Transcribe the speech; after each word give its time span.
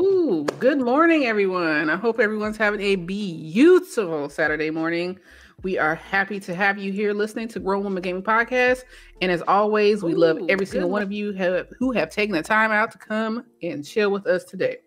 Ooh, 0.00 0.46
good 0.58 0.80
morning, 0.80 1.26
everyone. 1.26 1.90
I 1.90 1.96
hope 1.96 2.20
everyone's 2.20 2.56
having 2.56 2.80
a 2.80 2.96
beautiful 2.96 4.30
Saturday 4.30 4.70
morning. 4.70 5.18
We 5.62 5.76
are 5.76 5.94
happy 5.94 6.40
to 6.40 6.54
have 6.54 6.78
you 6.78 6.90
here 6.90 7.12
listening 7.12 7.48
to 7.48 7.60
Grown 7.60 7.84
Woman 7.84 8.02
Gaming 8.02 8.22
Podcast. 8.22 8.84
And 9.20 9.30
as 9.30 9.42
always, 9.46 10.02
we 10.02 10.14
Ooh, 10.14 10.18
love 10.18 10.38
every 10.48 10.64
single 10.64 10.88
one 10.88 11.02
of 11.02 11.12
you 11.12 11.32
have, 11.32 11.68
who 11.78 11.92
have 11.92 12.08
taken 12.08 12.34
the 12.34 12.42
time 12.42 12.70
out 12.70 12.90
to 12.92 12.98
come 12.98 13.44
and 13.62 13.86
chill 13.86 14.10
with 14.10 14.26
us 14.26 14.44
today. 14.44 14.78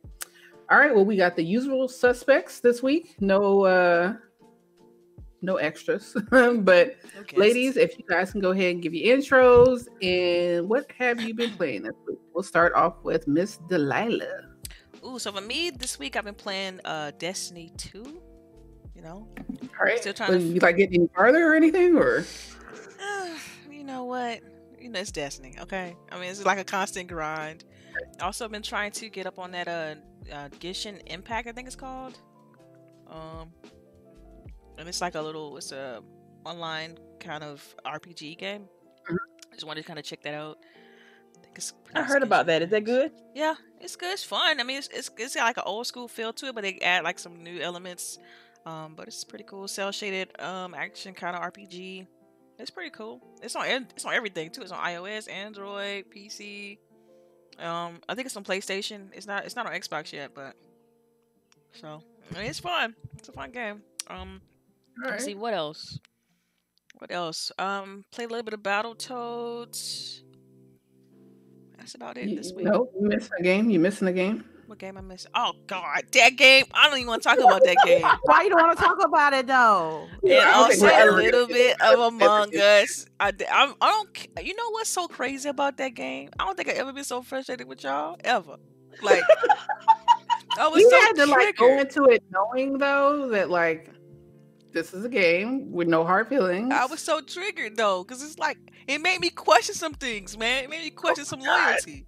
All 0.72 0.80
right, 0.80 0.96
well, 0.96 1.06
we 1.06 1.16
got 1.16 1.36
the 1.36 1.44
usual 1.44 1.88
suspects 1.88 2.60
this 2.60 2.82
week. 2.82 3.16
No 3.20 3.66
uh 3.66 4.14
no 5.44 5.58
extras. 5.58 6.18
but 6.32 6.96
okay. 7.20 7.38
ladies, 7.38 7.78
if 7.78 8.00
you 8.00 8.06
guys 8.10 8.32
can 8.32 8.42
go 8.42 8.50
ahead 8.50 8.74
and 8.74 8.82
give 8.82 8.96
your 8.96 9.16
intros 9.16 9.86
and 10.02 10.68
what 10.68 10.92
have 10.98 11.22
you 11.22 11.36
been 11.36 11.52
playing 11.52 11.84
this 11.84 11.94
week? 12.08 12.18
We'll 12.34 12.42
start 12.42 12.74
off 12.74 12.96
with 13.04 13.28
Miss 13.28 13.58
Delilah. 13.70 14.53
Ooh, 15.06 15.20
so 15.20 15.32
for 15.32 15.42
me 15.42 15.70
this 15.70 16.00
week 16.00 16.16
I've 16.16 16.26
been 16.26 16.36
playing 16.36 16.80
uh 16.86 17.12
Destiny 17.18 17.72
2. 17.78 18.22
You 18.96 19.02
know? 19.02 19.28
All 19.80 19.86
right. 19.86 20.00
Still 20.00 20.14
trying 20.14 20.32
to 20.32 20.40
you 20.40 20.60
like 20.60 20.78
getting 20.78 21.08
farther 21.10 21.52
or 21.52 21.56
anything 21.56 21.98
or 21.98 22.26
uh, 23.02 23.30
you 23.72 23.84
know 23.84 24.06
what? 24.06 24.42
You 24.80 24.90
know 24.90 25.00
it's 25.00 25.12
Destiny, 25.12 25.56
okay? 25.62 25.96
I 26.12 26.20
mean 26.20 26.30
it's 26.30 26.46
like 26.46 26.60
a 26.60 26.64
constant 26.64 27.08
grind. 27.08 27.66
Also 28.22 28.48
been 28.48 28.64
trying 28.64 28.92
to 28.92 29.10
get 29.10 29.28
up 29.28 29.40
on 29.40 29.52
that 29.52 29.68
uh, 29.68 29.96
uh 30.32 30.50
Genshin 30.60 31.02
Impact, 31.08 31.48
I 31.48 31.52
think 31.52 31.68
it's 31.68 31.76
called. 31.76 32.18
Um 33.08 33.52
and 34.78 34.88
it's 34.88 35.02
like 35.02 35.16
a 35.16 35.22
little 35.22 35.58
it's 35.58 35.72
a 35.72 36.02
online 36.46 36.98
kind 37.20 37.44
of 37.44 37.64
RPG 37.86 38.38
game. 38.38 38.64
Mm-hmm. 39.06 39.16
I 39.52 39.56
just 39.56 39.66
wanted 39.66 39.82
to 39.82 39.88
kind 39.88 40.00
of 40.00 40.06
check 40.06 40.22
that 40.24 40.34
out. 40.34 40.58
I 41.96 42.04
heard 42.04 42.24
about 42.24 42.48
that. 42.48 42.62
Is 42.62 42.70
that 42.70 42.84
good? 42.84 43.12
Yeah, 43.36 43.56
it's 43.80 43.96
good. 43.96 44.14
It's 44.14 44.24
fun. 44.24 44.60
I 44.60 44.64
mean, 44.64 44.78
it's 44.78 44.90
it's, 44.90 45.10
it's 45.18 45.36
got 45.36 45.46
like 45.46 45.58
an 45.58 45.64
old 45.66 45.88
school 45.88 46.08
feel 46.08 46.34
to 46.34 46.48
it, 46.48 46.56
but 46.56 46.62
they 46.64 46.80
add 46.80 47.04
like 47.04 47.20
some 47.20 47.44
new 47.44 47.60
elements. 47.60 48.20
Um, 48.66 48.94
but 48.96 49.08
it's 49.08 49.24
pretty 49.24 49.44
cool. 49.44 49.68
Cel 49.68 49.92
shaded 49.92 50.40
um 50.40 50.74
action 50.74 51.14
kind 51.14 51.36
of 51.36 51.42
RPG. 51.42 52.08
It's 52.60 52.70
pretty 52.70 52.92
cool. 52.92 53.22
It's 53.42 53.56
on 53.56 53.66
it's 53.68 54.06
on 54.06 54.14
everything 54.14 54.50
too. 54.52 54.62
It's 54.62 54.72
on 54.72 54.80
iOS, 54.80 55.30
Android, 55.30 56.06
PC. 56.16 56.78
Um, 57.60 58.00
I 58.08 58.16
think 58.16 58.26
it's 58.26 58.38
on 58.38 58.44
PlayStation. 58.44 59.10
It's 59.14 59.28
not 59.28 59.46
it's 59.46 59.56
not 59.56 59.66
on 59.66 59.74
Xbox 59.74 60.12
yet, 60.12 60.32
but 60.34 60.56
so 61.74 62.04
I 62.34 62.40
mean, 62.40 62.50
it's 62.50 62.60
fun. 62.60 62.96
It's 63.18 63.30
a 63.30 63.32
fun 63.32 63.52
game. 63.52 63.82
Um, 64.08 64.42
let's 65.04 65.26
see 65.26 65.36
what 65.36 65.54
else. 65.54 66.00
What 66.98 67.12
else? 67.12 67.52
Um, 67.60 68.06
played 68.12 68.26
a 68.26 68.30
little 68.30 68.44
bit 68.44 68.54
of 68.54 68.62
Battletoads. 68.62 70.23
That's 71.84 71.96
about 71.96 72.18
it 72.18 72.34
this 72.34 72.54
week. 72.54 72.64
No, 72.64 72.88
you 72.98 73.10
missing 73.10 73.32
a 73.38 73.44
game. 73.44 73.70
You 73.70 73.78
missing 73.78 74.08
a 74.08 74.14
game. 74.14 74.46
What 74.68 74.80
game 74.80 74.98
I 74.98 75.02
missing? 75.02 75.32
Oh 75.36 75.52
God, 75.68 76.04
that 76.14 76.38
game! 76.38 76.64
I 76.74 76.88
don't 76.88 76.98
even 76.98 77.10
want 77.10 77.24
to 77.24 77.28
talk 77.28 77.40
about 77.40 77.62
that 77.66 77.76
game. 77.86 78.02
Why 78.24 78.44
you 78.44 78.50
don't 78.50 78.62
want 78.62 78.78
to 78.78 78.82
talk 78.82 79.04
about 79.04 79.34
it 79.34 79.48
though? 79.48 80.08
And 80.24 80.50
also 80.50 80.86
a 80.88 81.12
little 81.12 81.46
bit 81.46 81.76
of 81.82 82.00
Among 82.00 82.56
Us. 82.56 83.06
I, 83.20 83.34
I'm, 83.52 83.74
I 83.82 83.90
don't. 83.92 84.46
You 84.46 84.56
know 84.56 84.70
what's 84.72 84.90
so 84.90 85.10
crazy 85.10 85.50
about 85.50 85.76
that 85.76 85.90
game? 85.90 86.30
I 86.40 86.46
don't 86.46 86.56
think 86.56 86.70
I've 86.70 86.78
ever 86.78 86.94
been 86.94 87.04
so 87.04 87.22
frustrated 87.22 87.68
with 87.68 87.84
y'all 87.84 88.16
ever. 88.24 88.56
Like 89.02 89.24
I 90.58 90.68
was 90.70 90.80
you 90.80 90.90
so 90.90 91.00
had 91.02 91.12
to 91.18 91.26
triggered. 91.26 91.38
like 91.38 91.58
go 91.58 91.80
into 91.80 92.04
it 92.06 92.24
knowing 92.32 92.78
though 92.78 93.28
that 93.28 93.50
like 93.50 93.90
this 94.74 94.94
is 94.94 95.06
a 95.06 95.10
game 95.10 95.72
with 95.72 95.88
no 95.88 96.04
hard 96.04 96.28
feelings. 96.28 96.74
I 96.74 96.86
was 96.86 97.00
so 97.00 97.22
triggered 97.22 97.78
though, 97.78 98.04
because 98.04 98.24
it's 98.24 98.40
like 98.40 98.58
it 98.88 99.00
made 99.00 99.20
me 99.22 99.30
question 99.30 99.76
some 99.76 99.94
things, 99.94 100.38
man. 100.38 100.66
It 100.66 100.70
made 100.70 100.84
me 100.84 100.94
oh 100.96 101.00
question 101.00 101.24
oh, 101.24 101.30
some 101.30 101.40
God. 101.40 101.70
loyalty. 101.70 102.06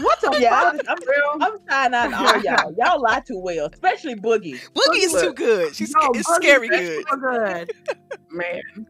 What 0.00 0.20
the 0.20 0.36
yeah, 0.40 0.60
fuck? 0.60 0.80
I'm, 0.88 0.98
I'm, 0.98 1.42
I'm 1.42 1.58
trying 1.66 1.94
out 1.94 2.12
all 2.36 2.42
y'all. 2.42 2.74
Y'all 2.76 3.00
lie 3.00 3.20
too 3.20 3.38
well, 3.38 3.68
especially 3.72 4.16
Boogie. 4.16 4.60
Boogie 4.74 5.04
is 5.04 5.12
too 5.12 5.32
good. 5.32 5.74
She's 5.74 5.94
no, 5.94 6.10
it's 6.14 6.34
scary 6.34 6.68
good. 6.68 7.04
good. 7.06 7.72
Man. 8.30 8.86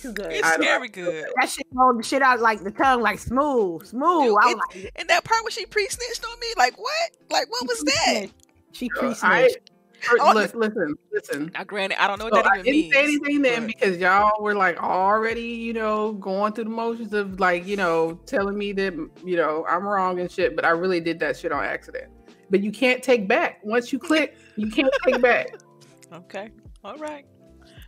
Too 0.00 0.12
good. 0.12 0.32
It's 0.32 0.48
scary 0.48 0.88
good. 0.88 1.26
That 1.40 1.48
shit 1.48 1.66
rolled 1.72 1.98
the 1.98 2.02
shit 2.02 2.22
out 2.22 2.40
like 2.40 2.62
the 2.62 2.70
tongue, 2.70 3.02
like 3.02 3.18
smooth, 3.18 3.86
smooth. 3.86 4.24
Dude, 4.24 4.44
and, 4.44 4.60
like, 4.70 4.92
and 4.96 5.08
that 5.08 5.24
part 5.24 5.42
where 5.42 5.50
she 5.50 5.66
pre 5.66 5.88
snitched 5.88 6.24
on 6.24 6.38
me, 6.40 6.46
like 6.56 6.78
what? 6.78 7.10
Like 7.30 7.50
what 7.50 7.66
was 7.66 7.80
that? 7.80 8.26
She 8.72 8.88
pre 8.88 9.12
snitched. 9.14 9.70
Oh, 10.20 10.32
listen, 10.34 10.60
listen, 10.60 10.94
listen. 11.12 11.50
Now, 11.54 11.64
granted, 11.64 12.02
I 12.02 12.06
don't 12.06 12.18
know 12.18 12.26
what 12.26 12.34
so 12.34 12.42
that 12.42 12.58
even 12.58 12.60
I 12.60 12.62
didn't 12.62 12.72
means. 12.72 12.94
say 12.94 13.04
anything 13.04 13.42
then 13.42 13.60
but... 13.60 13.66
because 13.66 13.96
y'all 13.98 14.42
were 14.42 14.54
like 14.54 14.82
already, 14.82 15.42
you 15.42 15.72
know, 15.72 16.12
going 16.12 16.52
through 16.52 16.64
the 16.64 16.70
motions 16.70 17.12
of 17.12 17.40
like, 17.40 17.66
you 17.66 17.76
know, 17.76 18.18
telling 18.26 18.56
me 18.56 18.72
that, 18.72 18.94
you 19.24 19.36
know, 19.36 19.64
I'm 19.68 19.84
wrong 19.84 20.20
and 20.20 20.30
shit. 20.30 20.56
But 20.56 20.64
I 20.64 20.70
really 20.70 21.00
did 21.00 21.18
that 21.20 21.36
shit 21.36 21.52
on 21.52 21.64
accident. 21.64 22.10
But 22.50 22.60
you 22.60 22.70
can't 22.70 23.02
take 23.02 23.26
back. 23.26 23.60
Once 23.64 23.92
you 23.92 23.98
click, 23.98 24.36
you 24.56 24.70
can't 24.70 24.92
take 25.04 25.20
back. 25.20 25.48
Okay, 26.12 26.50
all 26.84 26.96
right. 26.98 27.26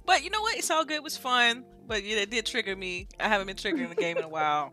But 0.04 0.25
you 0.25 0.31
know 0.31 0.41
what? 0.41 0.56
It's 0.56 0.69
all 0.69 0.84
good. 0.84 0.97
It 0.97 1.03
was 1.04 1.16
fun. 1.16 1.65
But 1.87 2.03
yeah, 2.03 2.16
it 2.16 2.31
did 2.31 2.44
trigger 2.44 2.75
me. 2.75 3.06
I 3.21 3.28
haven't 3.28 3.47
been 3.47 3.54
triggering 3.56 3.88
the 3.88 3.94
game 3.94 4.16
in 4.16 4.25
a 4.25 4.28
while, 4.28 4.72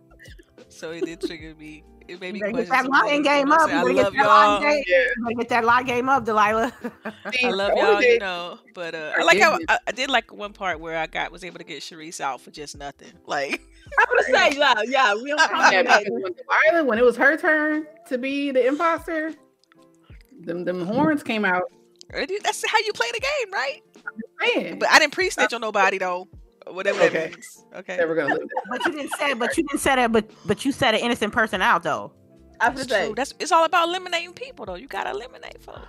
so 0.69 0.91
it 0.91 1.05
did 1.05 1.21
trigger 1.21 1.55
me 1.55 1.83
it 2.07 2.19
made 2.19 2.33
me 2.33 2.39
question. 2.39 2.57
get 2.57 2.69
that 2.69 2.89
line 2.89 3.21
game 3.21 3.51
up. 3.51 3.69
I 3.69 3.83
love 3.83 4.13
y'all. 4.13 4.61
Game. 4.61 4.83
Yeah. 4.87 5.33
Get 5.37 5.49
that 5.49 5.65
line 5.65 5.85
game 5.85 6.09
up, 6.09 6.25
Delilah. 6.25 6.73
I 7.43 7.49
love 7.49 7.77
y'all, 7.77 8.01
you 8.01 8.19
know. 8.19 8.59
But 8.73 8.95
uh, 8.95 9.13
I 9.17 9.23
like 9.23 9.39
how 9.39 9.57
I, 9.69 9.79
I, 9.87 9.91
did 9.91 10.09
like 10.09 10.33
one 10.33 10.53
part 10.53 10.79
where 10.79 10.97
I 10.97 11.07
got 11.07 11.31
was 11.31 11.43
able 11.43 11.59
to 11.59 11.63
get 11.63 11.81
Sharice 11.81 12.19
out 12.19 12.41
for 12.41 12.51
just 12.51 12.77
nothing. 12.77 13.11
Like 13.25 13.61
I'm 13.99 14.05
gonna 14.09 14.23
say, 14.23 14.57
yeah, 14.57 14.81
yeah, 14.85 15.15
we 15.15 15.29
don't 15.29 15.37
talk 15.37 15.71
when 15.71 15.85
Delilah, 15.85 16.85
when 16.85 16.99
it 16.99 17.03
was 17.03 17.15
her 17.17 17.37
turn 17.37 17.85
to 18.07 18.17
be 18.17 18.51
the 18.51 18.67
imposter, 18.67 19.33
them 20.41 20.65
them 20.65 20.85
horns 20.85 21.23
came 21.23 21.45
out. 21.45 21.71
That's 22.11 22.67
how 22.67 22.77
you 22.79 22.93
play 22.93 23.07
the 23.13 23.21
game, 23.21 23.53
right? 23.53 24.77
But 24.79 24.89
I 24.89 24.99
didn't 24.99 25.13
pre-snitch 25.13 25.53
on 25.53 25.61
nobody 25.61 25.97
though 25.97 26.27
whatever 26.71 27.01
okay. 27.03 27.09
that 27.09 27.31
means. 27.31 27.65
Okay. 27.75 27.97
Never 27.97 28.15
gonna 28.15 28.35
live 28.35 28.47
But 28.69 28.85
you 28.85 28.91
didn't 28.93 29.15
say 29.17 29.33
but 29.33 29.57
you 29.57 29.63
didn't 29.63 29.81
say 29.81 29.95
that 29.95 30.11
but 30.11 30.29
but 30.45 30.65
you 30.65 30.71
said 30.71 30.95
an 30.95 31.01
innocent 31.01 31.33
person 31.33 31.61
out 31.61 31.83
though. 31.83 32.13
That's 32.59 32.85
true. 32.85 33.13
That's 33.15 33.33
it's 33.39 33.51
all 33.51 33.65
about 33.65 33.89
eliminating 33.89 34.33
people 34.33 34.65
though. 34.65 34.75
You 34.75 34.87
gotta 34.87 35.11
eliminate 35.11 35.61
folks. 35.61 35.87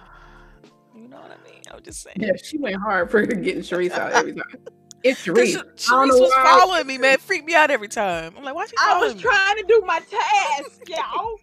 You 0.95 1.09
know 1.09 1.19
what 1.19 1.31
I 1.31 1.51
mean? 1.51 1.63
I 1.71 1.75
was 1.75 1.83
just 1.83 2.03
saying. 2.03 2.17
Yeah, 2.19 2.33
she 2.43 2.59
went 2.59 2.77
hard 2.77 3.11
for 3.11 3.25
getting 3.27 3.63
Sharice 3.63 3.93
out 3.93 4.13
every 4.13 4.33
time. 4.35 4.45
It's 5.05 5.23
Sharice. 5.23 5.63
Sharice 5.77 6.19
was 6.19 6.33
following 6.33 6.87
me, 6.87 6.97
man. 6.97 7.19
Freaked 7.19 7.45
me 7.45 7.55
out 7.55 7.71
every 7.71 7.89
time. 7.89 8.33
I'm 8.39 8.43
like, 8.43 8.55
why 8.55 8.65
she 8.65 8.73
I 8.81 8.99
was 8.99 9.15
me? 9.15 9.21
trying 9.21 9.57
to 9.59 9.65
do 9.69 9.83
my 9.85 10.01
task, 10.01 10.81
y'all. 10.89 11.37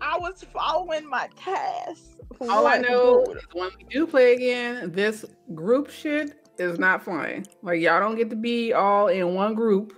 I 0.00 0.18
was 0.18 0.44
following 0.52 1.08
my 1.08 1.28
task. 1.36 2.02
All 2.40 2.66
I 2.66 2.78
know 2.78 3.24
is 3.26 3.44
when 3.52 3.70
we 3.78 3.84
do 3.84 4.08
play 4.08 4.34
again, 4.34 4.90
this 4.90 5.24
group 5.54 5.88
shit 5.88 6.39
is 6.60 6.78
not 6.78 7.02
flying. 7.02 7.46
Like 7.62 7.80
y'all 7.80 8.00
don't 8.00 8.16
get 8.16 8.30
to 8.30 8.36
be 8.36 8.72
all 8.72 9.08
in 9.08 9.34
one 9.34 9.54
group. 9.54 9.94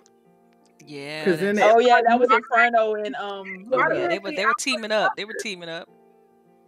Yeah. 0.86 1.24
Because 1.24 1.40
then 1.40 1.58
oh 1.60 1.78
yeah, 1.78 2.00
that 2.06 2.18
was 2.18 2.30
Inferno 2.30 2.94
and 2.94 3.14
um. 3.16 3.68
Oh, 3.72 3.92
yeah, 3.92 4.08
they 4.08 4.18
were 4.18 4.32
they 4.32 4.46
were 4.46 4.54
teaming 4.58 4.92
up. 4.92 5.12
They 5.16 5.24
were 5.24 5.36
teaming 5.40 5.68
up. 5.68 5.88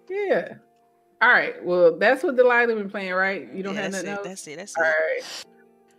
Yeah. 0.08 0.54
All 1.22 1.30
right. 1.30 1.64
Well, 1.64 1.96
that's 1.98 2.22
what 2.22 2.36
Delilah 2.36 2.74
been 2.74 2.90
playing, 2.90 3.12
right? 3.12 3.48
You 3.52 3.62
don't 3.62 3.74
yeah, 3.74 3.82
have 3.82 3.92
nothing 3.92 4.08
it, 4.08 4.12
else. 4.12 4.26
That's 4.26 4.46
it. 4.46 4.56
That's 4.56 4.74
all 4.76 4.84
it. 4.84 4.86
All 4.86 4.92
right. 4.92 5.44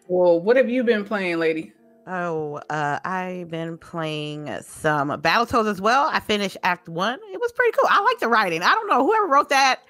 Well, 0.07 0.39
what 0.39 0.56
have 0.57 0.69
you 0.69 0.83
been 0.83 1.03
playing, 1.03 1.39
lady? 1.39 1.73
Oh, 2.07 2.62
uh, 2.69 3.00
I've 3.03 3.50
been 3.50 3.79
playing 3.79 4.47
some 4.62 5.09
Battletoads 5.09 5.67
as 5.69 5.81
well. 5.81 6.07
I 6.12 6.19
finished 6.19 6.57
Act 6.62 6.88
One. 6.88 7.19
It 7.33 7.39
was 7.39 7.51
pretty 7.53 7.72
cool. 7.72 7.88
I 7.89 8.01
like 8.03 8.19
the 8.19 8.27
writing. 8.27 8.62
I 8.62 8.69
don't 8.69 8.88
know 8.88 9.03
whoever 9.03 9.25
wrote 9.25 9.50
that 9.50 9.81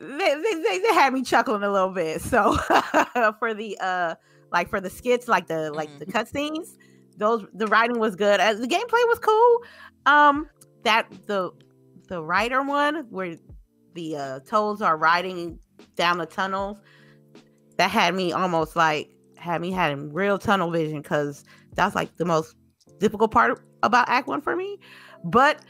they, 0.00 0.34
they, 0.62 0.78
they 0.78 0.94
had 0.94 1.12
me 1.12 1.22
chuckling 1.22 1.62
a 1.62 1.70
little 1.70 1.90
bit. 1.90 2.20
So 2.20 2.52
for 3.38 3.54
the 3.54 3.76
uh 3.80 4.14
like 4.52 4.68
for 4.68 4.80
the 4.80 4.90
skits, 4.90 5.28
like 5.28 5.46
the 5.46 5.72
like 5.72 5.88
mm-hmm. 5.88 5.98
the 5.98 6.06
cutscenes, 6.06 6.76
those 7.16 7.44
the 7.54 7.66
writing 7.66 7.98
was 7.98 8.16
good. 8.16 8.40
Uh, 8.40 8.54
the 8.54 8.66
gameplay 8.66 9.06
was 9.08 9.18
cool. 9.18 9.62
Um 10.06 10.48
that 10.84 11.10
the 11.26 11.50
the 12.08 12.22
writer 12.22 12.62
one 12.62 13.06
where 13.10 13.36
the 13.94 14.16
uh 14.16 14.40
toads 14.40 14.82
are 14.82 14.96
riding 14.96 15.58
down 15.96 16.18
the 16.18 16.26
tunnels, 16.26 16.78
that 17.76 17.90
had 17.90 18.14
me 18.14 18.32
almost 18.32 18.76
like 18.76 19.10
had 19.36 19.60
me 19.60 19.70
having 19.70 20.12
real 20.12 20.38
tunnel 20.38 20.70
vision 20.70 21.02
because 21.02 21.44
that's 21.74 21.94
like 21.94 22.16
the 22.16 22.24
most 22.24 22.56
difficult 22.98 23.30
part 23.30 23.62
about 23.82 24.08
Act 24.08 24.28
One 24.28 24.40
for 24.40 24.56
me. 24.56 24.78
But 25.24 25.60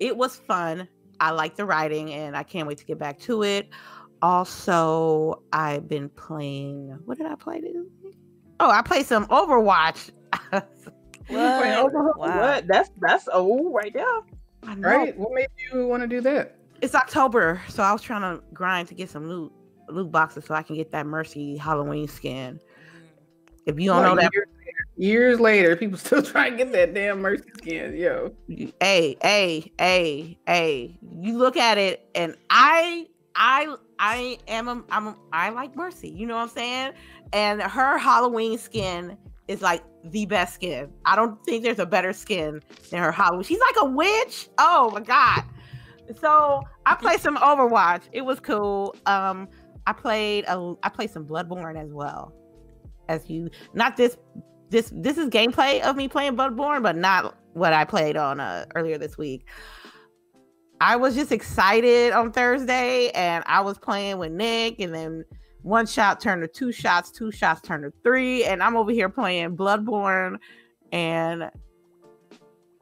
it 0.00 0.16
was 0.16 0.36
fun. 0.36 0.88
I 1.20 1.30
like 1.30 1.56
the 1.56 1.64
writing 1.64 2.12
and 2.12 2.36
I 2.36 2.42
can't 2.42 2.66
wait 2.68 2.78
to 2.78 2.84
get 2.84 2.98
back 2.98 3.18
to 3.20 3.42
it. 3.42 3.68
Also, 4.22 5.42
I've 5.52 5.88
been 5.88 6.08
playing. 6.10 6.98
What 7.04 7.18
did 7.18 7.26
I 7.26 7.34
play? 7.34 7.62
Oh, 8.60 8.70
I 8.70 8.82
played 8.82 9.06
some 9.06 9.26
Overwatch. 9.26 10.10
what? 10.50 10.68
Wow. 11.28 12.12
what? 12.16 12.66
That's 12.66 12.90
that's 13.00 13.28
old 13.28 13.74
right 13.74 13.92
there. 13.92 14.04
Right? 14.76 15.16
What 15.16 15.32
made 15.32 15.48
you 15.72 15.86
want 15.86 16.02
to 16.02 16.08
do 16.08 16.20
that? 16.22 16.56
It's 16.80 16.94
October, 16.94 17.62
so 17.68 17.82
I 17.82 17.92
was 17.92 18.02
trying 18.02 18.22
to 18.22 18.42
grind 18.52 18.88
to 18.88 18.94
get 18.94 19.10
some 19.10 19.28
loot 19.28 19.52
loot 19.88 20.10
boxes 20.10 20.44
so 20.44 20.54
I 20.54 20.62
can 20.62 20.76
get 20.76 20.90
that 20.92 21.06
Mercy 21.06 21.56
Halloween 21.56 22.08
skin. 22.08 22.58
Mm. 22.58 22.60
If 23.66 23.78
you 23.78 23.90
don't 23.90 24.02
what, 24.02 24.14
know 24.14 24.22
that, 24.22 24.30
Years 24.96 25.38
later, 25.40 25.76
people 25.76 25.98
still 26.06 26.22
try 26.22 26.50
to 26.50 26.56
get 26.56 26.72
that 26.72 26.94
damn 26.94 27.20
mercy 27.20 27.50
skin, 27.58 27.96
yo. 27.96 28.32
Hey, 28.80 29.16
hey, 29.22 29.72
hey, 29.78 30.38
hey. 30.46 30.98
You 31.20 31.36
look 31.36 31.56
at 31.56 31.78
it, 31.78 32.08
and 32.14 32.34
I, 32.50 33.06
I, 33.34 33.74
I 33.98 34.38
am, 34.48 34.68
a, 34.68 34.82
I'm, 34.90 35.08
a, 35.08 35.16
I 35.32 35.50
like 35.50 35.76
Mercy. 35.76 36.08
You 36.08 36.26
know 36.26 36.36
what 36.36 36.42
I'm 36.42 36.48
saying? 36.48 36.92
And 37.32 37.62
her 37.62 37.98
Halloween 37.98 38.58
skin 38.58 39.16
is 39.48 39.62
like 39.62 39.82
the 40.04 40.26
best 40.26 40.54
skin. 40.54 40.90
I 41.04 41.14
don't 41.14 41.42
think 41.44 41.62
there's 41.62 41.78
a 41.78 41.86
better 41.86 42.12
skin 42.12 42.62
than 42.90 43.02
her 43.02 43.12
Halloween. 43.12 43.44
She's 43.44 43.60
like 43.60 43.76
a 43.78 43.90
witch. 43.90 44.48
Oh 44.58 44.90
my 44.92 45.00
god. 45.00 45.44
So 46.20 46.62
I 46.84 46.94
played 46.94 47.20
some 47.20 47.36
Overwatch. 47.36 48.02
It 48.12 48.22
was 48.22 48.40
cool. 48.40 48.94
Um, 49.06 49.48
I 49.86 49.92
played 49.92 50.44
a, 50.46 50.74
I 50.82 50.88
played 50.88 51.10
some 51.10 51.26
Bloodborne 51.26 51.80
as 51.80 51.92
well. 51.92 52.32
As 53.08 53.28
you, 53.30 53.50
not 53.72 53.96
this 53.96 54.16
this 54.70 54.90
this 54.94 55.18
is 55.18 55.28
gameplay 55.28 55.80
of 55.82 55.96
me 55.96 56.08
playing 56.08 56.36
Bloodborne, 56.36 56.82
but 56.82 56.96
not 56.96 57.36
what 57.52 57.72
I 57.72 57.84
played 57.84 58.16
on 58.16 58.40
uh, 58.40 58.66
earlier 58.74 58.98
this 58.98 59.16
week. 59.16 59.46
I 60.80 60.96
was 60.96 61.14
just 61.14 61.32
excited 61.32 62.12
on 62.12 62.32
Thursday, 62.32 63.10
and 63.10 63.42
I 63.46 63.60
was 63.60 63.78
playing 63.78 64.18
with 64.18 64.32
Nick, 64.32 64.80
and 64.80 64.94
then 64.94 65.24
one 65.62 65.86
shot 65.86 66.20
turned 66.20 66.42
to 66.42 66.48
two 66.48 66.70
shots, 66.70 67.10
two 67.10 67.30
shots 67.30 67.60
turned 67.62 67.84
to 67.84 67.92
three, 68.02 68.44
and 68.44 68.62
I'm 68.62 68.76
over 68.76 68.90
here 68.90 69.08
playing 69.08 69.56
Bloodborne, 69.56 70.36
and 70.92 71.50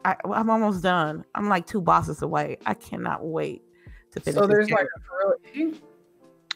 I, 0.05 0.17
am 0.25 0.51
almost 0.51 0.83
done. 0.83 1.25
I'm 1.35 1.49
like 1.49 1.67
two 1.67 1.81
bosses 1.81 2.23
away. 2.23 2.59
I 2.67 2.75
cannot 2.75 3.25
wait 3.25 3.63
to 4.13 4.21
finish. 4.21 4.39
So 4.39 4.47
there's 4.47 4.71
like 4.71 4.87
a 4.87 5.75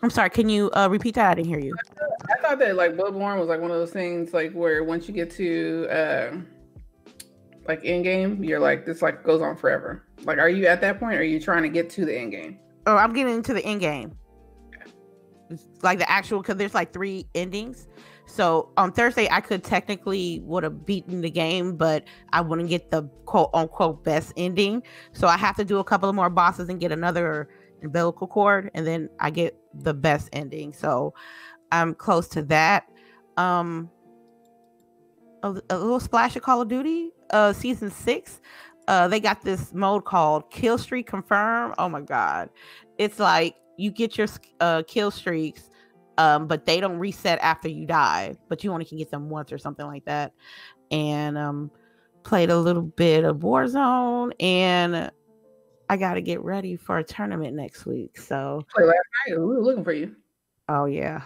I'm 0.03 0.11
sorry. 0.11 0.31
Can 0.31 0.49
you 0.49 0.71
uh, 0.73 0.89
repeat 0.91 1.15
that? 1.17 1.31
I 1.31 1.35
didn't 1.35 1.49
hear 1.49 1.59
you. 1.59 1.75
I 2.31 2.41
thought 2.41 2.59
that 2.61 2.77
like 2.77 2.93
Bloodborne 2.97 3.39
was 3.39 3.49
like 3.49 3.61
one 3.61 3.71
of 3.71 3.77
those 3.77 3.91
things 3.91 4.33
like 4.33 4.53
where 4.53 4.85
once 4.85 5.09
you 5.09 5.15
get 5.15 5.31
to 5.33 5.87
uh, 5.91 6.37
like 7.67 7.81
end 7.85 8.05
game, 8.05 8.43
you're 8.43 8.61
like 8.61 8.87
this 8.87 9.03
like 9.03 9.25
goes 9.25 9.43
on 9.43 9.57
forever. 9.57 10.05
Like, 10.25 10.39
are 10.39 10.49
you 10.49 10.67
at 10.67 10.81
that 10.81 10.99
point? 10.99 11.17
Or 11.17 11.21
are 11.21 11.25
you 11.25 11.41
trying 11.41 11.63
to 11.63 11.69
get 11.69 11.91
to 11.91 12.05
the 12.05 12.17
end 12.17 12.33
game? 12.33 12.59
Oh, 12.87 12.97
I'm 12.97 13.13
getting 13.13 13.35
into 13.35 13.53
the 13.55 13.65
end 13.65 13.81
game. 13.81 14.17
like 15.83 15.99
the 15.99 16.11
actual 16.11 16.41
because 16.41 16.57
there's 16.57 16.75
like 16.75 16.93
three 16.93 17.27
endings. 17.35 17.89
So 18.27 18.71
on 18.77 18.93
Thursday, 18.93 19.27
I 19.31 19.41
could 19.41 19.65
technically 19.65 20.41
would 20.45 20.63
have 20.63 20.85
beaten 20.85 21.23
the 21.23 21.31
game, 21.31 21.77
but 21.77 22.05
I 22.33 22.43
wouldn't 22.43 22.69
get 22.69 22.91
the 22.91 23.05
quote 23.25 23.51
unquote 23.55 24.05
best 24.05 24.33
ending. 24.37 24.83
So 25.13 25.27
I 25.27 25.39
have 25.39 25.57
to 25.57 25.65
do 25.65 25.79
a 25.79 25.85
couple 25.85 26.09
of 26.09 26.15
more 26.15 26.29
bosses 26.29 26.69
and 26.69 26.79
get 26.79 26.93
another 26.93 27.49
umbilical 27.83 28.27
cord, 28.27 28.71
and 28.75 28.87
then 28.87 29.09
I 29.21 29.31
get 29.31 29.57
the 29.75 29.95
best 29.95 30.29
ending. 30.33 30.73
So 30.73 31.15
I'm 31.73 31.95
close 31.95 32.29
to 32.29 32.43
that. 32.45 32.89
Um, 33.37 33.91
a, 35.43 35.51
a 35.71 35.79
little 35.79 36.01
splash 36.01 36.35
of 36.37 36.43
Call 36.43 36.63
of 36.63 36.69
Duty, 36.69 37.13
uh, 37.31 37.53
season 37.53 37.91
six. 37.91 38.41
Uh, 38.89 39.07
they 39.07 39.21
got 39.21 39.43
this 39.43 39.73
mode 39.75 40.05
called 40.05 40.51
Kill 40.51 40.79
Streak 40.79 41.07
Confirm. 41.07 41.75
Oh 41.79 41.89
my 41.89 42.01
god, 42.01 42.49
it's 42.97 43.19
like 43.19 43.55
you 43.77 43.91
get 43.91 44.19
your 44.19 44.27
uh, 44.61 44.83
kill 44.89 45.11
streaks, 45.11 45.71
um, 46.17 46.47
but 46.47 46.65
they 46.65 46.81
don't 46.81 46.99
reset 46.99 47.39
after 47.41 47.69
you 47.69 47.87
die. 47.87 48.35
But 48.49 48.65
you 48.65 48.73
only 48.73 48.85
can 48.85 48.99
get 48.99 49.11
them 49.11 49.29
once 49.29 49.53
or 49.53 49.59
something 49.59 49.87
like 49.87 50.07
that. 50.07 50.33
And 50.91 51.37
um, 51.37 51.71
played 52.25 52.51
a 52.51 52.59
little 52.59 52.83
bit 52.83 53.25
of 53.25 53.37
Warzone, 53.39 54.33
and 54.41 55.11
I 55.89 55.97
got 55.97 56.15
to 56.15 56.21
get 56.21 56.43
ready 56.43 56.77
for 56.77 56.99
a 56.99 57.05
tournament 57.05 57.57
next 57.57 57.87
week. 57.87 58.19
So 58.19 58.65
last 58.77 58.89
night 59.27 59.39
we 59.39 59.45
were 59.45 59.63
looking 59.63 59.85
for 59.85 59.93
you. 59.93 60.15
Oh 60.69 60.85
yeah, 60.85 61.23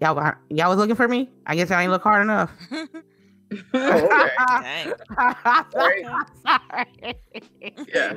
y'all 0.00 0.14
got 0.14 0.38
y'all 0.50 0.70
was 0.70 0.78
looking 0.78 0.96
for 0.96 1.08
me. 1.08 1.30
I 1.46 1.54
guess 1.54 1.70
I 1.70 1.82
ain't 1.82 1.92
look 1.92 2.02
hard 2.02 2.22
enough. 2.22 2.50
oh, 3.74 4.34
okay. 4.58 4.92
Sorry. 5.72 6.06
Yeah. 7.92 8.14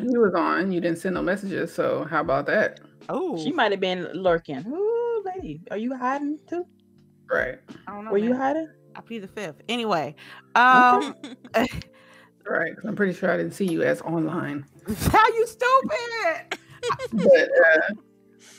He 0.00 0.18
was 0.18 0.34
on, 0.34 0.72
you 0.72 0.80
didn't 0.80 0.98
send 0.98 1.14
no 1.14 1.22
messages. 1.22 1.72
So 1.72 2.04
how 2.04 2.20
about 2.20 2.46
that? 2.46 2.80
Oh, 3.08 3.42
she 3.42 3.52
might 3.52 3.70
have 3.70 3.80
been 3.80 4.08
lurking. 4.12 4.64
Ooh, 4.66 5.24
lady, 5.24 5.60
are 5.70 5.78
you 5.78 5.96
hiding 5.96 6.38
too? 6.48 6.66
Right. 7.30 7.58
I 7.86 7.92
don't 7.92 8.04
know. 8.04 8.12
Were 8.12 8.18
man. 8.18 8.28
you 8.28 8.36
hiding? 8.36 8.68
I'll 8.94 9.02
be 9.02 9.18
the 9.18 9.28
fifth. 9.28 9.62
Anyway, 9.68 10.14
um, 10.54 11.14
Right. 12.48 12.74
I'm 12.84 12.94
pretty 12.96 13.12
sure 13.12 13.30
I 13.30 13.36
didn't 13.36 13.52
see 13.54 13.66
you 13.66 13.82
as 13.82 14.00
online. 14.02 14.64
How 15.10 15.26
you 15.28 15.46
stupid? 15.46 16.58
but 17.12 17.48
uh, 17.66 17.94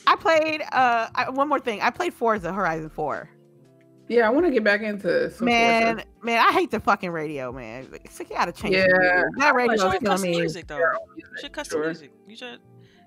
I 0.06 0.16
played 0.16 0.62
uh 0.72 1.08
I, 1.14 1.30
one 1.30 1.48
more 1.48 1.60
thing. 1.60 1.80
I 1.80 1.90
played 1.90 2.12
Forza 2.14 2.52
Horizon 2.52 2.90
4. 2.90 3.30
Yeah, 4.08 4.26
I 4.26 4.30
want 4.30 4.46
to 4.46 4.50
get 4.52 4.64
back 4.64 4.80
into 4.80 5.30
some 5.30 5.44
man. 5.46 5.96
Forza. 5.96 6.06
Man, 6.22 6.44
I 6.46 6.52
hate 6.52 6.70
the 6.70 6.80
fucking 6.80 7.10
radio, 7.10 7.52
man. 7.52 7.88
It's 8.04 8.18
like 8.18 8.30
you 8.30 8.36
gotta 8.36 8.52
change. 8.52 8.74
Yeah. 8.74 8.86
the 8.86 9.30
that 9.38 9.54
radio 9.54 9.72
You 9.72 9.74
is 9.74 9.80
should 9.82 9.90
killing 10.00 10.04
custom 10.06 10.30
me. 10.30 10.36
music 10.38 10.66
though. 10.66 10.78
You 11.16 11.24
should 11.40 11.52
custom 11.52 11.78
sure. 11.78 11.84
music. 11.86 12.10
You 12.26 12.36
should 12.36 12.60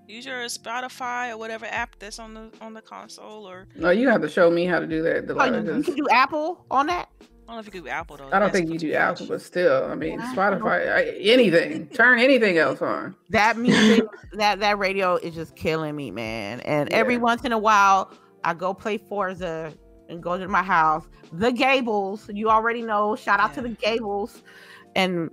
use 0.07 0.25
your 0.25 0.43
Spotify 0.45 1.31
or 1.31 1.37
whatever 1.37 1.65
app 1.67 1.95
that's 1.99 2.19
on 2.19 2.33
the 2.33 2.51
on 2.61 2.73
the 2.73 2.81
console 2.81 3.47
or 3.47 3.67
No, 3.75 3.89
you 3.91 4.09
have 4.09 4.21
to 4.21 4.29
show 4.29 4.51
me 4.51 4.65
how 4.65 4.79
to 4.79 4.85
do 4.87 5.01
that. 5.03 5.17
Oh, 5.17 5.21
Delilah, 5.27 5.61
you, 5.61 5.65
you 5.67 5.73
'cause 5.75 5.85
can 5.85 5.95
do 5.95 6.07
Apple 6.11 6.65
on 6.69 6.87
that. 6.87 7.09
I 7.51 7.55
don't 7.55 7.65
know 7.65 7.67
if 7.67 7.75
you 7.75 7.81
do 7.81 7.87
Apple 7.89 8.15
though. 8.15 8.27
I 8.27 8.39
don't 8.39 8.43
That's 8.43 8.53
think 8.53 8.69
you 8.71 8.79
too 8.79 8.87
do 8.87 8.93
much. 8.93 9.01
Apple, 9.01 9.25
but 9.27 9.41
still, 9.41 9.83
I 9.83 9.93
mean, 9.95 10.19
Yeah. 10.19 10.33
Spotify, 10.33 10.89
I, 10.89 11.03
anything, 11.19 11.87
turn 11.93 12.17
anything 12.19 12.57
else 12.57 12.81
on. 12.81 13.13
That 13.29 13.57
music, 13.57 14.05
that 14.37 14.59
that 14.61 14.77
radio 14.79 15.15
is 15.17 15.35
just 15.35 15.57
killing 15.57 15.93
me, 15.97 16.11
man. 16.11 16.61
And 16.61 16.87
every 16.93 17.17
once 17.17 17.41
in 17.43 17.51
a 17.51 17.57
while, 17.57 18.13
I 18.45 18.53
go 18.53 18.73
play 18.73 18.97
Forza 18.97 19.73
and 20.07 20.23
go 20.23 20.37
to 20.37 20.47
my 20.47 20.63
house. 20.63 21.09
The 21.33 21.51
Gables, 21.51 22.29
you 22.33 22.49
already 22.49 22.83
know. 22.83 23.17
Shout 23.17 23.41
out 23.41 23.53
to 23.55 23.61
the 23.61 23.69
Gables, 23.69 24.43
and 24.95 25.29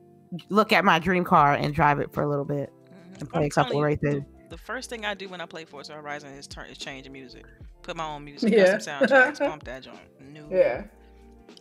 look 0.49 0.73
at 0.73 0.85
my 0.85 0.99
dream 0.99 1.23
car 1.23 1.55
and 1.55 1.73
drive 1.73 2.01
it 2.01 2.13
for 2.13 2.25
a 2.25 2.29
little 2.29 2.45
bit 2.45 2.73
Mhm. 3.15 3.21
and 3.21 3.31
play 3.31 3.41
I'm 3.43 3.47
a 3.47 3.51
couple 3.51 3.73
telling 3.81 3.93
of 3.95 4.03
you, 4.03 4.09
races. 4.11 4.23
The 4.51 4.59
first 4.59 4.91
thing 4.91 5.05
I 5.05 5.15
do 5.15 5.29
when 5.29 5.41
I 5.41 5.47
play 5.47 5.65
Forza 5.67 5.93
Horizon 5.93 6.31
is 6.31 6.49
turn 6.49 6.69
is 6.69 6.79
change 6.79 7.05
the 7.05 7.11
music. 7.11 7.45
Put 7.83 7.97
my 7.97 8.07
own 8.09 8.25
music, 8.25 8.53
Yeah. 8.53 8.73
custom 8.73 9.07
soundtracks, 9.07 9.39
bump 9.39 9.63
that 9.65 9.85
joint. 9.85 9.99
No, 10.33 10.49
Yeah. 10.51 10.83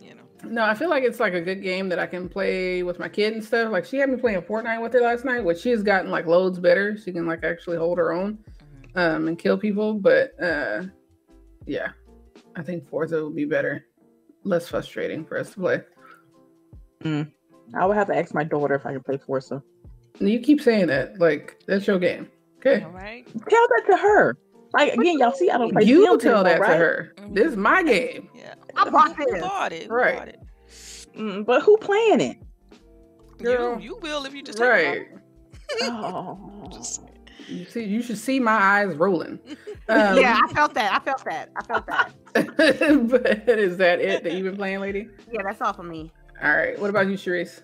You 0.00 0.14
know. 0.14 0.22
No, 0.44 0.62
I 0.64 0.74
feel 0.74 0.88
like 0.88 1.02
it's 1.02 1.18
like 1.20 1.34
a 1.34 1.40
good 1.40 1.62
game 1.62 1.88
that 1.88 1.98
I 1.98 2.06
can 2.06 2.28
play 2.28 2.82
with 2.82 2.98
my 2.98 3.08
kid 3.08 3.32
and 3.34 3.44
stuff. 3.44 3.72
Like 3.72 3.84
she 3.84 3.96
had 3.98 4.08
me 4.08 4.16
playing 4.16 4.42
Fortnite 4.42 4.80
with 4.80 4.92
her 4.92 5.00
last 5.00 5.24
night, 5.24 5.44
which 5.44 5.58
she's 5.60 5.82
gotten 5.82 6.10
like 6.10 6.26
loads 6.26 6.58
better. 6.58 6.96
She 6.96 7.12
can 7.12 7.26
like 7.26 7.42
actually 7.44 7.76
hold 7.76 7.98
her 7.98 8.12
own 8.12 8.38
Mhm. 8.94 9.00
um 9.16 9.28
and 9.28 9.38
kill 9.38 9.58
people. 9.58 9.94
But 9.94 10.40
uh 10.42 10.84
yeah, 11.66 11.88
I 12.56 12.62
think 12.62 12.88
Forza 12.88 13.24
would 13.24 13.34
be 13.36 13.44
better. 13.44 13.84
Less 14.44 14.68
frustrating 14.68 15.24
for 15.24 15.38
us 15.38 15.50
to 15.54 15.60
play. 15.60 17.26
I 17.74 17.84
would 17.86 17.96
have 17.96 18.06
to 18.06 18.16
ask 18.16 18.32
my 18.34 18.44
daughter 18.44 18.74
if 18.74 18.86
I 18.86 18.92
can 18.92 19.02
play 19.02 19.18
Forza. 19.18 19.62
You 20.20 20.40
keep 20.40 20.60
saying 20.60 20.86
that. 20.86 21.18
Like, 21.20 21.60
that's 21.66 21.86
your 21.86 21.98
game. 21.98 22.28
Okay. 22.58 22.82
All 22.82 22.90
right. 22.90 23.26
Tell 23.26 23.68
that 23.68 23.82
to 23.90 23.96
her. 23.98 24.36
Like 24.72 24.94
again, 24.94 25.18
y'all 25.18 25.32
see, 25.32 25.50
I 25.50 25.58
don't 25.58 25.72
play. 25.72 25.84
You 25.84 26.04
Sims 26.06 26.22
tell 26.22 26.44
that 26.44 26.60
anymore, 26.60 26.66
to 26.66 26.72
right? 26.72 26.78
her. 26.80 27.14
This 27.30 27.46
is 27.48 27.56
my 27.56 27.82
game. 27.82 28.28
Yeah. 28.34 28.54
I 28.76 28.88
bought 28.90 29.16
Who 29.16 29.24
this. 29.30 29.40
bought 29.42 29.72
it? 29.72 29.90
Right. 29.90 30.16
bought 30.18 30.28
it? 30.28 30.40
Mm, 31.16 31.44
but 31.46 31.62
who 31.62 31.76
playing 31.78 32.20
it? 32.20 32.36
Girl. 33.38 33.78
You 33.80 33.94
you 33.94 33.98
will 34.02 34.24
if 34.24 34.34
you 34.34 34.42
just 34.42 34.58
take 34.58 34.66
Right. 34.68 35.06
Oh, 35.82 36.68
Just- 36.72 37.02
You 37.48 37.64
see, 37.66 37.84
you 37.84 38.02
should 38.02 38.18
see 38.18 38.40
my 38.40 38.52
eyes 38.52 38.94
rolling. 38.96 39.38
Um, 39.90 40.18
yeah, 40.18 40.38
I 40.46 40.52
felt 40.52 40.74
that. 40.74 40.92
I 40.92 40.98
felt 41.02 41.24
that. 41.24 41.48
I 41.56 41.62
felt 41.64 41.86
that. 41.86 42.12
but 42.34 43.48
is 43.58 43.78
that 43.78 44.00
it 44.02 44.22
that 44.22 44.34
you've 44.34 44.44
been 44.44 44.56
playing, 44.58 44.80
lady? 44.80 45.08
Yeah, 45.32 45.40
that's 45.42 45.62
all 45.62 45.72
for 45.72 45.82
me. 45.82 46.12
All 46.42 46.54
right. 46.54 46.78
What 46.78 46.90
about 46.90 47.06
you, 47.06 47.14
Sharice? 47.16 47.62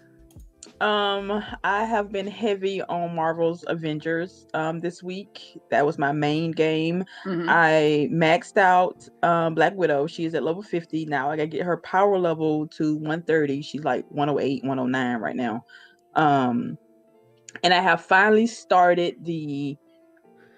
Um, 0.80 1.42
I 1.62 1.84
have 1.84 2.10
been 2.10 2.26
heavy 2.26 2.82
on 2.82 3.14
Marvel's 3.14 3.64
Avengers 3.68 4.46
um 4.54 4.80
this 4.80 5.02
week. 5.02 5.60
That 5.70 5.84
was 5.86 5.98
my 5.98 6.12
main 6.12 6.50
game. 6.50 7.04
Mhm. 7.24 7.46
I 7.48 8.08
maxed 8.12 8.56
out 8.56 9.08
um 9.22 9.54
Black 9.54 9.74
Widow. 9.74 10.06
She's 10.06 10.34
at 10.34 10.42
level 10.42 10.62
50 10.62 11.06
now. 11.06 11.30
I 11.30 11.36
gotta 11.36 11.48
get 11.48 11.62
her 11.66 11.78
power 11.78 12.18
level 12.18 12.66
to 12.68 12.96
130. 12.96 13.62
She's 13.62 13.84
like 13.84 14.04
108, 14.10 14.64
109 14.64 15.20
right 15.20 15.36
now. 15.36 15.64
Um 16.14 16.78
and 17.62 17.72
I 17.72 17.80
have 17.80 18.00
finally 18.02 18.46
started 18.46 19.24
the 19.24 19.76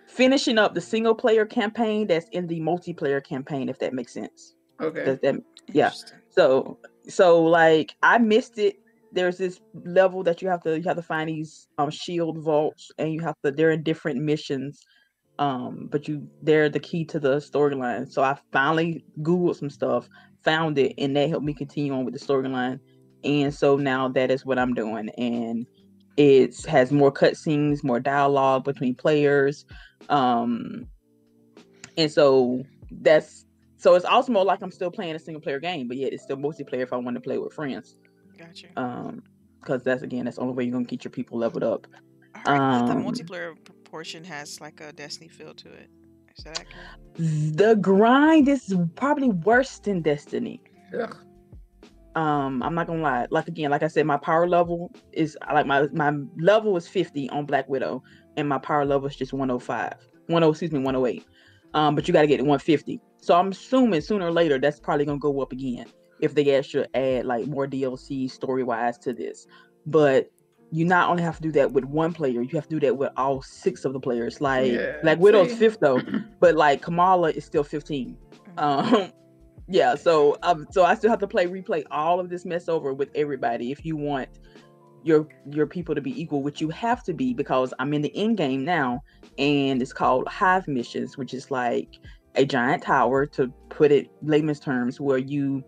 finishing 0.07 0.57
up 0.57 0.75
the 0.75 0.81
single 0.81 1.15
player 1.15 1.45
campaign 1.45 2.07
that's 2.07 2.29
in 2.31 2.47
the 2.47 2.61
multiplayer 2.61 3.23
campaign, 3.23 3.69
if 3.69 3.79
that 3.81 3.93
makes 3.93 4.13
sense. 4.13 4.55
Okay. 4.81 5.05
Does 5.05 5.19
that 5.21 5.37
yeah. 5.73 5.91
So 6.31 6.79
so 7.09 7.43
like 7.43 7.95
I 8.03 8.19
missed 8.19 8.59
it. 8.59 8.77
There's 9.13 9.39
this 9.39 9.61
level 9.85 10.23
that 10.25 10.43
you 10.43 10.49
have 10.49 10.63
to 10.63 10.77
you 10.77 10.85
have 10.85 10.97
to 10.97 11.03
find 11.03 11.29
these 11.29 11.69
um 11.79 11.91
shield 11.91 12.39
vaults 12.39 12.91
and 12.99 13.13
you 13.13 13.21
have 13.21 13.37
to 13.45 13.51
they're 13.51 13.71
in 13.71 13.83
different 13.83 14.21
missions. 14.21 14.85
Um, 15.39 15.89
but 15.91 16.09
you 16.09 16.29
they're 16.43 16.69
the 16.69 16.81
key 16.81 17.05
to 17.07 17.21
the 17.21 17.37
storyline. 17.37 18.11
So 18.11 18.23
I 18.23 18.39
finally 18.53 19.05
Googled 19.21 19.57
some 19.57 19.71
stuff, 19.71 20.09
found 20.43 20.79
it, 20.79 20.95
and 20.99 21.15
that 21.17 21.29
helped 21.29 21.45
me 21.45 21.55
continue 21.55 21.93
on 21.93 22.05
with 22.05 22.15
the 22.15 22.21
storyline. 22.21 22.81
And 23.23 23.55
so 23.55 23.77
now 23.77 24.09
that 24.09 24.31
is 24.31 24.47
what 24.47 24.59
I'm 24.59 24.75
doing. 24.75 25.11
And 25.19 25.67
it 26.17 26.65
has 26.67 26.91
more 26.91 27.13
cutscenes, 27.13 27.85
more 27.85 28.01
dialogue 28.01 28.65
between 28.65 28.95
players. 28.95 29.65
Um 30.09 30.87
and 31.97 32.11
so 32.11 32.63
that's 32.91 33.47
so 33.79 33.95
it's 33.95 34.05
also 34.05 34.33
more 34.33 34.45
like 34.45 34.63
I'm 34.63 34.71
still 34.71 34.91
playing 34.91 35.17
a 35.17 35.19
single 35.19 35.41
player 35.41 35.61
game, 35.61 35.87
but 35.87 35.97
yet 35.97 36.13
it's 36.13 36.23
still 36.23 36.37
multiplayer 36.37 36.83
if 36.83 36.93
I 36.93 36.97
want 36.97 37.15
to 37.17 37.21
play 37.21 37.39
with 37.39 37.53
friends. 37.53 37.97
Gotcha. 38.39 38.69
Um, 38.77 39.23
because 39.67 39.83
that's 39.83 40.03
again 40.03 40.25
that's 40.25 40.37
the 40.37 40.43
only 40.43 40.55
way 40.55 40.65
you're 40.65 40.73
gonna 40.73 40.85
get 40.85 41.05
your 41.05 41.11
people 41.11 41.39
leveled 41.39 41.65
up. 41.65 41.87
I 42.35 42.39
heard 42.39 42.61
that 42.61 42.87
the 42.87 42.93
um, 42.93 43.05
multiplayer 43.05 43.57
portion 43.85 44.25
has 44.25 44.61
like 44.61 44.81
a 44.81 44.93
Destiny 44.93 45.29
feel 45.29 45.55
to 45.55 45.69
it. 45.69 45.91
Is 46.37 46.45
that 46.45 46.61
accurate? 46.61 47.57
The 47.57 47.77
grind 47.81 48.49
is 48.49 48.75
probably 48.95 49.31
worse 49.31 49.79
than 49.79 50.03
Destiny. 50.03 50.61
Ugh. 50.99 51.17
Um, 52.15 52.63
I'm 52.63 52.75
not 52.75 52.87
gonna 52.87 53.03
lie. 53.03 53.27
Like 53.31 53.49
again, 53.49 53.71
like 53.71 53.83
I 53.83 53.89
said, 53.89 54.07
my 54.07 54.17
power 54.17 54.49
level 54.49 54.93
is 55.13 55.37
like 55.53 55.67
my 55.67 55.89
my 55.93 56.13
level 56.39 56.77
is 56.77 56.89
50 56.89 57.29
on 57.31 57.45
Black 57.45 57.69
Widow, 57.69 58.03
and 58.37 58.49
my 58.49 58.59
power 58.59 58.85
level 58.85 59.09
is 59.09 59.17
just 59.17 59.33
105. 59.33 59.95
10, 60.29 60.43
excuse 60.43 60.73
me, 60.73 60.81
108. 60.81 61.25
Um, 61.75 61.95
but 61.95 62.09
you 62.09 62.15
got 62.15 62.23
to 62.23 62.27
get 62.27 62.39
to 62.39 62.43
150. 62.43 63.01
So 63.21 63.35
I'm 63.35 63.49
assuming 63.49 64.01
sooner 64.01 64.27
or 64.27 64.33
later 64.33 64.59
that's 64.59 64.81
probably 64.81 65.05
gonna 65.05 65.19
go 65.19 65.41
up 65.41 65.53
again 65.53 65.87
if 66.21 66.35
they 66.35 66.55
actually 66.55 66.87
add 66.95 67.27
like 67.27 67.47
more 67.47 67.67
DLC 67.67 68.31
story 68.31 68.63
wise 68.63 68.99
to 68.99 69.13
this. 69.13 69.47
But 69.87 70.31
you 70.73 70.85
not 70.85 71.09
only 71.09 71.23
have 71.23 71.37
to 71.37 71.43
do 71.43 71.53
that 71.53 71.73
with 71.73 71.85
one 71.85 72.13
player, 72.13 72.43
you 72.43 72.51
have 72.55 72.69
to 72.69 72.81
do 72.81 72.81
that 72.81 72.97
with 72.97 73.11
all 73.17 73.43
six 73.43 73.85
of 73.85 73.93
the 73.93 74.01
players. 74.01 74.41
Like 74.41 74.73
Yeah, 74.73 74.97
Black 75.03 75.19
Widow's 75.19 75.51
see? 75.51 75.57
fifth 75.57 75.79
though, 75.81 76.01
but 76.41 76.55
like 76.55 76.83
Kamala 76.83 77.31
is 77.31 77.45
still 77.45 77.65
15. 77.65 78.17
Um, 78.59 79.13
yeah. 79.69 79.95
So 79.95 80.37
um, 80.43 80.67
so 80.71 80.85
I 80.85 80.95
still 80.95 81.11
have 81.11 81.21
to 81.21 81.29
play 81.29 81.47
replay 81.47 81.85
all 81.91 82.19
of 82.21 82.29
this 82.29 82.45
mess 82.45 82.69
over 82.69 82.93
with 82.93 83.11
everybody 83.15 83.71
if 83.71 83.85
you 83.85 83.97
want 83.97 84.29
your 85.05 85.29
your 85.51 85.67
people 85.67 85.95
to 85.95 86.01
be 86.01 86.21
equal, 86.21 86.43
which 86.43 86.61
you 86.61 86.69
have 86.71 87.05
to 87.05 87.15
be 87.15 87.33
because 87.33 87.73
I'm 87.79 87.95
in 87.95 88.03
the 88.03 88.15
end 88.17 88.37
game 88.37 88.65
now, 88.65 89.03
and 89.39 89.81
it's 89.81 89.93
called 89.93 90.27
Hive 90.27 90.67
missions, 90.67 91.17
which 91.17 91.33
is 91.33 91.51
like 91.51 91.99
a 92.35 92.45
giant 92.45 92.83
tower 92.83 93.25
to 93.25 93.49
put 93.69 93.93
it 93.93 94.11
layman's 94.23 94.59
terms, 94.59 95.01
where 95.01 95.19
you 95.19 95.63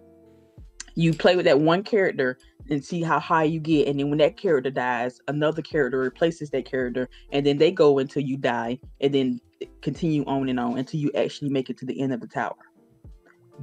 you 0.98 1.14
play 1.14 1.36
with 1.36 1.44
that 1.44 1.60
one 1.60 1.84
character 1.84 2.36
and 2.70 2.84
see 2.84 3.02
how 3.02 3.20
high 3.20 3.44
you 3.44 3.60
get, 3.60 3.86
and 3.86 4.00
then 4.00 4.10
when 4.10 4.18
that 4.18 4.36
character 4.36 4.68
dies, 4.68 5.20
another 5.28 5.62
character 5.62 6.00
replaces 6.00 6.50
that 6.50 6.64
character, 6.64 7.08
and 7.30 7.46
then 7.46 7.56
they 7.56 7.70
go 7.70 8.00
until 8.00 8.22
you 8.22 8.36
die, 8.36 8.80
and 9.00 9.14
then 9.14 9.40
continue 9.80 10.24
on 10.24 10.48
and 10.48 10.58
on 10.58 10.76
until 10.76 10.98
you 10.98 11.12
actually 11.14 11.50
make 11.50 11.70
it 11.70 11.78
to 11.78 11.86
the 11.86 12.00
end 12.00 12.12
of 12.12 12.20
the 12.20 12.26
tower. 12.26 12.56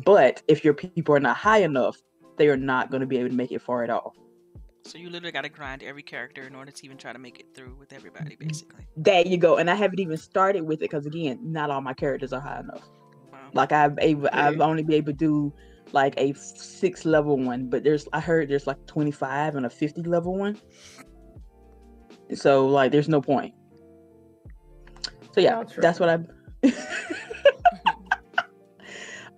But 0.05 0.43
if 0.47 0.63
your 0.63 0.73
people 0.73 1.13
are 1.13 1.19
not 1.19 1.35
high 1.35 1.59
enough, 1.59 1.97
they 2.37 2.47
are 2.47 2.57
not 2.57 2.89
going 2.89 3.01
to 3.01 3.07
be 3.07 3.17
able 3.17 3.29
to 3.29 3.35
make 3.35 3.51
it 3.51 3.61
far 3.61 3.83
at 3.83 3.89
all. 3.89 4.15
So 4.85 4.97
you 4.97 5.09
literally 5.09 5.33
got 5.33 5.41
to 5.41 5.49
grind 5.49 5.83
every 5.83 6.03
character 6.03 6.43
in 6.43 6.55
order 6.55 6.71
to 6.71 6.85
even 6.85 6.97
try 6.97 7.11
to 7.11 7.19
make 7.19 7.39
it 7.39 7.47
through 7.53 7.75
with 7.77 7.91
everybody, 7.91 8.37
basically. 8.37 8.85
There 8.95 9.27
you 9.27 9.37
go. 9.37 9.57
And 9.57 9.69
I 9.69 9.75
haven't 9.75 9.99
even 9.99 10.15
started 10.15 10.61
with 10.61 10.77
it 10.77 10.91
because 10.91 11.05
again, 11.05 11.39
not 11.41 11.69
all 11.69 11.81
my 11.81 11.93
characters 11.93 12.31
are 12.31 12.39
high 12.39 12.61
enough. 12.61 12.87
Wow. 13.31 13.39
Like 13.53 13.71
I've 13.71 13.97
able, 13.99 14.29
I've 14.31 14.61
only 14.61 14.83
been 14.83 14.95
able 14.95 15.11
to 15.11 15.17
do 15.17 15.53
like 15.93 16.13
a 16.17 16.33
six 16.33 17.05
level 17.05 17.37
one, 17.37 17.69
but 17.69 17.83
there's 17.83 18.07
I 18.13 18.19
heard 18.19 18.49
there's 18.49 18.67
like 18.67 18.85
25 18.87 19.55
and 19.55 19.65
a 19.65 19.69
50 19.69 20.03
level 20.03 20.37
one. 20.37 20.57
So 22.33 22.67
like 22.67 22.91
there's 22.91 23.09
no 23.09 23.21
point. 23.21 23.53
So 25.33 25.41
yeah, 25.41 25.63
that's 25.77 25.99
what 25.99 26.09
I. 26.09 26.19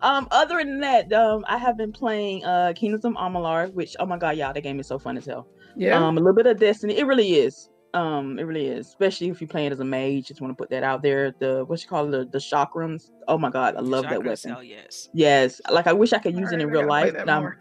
um, 0.01 0.27
other 0.31 0.57
than 0.57 0.79
that, 0.81 1.11
um, 1.11 1.43
I 1.47 1.57
have 1.57 1.77
been 1.77 1.91
playing 1.91 2.45
uh 2.45 2.73
Kingdoms 2.75 3.03
of 3.03 3.13
Amalur, 3.13 3.73
which 3.73 3.95
oh 3.99 4.05
my 4.05 4.17
god, 4.17 4.37
y'all, 4.37 4.53
that 4.53 4.61
game 4.61 4.79
is 4.79 4.87
so 4.87 4.99
fun 4.99 5.17
as 5.17 5.25
hell. 5.25 5.47
Yeah. 5.75 5.97
Um, 5.97 6.17
a 6.17 6.19
little 6.19 6.35
bit 6.35 6.45
of 6.45 6.59
Destiny. 6.59 6.97
It 6.97 7.05
really 7.05 7.35
is. 7.35 7.69
Um, 7.93 8.37
it 8.37 8.43
really 8.43 8.67
is. 8.67 8.87
Especially 8.87 9.29
if 9.29 9.39
you're 9.41 9.47
playing 9.47 9.71
as 9.71 9.79
a 9.79 9.85
mage. 9.85 10.27
Just 10.27 10.41
want 10.41 10.51
to 10.51 10.55
put 10.61 10.69
that 10.69 10.83
out 10.83 11.01
there. 11.01 11.33
The 11.39 11.63
what 11.65 11.81
you 11.81 11.87
call 11.87 12.07
it, 12.07 12.11
the 12.11 12.25
the 12.25 12.37
chakrams. 12.37 13.11
Oh 13.27 13.37
my 13.37 13.49
god, 13.49 13.75
I 13.75 13.79
love 13.79 14.03
that 14.03 14.23
weapon. 14.23 14.51
Hell 14.51 14.63
yes. 14.63 15.09
Yes, 15.13 15.61
like 15.71 15.87
I 15.87 15.93
wish 15.93 16.13
I 16.13 16.19
could 16.19 16.37
use 16.37 16.51
it 16.51 16.61
in 16.61 16.69
real 16.69 16.85
life, 16.87 17.13
that 17.13 17.25
but 17.25 17.31
I'm 17.31 17.41
more. 17.43 17.57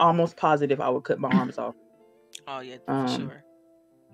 almost 0.00 0.36
positive 0.36 0.80
I 0.80 0.88
would 0.88 1.04
cut 1.04 1.18
my 1.20 1.28
arms 1.30 1.58
off. 1.58 1.74
Oh 2.48 2.60
yeah, 2.60 2.76
for 2.86 2.92
Um, 2.92 3.08
sure. 3.28 3.44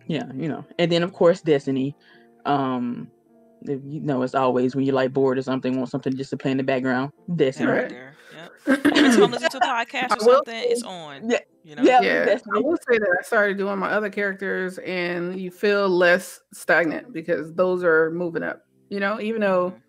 Yeah, 0.06 0.24
you 0.34 0.48
know. 0.48 0.64
And 0.78 0.90
then 0.90 1.02
of 1.02 1.12
course 1.12 1.40
Destiny. 1.40 1.96
Um, 2.44 3.08
you 3.64 4.00
know, 4.00 4.22
it's 4.22 4.34
always, 4.34 4.74
when 4.74 4.84
you're 4.84 4.94
like 4.96 5.12
bored 5.12 5.38
or 5.38 5.42
something, 5.42 5.76
want 5.76 5.88
something 5.90 6.16
just 6.16 6.30
to 6.30 6.36
play 6.36 6.50
in 6.50 6.56
the 6.56 6.64
background. 6.64 7.12
Destiny. 7.36 7.68
right 7.70 7.82
right. 7.82 7.88
there. 7.88 8.14
Yep. 8.66 8.86
Every 8.96 9.10
time 9.12 9.22
I 9.22 9.26
listen 9.26 9.50
to 9.50 9.58
a 9.58 9.60
podcast 9.60 10.16
or 10.16 10.20
something, 10.20 10.62
it's 10.66 10.82
on. 10.82 11.30
Yeah, 11.30 11.38
You 11.64 11.76
know. 11.76 11.82
yeah. 11.82 12.00
yeah, 12.02 12.38
I 12.54 12.58
will 12.58 12.76
say 12.90 12.98
that 12.98 13.16
I 13.18 13.22
started 13.22 13.56
doing 13.56 13.78
my 13.78 13.90
other 13.90 14.10
characters, 14.10 14.78
and 14.78 15.38
you 15.40 15.50
feel 15.50 15.88
less 15.88 16.40
stagnant 16.52 17.12
because 17.12 17.52
those 17.54 17.84
are 17.84 18.10
moving 18.10 18.42
up. 18.42 18.62
You 18.88 18.98
know, 19.00 19.20
even 19.20 19.40
though 19.40 19.70
Mhm. 19.70 19.80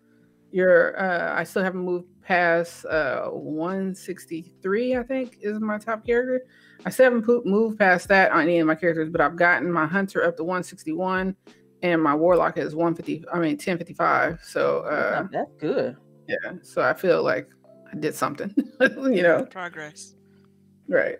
you're, 0.52 0.98
uh, 1.00 1.34
I 1.38 1.44
still 1.44 1.62
haven't 1.64 1.82
moved 1.84 2.06
past 2.22 2.84
uh 2.86 3.28
163. 3.28 4.96
I 4.96 5.02
think 5.02 5.36
is 5.40 5.58
my 5.60 5.78
top 5.78 6.06
character. 6.06 6.42
I 6.86 6.90
still 6.90 7.04
haven't 7.04 7.26
po- 7.26 7.42
moved 7.44 7.78
past 7.78 8.08
that 8.08 8.30
on 8.32 8.42
any 8.42 8.60
of 8.60 8.66
my 8.66 8.74
characters, 8.74 9.10
but 9.10 9.20
I've 9.20 9.36
gotten 9.36 9.70
my 9.70 9.86
hunter 9.86 10.24
up 10.24 10.36
to 10.36 10.44
161, 10.44 11.34
and 11.82 12.02
my 12.02 12.14
warlock 12.14 12.56
is 12.56 12.74
150. 12.74 13.24
I 13.32 13.38
mean 13.40 13.56
1055. 13.58 14.40
So 14.42 14.80
uh, 14.80 15.26
That's 15.32 15.50
good. 15.58 15.96
yeah, 16.28 16.52
so 16.62 16.82
I 16.82 16.94
feel 16.94 17.22
like 17.22 17.50
I 17.92 17.96
did 17.96 18.14
something. 18.14 18.54
you 18.80 19.22
know, 19.22 19.44
Progress. 19.46 20.14
right. 20.88 21.18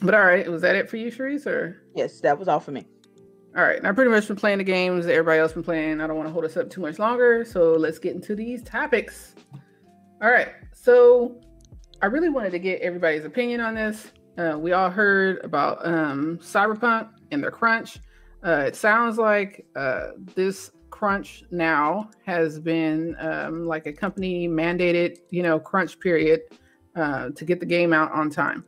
But 0.00 0.14
all 0.14 0.24
right, 0.24 0.48
was 0.50 0.62
that 0.62 0.76
it 0.76 0.88
for 0.88 0.96
you, 0.96 1.10
Sharice, 1.10 1.46
or? 1.46 1.82
Yes, 1.94 2.20
that 2.20 2.38
was 2.38 2.48
all 2.48 2.60
for 2.60 2.70
me. 2.70 2.86
All 3.56 3.64
right, 3.64 3.84
I've 3.84 3.94
pretty 3.94 4.10
much 4.10 4.28
been 4.28 4.36
playing 4.36 4.58
the 4.58 4.64
games 4.64 5.06
that 5.06 5.12
everybody 5.12 5.40
else 5.40 5.52
been 5.52 5.64
playing. 5.64 6.00
I 6.00 6.06
don't 6.06 6.16
want 6.16 6.28
to 6.28 6.32
hold 6.32 6.44
us 6.44 6.56
up 6.56 6.70
too 6.70 6.80
much 6.80 6.98
longer, 6.98 7.44
so 7.44 7.72
let's 7.72 7.98
get 7.98 8.14
into 8.14 8.36
these 8.36 8.62
topics. 8.62 9.34
All 10.22 10.30
right, 10.30 10.48
so 10.72 11.40
I 12.00 12.06
really 12.06 12.28
wanted 12.28 12.50
to 12.50 12.58
get 12.58 12.80
everybody's 12.80 13.24
opinion 13.24 13.60
on 13.60 13.74
this. 13.74 14.12
Uh, 14.36 14.56
we 14.56 14.72
all 14.72 14.90
heard 14.90 15.44
about 15.44 15.84
um, 15.84 16.38
Cyberpunk 16.38 17.08
and 17.32 17.42
their 17.42 17.50
crunch. 17.50 17.98
Uh, 18.46 18.64
it 18.66 18.76
sounds 18.76 19.18
like 19.18 19.66
uh, 19.74 20.10
this 20.36 20.70
crunch 20.90 21.42
now 21.50 22.10
has 22.24 22.60
been 22.60 23.16
um, 23.18 23.66
like 23.66 23.86
a 23.86 23.92
company 23.92 24.46
mandated, 24.46 25.18
you 25.30 25.42
know, 25.42 25.58
crunch 25.58 25.98
period 25.98 26.42
uh, 26.94 27.30
to 27.30 27.44
get 27.44 27.58
the 27.58 27.66
game 27.66 27.92
out 27.92 28.12
on 28.12 28.30
time. 28.30 28.64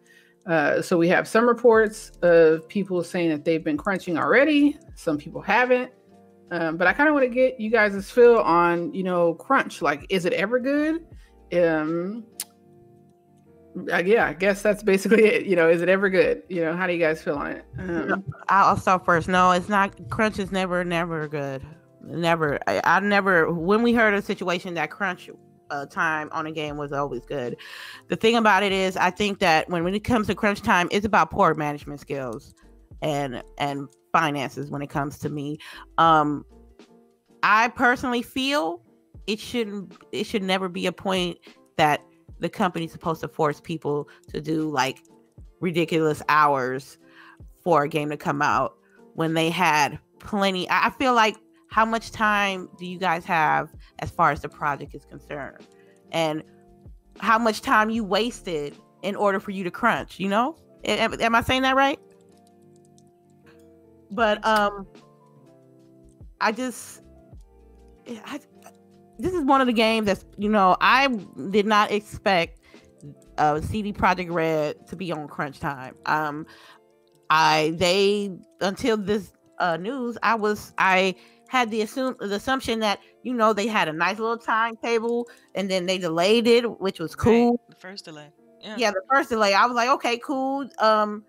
Uh, 0.47 0.81
so 0.83 0.97
we 0.97 1.09
have 1.09 1.29
some 1.29 1.47
reports 1.47 2.11
of 2.23 2.67
people 2.69 3.05
saying 3.05 3.29
that 3.31 3.45
they've 3.45 3.63
been 3.63 3.77
crunching 3.77 4.19
already. 4.19 4.79
Some 4.95 5.19
people 5.19 5.41
haven't. 5.41 5.93
Um, 6.51 6.77
but 6.77 6.89
I 6.89 6.93
kind 6.93 7.09
of 7.09 7.15
want 7.15 7.25
to 7.25 7.35
get 7.35 7.61
you 7.61 7.71
guys' 7.71 8.11
feel 8.11 8.39
on, 8.39 8.93
you 8.93 9.05
know, 9.05 9.35
crunch. 9.35 9.83
Like, 9.83 10.05
is 10.09 10.25
it 10.25 10.33
ever 10.33 10.59
good? 10.59 11.07
Um, 11.53 12.25
uh, 13.93 13.99
yeah, 13.99 14.27
I 14.27 14.33
guess 14.33 14.63
that's 14.63 14.83
basically 14.83 15.25
it. 15.27 15.47
You 15.47 15.55
know, 15.55 15.69
is 15.69 15.81
it 15.83 15.89
ever 15.89 16.11
good? 16.11 16.43
You 16.49 16.65
know, 16.65 16.77
how 16.77 16.89
do 16.89 16.93
you 16.93 16.99
guys 16.99 17.23
feel 17.23 17.37
on 17.37 17.53
it? 17.53 17.65
Um, 17.79 18.25
I'll 18.49 18.77
start 18.77 19.05
first. 19.05 19.29
No, 19.29 19.53
it's 19.53 19.69
not. 19.69 20.11
Crunch 20.11 20.39
is 20.41 20.51
never, 20.51 20.83
never 20.83 21.29
good. 21.29 21.63
Never. 22.03 22.59
I, 22.67 22.81
I 22.83 23.01
never. 23.01 23.53
When 23.53 23.83
we 23.83 23.93
heard 23.93 24.15
a 24.15 24.23
situation 24.23 24.75
that 24.75 24.91
crunch 24.91 25.31
uh, 25.71 25.87
time 25.87 26.29
on 26.33 26.47
a 26.47 26.53
game 26.53 26.77
was 26.77 26.93
always 26.93 27.25
good. 27.25 27.57
The 28.09 28.17
thing 28.17 28.37
about 28.37 28.63
it 28.63 28.73
is, 28.73 28.97
I 28.97 29.11
think 29.11 29.39
that 29.41 29.69
when 29.69 29.85
when 29.85 29.95
it 29.95 30.05
comes 30.05 30.27
to 30.29 30.35
crunch 30.35 30.63
time, 30.63 30.89
it's 30.91 31.07
about 31.07 31.31
poor 31.31 31.55
management 31.55 32.01
skills 32.01 32.55
and 33.03 33.43
and 33.59 33.89
finances. 34.13 34.71
When 34.71 34.83
it 34.83 34.91
comes 34.91 35.19
to 35.21 35.29
me, 35.29 35.59
um, 35.99 36.45
I 37.43 37.69
personally 37.69 38.23
feel 38.23 38.83
it 39.27 39.39
shouldn't. 39.39 39.97
It 40.13 40.25
should 40.25 40.43
never 40.43 40.69
be 40.69 40.87
a 40.87 40.93
point 40.93 41.39
that 41.77 42.03
the 42.39 42.49
company's 42.49 42.93
supposed 42.93 43.21
to 43.21 43.29
force 43.29 43.61
people 43.61 44.09
to 44.29 44.41
do 44.41 44.69
like 44.69 44.99
ridiculous 45.61 46.23
hours 46.29 46.99
for 47.63 47.83
a 47.83 47.89
game 47.89 48.11
to 48.11 48.17
come 48.17 48.43
out 48.43 48.77
when 49.15 49.35
they 49.35 49.51
had 49.51 49.99
plenty. 50.19 50.69
I 50.69 50.87
I 50.87 50.91
feel 50.91 51.15
like 51.15 51.37
how 51.71 51.85
much 51.85 52.11
time 52.11 52.69
do 52.79 52.87
you 52.87 52.99
guys 52.99 53.25
have 53.25 53.71
as 54.01 54.11
far 54.11 54.31
as 54.33 54.41
the 54.41 54.49
project 54.49 54.95
is 54.95 55.05
concerned? 55.05 55.67
And 56.13 56.43
how 57.21 57.39
much 57.39 57.61
time 57.61 57.91
you 57.91 58.05
wasted 58.05 58.77
in 59.03 59.15
order 59.17 59.41
for 59.41 59.53
you 59.53 59.65
to 59.65 59.71
crunch, 59.71 60.19
you 60.19 60.29
know? 60.29 60.57
Am, 60.85 61.21
am 61.21 61.35
I 61.35 61.43
saying 61.43 61.63
that 61.63 61.77
right? 61.77 61.99
But 64.11 64.45
um 64.45 64.87
I 66.41 66.53
just 66.53 67.03
I, 68.25 68.41
this 69.19 69.35
is 69.35 69.45
one 69.45 69.61
of 69.61 69.67
the 69.67 69.73
games 69.73 70.07
that's 70.07 70.25
you 70.39 70.49
know 70.49 70.77
I 70.81 71.09
did 71.51 71.67
not 71.67 71.93
expect 71.93 72.61
uh, 73.39 73.61
CD 73.61 73.93
Projekt 73.93 74.33
Red 74.33 74.87
to 74.89 74.97
be 74.97 75.13
on 75.13 75.29
crunch 75.29 75.61
time. 75.61 75.97
Um, 76.07 76.47
I 77.29 77.75
they 77.77 78.31
until 78.61 78.97
this 78.97 79.33
uh, 79.59 79.77
news, 79.77 80.19
I 80.23 80.35
was 80.35 80.73
I 80.79 81.15
had 81.51 81.69
the 81.71 81.83
assume 81.83 82.15
the 82.21 82.37
assumption 82.37 82.79
that 82.79 83.01
you 83.25 83.35
know 83.35 83.53
they 83.53 83.67
had 83.67 83.89
a 83.89 83.93
nice 83.93 84.21
little 84.21 84.39
timetable 84.39 85.29
and 85.57 85.69
then 85.69 85.85
they 85.85 85.99
delayed 85.99 86.47
it, 86.47 86.81
which 86.81 87.01
was 87.01 87.17
Right, 87.17 87.25
cool. 87.25 87.61
The 87.69 87.75
first 87.75 88.05
delay. 88.05 88.29
Yeah. 88.61 88.77
Yeah, 88.79 88.91
the 88.93 89.03
first 89.11 89.31
delay, 89.31 89.53
I 89.53 89.67
was 89.67 89.75
like, 89.75 89.89
okay, 89.89 90.19
cool. 90.19 90.69
Um, 90.79 91.25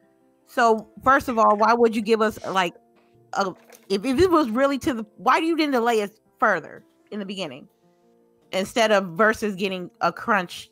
so 0.46 0.88
first 1.04 1.28
of 1.28 1.40
all, 1.40 1.58
why 1.58 1.74
would 1.74 1.96
you 1.96 2.04
give 2.04 2.22
us 2.22 2.38
like 2.46 2.76
a 3.34 3.52
if, 3.90 4.06
if 4.06 4.20
it 4.20 4.30
was 4.30 4.50
really 4.52 4.78
to 4.80 4.94
the 4.94 5.06
why 5.18 5.40
do 5.40 5.48
you 5.48 5.58
didn't 5.58 5.74
delay 5.74 6.02
it 6.02 6.20
further 6.40 6.84
in 7.10 7.20
the 7.20 7.26
beginning? 7.26 7.68
instead 8.52 8.92
of 8.92 9.06
versus 9.10 9.56
getting 9.56 9.90
a 10.02 10.12
crunch 10.12 10.70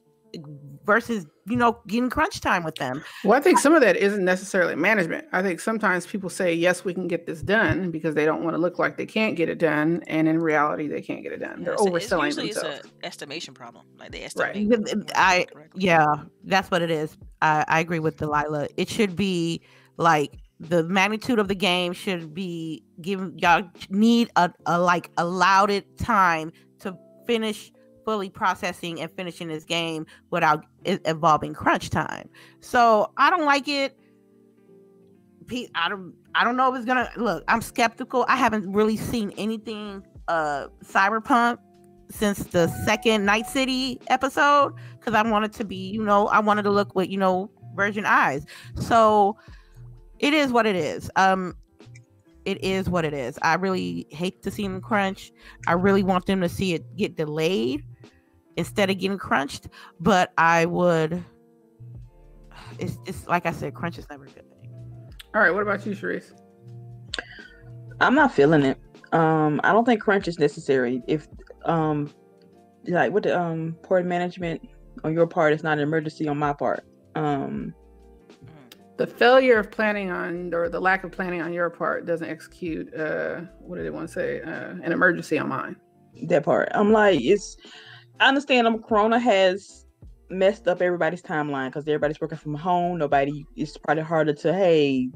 versus 0.89 1.27
you 1.45 1.55
know 1.55 1.77
getting 1.85 2.09
crunch 2.09 2.41
time 2.41 2.63
with 2.63 2.73
them. 2.75 3.03
Well 3.23 3.37
i 3.37 3.41
think 3.41 3.59
some 3.59 3.75
of 3.75 3.81
that 3.81 3.95
isn't 3.95 4.25
necessarily 4.25 4.75
management. 4.75 5.27
I 5.31 5.43
think 5.43 5.59
sometimes 5.59 6.07
people 6.07 6.31
say 6.31 6.51
yes 6.51 6.83
we 6.83 6.95
can 6.95 7.07
get 7.07 7.27
this 7.27 7.43
done 7.43 7.91
because 7.91 8.15
they 8.15 8.25
don't 8.25 8.43
want 8.43 8.55
to 8.55 8.57
look 8.65 8.79
like 8.79 8.97
they 8.97 9.05
can't 9.05 9.35
get 9.35 9.49
it 9.49 9.59
done 9.59 10.03
and 10.07 10.27
in 10.27 10.39
reality 10.39 10.87
they 10.87 11.01
can't 11.01 11.21
get 11.21 11.31
it 11.31 11.41
done. 11.41 11.63
They're 11.63 11.73
It's- 11.75 11.87
overselling 11.87 12.29
it's 12.29 12.37
usually 12.37 12.53
themselves. 12.53 12.79
it's 12.79 12.87
an 12.87 12.91
estimation 13.03 13.53
problem. 13.53 13.85
Like 13.99 14.11
they 14.11 14.23
estimate. 14.23 14.67
But, 14.67 14.79
when 14.79 14.87
uh, 14.89 15.01
it's 15.03 15.13
I- 15.15 15.45
yeah 15.75 16.07
that's 16.45 16.71
what 16.71 16.81
it 16.81 16.89
is. 16.89 17.15
I, 17.43 17.63
I 17.67 17.79
agree 17.81 17.99
with 17.99 18.17
delilah. 18.17 18.67
It 18.77 18.89
should 18.89 19.15
be 19.15 19.61
like 19.97 20.31
the 20.59 20.83
magnitude 20.85 21.37
of 21.37 21.47
the 21.47 21.55
game 21.55 21.93
should 21.93 22.33
be 22.33 22.83
given 22.99 23.37
y'all 23.37 23.63
need 23.91 24.29
a, 24.35 24.51
a 24.65 24.79
like 24.79 25.11
allowed 25.17 25.69
it 25.69 25.85
time 25.99 26.51
to 26.79 26.97
finish 27.27 27.71
fully 28.09 28.27
processing 28.27 28.99
and 28.99 29.11
finishing 29.11 29.47
this 29.47 29.63
game 29.63 30.03
without 30.31 30.65
it 30.83 30.99
involving 31.05 31.53
crunch 31.53 31.91
time 31.91 32.27
so 32.59 33.11
i 33.17 33.29
don't 33.29 33.45
like 33.45 33.67
it 33.67 33.95
I 35.75 35.89
don't 35.89 36.13
I 36.35 36.43
don't 36.43 36.55
know 36.55 36.71
if 36.73 36.77
it's 36.77 36.85
gonna 36.85 37.09
look. 37.17 37.43
I'm 37.47 37.61
skeptical. 37.61 38.25
I 38.27 38.35
haven't 38.35 38.71
really 38.71 38.97
seen 38.97 39.31
anything 39.37 40.05
uh 40.27 40.67
cyberpunk 40.83 41.57
since 42.11 42.43
the 42.45 42.67
second 42.85 43.25
Night 43.25 43.45
City 43.47 43.99
episode 44.07 44.73
because 44.97 45.13
I 45.13 45.21
wanted 45.23 45.53
to 45.53 45.63
be, 45.63 45.75
you 45.75 46.03
know, 46.03 46.27
I 46.27 46.39
wanted 46.39 46.63
to 46.63 46.71
look 46.71 46.95
with, 46.95 47.09
you 47.09 47.17
know, 47.17 47.49
virgin 47.75 48.05
eyes. 48.05 48.45
So 48.75 49.37
it 50.19 50.33
is 50.33 50.51
what 50.51 50.65
it 50.65 50.75
is. 50.75 51.09
Um 51.15 51.55
it 52.45 52.63
is 52.63 52.89
what 52.89 53.05
it 53.05 53.13
is. 53.13 53.37
I 53.41 53.55
really 53.55 54.07
hate 54.09 54.41
to 54.43 54.51
see 54.51 54.63
them 54.63 54.81
crunch. 54.81 55.31
I 55.67 55.73
really 55.73 56.03
want 56.03 56.25
them 56.25 56.41
to 56.41 56.49
see 56.49 56.73
it 56.73 56.95
get 56.95 57.15
delayed 57.15 57.83
instead 58.59 58.89
of 58.89 58.99
getting 58.99 59.17
crunched. 59.17 59.69
But 59.99 60.31
I 60.37 60.65
would 60.65 61.23
it's 62.77 62.99
it's 63.05 63.27
like 63.27 63.45
I 63.45 63.51
said, 63.51 63.73
crunch 63.73 63.97
is 63.97 64.07
never 64.09 64.25
a 64.25 64.27
good 64.27 64.49
thing. 64.49 64.71
all 65.33 65.41
right 65.41 65.51
what 65.51 65.63
about 65.63 65.85
you 65.85 65.93
Sharice? 65.93 66.33
I'm 68.01 68.15
not 68.15 68.33
feeling 68.33 68.63
it. 68.63 68.77
Um, 69.11 69.59
I 69.63 69.71
don't 69.71 69.85
think 69.85 70.01
crunch 70.01 70.27
is 70.27 70.37
necessary. 70.37 71.01
If 71.07 71.27
um, 71.65 72.11
like 72.87 73.11
with 73.11 73.23
the 73.23 73.39
um 73.39 73.75
port 73.83 74.05
management 74.05 74.67
on 75.03 75.13
your 75.13 75.25
part, 75.25 75.53
it's 75.53 75.63
not 75.63 75.77
an 75.77 75.83
emergency 75.83 76.27
on 76.27 76.37
my 76.37 76.53
part. 76.53 76.85
Um, 77.15 77.73
the 78.97 79.07
failure 79.07 79.57
of 79.57 79.71
planning 79.71 80.11
on 80.11 80.53
or 80.53 80.69
the 80.69 80.79
lack 80.79 81.03
of 81.05 81.11
planning 81.11 81.41
on 81.41 81.53
your 81.53 81.69
part 81.69 82.05
doesn't 82.05 82.29
execute 82.29 82.93
uh 82.93 83.41
what 83.59 83.77
did 83.77 83.85
it 83.85 83.93
want 83.93 84.07
to 84.07 84.13
say 84.13 84.41
uh 84.41 84.75
an 84.83 84.91
emergency 84.91 85.39
on 85.39 85.47
mine 85.47 85.77
that 86.23 86.43
part. 86.43 86.69
I'm 86.73 86.91
like, 86.91 87.19
it's. 87.21 87.57
I 88.19 88.27
understand. 88.27 88.67
Um, 88.67 88.81
Corona 88.81 89.19
has 89.19 89.85
messed 90.29 90.67
up 90.67 90.81
everybody's 90.81 91.21
timeline 91.21 91.67
because 91.67 91.83
everybody's 91.83 92.21
working 92.21 92.37
from 92.37 92.55
home. 92.55 92.97
Nobody. 92.97 93.45
It's 93.55 93.77
probably 93.77 94.03
harder 94.03 94.33
to 94.33 94.53
hey, 94.53 95.09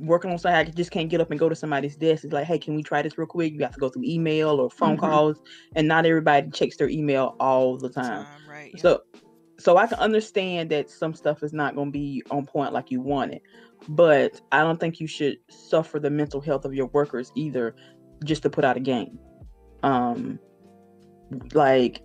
working 0.00 0.30
on 0.30 0.38
something. 0.38 0.56
I 0.56 0.64
just 0.64 0.90
can't 0.90 1.08
get 1.08 1.20
up 1.20 1.30
and 1.30 1.40
go 1.40 1.48
to 1.48 1.54
somebody's 1.54 1.96
desk. 1.96 2.24
It's 2.24 2.32
like, 2.32 2.46
hey, 2.46 2.58
can 2.58 2.74
we 2.74 2.82
try 2.82 3.02
this 3.02 3.18
real 3.18 3.26
quick? 3.26 3.52
You 3.52 3.60
have 3.60 3.74
to 3.74 3.80
go 3.80 3.88
through 3.88 4.04
email 4.04 4.60
or 4.60 4.70
phone 4.70 4.96
Mhm. 4.96 5.00
calls, 5.00 5.40
and 5.74 5.88
not 5.88 6.06
everybody 6.06 6.50
checks 6.50 6.76
their 6.76 6.88
email 6.88 7.36
all 7.40 7.76
the 7.76 7.90
time. 7.90 8.24
Time, 8.24 8.48
right? 8.48 8.70
yeah. 8.74 8.80
So, 8.80 9.00
so 9.58 9.76
I 9.76 9.86
can 9.86 9.98
understand 9.98 10.70
that 10.70 10.90
some 10.90 11.14
stuff 11.14 11.42
is 11.42 11.52
not 11.52 11.74
going 11.74 11.88
to 11.88 11.92
be 11.92 12.22
on 12.30 12.44
point 12.44 12.72
like 12.72 12.90
you 12.90 13.00
want 13.00 13.32
it, 13.32 13.42
but 13.88 14.40
I 14.52 14.62
don't 14.62 14.80
think 14.80 15.00
you 15.00 15.06
should 15.06 15.36
suffer 15.48 16.00
the 16.00 16.10
mental 16.10 16.40
health 16.40 16.64
of 16.64 16.74
your 16.74 16.86
workers 16.86 17.30
either, 17.36 17.74
just 18.24 18.42
to 18.42 18.50
put 18.50 18.64
out 18.64 18.76
a 18.76 18.80
game. 18.80 19.18
Um, 19.82 20.38
like, 21.52 22.00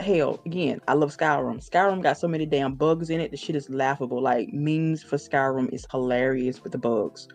hell, 0.00 0.40
again, 0.46 0.80
I 0.88 0.94
love 0.94 1.16
Skyrim. 1.16 1.66
Skyrim 1.68 2.02
got 2.02 2.18
so 2.18 2.28
many 2.28 2.46
damn 2.46 2.74
bugs 2.74 3.10
in 3.10 3.20
it. 3.20 3.30
The 3.30 3.36
shit 3.36 3.56
is 3.56 3.68
laughable. 3.70 4.22
Like 4.22 4.52
memes 4.52 5.02
for 5.02 5.16
Skyrim 5.16 5.72
is 5.72 5.86
hilarious 5.90 6.62
with 6.62 6.72
the 6.72 6.78
bugs. 6.78 7.28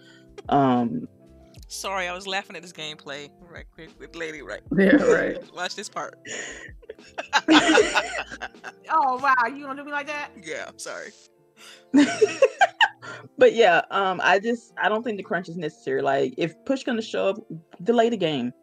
Um, 0.50 1.08
Sorry, 1.68 2.08
I 2.08 2.14
was 2.14 2.28
laughing 2.28 2.56
at 2.56 2.62
this 2.62 2.74
gameplay 2.74 3.30
right 3.50 3.66
quick 3.74 3.90
with 4.00 4.16
Lady. 4.16 4.42
Right. 4.44 4.62
yeah 4.78 4.96
right 4.96 5.38
Watch 5.56 5.76
this 5.76 5.90
part. 5.90 6.20
Oh 8.96 9.18
wow, 9.18 9.48
you 9.48 9.64
gonna 9.64 9.82
do 9.82 9.86
me 9.86 9.92
like 9.92 10.08
that? 10.08 10.30
yeah. 10.44 10.70
Sorry. 10.78 11.10
but 13.38 13.54
yeah, 13.54 13.82
um, 13.90 14.22
I 14.24 14.38
just 14.40 14.74
I 14.82 14.88
don't 14.88 15.04
think 15.04 15.18
the 15.18 15.24
crunch 15.24 15.50
is 15.50 15.58
necessary. 15.58 16.02
Like 16.02 16.36
if 16.38 16.54
push 16.66 16.84
gonna 16.84 17.02
show 17.02 17.30
up, 17.30 17.38
delay 17.82 18.10
the 18.10 18.18
game. 18.18 18.54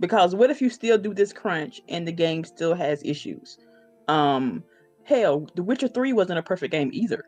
Because 0.00 0.34
what 0.34 0.50
if 0.50 0.60
you 0.62 0.70
still 0.70 0.98
do 0.98 1.12
this 1.14 1.32
crunch 1.32 1.80
and 1.88 2.06
the 2.06 2.12
game 2.12 2.44
still 2.44 2.74
has 2.74 3.02
issues? 3.04 3.58
Um, 4.06 4.62
hell, 5.04 5.46
The 5.54 5.62
Witcher 5.62 5.88
Three 5.88 6.12
wasn't 6.12 6.38
a 6.38 6.42
perfect 6.42 6.72
game 6.72 6.90
either. 6.92 7.24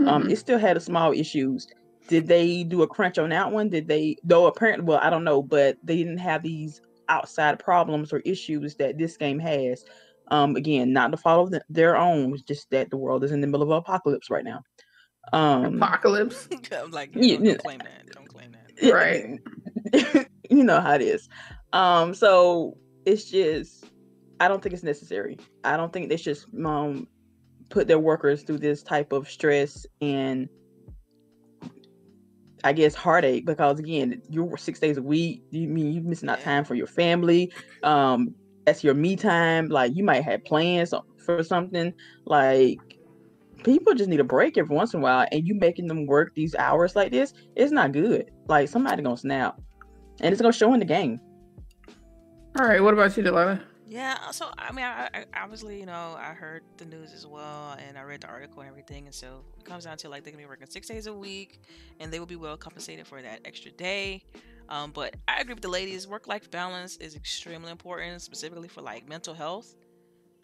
Um, 0.00 0.24
Mhm. 0.24 0.30
it 0.32 0.36
still 0.36 0.58
had 0.58 0.76
a 0.76 0.80
small 0.80 1.12
issues. 1.12 1.66
Did 2.08 2.26
they 2.26 2.64
do 2.64 2.82
a 2.82 2.86
crunch 2.88 3.18
on 3.18 3.30
that 3.30 3.52
one? 3.52 3.68
Did 3.68 3.86
they? 3.88 4.16
Though 4.24 4.46
apparently, 4.46 4.84
well, 4.86 5.00
I 5.02 5.10
don't 5.10 5.24
know, 5.24 5.42
but 5.42 5.76
they 5.82 5.96
didn't 5.96 6.18
have 6.18 6.42
these 6.42 6.80
outside 7.08 7.58
problems 7.58 8.12
or 8.12 8.18
issues 8.20 8.74
that 8.76 8.98
this 8.98 9.16
game 9.16 9.38
has. 9.38 9.84
Um, 10.30 10.56
again, 10.56 10.92
not 10.92 11.10
to 11.10 11.16
follow 11.16 11.44
of 11.44 11.50
th- 11.52 11.62
their 11.70 11.96
own, 11.96 12.36
just 12.46 12.70
that 12.70 12.90
the 12.90 12.96
world 12.98 13.24
is 13.24 13.32
in 13.32 13.40
the 13.40 13.46
middle 13.46 13.62
of 13.62 13.70
apocalypse 13.70 14.28
right 14.30 14.44
now. 14.44 14.62
Um, 15.32 15.76
apocalypse 15.82 16.48
I'm 16.72 16.90
like, 16.90 17.10
Yeah, 17.14 17.36
don't, 17.36 17.44
yeah. 17.44 17.52
don't 17.52 17.62
claim 17.62 17.78
that. 17.78 18.06
Don't 18.12 18.28
claim 18.28 18.52
that. 18.52 18.64
Right. 18.92 20.26
you 20.50 20.64
know 20.64 20.80
how 20.80 20.94
it 20.94 21.02
is. 21.02 21.28
Um, 21.72 22.14
so 22.14 22.76
it's 23.04 23.30
just 23.30 23.84
I 24.40 24.48
don't 24.48 24.62
think 24.62 24.72
it's 24.72 24.82
necessary. 24.82 25.38
I 25.64 25.76
don't 25.76 25.92
think 25.92 26.08
they 26.08 26.16
should 26.16 26.38
um 26.64 27.08
put 27.70 27.86
their 27.86 27.98
workers 27.98 28.42
through 28.42 28.58
this 28.58 28.82
type 28.82 29.12
of 29.12 29.28
stress 29.28 29.84
and 30.00 30.48
I 32.64 32.72
guess 32.72 32.94
heartache 32.94 33.46
because 33.46 33.78
again, 33.78 34.20
you're 34.28 34.56
six 34.56 34.80
days 34.80 34.96
a 34.96 35.02
week. 35.02 35.42
You 35.50 35.68
mean 35.68 35.92
you're 35.92 36.02
missing 36.02 36.28
out 36.28 36.40
time 36.40 36.64
for 36.64 36.74
your 36.74 36.86
family. 36.86 37.52
Um, 37.82 38.34
that's 38.66 38.82
your 38.82 38.94
me 38.94 39.16
time. 39.16 39.68
Like 39.68 39.94
you 39.94 40.04
might 40.04 40.24
have 40.24 40.44
plans 40.44 40.92
for 41.24 41.42
something. 41.42 41.92
Like 42.24 42.78
people 43.62 43.94
just 43.94 44.10
need 44.10 44.20
a 44.20 44.24
break 44.24 44.58
every 44.58 44.74
once 44.74 44.92
in 44.94 45.00
a 45.00 45.02
while, 45.02 45.26
and 45.30 45.46
you 45.46 45.54
making 45.54 45.86
them 45.86 46.06
work 46.06 46.34
these 46.34 46.54
hours 46.56 46.96
like 46.96 47.12
this, 47.12 47.32
it's 47.56 47.72
not 47.72 47.92
good. 47.92 48.30
Like 48.48 48.68
somebody 48.68 49.02
gonna 49.02 49.16
snap, 49.16 49.60
and 50.20 50.32
it's 50.32 50.42
gonna 50.42 50.52
show 50.52 50.72
in 50.74 50.80
the 50.80 50.86
game. 50.86 51.20
All 52.58 52.64
right 52.66 52.82
what 52.82 52.94
about 52.94 53.16
you 53.16 53.22
delilah 53.22 53.60
Yeah, 53.86 54.18
uh, 54.26 54.32
so 54.32 54.50
I 54.58 54.70
mean, 54.72 54.84
I, 54.84 55.08
I 55.14 55.24
obviously, 55.34 55.80
you 55.80 55.86
know, 55.86 56.14
I 56.18 56.34
heard 56.34 56.62
the 56.76 56.84
news 56.84 57.14
as 57.14 57.26
well, 57.26 57.74
and 57.78 57.96
I 57.96 58.02
read 58.02 58.20
the 58.20 58.26
article 58.26 58.60
and 58.60 58.68
everything, 58.68 59.06
and 59.06 59.14
so 59.14 59.44
it 59.58 59.64
comes 59.64 59.84
down 59.84 59.96
to 59.98 60.10
like 60.10 60.24
they're 60.24 60.32
gonna 60.32 60.42
be 60.42 60.48
working 60.48 60.66
six 60.68 60.86
days 60.88 61.06
a 61.06 61.14
week, 61.14 61.60
and 61.98 62.12
they 62.12 62.18
will 62.18 62.26
be 62.26 62.36
well 62.36 62.58
compensated 62.58 63.06
for 63.06 63.22
that 63.22 63.40
extra 63.46 63.70
day. 63.70 64.24
Um, 64.68 64.90
but 64.92 65.16
I 65.26 65.40
agree 65.40 65.54
with 65.54 65.62
the 65.62 65.70
ladies. 65.70 66.06
Work-life 66.06 66.50
balance 66.50 66.98
is 66.98 67.16
extremely 67.16 67.70
important, 67.70 68.20
specifically 68.20 68.68
for 68.68 68.82
like 68.82 69.08
mental 69.08 69.32
health, 69.32 69.74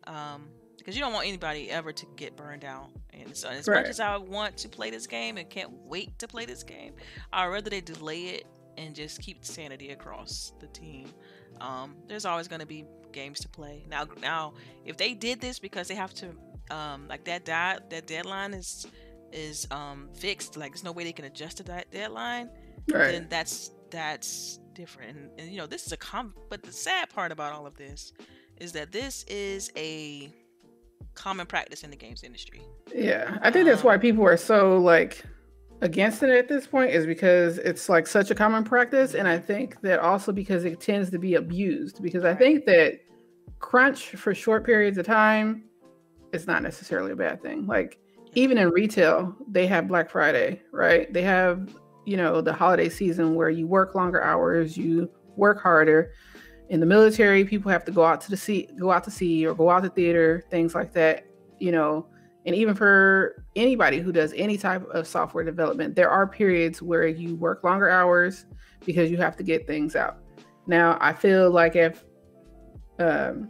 um, 0.06 0.48
because 0.78 0.96
you 0.96 1.02
don't 1.02 1.12
want 1.12 1.26
anybody 1.26 1.70
ever 1.70 1.92
to 1.92 2.06
get 2.16 2.36
burned 2.36 2.64
out. 2.64 2.88
And 3.12 3.36
so, 3.36 3.48
as 3.50 3.68
Right. 3.68 3.82
much 3.82 3.90
as 3.90 4.00
I 4.00 4.16
want 4.16 4.56
to 4.58 4.68
play 4.70 4.90
this 4.90 5.06
game 5.06 5.36
and 5.36 5.48
can't 5.50 5.70
wait 5.70 6.18
to 6.20 6.28
play 6.28 6.46
this 6.46 6.62
game, 6.62 6.94
I'd 7.32 7.48
rather 7.48 7.68
they 7.68 7.82
delay 7.82 8.28
it 8.28 8.46
and 8.78 8.94
just 8.94 9.20
keep 9.20 9.44
sanity 9.44 9.90
across 9.90 10.52
the 10.60 10.66
team. 10.68 11.12
Um, 11.60 11.96
there's 12.08 12.24
always 12.24 12.48
going 12.48 12.60
to 12.60 12.66
be 12.66 12.84
games 13.12 13.40
to 13.40 13.48
play. 13.48 13.84
Now, 13.88 14.06
now, 14.20 14.54
if 14.84 14.96
they 14.96 15.14
did 15.14 15.40
this 15.40 15.58
because 15.58 15.88
they 15.88 15.94
have 15.94 16.12
to, 16.14 16.30
um, 16.70 17.06
like 17.08 17.24
that 17.24 17.44
di- 17.44 17.78
that 17.90 18.06
deadline 18.06 18.54
is 18.54 18.86
is 19.32 19.66
um 19.70 20.08
fixed, 20.14 20.56
like 20.56 20.72
there's 20.72 20.84
no 20.84 20.92
way 20.92 21.04
they 21.04 21.12
can 21.12 21.24
adjust 21.24 21.56
to 21.58 21.62
that 21.64 21.90
deadline, 21.90 22.50
right 22.90 23.12
then 23.12 23.26
that's 23.28 23.70
that's 23.90 24.58
different. 24.74 25.16
And, 25.16 25.30
and 25.38 25.50
you 25.50 25.58
know, 25.58 25.66
this 25.66 25.86
is 25.86 25.92
a 25.92 25.96
com. 25.96 26.34
But 26.48 26.62
the 26.62 26.72
sad 26.72 27.10
part 27.10 27.32
about 27.32 27.52
all 27.52 27.66
of 27.66 27.76
this 27.76 28.12
is 28.58 28.72
that 28.72 28.92
this 28.92 29.24
is 29.24 29.70
a 29.76 30.30
common 31.14 31.46
practice 31.46 31.84
in 31.84 31.90
the 31.90 31.96
games 31.96 32.22
industry. 32.22 32.62
Yeah, 32.94 33.38
I 33.42 33.50
think 33.50 33.66
that's 33.66 33.84
why 33.84 33.98
people 33.98 34.24
are 34.24 34.36
so 34.36 34.78
like 34.78 35.22
against 35.84 36.22
it 36.22 36.30
at 36.30 36.48
this 36.48 36.66
point 36.66 36.90
is 36.90 37.06
because 37.06 37.58
it's 37.58 37.90
like 37.90 38.06
such 38.06 38.30
a 38.30 38.34
common 38.34 38.64
practice, 38.64 39.14
and 39.14 39.28
I 39.28 39.38
think 39.38 39.80
that 39.82 40.00
also 40.00 40.32
because 40.32 40.64
it 40.64 40.80
tends 40.80 41.10
to 41.10 41.18
be 41.18 41.34
abused. 41.34 42.02
Because 42.02 42.24
I 42.24 42.34
think 42.34 42.64
that 42.64 43.00
crunch 43.58 44.08
for 44.16 44.34
short 44.34 44.64
periods 44.64 44.98
of 44.98 45.06
time 45.06 45.64
is 46.32 46.46
not 46.46 46.62
necessarily 46.62 47.12
a 47.12 47.16
bad 47.16 47.42
thing. 47.42 47.66
Like 47.66 47.98
even 48.32 48.56
in 48.56 48.70
retail, 48.70 49.36
they 49.46 49.66
have 49.66 49.86
Black 49.86 50.10
Friday, 50.10 50.62
right? 50.72 51.12
They 51.12 51.22
have 51.22 51.76
you 52.06 52.16
know 52.16 52.40
the 52.40 52.52
holiday 52.52 52.88
season 52.88 53.34
where 53.34 53.50
you 53.50 53.66
work 53.66 53.94
longer 53.94 54.22
hours, 54.22 54.76
you 54.76 55.10
work 55.36 55.62
harder. 55.62 56.12
In 56.70 56.80
the 56.80 56.86
military, 56.86 57.44
people 57.44 57.70
have 57.70 57.84
to 57.84 57.92
go 57.92 58.04
out 58.04 58.22
to 58.22 58.30
the 58.30 58.38
sea, 58.38 58.70
go 58.80 58.90
out 58.90 59.04
to 59.04 59.10
sea, 59.10 59.46
or 59.46 59.54
go 59.54 59.68
out 59.68 59.82
to 59.82 59.90
theater, 59.90 60.44
things 60.50 60.74
like 60.74 60.94
that. 60.94 61.26
You 61.58 61.72
know, 61.72 62.06
and 62.46 62.54
even 62.54 62.74
for 62.74 63.44
anybody 63.56 64.00
who 64.00 64.12
does 64.12 64.32
any 64.36 64.58
type 64.58 64.86
of 64.90 65.06
software 65.06 65.44
development, 65.44 65.94
there 65.94 66.10
are 66.10 66.26
periods 66.26 66.82
where 66.82 67.06
you 67.06 67.36
work 67.36 67.64
longer 67.64 67.88
hours 67.88 68.46
because 68.84 69.10
you 69.10 69.16
have 69.16 69.36
to 69.36 69.42
get 69.42 69.66
things 69.66 69.96
out. 69.96 70.18
Now, 70.66 70.98
I 71.00 71.12
feel 71.12 71.50
like 71.50 71.74
if 71.76 72.04
um, 72.98 73.48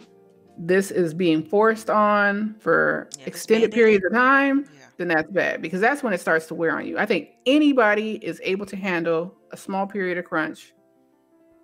this 0.56 0.90
is 0.90 1.12
being 1.12 1.42
forced 1.44 1.90
on 1.90 2.54
for 2.60 3.08
Yeah, 3.18 3.26
extended 3.26 3.72
periods 3.72 4.04
of 4.04 4.12
time, 4.12 4.68
Yeah. 4.72 4.86
then 4.96 5.08
that's 5.08 5.30
bad 5.30 5.60
because 5.60 5.80
that's 5.80 6.02
when 6.02 6.12
it 6.12 6.20
starts 6.20 6.46
to 6.46 6.54
wear 6.54 6.76
on 6.76 6.86
you. 6.86 6.98
I 6.98 7.06
think 7.06 7.30
anybody 7.46 8.12
is 8.24 8.40
able 8.44 8.66
to 8.66 8.76
handle 8.76 9.36
a 9.50 9.56
small 9.56 9.86
period 9.86 10.18
of 10.18 10.24
crunch 10.24 10.72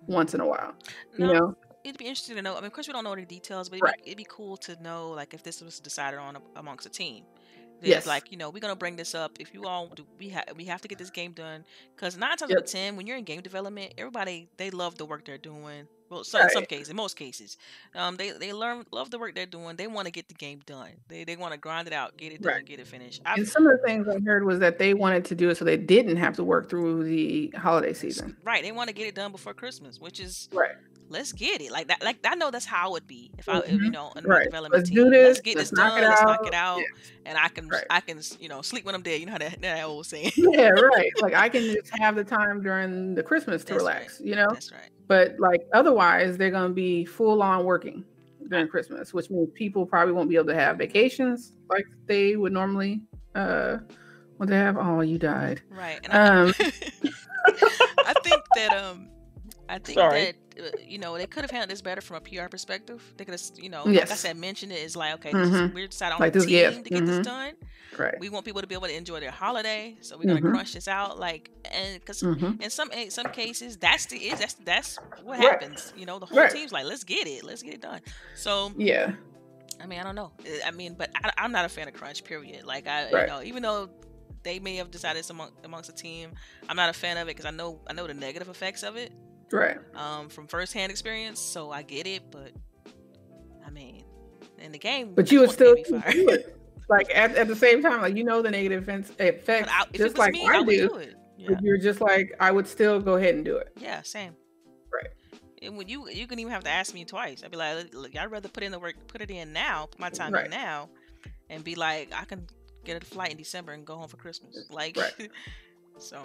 once 0.07 0.33
in 0.33 0.41
a 0.41 0.45
while. 0.45 0.73
You 1.17 1.27
No, 1.27 1.33
know, 1.33 1.55
it'd 1.83 1.97
be 1.97 2.05
interesting 2.05 2.35
to 2.35 2.41
know. 2.41 2.53
I 2.53 2.55
mean, 2.57 2.65
of 2.65 2.73
course, 2.73 2.87
we 2.87 2.93
don't 2.93 3.03
know 3.03 3.15
the 3.15 3.25
details, 3.25 3.69
but 3.69 3.75
it'd, 3.77 3.83
Right. 3.83 3.97
be, 4.03 4.11
it'd 4.11 4.17
be 4.17 4.27
cool 4.29 4.57
to 4.57 4.81
know, 4.81 5.09
like, 5.11 5.33
if 5.33 5.43
this 5.43 5.61
was 5.61 5.79
decided 5.79 6.19
on 6.19 6.37
amongst 6.55 6.85
a 6.85 6.89
team. 6.89 7.25
That 7.81 7.87
Yes. 7.87 7.97
It's 7.99 8.07
like, 8.07 8.31
you 8.31 8.37
know, 8.37 8.51
we're 8.51 8.59
gonna 8.59 8.75
bring 8.75 8.95
this 8.95 9.15
up. 9.15 9.31
If 9.39 9.55
you 9.55 9.65
all 9.65 9.87
do, 9.87 10.05
we 10.19 10.29
have 10.29 10.43
we 10.55 10.65
have 10.65 10.81
to 10.81 10.87
get 10.87 10.99
this 10.99 11.09
game 11.09 11.31
done 11.31 11.65
because 11.95 12.15
nine 12.15 12.37
times 12.37 12.51
out 12.51 12.59
of 12.59 12.65
ten, 12.67 12.95
when 12.95 13.07
you're 13.07 13.17
in 13.17 13.23
game 13.23 13.41
development, 13.41 13.95
everybody 13.97 14.47
they 14.57 14.69
love 14.69 14.97
the 14.99 15.05
work 15.05 15.25
they're 15.25 15.39
doing. 15.39 15.87
Well, 16.09 16.23
so, 16.23 16.39
in 16.41 16.49
some 16.49 16.61
Right. 16.63 16.69
cases, 16.69 16.89
in 16.89 16.95
most 16.97 17.15
cases, 17.17 17.57
um, 17.95 18.17
they 18.17 18.31
they 18.31 18.53
learn 18.53 18.85
love 18.91 19.09
the 19.09 19.17
work 19.17 19.33
they're 19.33 19.47
doing. 19.47 19.77
They 19.77 19.87
want 19.87 20.05
to 20.05 20.11
get 20.11 20.27
the 20.27 20.35
game 20.35 20.59
done. 20.67 20.91
They 21.07 21.23
they 21.23 21.35
want 21.37 21.53
to 21.53 21.57
grind 21.57 21.87
it 21.87 21.93
out, 21.93 22.17
get 22.17 22.31
it 22.33 22.41
done, 22.43 22.51
Right. 22.53 22.65
get 22.65 22.79
it 22.79 22.85
finished. 22.87 23.21
and 23.25 23.41
I've, 23.41 23.49
some 23.49 23.65
of 23.65 23.71
the 23.79 23.83
things 23.87 24.07
I 24.07 24.19
heard 24.19 24.43
was 24.45 24.59
that 24.59 24.77
they 24.77 24.93
wanted 24.93 25.25
to 25.25 25.35
do 25.35 25.49
it 25.49 25.55
so 25.57 25.65
they 25.65 25.77
didn't 25.77 26.17
have 26.17 26.35
to 26.35 26.43
work 26.43 26.69
through 26.69 27.05
the 27.05 27.47
holiday 27.57 27.93
season. 27.93 28.37
right, 28.43 28.61
they 28.61 28.71
want 28.71 28.89
to 28.89 28.93
get 28.93 29.07
it 29.07 29.15
done 29.15 29.31
before 29.31 29.55
Christmas, 29.55 29.99
which 29.99 30.19
is 30.19 30.49
Right. 30.53 30.75
Let's 31.11 31.31
get 31.33 31.61
it 31.61 31.71
like 31.71 31.87
that. 31.87 32.01
Like 32.03 32.17
I 32.25 32.35
know 32.35 32.49
that's 32.51 32.65
how 32.65 32.89
it 32.89 32.91
would 32.93 33.07
be 33.07 33.31
if 33.37 33.47
I, 33.47 33.59
if, 33.59 33.81
you 33.81 33.91
know, 33.91 34.11
in 34.15 34.23
Right. 34.23 34.45
development 34.45 34.73
Let's 34.79 34.89
team. 34.89 35.11
do 35.11 35.17
let's 35.23 35.41
get 35.41 35.57
Let's 35.57 35.69
this 35.71 35.79
done. 35.79 36.01
Let's 36.01 36.23
knock 36.23 36.47
it 36.47 36.53
out, 36.53 36.81
and 37.25 37.37
I 37.37 37.47
can 37.49 37.69
Right. 37.69 37.83
I 37.89 37.99
can 38.01 38.21
you 38.39 38.49
know 38.49 38.61
sleep 38.61 38.85
when 38.85 38.95
I'm 38.95 39.01
dead. 39.03 39.19
You 39.19 39.25
know 39.27 39.33
how 39.33 39.37
that, 39.39 39.61
that 39.61 39.83
old 39.83 40.05
saying. 40.05 40.31
Yeah, 40.37 40.69
right. 40.69 41.11
Like 41.21 41.33
I 41.33 41.49
can 41.49 41.63
just 41.63 41.89
have 41.97 42.15
the 42.15 42.23
time 42.23 42.61
during 42.61 43.15
the 43.15 43.23
Christmas 43.23 43.63
to 43.65 43.73
That's 43.73 43.85
right. 43.85 43.95
relax, 43.95 44.21
you 44.23 44.35
know? 44.35 44.47
That's 44.51 44.71
right. 44.71 44.89
But 45.07 45.35
like 45.39 45.61
otherwise, 45.73 46.37
they're 46.37 46.51
going 46.51 46.69
to 46.69 46.73
be 46.73 47.05
full 47.05 47.41
on 47.43 47.65
working 47.65 48.05
during 48.49 48.67
Christmas, 48.67 49.13
which 49.13 49.29
means 49.29 49.49
people 49.53 49.85
probably 49.85 50.13
won't 50.13 50.29
be 50.29 50.35
able 50.35 50.47
to 50.47 50.55
have 50.55 50.77
vacations 50.77 51.53
like 51.69 51.85
they 52.07 52.35
would 52.35 52.53
normally 52.53 53.01
uh 53.35 53.77
want 54.37 54.49
to 54.49 54.55
have. 54.55 54.77
Oh, 54.77 55.01
you 55.01 55.17
died. 55.17 55.61
Right. 55.69 55.99
And 56.03 56.13
I, 56.13 56.41
Um, 56.43 56.53
I 58.05 58.13
think 58.23 58.41
that 58.55 58.73
um 58.73 59.09
I 59.71 59.79
think 59.79 59.95
Sorry. 59.95 60.19
that 60.25 60.35
uh, 60.59 60.69
you 60.85 60.97
know 60.99 61.17
they 61.17 61.25
could 61.25 61.43
have 61.43 61.51
handled 61.51 61.69
this 61.71 61.81
better 61.81 62.01
from 62.01 62.17
a 62.17 62.21
PR 62.21 62.47
perspective. 62.49 63.01
They 63.17 63.23
could 63.25 63.33
have 63.39 63.41
you 63.55 63.69
know 63.69 63.85
like 63.85 64.11
I 64.11 64.15
said 64.15 64.35
mentioned 64.35 64.71
it 64.73 64.79
is 64.79 64.95
like 64.97 65.13
okay 65.15 65.31
Mhm. 65.33 65.73
we're 65.73 65.87
decided 65.87 66.15
on 66.15 66.19
Like 66.19 66.33
the 66.33 66.39
this 66.39 66.47
team 66.47 66.71
gift. 66.71 66.83
to 66.83 66.89
get 66.89 67.03
Mhm. 67.03 67.07
this 67.07 67.19
done. 67.19 67.53
Right. 67.97 68.19
We 68.19 68.27
want 68.29 68.43
people 68.45 68.61
to 68.61 68.67
be 68.67 68.75
able 68.75 68.87
to 68.87 68.95
enjoy 68.95 69.19
their 69.21 69.31
holiday, 69.31 69.97
so 70.01 70.17
we're 70.17 70.25
gonna 70.25 70.41
Mhm. 70.41 70.51
crunch 70.51 70.73
this 70.73 70.87
out 70.89 71.17
like 71.19 71.49
and 71.71 71.99
because 71.99 72.19
hmm 72.21 72.51
in 72.59 72.69
some 72.69 72.91
in 72.91 73.09
some 73.11 73.29
cases 73.29 73.77
that's 73.77 74.05
the 74.07 74.17
is 74.17 74.39
that's 74.39 74.55
that's 74.55 74.99
what 75.23 75.39
Right. 75.39 75.47
happens 75.49 75.93
you 75.95 76.05
know 76.05 76.19
the 76.19 76.25
whole 76.25 76.39
Right. 76.41 76.51
team's 76.51 76.71
like 76.73 76.85
let's 76.85 77.05
get 77.05 77.25
it 77.27 77.43
let's 77.43 77.63
get 77.63 77.73
it 77.75 77.81
done 77.81 78.01
so 78.35 78.71
Yeah. 78.75 79.13
i 79.79 79.85
mean 79.85 79.99
i 79.99 80.03
don't 80.03 80.15
know 80.15 80.31
i 80.65 80.71
mean 80.71 80.95
but 80.97 81.09
I, 81.23 81.31
i'm 81.37 81.51
not 81.51 81.63
a 81.65 81.69
fan 81.69 81.87
of 81.87 81.93
crunch 81.93 82.23
period 82.23 82.65
like 82.65 82.87
i 82.87 83.11
Right. 83.11 83.21
you 83.21 83.27
know 83.27 83.41
even 83.43 83.61
though 83.63 83.89
they 84.43 84.57
may 84.59 84.75
have 84.77 84.89
decided 84.91 85.23
among, 85.29 85.51
amongst 85.63 85.89
a 85.89 85.93
team 85.93 86.31
i'm 86.67 86.75
not 86.75 86.89
a 86.89 86.93
fan 86.93 87.17
of 87.17 87.23
it 87.27 87.31
because 87.35 87.45
i 87.45 87.51
know 87.51 87.79
i 87.87 87.93
know 87.93 88.07
the 88.07 88.13
negative 88.13 88.49
effects 88.49 88.83
of 88.83 88.95
it 88.97 89.11
Right. 89.51 89.77
um 89.95 90.29
from 90.29 90.47
firsthand 90.47 90.91
experience 90.91 91.39
so 91.39 91.71
i 91.71 91.81
get 91.81 92.07
it 92.07 92.23
but 92.31 92.51
i 93.65 93.69
mean 93.69 94.03
in 94.59 94.71
the 94.71 94.77
game 94.79 95.13
But 95.15 95.31
you 95.31 95.39
would 95.41 95.51
still 95.51 95.73
made 95.75 95.89
me 95.89 96.01
do 96.11 96.29
it. 96.29 96.57
Like 96.89 97.09
at, 97.15 97.35
at 97.37 97.47
the 97.47 97.55
same 97.55 97.81
time, 97.81 98.01
like 98.01 98.17
you 98.17 98.25
know 98.25 98.41
the 98.41 98.51
negative 98.51 98.89
effects, 98.89 99.71
I, 99.71 99.85
just 99.93 100.17
like 100.17 100.33
me 100.33 100.45
I, 100.45 100.57
i 100.57 100.59
would 100.59 100.67
do. 100.75 100.89
do 100.89 100.95
it 100.95 101.15
yeah 101.37 101.57
you're 101.61 101.77
just 101.77 102.01
like 102.01 102.33
I 102.37 102.51
would 102.51 102.67
still 102.67 102.99
go 102.99 103.15
ahead 103.15 103.33
and 103.35 103.45
do 103.45 103.55
it. 103.55 103.69
Yeah, 103.79 104.01
same. 104.01 104.35
Right. 104.93 105.07
And 105.61 105.77
when 105.77 105.87
you 105.87 106.09
you 106.09 106.27
can 106.27 106.37
even 106.39 106.51
have 106.51 106.63
to 106.65 106.69
ask 106.69 106.93
me 106.93 107.05
twice. 107.05 107.43
I'd 107.45 107.51
be 107.51 107.55
like, 107.57 107.93
look, 107.93 108.15
I'd 108.17 108.29
rather 108.29 108.49
put 108.49 108.63
in 108.63 108.71
the 108.73 108.79
work, 108.79 108.95
put 109.07 109.21
it 109.21 109.31
in 109.31 109.53
now, 109.53 109.85
put 109.85 109.99
my 109.99 110.09
time 110.09 110.33
Right. 110.33 110.45
in 110.45 110.51
now, 110.51 110.89
and 111.49 111.63
be 111.63 111.75
like, 111.75 112.09
I 112.13 112.25
can 112.25 112.45
get 112.83 113.01
a 113.01 113.05
flight 113.05 113.31
in 113.31 113.37
December 113.37 113.71
and 113.71 113.85
go 113.85 113.95
home 113.95 114.09
for 114.09 114.17
Christmas. 114.17 114.65
Like, 114.69 114.97
Right. 114.97 115.31
so 115.97 116.21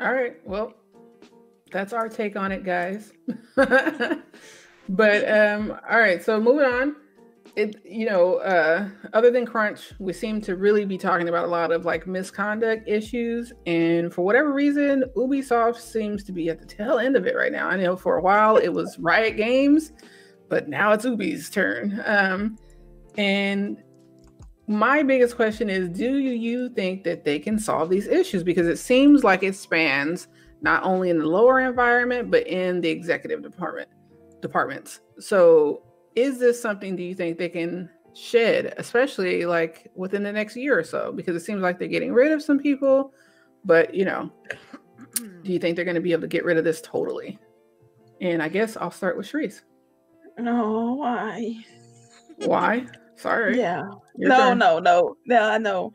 All 0.00 0.12
right. 0.12 0.36
Well, 0.44 0.74
that's 1.70 1.92
our 1.92 2.08
take 2.08 2.36
on 2.36 2.52
it, 2.52 2.64
guys. 2.64 3.12
but 3.56 5.30
um, 5.30 5.78
all 5.90 5.98
right. 5.98 6.22
So 6.22 6.40
moving 6.40 6.66
on. 6.66 6.96
It 7.56 7.76
you 7.84 8.06
know, 8.06 8.36
uh, 8.36 8.88
other 9.14 9.30
than 9.30 9.46
crunch, 9.46 9.92
we 9.98 10.12
seem 10.12 10.40
to 10.42 10.54
really 10.54 10.84
be 10.84 10.98
talking 10.98 11.28
about 11.28 11.44
a 11.44 11.48
lot 11.48 11.72
of 11.72 11.84
like 11.84 12.06
misconduct 12.06 12.88
issues, 12.88 13.52
and 13.66 14.12
for 14.12 14.22
whatever 14.22 14.52
reason, 14.52 15.02
Ubisoft 15.16 15.80
seems 15.80 16.22
to 16.24 16.32
be 16.32 16.50
at 16.50 16.60
the 16.60 16.66
tail 16.66 16.98
end 16.98 17.16
of 17.16 17.26
it 17.26 17.34
right 17.34 17.50
now. 17.50 17.68
I 17.68 17.76
know 17.76 17.96
for 17.96 18.18
a 18.18 18.22
while 18.22 18.58
it 18.58 18.68
was 18.68 18.98
Riot 18.98 19.36
Games, 19.36 19.92
but 20.48 20.68
now 20.68 20.92
it's 20.92 21.04
Ubi's 21.04 21.50
turn. 21.50 22.00
Um, 22.04 22.58
and 23.16 23.82
my 24.68 25.02
biggest 25.02 25.34
question 25.34 25.70
is 25.70 25.88
do 25.88 26.18
you 26.18 26.68
think 26.68 27.02
that 27.04 27.24
they 27.24 27.38
can 27.38 27.58
solve 27.58 27.88
these 27.88 28.06
issues 28.06 28.42
because 28.42 28.68
it 28.68 28.76
seems 28.76 29.24
like 29.24 29.42
it 29.42 29.56
spans 29.56 30.28
not 30.60 30.82
only 30.82 31.10
in 31.10 31.18
the 31.18 31.26
lower 31.26 31.60
environment 31.60 32.30
but 32.30 32.46
in 32.46 32.80
the 32.80 32.88
executive 32.88 33.42
department 33.42 33.88
departments 34.40 35.00
so 35.18 35.82
is 36.14 36.38
this 36.38 36.60
something 36.60 36.96
do 36.96 37.02
you 37.02 37.14
think 37.14 37.38
they 37.38 37.48
can 37.48 37.88
shed 38.14 38.74
especially 38.78 39.46
like 39.46 39.90
within 39.94 40.22
the 40.22 40.32
next 40.32 40.56
year 40.56 40.78
or 40.78 40.82
so 40.84 41.12
because 41.12 41.36
it 41.36 41.40
seems 41.44 41.62
like 41.62 41.78
they're 41.78 41.88
getting 41.88 42.12
rid 42.12 42.32
of 42.32 42.42
some 42.42 42.58
people 42.58 43.12
but 43.64 43.94
you 43.94 44.04
know 44.04 44.30
do 45.14 45.52
you 45.52 45.58
think 45.58 45.76
they're 45.76 45.84
going 45.84 45.94
to 45.94 46.00
be 46.00 46.12
able 46.12 46.22
to 46.22 46.28
get 46.28 46.44
rid 46.44 46.56
of 46.56 46.64
this 46.64 46.80
totally 46.80 47.38
and 48.20 48.42
i 48.42 48.48
guess 48.48 48.76
i'll 48.76 48.90
start 48.90 49.16
with 49.16 49.26
Sharice. 49.30 49.62
No, 50.38 50.94
why? 50.94 51.56
why 52.44 52.86
sorry 53.16 53.58
Yeah. 53.58 53.88
Your 54.16 54.30
no, 54.30 54.38
turn. 54.48 54.58
no, 54.58 54.78
no, 54.78 55.16
no. 55.26 55.42
I 55.42 55.58
know. 55.58 55.92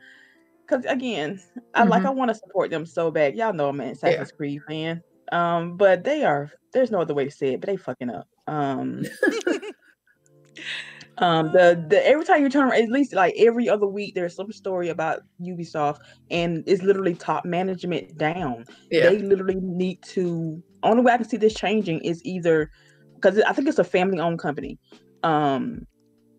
Cause 0.68 0.84
again, 0.86 1.40
I 1.74 1.84
like 1.84 2.02
Mhm. 2.02 2.06
I 2.06 2.10
want 2.10 2.30
to 2.30 2.34
support 2.34 2.70
them 2.70 2.86
so 2.86 3.10
bad. 3.10 3.36
Y'all 3.36 3.52
know 3.52 3.68
I'm 3.68 3.80
an 3.80 3.88
Assassin's 3.90 4.32
Creed 4.32 4.62
fan. 4.66 5.02
Um, 5.32 5.76
but 5.76 6.04
they 6.04 6.24
are. 6.24 6.50
There's 6.72 6.90
no 6.90 7.00
other 7.00 7.14
way 7.14 7.24
to 7.24 7.30
say 7.30 7.54
it. 7.54 7.60
But 7.60 7.68
they 7.68 7.76
fucking 7.76 8.10
up. 8.10 8.28
Um, 8.46 9.04
um, 11.18 11.52
the 11.52 11.84
the 11.88 12.06
every 12.06 12.24
time 12.24 12.42
you 12.42 12.48
turn 12.48 12.68
around, 12.68 12.82
at 12.82 12.90
least 12.90 13.12
like 13.14 13.34
every 13.36 13.68
other 13.68 13.86
week, 13.86 14.14
there's 14.14 14.34
some 14.34 14.52
story 14.52 14.88
about 14.88 15.20
Ubisoft, 15.40 15.98
and 16.30 16.64
it's 16.66 16.82
literally 16.82 17.14
top 17.14 17.44
management 17.44 18.16
down. 18.18 18.64
yeah 18.90 19.10
They 19.10 19.18
literally 19.18 19.56
need 19.60 20.02
to. 20.14 20.62
Only 20.82 21.02
way 21.02 21.12
I 21.12 21.16
can 21.16 21.28
see 21.28 21.36
this 21.36 21.54
changing 21.54 22.00
is 22.00 22.24
either 22.24 22.70
because 23.14 23.40
I 23.40 23.52
think 23.52 23.68
it's 23.68 23.78
a 23.78 23.84
family-owned 23.84 24.38
company. 24.38 24.78
Um, 25.22 25.86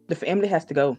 the 0.07 0.15
family 0.15 0.47
has 0.47 0.65
to 0.65 0.73
go. 0.73 0.97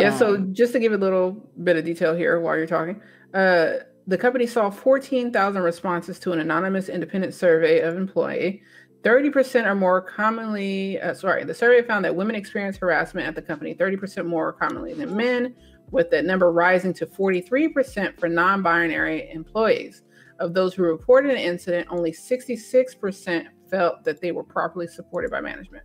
Yeah, 0.00 0.16
so 0.16 0.34
Um, 0.34 0.54
just 0.54 0.72
to 0.72 0.78
give 0.78 0.92
a 0.92 0.96
little 0.96 1.50
bit 1.62 1.76
of 1.76 1.84
detail 1.84 2.14
here 2.14 2.40
while 2.40 2.56
you're 2.56 2.66
talking, 2.66 3.00
uh, 3.34 3.74
the 4.06 4.18
company 4.18 4.46
saw 4.46 4.70
14,000 4.70 5.62
responses 5.62 6.18
to 6.20 6.32
an 6.32 6.40
anonymous 6.40 6.88
independent 6.88 7.34
survey 7.34 7.80
of 7.80 7.96
employee. 7.96 8.62
30% 9.02 9.66
or 9.66 9.74
more 9.74 10.00
commonly, 10.00 11.00
uh, 11.00 11.14
sorry, 11.14 11.44
the 11.44 11.54
survey 11.54 11.86
found 11.86 12.04
that 12.04 12.14
women 12.14 12.34
experience 12.34 12.76
harassment 12.76 13.26
at 13.26 13.34
the 13.34 13.42
company 13.42 13.74
30% 13.74 14.26
more 14.26 14.52
commonly 14.52 14.92
than 14.92 15.16
men, 15.16 15.54
with 15.90 16.10
that 16.10 16.24
number 16.24 16.52
rising 16.52 16.92
to 16.94 17.06
43% 17.06 18.18
for 18.18 18.28
non 18.28 18.62
binary 18.62 19.30
employees. 19.30 20.02
Of 20.40 20.54
those 20.54 20.74
who 20.74 20.82
reported 20.82 21.30
an 21.30 21.38
incident, 21.38 21.88
only 21.90 22.12
66% 22.12 23.46
felt 23.70 24.04
that 24.04 24.20
they 24.20 24.32
were 24.32 24.44
properly 24.44 24.86
supported 24.86 25.30
by 25.30 25.40
management. 25.40 25.84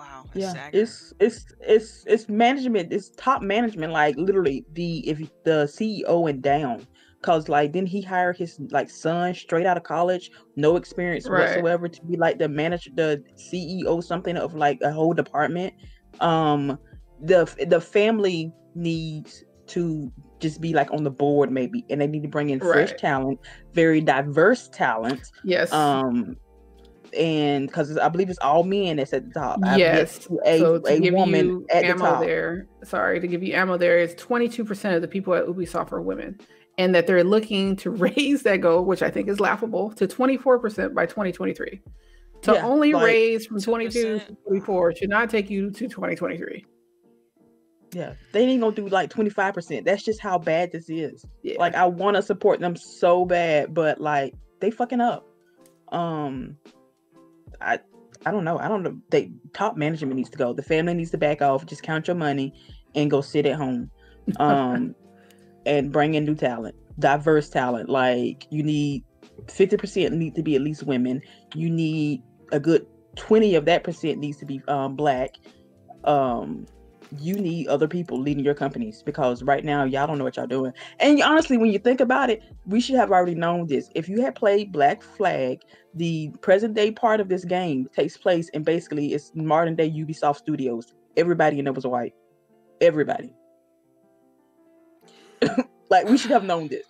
Wow, 0.00 0.24
yeah 0.34 0.50
staggering. 0.50 0.82
it's 0.82 1.12
it's 1.20 1.44
it's 1.60 2.04
it's 2.06 2.28
management 2.28 2.92
it's 2.92 3.10
top 3.16 3.42
management 3.42 3.92
like 3.92 4.14
literally 4.16 4.64
the 4.72 5.06
if 5.08 5.18
the 5.44 5.66
ceo 5.66 6.28
and 6.30 6.42
down 6.42 6.86
because 7.20 7.48
like 7.48 7.72
didn't 7.72 7.88
he 7.88 8.00
hire 8.00 8.32
his 8.32 8.58
like 8.70 8.88
son 8.88 9.34
straight 9.34 9.66
out 9.66 9.76
of 9.76 9.82
college 9.82 10.30
no 10.56 10.76
experience 10.76 11.28
Right. 11.28 11.40
whatsoever 11.40 11.88
to 11.88 12.00
be 12.06 12.16
like 12.16 12.38
the 12.38 12.48
manager 12.48 12.90
the 12.94 13.22
ceo 13.38 14.02
something 14.02 14.36
of 14.36 14.54
like 14.54 14.78
a 14.82 14.92
whole 14.92 15.12
department 15.12 15.74
um 16.20 16.78
the 17.20 17.52
the 17.68 17.80
family 17.80 18.52
needs 18.74 19.44
to 19.66 20.10
just 20.40 20.60
be 20.60 20.72
like 20.72 20.90
on 20.92 21.04
the 21.04 21.10
board 21.10 21.50
maybe 21.52 21.84
and 21.90 22.00
they 22.00 22.06
need 22.06 22.22
to 22.22 22.28
bring 22.28 22.50
in 22.50 22.60
fresh 22.60 22.92
talent 22.94 23.38
very 23.74 24.00
diverse 24.00 24.68
talent 24.68 25.20
Yes. 25.44 25.72
um 25.72 26.36
and 27.16 27.66
because 27.66 27.96
I 27.98 28.08
believe 28.08 28.30
it's 28.30 28.38
all 28.40 28.62
men 28.62 28.96
that's 28.96 29.12
at 29.12 29.26
the 29.26 29.32
top. 29.32 29.60
I've 29.64 29.78
Yes. 29.78 30.18
to 30.26 30.40
a, 30.44 30.58
so 30.58 30.78
to 30.78 30.92
a 30.94 31.00
give 31.00 31.14
woman 31.14 31.46
you 31.46 31.66
at 31.70 31.82
the 31.82 31.88
ammo 31.88 32.04
top. 32.04 32.20
there, 32.20 32.66
sorry 32.84 33.20
to 33.20 33.26
give 33.26 33.42
you 33.42 33.54
ammo 33.54 33.76
there 33.76 33.98
is 33.98 34.14
22% 34.14 34.94
of 34.94 35.02
the 35.02 35.08
people 35.08 35.34
at 35.34 35.44
Ubisoft 35.46 35.92
are 35.92 36.00
women, 36.00 36.38
and 36.78 36.94
that 36.94 37.06
they're 37.06 37.24
looking 37.24 37.76
to 37.76 37.90
raise 38.06 38.42
that 38.42 38.58
goal, 38.60 38.84
which 38.84 39.02
I 39.02 39.10
think 39.10 39.28
is 39.28 39.40
laughable, 39.40 39.90
to 39.92 40.06
24% 40.06 40.94
by 40.94 41.06
2023. 41.06 41.80
To 42.42 42.52
Yeah, 42.54 42.64
only 42.66 42.92
like, 42.94 43.04
raise 43.04 43.46
from 43.46 43.60
22 43.60 44.18
to 44.20 44.36
24 44.46 44.94
should 44.96 45.10
not 45.10 45.28
take 45.28 45.50
you 45.50 45.70
to 45.70 45.88
2023. 45.88 46.64
Yeah, 47.92 48.12
they 48.32 48.42
ain't 48.42 48.60
gonna 48.60 48.74
do 48.74 48.86
like 48.86 49.10
twenty 49.10 49.30
five 49.30 49.52
percent. 49.52 49.84
That's 49.84 50.04
just 50.04 50.20
how 50.20 50.38
bad 50.38 50.70
this 50.70 50.88
is. 50.88 51.26
Yeah. 51.42 51.56
Like 51.58 51.74
I 51.74 51.86
want 51.86 52.14
to 52.16 52.22
support 52.22 52.60
them 52.60 52.76
so 52.76 53.24
bad, 53.24 53.74
but 53.74 54.00
like 54.00 54.32
they 54.60 54.70
fucking 54.70 55.00
up. 55.00 55.26
Um, 55.90 56.56
I 57.60 57.80
I 58.26 58.30
don't 58.30 58.44
know. 58.44 58.58
I 58.58 58.68
don't 58.68 58.82
know. 58.82 58.98
They 59.10 59.30
top 59.52 59.76
management 59.76 60.16
needs 60.16 60.30
to 60.30 60.38
go. 60.38 60.52
The 60.52 60.62
family 60.62 60.94
needs 60.94 61.10
to 61.12 61.18
back 61.18 61.40
off. 61.42 61.66
Just 61.66 61.82
count 61.82 62.06
your 62.06 62.16
money 62.16 62.52
and 62.94 63.10
go 63.10 63.20
sit 63.20 63.46
at 63.46 63.56
home. 63.56 63.90
Um, 64.38 64.94
and 65.66 65.92
bring 65.92 66.14
in 66.14 66.24
new 66.24 66.34
talent, 66.34 66.74
diverse 66.98 67.48
talent. 67.48 67.88
Like 67.88 68.46
you 68.50 68.62
need 68.62 69.04
fifty 69.48 69.76
percent 69.76 70.14
need 70.14 70.34
to 70.34 70.42
be 70.42 70.54
at 70.56 70.62
least 70.62 70.82
women. 70.82 71.22
You 71.54 71.70
need 71.70 72.22
a 72.52 72.60
good 72.60 72.86
twenty 73.16 73.54
of 73.54 73.64
that 73.66 73.84
percent 73.84 74.18
needs 74.18 74.38
to 74.38 74.46
be 74.46 74.60
um 74.68 74.96
black. 74.96 75.36
Um, 76.04 76.66
you 77.18 77.34
need 77.34 77.68
other 77.68 77.88
people 77.88 78.20
leading 78.20 78.44
your 78.44 78.54
companies 78.54 79.02
because 79.02 79.42
right 79.42 79.64
now 79.64 79.84
y'all 79.84 80.06
don't 80.06 80.18
know 80.18 80.24
what 80.24 80.36
y'all 80.36 80.46
doing. 80.46 80.72
And 80.98 81.22
honestly, 81.22 81.56
when 81.56 81.70
you 81.70 81.78
think 81.78 82.00
about 82.00 82.30
it, 82.30 82.42
we 82.66 82.80
should 82.80 82.96
have 82.96 83.10
already 83.10 83.34
known 83.34 83.66
this. 83.66 83.90
If 83.94 84.08
you 84.08 84.20
had 84.22 84.34
played 84.34 84.72
Black 84.72 85.02
Flag, 85.02 85.62
the 85.94 86.30
present 86.40 86.74
day 86.74 86.90
part 86.92 87.20
of 87.20 87.28
this 87.28 87.44
game 87.44 87.88
takes 87.94 88.16
place 88.16 88.48
and 88.54 88.64
basically 88.64 89.12
it's 89.14 89.32
modern 89.34 89.76
day 89.76 89.90
Ubisoft 89.90 90.36
Studios. 90.36 90.94
Everybody 91.16 91.58
in 91.58 91.64
there 91.64 91.74
was 91.74 91.86
white. 91.86 92.14
Everybody. 92.80 93.34
like 95.90 96.08
we 96.08 96.16
should 96.16 96.30
have 96.30 96.44
known 96.44 96.68
this. 96.68 96.86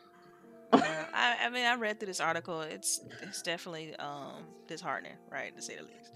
Yeah, 0.74 1.06
I, 1.14 1.46
I 1.46 1.50
mean, 1.50 1.66
I 1.66 1.74
read 1.74 1.98
through 1.98 2.06
this 2.06 2.20
article. 2.20 2.60
It's 2.60 3.00
it's 3.22 3.42
definitely 3.42 3.96
um 3.96 4.44
disheartening, 4.68 5.16
right, 5.30 5.54
to 5.56 5.62
say 5.62 5.76
the 5.76 5.82
least. 5.82 6.12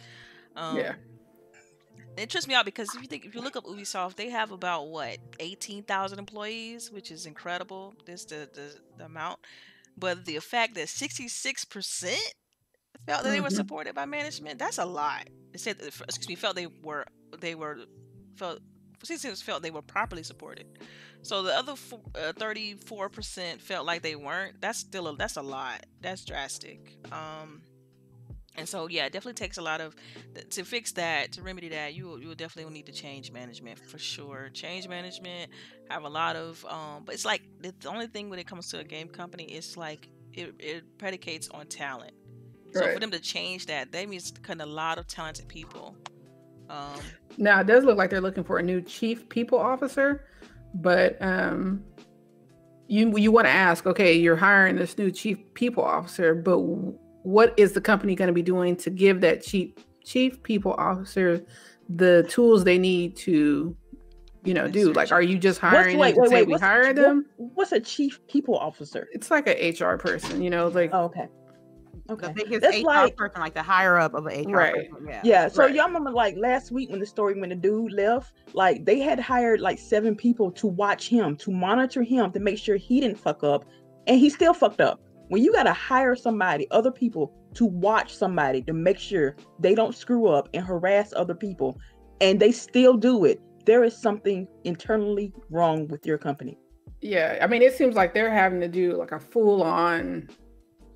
Um, 0.57 0.77
yeah. 0.77 0.95
It 2.16 2.31
trips 2.31 2.46
me 2.46 2.55
out 2.55 2.64
because 2.64 2.94
if 2.94 3.03
you 3.03 3.09
think 3.09 3.24
if 3.24 3.35
you 3.35 3.40
look 3.40 3.57
up 3.57 3.64
Ubisoft, 3.64 4.16
they 4.16 4.31
have 4.31 4.53
about 4.53 4.88
what 4.88 5.18
eighteen 5.40 5.83
thousand 5.83 6.18
employees, 6.18 6.90
which 6.90 7.11
is 7.11 7.27
incredible. 7.27 7.94
This 8.07 8.24
the, 8.24 8.48
the 8.53 8.74
the 8.98 9.05
amount, 9.07 9.40
but 9.96 10.24
the 10.24 10.38
fact 10.40 10.74
that 10.74 10.88
sixty 10.88 11.29
six 11.29 11.64
percent 11.64 12.35
felt 13.07 13.24
that 13.24 13.31
they 13.31 13.40
were 13.40 13.48
Mhm. 13.48 13.57
supported 13.57 13.94
by 13.94 14.07
management, 14.07 14.59
that's 14.59 14.79
a 14.79 14.85
lot. 14.85 15.29
They 15.53 15.59
said, 15.59 15.77
excuse 15.81 16.29
me, 16.29 16.35
felt 16.37 16.57
they 16.57 16.66
were 16.66 17.05
they 17.40 17.55
were 17.55 17.79
felt 18.37 18.61
sixty 19.03 19.29
felt 19.35 19.62
they 19.62 19.70
were 19.70 19.83
properly 19.83 20.22
supported. 20.22 20.66
So 21.22 21.42
the 21.42 21.55
other 21.57 21.74
thirty 22.35 22.74
four 22.74 23.09
percent 23.09 23.61
felt 23.61 23.87
like 23.87 24.03
they 24.03 24.14
weren't. 24.16 24.61
That's 24.61 24.79
still 24.79 25.09
a 25.09 25.16
that's 25.16 25.37
a 25.37 25.42
lot. 25.42 25.85
That's 26.00 26.24
drastic. 26.24 26.96
Um, 27.12 27.62
and 28.57 28.69
so 28.69 28.88
yeah, 28.88 29.07
it 29.07 29.12
definitely 29.12 29.35
takes 29.35 29.59
a 29.59 29.62
lot 29.62 29.81
of 29.81 29.95
to 30.51 30.64
fix 30.64 30.93
that 30.93 31.33
to 31.33 31.43
remedy 31.43 31.69
that. 31.71 31.95
You 31.95 32.07
will- 32.07 32.21
you 32.21 32.29
will 32.29 32.35
definitely 32.35 32.73
need 32.73 32.87
to 32.87 32.93
change 32.93 33.31
management 33.33 33.79
for 33.79 33.99
sure. 33.99 34.51
Change 34.53 34.88
management 34.88 35.51
have 35.90 36.05
a 36.05 36.09
lot 36.09 36.37
of 36.37 36.64
um, 36.67 37.03
but 37.05 37.14
it's 37.14 37.25
like 37.25 37.43
the, 37.61 37.73
only 37.88 38.07
thing 38.07 38.31
when 38.31 38.38
it 38.38 38.47
comes 38.47 38.69
to 38.71 38.79
a 38.79 38.85
game 38.85 39.09
company, 39.09 39.45
it's 39.45 39.77
like 39.77 40.09
it, 40.33 40.55
it 40.59 40.85
predicates 40.99 41.49
on 41.51 41.67
talent. 41.67 42.12
So 42.73 42.81
for 42.93 42.99
them 42.99 43.12
to 43.12 43.21
change 43.21 43.67
that, 43.67 43.93
that 43.93 44.09
means 44.09 44.33
cutting 44.43 44.61
a 44.61 44.67
lot 44.67 44.99
of 44.99 45.07
talented 45.07 45.47
people. 45.47 45.97
Um, 46.69 46.99
Now 47.38 47.61
it 47.61 47.67
does 47.69 47.85
look 47.85 47.97
like 47.97 48.11
they're 48.11 48.21
looking 48.21 48.43
for 48.43 48.59
a 48.59 48.62
new 48.62 48.81
chief 48.81 49.29
people 49.29 49.59
officer, 49.59 50.25
but 50.75 51.17
um, 51.23 51.85
you 52.88 53.17
you 53.17 53.31
want 53.31 53.47
to 53.47 53.53
ask, 53.53 53.87
okay, 53.87 54.14
you're 54.14 54.37
hiring 54.37 54.77
this 54.77 54.99
new 54.99 55.11
chief 55.11 55.38
people 55.55 55.85
officer, 55.85 56.35
but 56.35 56.59
what 57.25 57.53
is 57.57 57.73
the 57.73 57.81
company 57.81 58.15
going 58.15 58.29
to 58.29 58.33
be 58.35 58.43
doing 58.43 58.77
to 58.77 58.91
give 58.91 59.21
that 59.23 59.43
chief 59.43 59.73
chief 60.05 60.43
people 60.43 60.75
officer 60.79 61.43
the 61.89 62.25
tools 62.29 62.65
they 62.65 62.79
need 62.79 63.17
to, 63.17 63.75
you 64.45 64.55
know, 64.55 64.69
do? 64.69 64.93
Like, 64.93 65.11
are 65.13 65.23
you 65.23 65.39
just 65.39 65.59
hiring 65.59 65.99
wait, 65.99 66.15
them 66.15 66.23
wait, 66.25 66.31
wait, 66.33 66.47
we 66.47 66.53
what's- 66.53 66.95
them? 66.95 67.27
What's 67.37 67.73
a 67.73 67.81
chief 67.81 68.21
people 68.29 68.57
officer? 68.57 69.09
It's 69.13 69.31
like 69.31 69.47
an 69.49 69.57
HR 69.59 69.97
person, 69.99 70.43
you 70.43 70.51
know, 70.51 70.69
like 70.69 70.91
Oh, 70.93 71.05
okay. 71.05 71.27
The 72.07 72.13
Okay. 72.13 72.33
biggest 72.35 72.61
That's 72.61 72.83
HR 72.83 72.87
like 72.87 73.17
person, 73.17 73.41
like 73.41 73.55
the 73.55 73.63
higher 73.63 73.97
up 73.99 74.13
of 74.13 74.27
an 74.27 74.35
HR 74.47 74.57
Right. 74.59 74.75
person. 74.91 75.07
Yeah. 75.09 75.21
yeah. 75.25 75.49
So 75.49 75.63
Right. 75.65 75.75
y'all 75.75 75.87
remember 75.87 76.11
like 76.11 76.37
last 76.37 76.71
week 76.71 76.91
when 76.91 77.01
the 77.01 77.07
story 77.07 77.41
when 77.41 77.49
the 77.49 77.55
dude 77.57 77.93
left, 77.93 78.35
like 78.53 78.85
they 78.85 78.99
had 79.01 79.19
hired 79.19 79.63
like 79.63 79.79
seven 79.79 80.15
people 80.15 80.51
to 80.53 80.67
watch 80.67 81.09
him, 81.09 81.35
to 81.37 81.51
monitor 81.51 82.03
him, 82.03 82.31
to 82.33 82.41
make 82.41 82.59
sure 82.59 82.77
he 82.77 83.01
didn't 83.01 83.19
fuck 83.19 83.43
up, 83.43 83.65
and 84.07 84.21
he 84.21 84.29
still 84.29 84.53
fucked 84.53 84.83
up. 84.83 85.01
When 85.29 85.43
you 85.43 85.53
gotta 85.53 85.73
hire 85.73 86.15
somebody, 86.15 86.67
other 86.71 86.91
people 86.91 87.33
to 87.55 87.65
watch 87.65 88.15
somebody 88.15 88.63
to 88.63 88.73
make 88.73 88.99
sure 88.99 89.37
they 89.59 89.75
don't 89.75 89.95
screw 89.95 90.27
up 90.27 90.49
and 90.55 90.65
harass 90.65 91.13
other 91.17 91.35
people, 91.35 91.79
and 92.21 92.41
they 92.41 92.53
still 92.53 92.97
do 92.97 93.25
it, 93.25 93.41
there 93.65 93.85
is 93.85 93.97
something 93.97 94.47
internally 94.65 95.33
wrong 95.51 95.89
with 95.89 96.05
your 96.07 96.19
company. 96.19 96.59
Yeah, 97.01 97.39
I 97.41 97.47
mean, 97.47 97.63
it 97.63 97.75
seems 97.75 97.95
like 97.95 98.15
they're 98.15 98.33
having 98.33 98.61
to 98.61 98.69
do 98.69 98.97
like 98.97 99.13
a 99.13 99.21
full 99.21 99.63
on 99.63 100.29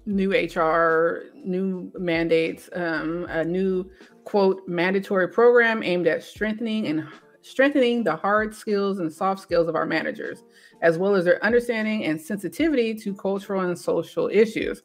new 0.06 0.32
HR, 0.32 1.24
new 1.34 1.92
mandates, 1.98 2.68
um, 2.74 3.26
a 3.28 3.44
new 3.44 3.90
quote 4.24 4.66
mandatory 4.66 5.28
program 5.28 5.82
aimed 5.82 6.06
at 6.06 6.22
strengthening 6.22 6.86
and 6.86 7.06
strengthening 7.42 8.04
the 8.04 8.16
hard 8.16 8.54
skills 8.54 8.98
and 8.98 9.12
soft 9.12 9.40
skills 9.40 9.68
of 9.68 9.74
our 9.74 9.86
managers, 9.86 10.44
as 10.80 10.98
well 10.98 11.14
as 11.14 11.24
their 11.24 11.42
understanding 11.44 12.04
and 12.04 12.20
sensitivity 12.20 12.94
to 12.94 13.14
cultural 13.14 13.62
and 13.62 13.78
social 13.78 14.28
issues. 14.28 14.82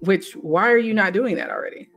Which, 0.00 0.32
why 0.32 0.70
are 0.70 0.78
you 0.78 0.94
not 0.94 1.12
doing 1.12 1.36
that 1.36 1.50
already? 1.50 1.88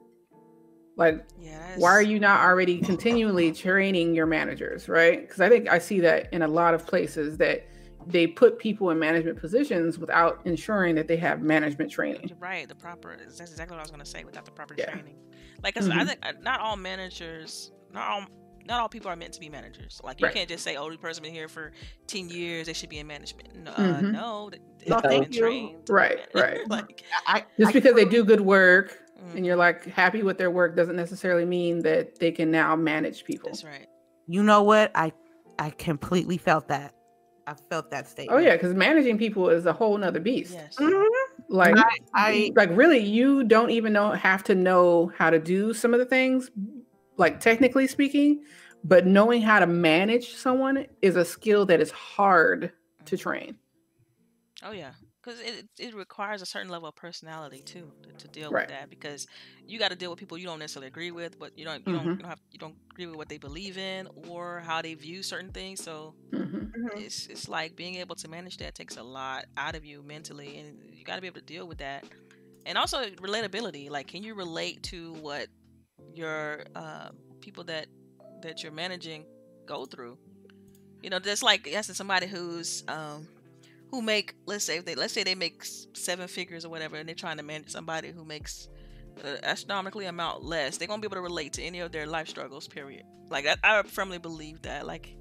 Like, 0.95 1.25
yeah, 1.38 1.75
why 1.77 1.91
are 1.91 2.01
you 2.01 2.19
not 2.19 2.41
already 2.41 2.79
continually 2.79 3.51
training 3.51 4.15
your 4.15 4.25
managers 4.25 4.88
right 4.88 5.21
because 5.21 5.41
i 5.41 5.49
think 5.49 5.67
i 5.69 5.77
see 5.77 5.99
that 5.99 6.31
in 6.34 6.41
a 6.41 6.47
lot 6.47 6.73
of 6.73 6.88
places 6.88 7.38
that 7.38 7.67
they 8.08 8.27
put 8.27 8.60
people 8.60 8.91
in 8.91 8.99
management 8.99 9.39
positions 9.39 9.97
without 9.97 10.39
ensuring 10.45 10.95
that 10.95 11.08
they 11.08 11.17
have 11.17 11.41
management 11.41 11.91
training 11.91 12.31
right 12.39 12.69
the 12.69 12.75
proper 12.75 13.15
that's 13.17 13.39
exactly 13.39 13.75
what 13.75 13.79
i 13.79 13.84
was 13.84 13.91
going 13.91 13.99
to 13.99 14.10
say 14.10 14.23
without 14.23 14.45
the 14.45 14.51
proper 14.51 14.75
Yeah. 14.77 14.91
training 14.91 15.17
like 15.63 15.77
I 15.77 15.79
said, 15.81 15.93
I 15.93 16.05
think 16.05 16.19
uh, 16.21 16.34
not 16.41 16.60
all 16.60 16.77
managers 16.77 17.71
not 17.91 18.10
all 18.10 18.25
not 18.67 18.80
all 18.82 18.89
people 18.89 19.10
are 19.10 19.15
meant 19.15 19.34
to 19.34 19.39
be 19.39 19.49
managers 19.49 20.01
like 20.04 20.19
you 20.19 20.25
Right. 20.25 20.34
can't 20.36 20.49
just 20.49 20.63
say 20.63 20.75
oh 20.75 20.89
the 20.89 20.97
person 20.97 21.23
been 21.23 21.34
here 21.34 21.47
for 21.47 21.71
10 22.08 22.30
years 22.30 22.67
they 22.67 22.73
should 22.73 22.89
be 22.89 22.99
in 22.99 23.08
management 23.08 23.56
no, 23.63 23.71
uh, 23.71 24.01
Mhm. 24.01 24.12
no 24.12 24.49
they, 24.49 24.60
No, 24.89 24.95
they've 24.99 25.10
thank 25.10 25.23
been 25.25 25.34
you. 25.34 25.39
trained 25.39 25.89
Right, 25.89 26.19
right. 26.34 26.60
like 26.69 27.04
I, 27.28 27.38
I- 27.39 27.45
just 27.58 27.69
I 27.69 27.73
because 27.73 27.95
they 27.95 28.06
do 28.06 28.23
good 28.23 28.41
work 28.41 28.97
mm, 29.21 29.36
and 29.36 29.45
you're 29.45 29.56
like 29.56 29.86
happy 29.86 30.23
with 30.23 30.38
their 30.38 30.51
work 30.51 30.75
doesn't 30.75 30.95
necessarily 30.95 31.45
mean 31.45 31.80
that 31.84 32.19
they 32.19 32.32
can 32.32 32.51
now 32.51 32.75
manage 32.75 33.23
people 33.23 33.49
that's 33.49 33.63
right 33.63 33.88
You 34.28 34.43
know 34.43 34.63
what? 34.63 34.91
I 34.95 35.12
I 35.60 35.69
completely 35.69 36.38
felt 36.38 36.67
that. 36.67 36.93
I 37.47 37.54
felt 37.69 37.91
that 37.91 38.08
statement. 38.10 38.38
oh 38.39 38.41
yeah 38.43 38.54
because 38.56 38.73
managing 38.73 39.17
people 39.19 39.49
is 39.49 39.65
a 39.67 39.73
whole 39.73 39.95
nother 39.97 40.19
beast 40.19 40.54
yes 40.54 40.75
Mhm. 40.80 41.06
like 41.47 41.78
I, 41.78 41.97
I 42.15 42.51
like 42.56 42.69
really 42.75 42.97
you 42.97 43.43
don't 43.43 43.69
even 43.69 43.93
know 43.93 44.12
have 44.13 44.43
to 44.45 44.56
know 44.56 45.12
how 45.15 45.30
to 45.30 45.38
do 45.39 45.71
some 45.73 45.93
of 45.93 45.99
the 45.99 46.06
things 46.08 46.49
like 47.17 47.39
technically 47.39 47.88
speaking 47.88 48.43
but 48.84 49.06
knowing 49.08 49.41
how 49.41 49.60
to 49.60 49.67
manage 49.67 50.36
someone 50.36 50.86
is 51.01 51.15
a 51.15 51.25
skill 51.25 51.65
that 51.65 51.82
is 51.82 51.91
hard 51.91 52.71
to 53.06 53.17
train 53.17 53.58
Oh 54.63 54.71
yeah, 54.71 54.93
because 55.21 55.39
it 55.41 55.67
it 55.78 55.93
requires 55.93 56.41
a 56.41 56.45
certain 56.45 56.69
level 56.69 56.88
of 56.88 56.95
personality 56.95 57.62
too 57.62 57.91
to, 58.04 58.13
to 58.13 58.28
deal 58.30 58.51
Right. 58.51 58.67
with 58.67 58.67
that. 58.69 58.89
Because 58.89 59.28
you 59.67 59.78
got 59.80 59.89
to 59.89 59.95
deal 59.97 60.10
with 60.10 60.19
people 60.19 60.38
you 60.38 60.45
don't 60.45 60.60
necessarily 60.60 60.88
agree 60.88 61.12
with, 61.12 61.38
but 61.38 61.51
you 61.58 61.65
don't 61.65 61.86
you 61.86 61.93
don't 61.93 62.06
Mhm. 62.06 62.17
you 62.17 62.23
don't 62.23 62.30
have 62.30 62.39
you 62.51 62.60
don't 62.60 62.78
agree 62.93 63.06
with 63.08 63.15
what 63.17 63.28
they 63.30 63.38
believe 63.38 63.78
in 63.78 64.08
or 64.15 64.62
how 64.62 64.82
they 64.82 64.93
view 64.93 65.23
certain 65.23 65.51
things. 65.51 65.82
So 65.82 66.15
Mhm. 66.32 66.71
Mhm. 66.75 67.06
it's 67.06 67.28
it's 67.28 67.49
like 67.49 67.75
being 67.75 67.95
able 67.95 68.15
to 68.17 68.28
manage 68.30 68.58
that 68.58 68.75
takes 68.75 68.97
a 68.97 69.04
lot 69.04 69.45
out 69.58 69.75
of 69.75 69.86
you 69.86 70.04
mentally, 70.04 70.58
and 70.58 70.80
you 70.91 71.04
got 71.06 71.15
to 71.15 71.21
be 71.21 71.28
able 71.28 71.41
to 71.41 71.45
deal 71.45 71.67
with 71.67 71.80
that. 71.80 72.06
And 72.65 72.78
also 72.78 73.06
relatability. 73.12 73.89
Like, 73.89 74.08
can 74.08 74.23
you 74.23 74.36
relate 74.36 74.84
to 74.84 75.13
what 75.13 75.47
your 76.13 76.63
uh, 76.75 77.10
people 77.41 77.63
that 77.65 77.88
that 78.41 78.63
you're 78.63 78.71
managing 78.71 79.25
go 79.65 79.86
through? 79.86 80.17
You 81.01 81.10
know, 81.10 81.19
just 81.19 81.43
like 81.43 81.71
asking 81.73 81.95
somebody 81.95 82.27
who's 82.27 82.84
um, 82.88 83.27
who 83.91 84.01
make 84.01 84.36
let's 84.45 84.63
say 84.63 84.77
if 84.77 84.86
they 84.86 84.95
let's 84.95 85.13
say 85.13 85.23
they 85.23 85.36
make 85.36 85.63
seven 85.93 86.27
figures 86.27 86.65
or 86.65 86.69
whatever, 86.69 86.97
and 86.97 87.08
they're 87.08 87.15
trying 87.15 87.38
to 87.38 87.43
manage 87.43 87.69
somebody 87.69 88.12
who 88.12 88.25
makes 88.25 88.67
astronomically 89.43 90.05
amount 90.05 90.43
less. 90.43 90.77
They're 90.77 90.88
gonna 90.88 91.01
be 91.01 91.08
able 91.08 91.15
to 91.17 91.21
relate 91.21 91.53
to 91.53 91.63
any 91.63 91.79
of 91.79 91.91
their 91.91 92.08
life 92.08 92.27
struggles. 92.27 92.67
Period. 92.67 93.05
Like 93.29 93.45
I, 93.47 93.55
I 93.63 93.84
firmly 93.84 94.17
believe 94.17 94.62
that. 94.63 94.86
Like, 94.86 95.15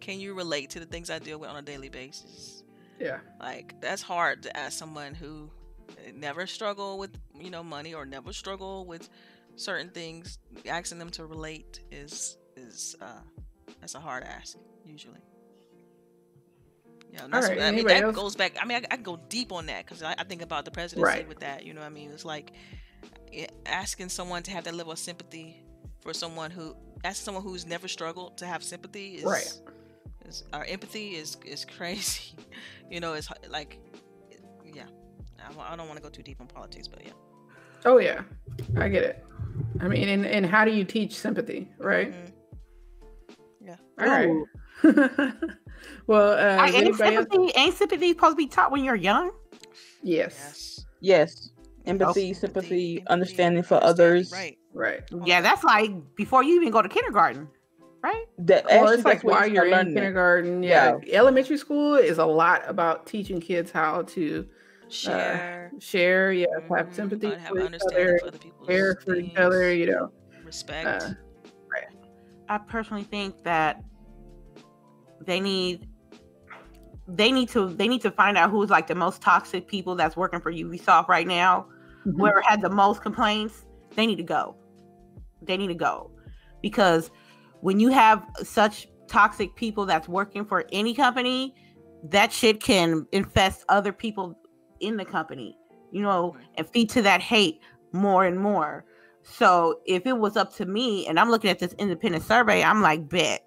can 0.00 0.20
you 0.20 0.34
relate 0.34 0.70
to 0.70 0.80
the 0.80 0.86
things 0.86 1.10
I 1.10 1.18
deal 1.18 1.38
with 1.38 1.50
on 1.50 1.56
a 1.56 1.62
daily 1.62 1.88
basis? 1.88 2.62
yeah 2.98 3.20
Like 3.40 3.74
that's 3.80 4.02
hard 4.02 4.42
to 4.44 4.56
ask 4.56 4.78
someone 4.78 5.14
who 5.14 5.50
never 6.14 6.46
struggle 6.46 6.98
with 6.98 7.16
you 7.38 7.50
know 7.50 7.62
money 7.62 7.94
or 7.94 8.04
never 8.06 8.32
struggle 8.32 8.86
with 8.86 9.08
certain 9.60 9.90
things. 9.90 10.38
Asking 10.66 10.98
them 10.98 11.10
to 11.10 11.26
relate 11.26 11.80
is 11.90 12.36
is 12.56 12.96
uh 13.00 13.06
that's 13.80 13.94
a 13.94 14.00
hard 14.00 14.24
ask 14.24 14.56
usually. 14.84 15.20
Yeah, 17.12 17.26
that's 17.30 17.46
Alright, 17.46 17.58
what- 17.58 17.66
I 17.66 17.70
mean 17.72 17.86
that 17.88 18.02
else? 18.04 18.14
goes 18.16 18.36
back. 18.36 18.56
I 18.60 18.64
mean, 18.64 18.78
I, 18.78 18.92
I 18.92 18.94
can 18.96 19.02
go 19.02 19.18
deep 19.28 19.50
on 19.52 19.66
that 19.66 19.84
because 19.84 20.02
I, 20.02 20.14
I 20.16 20.24
think 20.24 20.42
about 20.42 20.64
the 20.64 20.70
presidency 20.70 21.04
Right. 21.04 21.28
with 21.28 21.40
that. 21.40 21.64
You 21.66 21.74
know, 21.74 21.80
what 21.80 21.86
I 21.88 21.90
mean, 21.90 22.10
it's 22.12 22.24
like 22.24 22.52
eh, 23.32 23.46
asking 23.66 24.10
someone 24.10 24.42
to 24.44 24.50
have 24.52 24.64
that 24.64 24.74
level 24.74 24.92
of 24.92 24.98
sympathy 24.98 25.62
for 26.02 26.14
someone 26.14 26.50
who 26.52 26.76
asking 27.04 27.24
someone 27.24 27.42
who's 27.42 27.66
never 27.66 27.88
struggled 27.88 28.38
to 28.38 28.46
have 28.46 28.62
sympathy 28.62 29.16
is 29.16 29.24
Right. 29.24 29.52
is 30.26 30.44
our 30.52 30.64
empathy 30.64 31.16
is 31.16 31.36
is 31.44 31.64
crazy. 31.76 32.34
you 32.90 33.00
know, 33.00 33.14
it's 33.14 33.28
like 33.48 33.78
yeah. 34.72 34.84
I, 35.58 35.72
I 35.72 35.76
don't 35.76 35.88
want 35.88 35.96
to 35.96 36.02
go 36.02 36.10
too 36.10 36.22
deep 36.22 36.40
on 36.40 36.46
politics, 36.46 36.86
but 36.86 37.04
yeah. 37.04 37.12
Oh 37.84 37.98
yeah, 37.98 38.22
I 38.76 38.88
get 38.88 39.02
it. 39.04 39.24
I 39.80 39.88
mean, 39.88 40.08
and, 40.08 40.26
and 40.26 40.44
how 40.46 40.64
do 40.64 40.70
you 40.70 40.84
teach 40.84 41.14
sympathy, 41.16 41.68
right? 41.78 42.12
Mhm. 42.12 42.32
Yeah. 43.60 43.76
All 43.98 44.06
right. 44.06 44.28
Ooh. 44.28 44.46
well, 46.06 46.32
uh, 46.32 46.62
I- 46.62 46.68
is 46.68 46.74
ain't, 46.74 46.96
sympathy, 46.96 47.52
ain't 47.56 47.74
sympathy 47.74 48.08
supposed 48.10 48.32
to 48.32 48.36
be 48.36 48.46
taught 48.46 48.70
when 48.70 48.84
you're 48.84 48.94
young? 48.96 49.30
Yes. 50.02 50.84
Yes. 51.00 51.30
Yes. 51.34 51.50
Empathy, 51.86 52.34
sympathy, 52.34 53.02
understanding 53.08 53.62
for 53.62 53.82
others. 53.82 54.30
Right. 54.32 54.58
Right. 54.72 55.00
Yeah, 55.24 55.40
that's 55.40 55.64
like 55.64 55.90
before 56.14 56.44
you 56.44 56.56
even 56.56 56.70
go 56.70 56.82
to 56.82 56.88
kindergarten, 56.88 57.48
right? 58.02 58.24
That 58.38 58.66
Or 58.66 58.70
actually, 58.70 58.94
it's 58.96 59.04
like 59.04 59.14
that's 59.14 59.24
where 59.24 59.34
while 59.36 59.46
you 59.48 59.54
you're 59.54 59.64
in 59.64 59.70
learning 59.72 59.92
it. 59.92 59.94
kindergarten. 59.94 60.62
Yeah. 60.62 60.98
Elementary 61.10 61.56
school 61.56 61.94
is 61.94 62.18
a 62.18 62.26
lot 62.26 62.62
about 62.68 63.06
teaching 63.06 63.40
kids 63.40 63.70
how 63.72 64.02
to 64.02 64.46
Share. 64.90 65.72
share, 65.78 66.32
yeah, 66.32 66.46
have 66.76 66.88
mhm, 66.88 66.94
sympathy 66.94 67.28
uh, 67.28 67.38
have 67.38 67.48
for 67.48 67.58
each 67.60 67.66
understanding 67.66 68.08
other, 68.08 68.18
for 68.18 68.26
other 68.28 68.38
people's 68.38 68.68
care 68.68 68.96
for 69.04 69.14
each 69.16 69.36
other, 69.36 69.74
you 69.74 69.86
know. 69.86 70.12
Respect. 70.44 71.02
Uh, 71.02 71.14
I 72.48 72.58
personally 72.58 73.04
think 73.04 73.42
that 73.44 73.82
they 75.24 75.38
need 75.38 75.86
they 77.06 77.30
need 77.30 77.48
to 77.50 77.68
they 77.68 77.86
need 77.86 78.02
to 78.02 78.10
find 78.10 78.36
out 78.36 78.50
who's 78.50 78.70
like 78.70 78.88
the 78.88 78.94
most 78.94 79.22
toxic 79.22 79.68
people 79.68 79.94
that's 79.94 80.16
working 80.16 80.40
for 80.40 80.52
Ubisoft 80.52 81.08
right 81.08 81.26
now. 81.26 81.66
mhm. 82.06 82.16
Whoever 82.16 82.40
had 82.40 82.60
the 82.60 82.70
most 82.70 83.02
complaints, 83.02 83.64
they 83.94 84.06
need 84.06 84.16
to 84.16 84.24
go. 84.24 84.56
They 85.42 85.56
need 85.56 85.68
to 85.68 85.74
go 85.74 86.10
because 86.60 87.10
when 87.60 87.78
you 87.78 87.90
have 87.90 88.24
such 88.42 88.88
toxic 89.06 89.54
people 89.54 89.86
that's 89.86 90.08
working 90.08 90.44
for 90.44 90.64
any 90.72 90.94
company, 90.94 91.54
that 92.04 92.32
shit 92.32 92.62
can 92.62 93.06
infest 93.12 93.64
other 93.68 93.92
people 93.92 94.36
in 94.80 94.96
the 94.96 95.04
company, 95.04 95.56
you 95.90 96.02
know, 96.02 96.36
and 96.56 96.68
feed 96.68 96.90
to 96.90 97.02
that 97.02 97.20
hate 97.20 97.60
more 97.92 98.24
and 98.24 98.38
more. 98.38 98.84
So 99.22 99.80
if 99.86 100.06
it 100.06 100.18
was 100.18 100.36
up 100.36 100.54
to 100.56 100.66
me 100.66 101.06
and 101.06 101.18
I'm 101.18 101.30
looking 101.30 101.50
at 101.50 101.58
this 101.58 101.74
independent 101.74 102.24
survey, 102.24 102.62
I'm 102.62 102.82
like, 102.82 103.08
bet. 103.08 103.46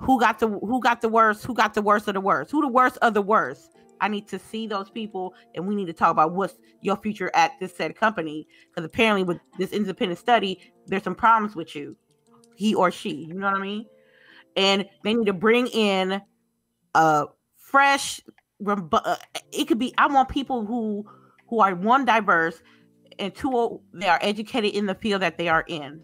Who 0.00 0.20
got 0.20 0.38
the 0.38 0.48
who 0.48 0.80
got 0.80 1.00
the 1.00 1.08
worst? 1.08 1.44
Who 1.44 1.54
got 1.54 1.74
the 1.74 1.82
worst 1.82 2.06
of 2.06 2.14
the 2.14 2.20
worst? 2.20 2.52
Who 2.52 2.60
the 2.60 2.68
worst 2.68 2.98
of 2.98 3.14
the 3.14 3.22
worst? 3.22 3.72
I 4.00 4.06
need 4.06 4.28
to 4.28 4.38
see 4.38 4.68
those 4.68 4.88
people 4.90 5.34
and 5.56 5.66
we 5.66 5.74
need 5.74 5.86
to 5.86 5.92
talk 5.92 6.12
about 6.12 6.32
what's 6.32 6.56
your 6.82 6.96
future 6.96 7.32
at 7.34 7.52
this 7.58 7.74
said 7.74 7.96
company. 7.96 8.46
Because 8.70 8.84
apparently 8.84 9.24
with 9.24 9.38
this 9.58 9.72
independent 9.72 10.20
study, 10.20 10.72
there's 10.86 11.02
some 11.02 11.16
problems 11.16 11.56
with 11.56 11.74
you. 11.74 11.96
He 12.54 12.76
or 12.76 12.92
she. 12.92 13.10
You 13.10 13.34
know 13.34 13.50
what 13.50 13.56
I 13.56 13.62
mean? 13.62 13.86
And 14.56 14.86
they 15.02 15.14
need 15.14 15.26
to 15.26 15.32
bring 15.32 15.66
in 15.68 16.22
a 16.94 17.26
fresh 17.56 18.20
Uh, 18.66 19.16
it 19.52 19.66
could 19.66 19.78
be 19.78 19.94
I 19.98 20.06
want 20.06 20.28
people 20.28 20.66
who 20.66 21.06
who 21.48 21.60
are 21.60 21.74
one 21.74 22.04
diverse 22.04 22.60
and 23.18 23.34
two 23.34 23.80
they 23.92 24.08
are 24.08 24.18
educated 24.22 24.74
in 24.74 24.86
the 24.86 24.94
field 24.94 25.22
that 25.22 25.38
they 25.38 25.48
are 25.48 25.64
in. 25.66 26.02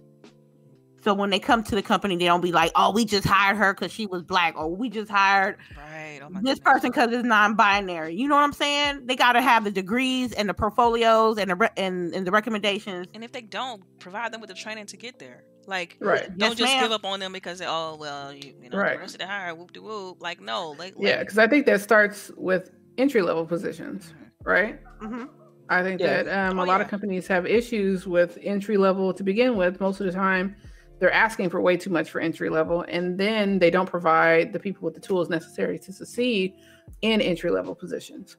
So 1.03 1.12
when 1.12 1.29
they 1.29 1.38
come 1.38 1.62
to 1.64 1.75
the 1.75 1.83
company, 1.83 2.17
they 2.17 2.25
don't 2.25 2.40
be 2.40 2.51
like, 2.51 2.73
"Oh, 2.75 2.90
we 2.90 3.05
just 3.05 3.27
hired 3.27 3.59
her 3.59 3.75
because 3.75 3.93
she 3.93 4.07
was 4.07 4.23
black," 4.23 4.57
or 4.57 4.75
"We 4.75 4.88
just 4.88 5.11
hired 5.11 5.59
right. 5.77 6.19
Oh 6.23 6.31
my 6.31 6.40
this 6.40 6.59
goodness. 6.59 6.61
person 6.61 6.90
because 6.90 7.12
it's 7.12 7.25
non-binary." 7.25 8.14
You 8.14 8.27
know 8.27 8.37
what 8.37 8.43
I'm 8.43 8.55
saying? 8.55 9.07
They 9.07 9.14
got 9.14 9.33
to 9.33 9.43
have 9.43 9.64
the 9.64 9.71
degrees 9.71 10.33
and 10.33 10.49
the 10.49 10.55
portfolios 10.55 11.37
and 11.37 11.51
the 11.51 11.57
re- 11.57 11.69
and, 11.77 12.14
and 12.14 12.27
the 12.27 12.31
recommendations. 12.31 13.07
And 13.12 13.23
if 13.23 13.33
they 13.33 13.43
don't, 13.43 13.83
provide 14.01 14.33
them 14.33 14.40
with 14.40 14.49
the 14.49 14.55
training 14.55 14.87
to 14.87 14.97
get 14.97 15.19
there. 15.19 15.45
Like, 15.66 15.96
Right. 16.00 16.27
don't 16.37 16.50
Yes, 16.50 16.59
just 16.59 16.72
ma'am. 16.74 16.83
give 16.85 16.92
up 16.92 17.05
on 17.05 17.20
them 17.20 17.33
because 17.33 17.59
they, 17.59 17.66
oh 17.66 17.96
well, 17.98 18.33
you, 18.33 18.55
you 18.62 18.70
know, 18.70 18.79
Right. 18.79 18.94
diversity 18.94 19.24
hire, 19.24 19.55
whoop 19.55 19.72
de 19.72 19.81
whoop. 19.81 20.18
Like, 20.20 20.40
no, 20.40 20.70
like, 20.79 20.94
Yeah, 20.98 21.20
because 21.20 21.38
I 21.38 21.46
think 21.46 21.66
that 21.66 21.81
starts 21.81 22.31
with 22.37 22.70
entry 22.98 23.22
level 23.22 23.46
positions, 23.46 24.12
right? 24.44 24.79
Mhm. 25.00 25.29
I 25.68 25.83
think 25.83 26.00
Yes. 26.00 26.27
that 26.27 26.50
um, 26.50 26.59
Oh, 26.59 26.64
a 26.64 26.66
lot 26.66 26.77
yeah. 26.79 26.85
of 26.85 26.88
companies 26.90 27.27
have 27.29 27.46
issues 27.46 28.07
with 28.07 28.38
entry 28.42 28.77
level 28.77 29.14
to 29.14 29.22
begin 29.22 29.57
with. 29.57 29.81
Most 29.81 30.00
of 30.00 30.07
the 30.07 30.12
time, 30.12 30.55
they're 31.00 31.12
asking 31.12 31.50
for 31.50 31.61
way 31.61 31.77
too 31.77 31.90
much 31.90 32.11
for 32.11 32.20
entry 32.20 32.48
level, 32.50 32.85
and 32.88 33.18
then 33.18 33.59
they 33.59 33.70
don't 33.70 33.88
provide 33.88 34.53
the 34.53 34.59
people 34.61 34.85
with 34.85 34.94
the 34.94 35.00
tools 35.00 35.29
necessary 35.29 35.79
to 35.81 35.92
succeed 35.92 36.55
in 37.03 37.20
entry 37.20 37.50
level 37.50 37.74
positions. 37.74 38.37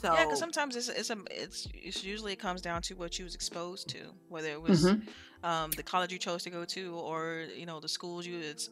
So 0.00 0.12
yeah, 0.12 0.24
because 0.24 0.38
sometimes 0.38 0.76
it's 0.76 0.88
it's 0.88 1.10
a 1.10 1.16
it's, 1.30 1.66
it's 1.74 2.02
usually 2.04 2.32
it 2.32 2.38
comes 2.38 2.60
down 2.62 2.82
to 2.82 2.94
what 2.94 3.18
you 3.18 3.24
was 3.24 3.34
exposed 3.34 3.88
to, 3.90 4.14
whether 4.28 4.48
it 4.50 4.60
was 4.60 4.82
Mhm. 4.84 5.02
um, 5.42 5.74
the 5.74 5.82
college 5.82 6.12
you 6.12 6.18
chose 6.18 6.42
to 6.44 6.50
go 6.50 6.64
to, 6.64 6.94
or 6.94 7.46
you 7.56 7.66
know 7.66 7.80
the 7.80 7.88
schools 7.88 8.26
you 8.26 8.38
it's 8.38 8.70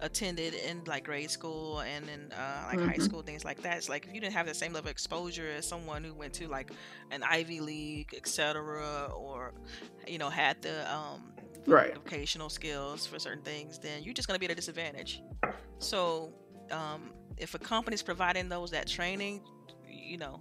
attended 0.00 0.54
in 0.54 0.82
like 0.86 1.04
grade 1.04 1.30
school 1.30 1.80
and 1.80 2.08
then 2.08 2.32
uh, 2.32 2.64
like 2.66 2.80
high 2.80 2.98
Mhm. 2.98 3.06
school 3.06 3.22
things 3.22 3.44
like 3.44 3.60
that. 3.62 3.76
It's 3.78 3.88
like 3.88 4.06
if 4.06 4.14
you 4.14 4.20
didn't 4.20 4.34
have 4.34 4.46
the 4.46 4.54
same 4.54 4.72
level 4.72 4.88
of 4.88 4.92
exposure 4.92 5.48
as 5.56 5.66
someone 5.66 6.04
who 6.04 6.14
went 6.14 6.32
to 6.34 6.48
like 6.48 6.72
an 7.10 7.22
Ivy 7.22 7.60
League, 7.60 8.14
etc., 8.14 9.08
or 9.14 9.52
you 10.06 10.18
know 10.18 10.30
had 10.30 10.60
the 10.62 10.92
um, 10.92 11.32
Right. 11.66 11.94
vocational 11.94 12.48
skills 12.48 13.06
for 13.06 13.18
certain 13.18 13.42
things, 13.42 13.78
then 13.78 14.02
you're 14.02 14.14
just 14.14 14.28
going 14.28 14.36
to 14.36 14.40
be 14.40 14.46
at 14.46 14.52
a 14.52 14.54
disadvantage. 14.56 15.22
So, 15.78 16.32
um, 16.70 17.12
if 17.36 17.54
a 17.54 17.58
company's 17.58 18.02
providing 18.02 18.48
those 18.48 18.70
that 18.70 18.86
training, 18.86 19.42
you 19.88 20.18
know, 20.18 20.40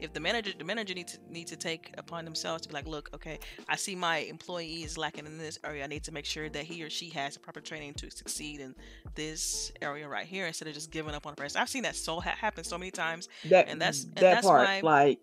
if 0.00 0.12
the 0.12 0.20
manager 0.20 0.52
the 0.58 0.64
manager 0.64 0.94
needs 0.94 1.12
to 1.14 1.18
need 1.32 1.46
to 1.48 1.56
take 1.56 1.92
upon 1.98 2.24
themselves 2.24 2.62
to 2.62 2.68
be 2.68 2.74
like, 2.74 2.86
look, 2.86 3.10
okay, 3.14 3.38
I 3.68 3.76
see 3.76 3.94
my 3.94 4.18
employee 4.18 4.82
is 4.84 4.96
lacking 4.98 5.26
in 5.26 5.38
this 5.38 5.58
area. 5.64 5.84
I 5.84 5.86
need 5.86 6.04
to 6.04 6.12
make 6.12 6.24
sure 6.24 6.48
that 6.48 6.64
he 6.64 6.82
or 6.82 6.90
she 6.90 7.10
has 7.10 7.34
the 7.34 7.40
proper 7.40 7.60
training 7.60 7.94
to 7.94 8.10
succeed 8.10 8.60
in 8.60 8.74
this 9.14 9.72
area 9.82 10.08
right 10.08 10.26
here, 10.26 10.46
instead 10.46 10.68
of 10.68 10.74
just 10.74 10.90
giving 10.90 11.14
up 11.14 11.26
on 11.26 11.32
a 11.32 11.36
person. 11.36 11.60
I've 11.60 11.68
seen 11.68 11.82
that 11.82 11.96
so 11.96 12.20
ha- 12.20 12.36
happen 12.38 12.64
so 12.64 12.78
many 12.78 12.90
times. 12.90 13.28
That 13.46 13.68
And 13.68 13.80
that's- 13.80 14.04
and 14.04 14.14
that 14.16 14.20
that's 14.20 14.46
part, 14.46 14.66
why- 14.66 14.80
like 14.82 15.18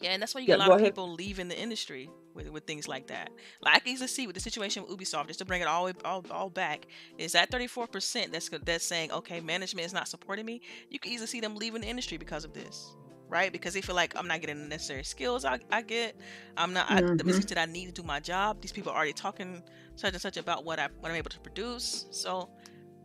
Yeah, 0.00 0.10
and 0.10 0.20
that's 0.20 0.34
why 0.34 0.40
you 0.42 0.48
Yeah, 0.48 0.56
get 0.56 0.66
a 0.66 0.68
lot 0.68 0.74
of 0.74 0.80
ahead. 0.80 0.92
people 0.92 1.12
leaving 1.14 1.48
the 1.48 1.58
industry 1.58 2.10
with, 2.34 2.48
with 2.50 2.64
things 2.66 2.86
like 2.88 3.06
that. 3.06 3.30
Like 3.62 3.76
I 3.76 3.78
can 3.78 3.88
easily 3.92 4.08
see 4.08 4.26
with 4.26 4.34
the 4.34 4.40
situation 4.40 4.82
with 4.84 4.90
Ubisoft, 4.98 5.28
just 5.28 5.38
to 5.38 5.44
bring 5.44 5.62
it 5.62 5.68
all 5.68 5.90
all, 6.04 6.24
all 6.30 6.50
back, 6.50 6.86
is 7.16 7.32
that 7.32 7.50
34% 7.50 8.32
that's 8.32 8.48
that's 8.64 8.84
saying, 8.84 9.12
okay, 9.12 9.40
management 9.40 9.86
is 9.86 9.92
not 9.94 10.08
supporting 10.08 10.44
me. 10.44 10.60
You 10.90 10.98
can 10.98 11.12
easily 11.12 11.28
see 11.28 11.40
them 11.40 11.54
leaving 11.56 11.80
the 11.80 11.86
industry 11.86 12.18
because 12.18 12.44
of 12.44 12.52
this, 12.52 12.96
right? 13.34 13.52
Because 13.52 13.74
they 13.74 13.80
feel 13.80 13.96
like 13.96 14.16
I'm 14.16 14.28
not 14.28 14.40
getting 14.40 14.62
the 14.62 14.68
necessary 14.68 15.02
skills 15.02 15.44
I, 15.44 15.58
I 15.70 15.82
get. 15.82 16.16
I'm 16.56 16.72
not 16.72 16.88
I, 16.88 17.00
the 17.00 17.24
message 17.24 17.46
that 17.46 17.58
I 17.58 17.66
need 17.66 17.86
to 17.86 17.92
do 17.92 18.04
my 18.04 18.20
job. 18.20 18.60
These 18.60 18.70
people 18.70 18.92
are 18.92 18.96
already 18.96 19.12
talking 19.12 19.60
such 19.96 20.12
and 20.12 20.22
such 20.22 20.36
about 20.36 20.64
what 20.64 20.78
I 20.78 20.88
what 21.00 21.10
I'm 21.10 21.16
able 21.16 21.30
to 21.30 21.40
produce. 21.40 22.06
So. 22.10 22.48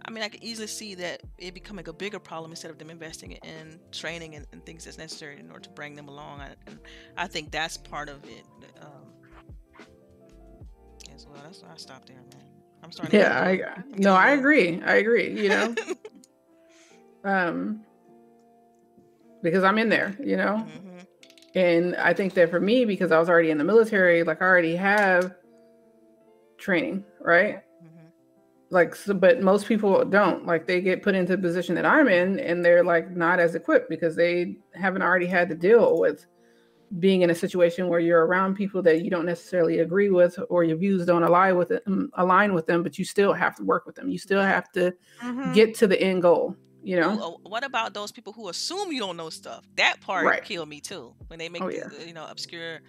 I 0.05 0.11
mean, 0.11 0.23
I 0.23 0.29
can 0.29 0.41
easily 0.41 0.67
see 0.67 0.95
that 0.95 1.21
it 1.37 1.53
becoming 1.53 1.87
a 1.89 1.93
bigger 1.93 2.19
problem 2.19 2.51
instead 2.51 2.71
of 2.71 2.79
them 2.79 2.89
investing 2.89 3.33
in 3.33 3.79
training 3.91 4.35
and, 4.35 4.47
and 4.53 4.65
things 4.65 4.85
that's 4.85 4.97
necessary 4.97 5.37
in 5.37 5.51
order 5.51 5.59
to 5.59 5.69
bring 5.71 5.93
them 5.93 6.07
along. 6.07 6.39
I, 6.39 6.55
and 6.67 6.79
I 7.17 7.27
think 7.27 7.51
that's 7.51 7.75
part 7.75 8.07
of 8.07 8.23
it. 8.23 8.45
Um, 8.81 9.83
as 11.13 11.27
well, 11.27 11.41
that's 11.43 11.61
why 11.61 11.73
I 11.73 11.75
stopped 11.75 12.07
there, 12.07 12.15
man. 12.15 12.45
I'm 12.81 12.93
starting. 12.93 13.19
Yeah, 13.19 13.39
I 13.39 13.83
no, 13.97 14.13
I 14.13 14.29
agree. 14.39 14.81
I 14.81 14.95
agree. 14.95 15.37
You 15.37 15.49
know, 15.49 15.75
um, 17.25 17.81
because 19.41 19.63
I'm 19.63 19.77
in 19.77 19.89
there. 19.89 20.15
You 20.23 20.37
know, 20.37 20.57
hmm 20.57 20.99
and 21.55 21.95
I 21.95 22.13
think 22.13 22.35
that 22.35 22.51
for 22.51 22.59
me, 22.59 22.85
because 22.85 23.11
I 23.11 23.17
was 23.19 23.27
already 23.27 23.49
in 23.49 23.57
the 23.57 23.63
military, 23.63 24.23
like 24.23 24.41
I 24.41 24.45
already 24.45 24.75
have 24.75 25.33
training, 26.57 27.05
right? 27.21 27.61
hmm 27.81 28.07
like 28.71 28.93
so, 28.93 29.15
but 29.15 29.41
most 29.41 29.65
people 29.67 30.05
don't 30.05 30.45
like 30.45 30.67
they 30.67 30.79
get 30.79 31.01
put 31.01 31.15
into 31.15 31.35
the 31.35 31.41
position 31.41 31.73
that 31.73 31.87
i'm 31.87 32.07
in 32.07 32.39
and 32.39 32.63
they're 32.63 32.83
like 32.83 33.09
not 33.09 33.39
as 33.39 33.55
equipped 33.55 33.89
because 33.89 34.15
they 34.15 34.57
haven't 34.75 35.01
already 35.01 35.25
had 35.25 35.49
to 35.49 35.55
deal 35.55 35.99
with 35.99 36.23
being 36.99 37.23
in 37.23 37.31
a 37.31 37.35
situation 37.35 37.87
where 37.87 37.99
you're 37.99 38.27
around 38.27 38.53
people 38.53 38.83
that 38.83 39.01
you 39.03 39.09
don't 39.09 39.25
necessarily 39.25 39.79
agree 39.79 40.11
with 40.11 40.37
or 40.49 40.63
your 40.63 40.77
views 40.77 41.03
don't 41.05 41.23
align 41.23 41.57
with 41.57 41.71
it, 41.71 41.81
um, 41.87 42.11
align 42.13 42.53
with 42.53 42.67
them 42.67 42.83
but 42.83 42.99
you 42.99 43.03
still 43.05 43.33
have 43.33 43.55
to 43.55 43.63
work 43.63 43.87
with 43.87 43.95
them 43.95 44.07
you 44.07 44.19
still 44.19 44.41
have 44.41 44.71
to 44.71 44.93
Mhm. 45.23 45.51
get 45.55 45.73
to 45.73 45.87
the 45.87 45.99
end 45.99 46.21
goal 46.21 46.55
you 46.83 46.97
know 46.97 47.17
uh, 47.21 47.49
what 47.49 47.63
about 47.63 47.93
those 47.93 48.11
people 48.11 48.33
who 48.33 48.49
assume 48.49 48.91
you 48.91 48.99
don't 48.99 49.17
know 49.17 49.29
stuff? 49.29 49.65
That 49.77 50.01
part 50.01 50.33
Right. 50.33 50.43
killed 50.43 50.69
me 50.69 50.81
too. 50.81 51.15
When 51.27 51.39
they 51.39 51.49
make 51.49 51.65
Oh, 51.65 51.69
these, 51.69 51.81
yeah. 51.81 51.89
uh, 51.91 52.03
you 52.05 52.13
know, 52.13 52.25
obscure 52.29 52.81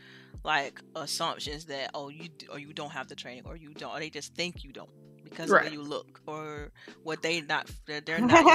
like 0.45 0.81
assumptions 0.95 1.67
that 1.67 1.91
oh 1.95 2.09
you 2.09 2.29
or 2.51 2.59
you 2.59 2.73
don't 2.73 2.93
have 2.93 3.09
the 3.09 3.15
training 3.17 3.43
or 3.47 3.57
you 3.57 3.75
don't 3.75 3.93
or 3.97 4.01
they 4.01 4.11
just 4.11 4.35
think 4.35 4.65
you 4.65 4.73
don't 4.73 4.91
because 5.25 5.51
of 5.53 5.55
Right. 5.55 5.61
the 5.61 5.65
way 5.65 5.69
you 5.69 5.83
look 5.83 6.21
or 6.27 6.71
what 7.03 7.23
they 7.23 7.41
not 7.43 7.69
they're, 7.87 8.01
they're 8.01 8.23
not. 8.23 8.47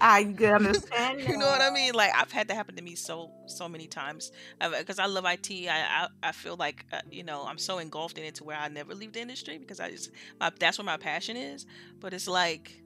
I 0.00 0.34
can 0.36 0.54
understand. 0.54 1.18
you 1.26 1.36
know 1.36 1.46
what 1.46 1.60
I 1.62 1.70
mean? 1.70 1.94
Like 1.94 2.12
I've 2.14 2.30
had 2.30 2.48
that 2.48 2.54
happen 2.54 2.76
to 2.76 2.82
me 2.82 2.94
so 2.94 3.32
so 3.46 3.68
many 3.68 3.86
times 3.88 4.30
because 4.78 4.98
I 4.98 5.06
love 5.06 5.24
IT. 5.24 5.68
I 5.68 6.04
I, 6.04 6.08
I 6.22 6.32
feel 6.32 6.56
like 6.56 6.84
uh, 6.92 7.00
you 7.10 7.22
know 7.24 7.44
I'm 7.46 7.58
so 7.58 7.78
engulfed 7.78 8.18
in 8.18 8.24
it 8.24 8.34
to 8.36 8.44
where 8.44 8.56
I 8.56 8.68
never 8.68 8.94
leave 8.94 9.12
the 9.12 9.20
industry 9.20 9.58
because 9.58 9.80
I 9.80 9.90
just 9.90 10.10
my, 10.40 10.50
that's 10.58 10.78
where 10.78 10.84
my 10.84 10.96
passion 10.96 11.36
is. 11.36 11.66
But 12.00 12.14
it's 12.14 12.28
like 12.28 12.82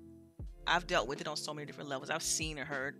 I've 0.66 0.86
dealt 0.86 1.06
with 1.08 1.20
it 1.20 1.28
on 1.28 1.36
so 1.36 1.52
many 1.54 1.66
different 1.66 1.88
levels. 1.90 2.10
I've 2.10 2.22
seen 2.22 2.58
and 2.58 2.66
heard 2.68 2.96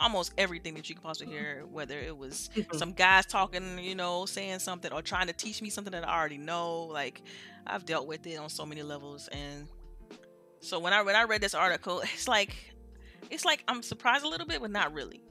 almost 0.00 0.32
everything 0.38 0.74
that 0.74 0.88
you 0.88 0.94
could 0.94 1.04
possibly 1.04 1.32
hear, 1.32 1.64
whether 1.70 1.98
it 1.98 2.16
was 2.16 2.48
Mhm. 2.54 2.74
some 2.76 2.92
guys 2.92 3.26
talking, 3.26 3.78
you 3.78 3.94
know, 3.94 4.26
saying 4.26 4.58
something 4.60 4.92
or 4.92 5.02
trying 5.02 5.26
to 5.26 5.32
teach 5.32 5.60
me 5.62 5.70
something 5.70 5.92
that 5.92 6.08
I 6.08 6.18
already 6.18 6.38
know. 6.38 6.82
Like 6.84 7.22
I've 7.66 7.84
dealt 7.84 8.06
with 8.06 8.26
it 8.26 8.36
on 8.36 8.48
so 8.50 8.64
many 8.66 8.82
levels, 8.82 9.28
and 9.28 9.68
so 10.60 10.78
when 10.78 10.92
I 10.92 11.02
when 11.02 11.16
I 11.16 11.24
read 11.24 11.40
this 11.40 11.54
article, 11.54 12.00
it's 12.14 12.28
like 12.28 12.54
it's 13.30 13.44
like 13.44 13.62
I'm 13.68 13.82
surprised 13.82 14.24
a 14.24 14.28
little 14.28 14.46
bit, 14.46 14.60
but 14.60 14.70
not 14.70 14.92
really, 14.92 15.22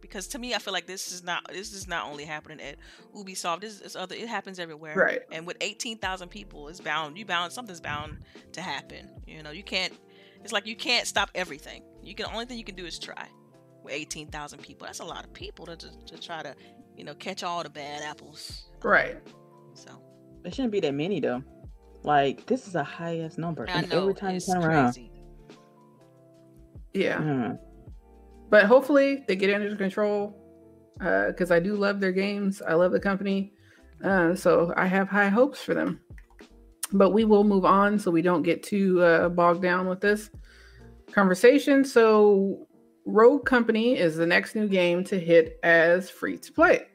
because 0.00 0.28
to 0.28 0.38
me, 0.38 0.54
I 0.54 0.58
feel 0.58 0.72
like 0.72 0.86
this 0.86 1.12
is 1.12 1.22
not 1.22 1.46
this 1.52 1.72
is 1.72 1.86
not 1.86 2.06
only 2.06 2.24
happening 2.24 2.60
at 2.60 2.76
Ubisoft. 3.14 3.60
This 3.60 3.80
is 3.80 3.96
other. 3.96 4.14
It 4.14 4.28
happens 4.28 4.58
everywhere. 4.58 4.94
Right. 4.96 5.20
And 5.32 5.46
with 5.46 5.56
eighteen 5.60 5.98
thousand 5.98 6.28
people, 6.30 6.68
it's 6.68 6.80
bound. 6.80 7.18
You 7.18 7.24
bound. 7.26 7.52
Something's 7.52 7.80
bound 7.80 8.18
to 8.52 8.60
happen. 8.62 9.10
You 9.26 9.42
know, 9.42 9.50
you 9.50 9.62
can't. 9.62 9.92
It's 10.44 10.52
like 10.52 10.66
you 10.66 10.76
can't 10.76 11.06
stop 11.06 11.30
everything. 11.34 11.82
You 12.02 12.14
can. 12.14 12.26
Only 12.26 12.44
thing 12.44 12.58
you 12.58 12.64
can 12.64 12.74
do 12.76 12.84
is 12.84 12.98
try. 12.98 13.26
With 13.82 13.94
eighteen 13.94 14.28
thousand 14.28 14.60
people, 14.62 14.86
that's 14.86 15.00
a 15.00 15.04
lot 15.04 15.24
of 15.24 15.32
people 15.32 15.66
to, 15.66 15.76
to 15.76 15.88
to 16.06 16.18
try 16.20 16.42
to, 16.42 16.54
you 16.96 17.04
know, 17.04 17.14
catch 17.14 17.42
all 17.42 17.62
the 17.62 17.70
bad 17.70 18.02
apples. 18.02 18.66
Right. 18.82 19.16
So 19.74 19.90
It 20.44 20.54
shouldn't 20.54 20.72
be 20.72 20.80
that 20.80 20.94
many 20.94 21.20
though. 21.20 21.42
Like 22.02 22.46
this 22.46 22.68
is 22.68 22.74
a 22.74 22.84
highest 22.84 23.38
number, 23.38 23.66
I 23.68 23.72
and 23.78 23.88
know 23.90 24.02
every 24.02 24.14
time 24.14 24.30
you 24.30 24.36
it's 24.36 24.46
turn 24.46 24.62
around, 24.62 24.92
crazy. 24.92 25.10
Yeah. 26.92 27.18
mm, 27.18 27.58
But 28.50 28.66
hopefully 28.66 29.24
they 29.26 29.36
get 29.36 29.52
under 29.54 29.74
control. 29.76 30.40
Because 30.98 31.50
I 31.50 31.58
do 31.58 31.74
love 31.74 31.98
their 31.98 32.12
games. 32.12 32.62
I 32.62 32.74
love 32.74 32.92
the 32.92 33.00
company. 33.00 33.52
Uh, 34.04 34.34
so 34.36 34.72
I 34.76 34.86
have 34.86 35.08
high 35.08 35.28
hopes 35.28 35.60
for 35.60 35.74
them. 35.74 35.98
But 36.94 37.10
we 37.10 37.24
will 37.24 37.44
move 37.44 37.64
on 37.64 37.98
so 37.98 38.10
we 38.10 38.22
don't 38.22 38.42
get 38.42 38.62
too 38.62 39.02
uh, 39.02 39.28
bogged 39.28 39.62
down 39.62 39.88
with 39.88 40.00
this 40.00 40.30
conversation. 41.12 41.84
So 41.84 42.66
Rogue 43.04 43.44
Company 43.44 43.98
is 43.98 44.16
the 44.16 44.26
next 44.26 44.54
new 44.54 44.68
game 44.68 45.04
to 45.04 45.18
hit 45.18 45.58
as 45.62 46.08
free 46.08 46.38
to 46.38 46.52
play. 46.52 46.86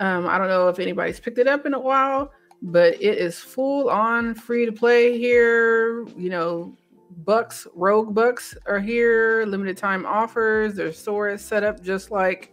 Um, 0.00 0.26
I 0.26 0.36
don't 0.36 0.48
know 0.48 0.68
if 0.68 0.78
anybody's 0.78 1.20
picked 1.20 1.38
it 1.38 1.46
up 1.46 1.64
in 1.64 1.72
a 1.72 1.80
while, 1.80 2.32
but 2.60 2.94
it 2.94 3.18
is 3.18 3.38
full 3.38 3.88
on 3.88 4.34
free 4.34 4.66
to 4.66 4.72
play 4.72 5.16
here. 5.16 6.06
You 6.08 6.28
know, 6.28 6.76
bucks, 7.24 7.66
rogue 7.74 8.14
bucks 8.14 8.56
are 8.66 8.80
here, 8.80 9.44
limited 9.46 9.76
time 9.76 10.04
offers. 10.04 10.74
Their 10.74 10.92
store 10.92 11.30
is 11.30 11.42
set 11.42 11.64
up 11.64 11.82
just 11.82 12.10
like 12.10 12.52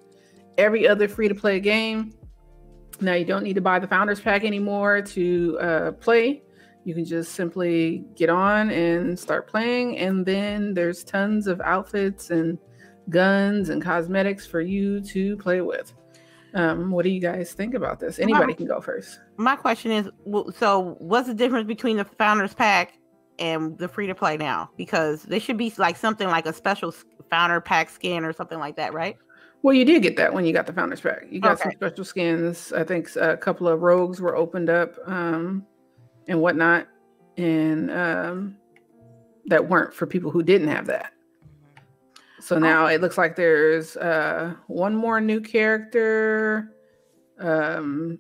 every 0.58 0.88
other 0.88 1.08
free 1.08 1.28
to 1.28 1.36
play 1.36 1.60
game. 1.60 2.14
Now, 3.02 3.16
you 3.16 3.26
don't 3.26 3.44
need 3.44 3.56
to 3.56 3.62
buy 3.62 3.80
the 3.80 3.88
founders 3.88 4.22
pack 4.22 4.46
anymore 4.46 5.02
to 5.02 5.58
uh, 5.60 5.92
play. 5.94 6.44
You 6.86 6.94
can 6.94 7.06
just 7.06 7.34
simply 7.34 8.04
get 8.16 8.30
on 8.30 8.70
and 8.72 9.18
start 9.18 9.48
playing. 9.48 9.98
And 9.98 10.26
then 10.26 10.74
there's 10.74 11.04
tons 11.04 11.48
of 11.48 11.62
outfits 11.62 12.30
and 12.30 12.58
guns 13.10 13.70
and 13.70 13.82
cosmetics 13.82 14.46
for 14.46 14.62
you 14.62 15.02
to 15.02 15.38
play 15.38 15.62
with. 15.62 15.94
Um, 16.56 16.92
what 16.92 17.04
do 17.04 17.10
you 17.10 17.20
guys 17.20 17.54
think 17.54 17.74
about 17.74 18.00
this? 18.00 18.20
Anybody 18.20 18.54
can 18.54 18.68
go 18.68 18.80
first. 18.80 19.20
My 19.38 19.56
question 19.56 19.92
is, 19.92 20.10
so 20.56 20.96
what's 21.00 21.28
the 21.28 21.34
difference 21.34 21.68
between 21.68 21.98
the 21.98 22.06
founders 22.06 22.54
pack 22.54 23.00
and 23.40 23.78
the 23.78 23.88
free 23.88 24.08
to 24.08 24.14
play 24.14 24.38
now? 24.38 24.70
Because 24.78 25.24
there 25.24 25.40
should 25.40 25.58
be 25.58 25.74
like 25.78 25.98
something 25.98 26.28
like 26.28 26.46
a 26.46 26.54
special 26.54 26.94
founder 27.30 27.60
pack 27.60 27.90
skin 27.90 28.24
or 28.24 28.34
something 28.34 28.60
like 28.60 28.76
that, 28.76 28.94
right? 28.94 29.18
Well, 29.64 29.74
you 29.74 29.86
did 29.86 30.04
get 30.04 30.18
that 30.18 30.34
when 30.34 30.46
you 30.46 30.54
got 30.54 30.68
the 30.68 30.74
founders 30.74 31.02
pack. 31.02 31.26
You 31.30 31.40
got 31.40 31.58
some 31.58 31.72
special 31.72 32.04
skins. 32.04 32.74
I 32.74 32.84
think 32.84 33.16
a 33.16 33.38
couple 33.38 33.68
of 33.68 33.82
rogues 33.82 34.20
were 34.20 34.36
opened 34.36 34.70
up 34.70 34.94
um, 35.08 35.66
and 36.28 36.40
whatnot, 36.42 36.88
and 37.38 37.92
um, 37.92 38.58
that 39.46 39.68
weren't 39.68 39.94
for 39.94 40.06
people 40.06 40.32
who 40.32 40.44
didn't 40.44 40.68
have 40.68 40.88
that. 40.88 41.12
So 42.40 42.60
now 42.60 42.88
it 42.88 43.00
looks 43.00 43.18
like 43.18 43.38
there's 43.38 43.96
uh, 43.96 44.56
one 44.68 44.96
more 44.96 45.22
new 45.22 45.40
character. 45.40 46.74
Um, 47.40 48.20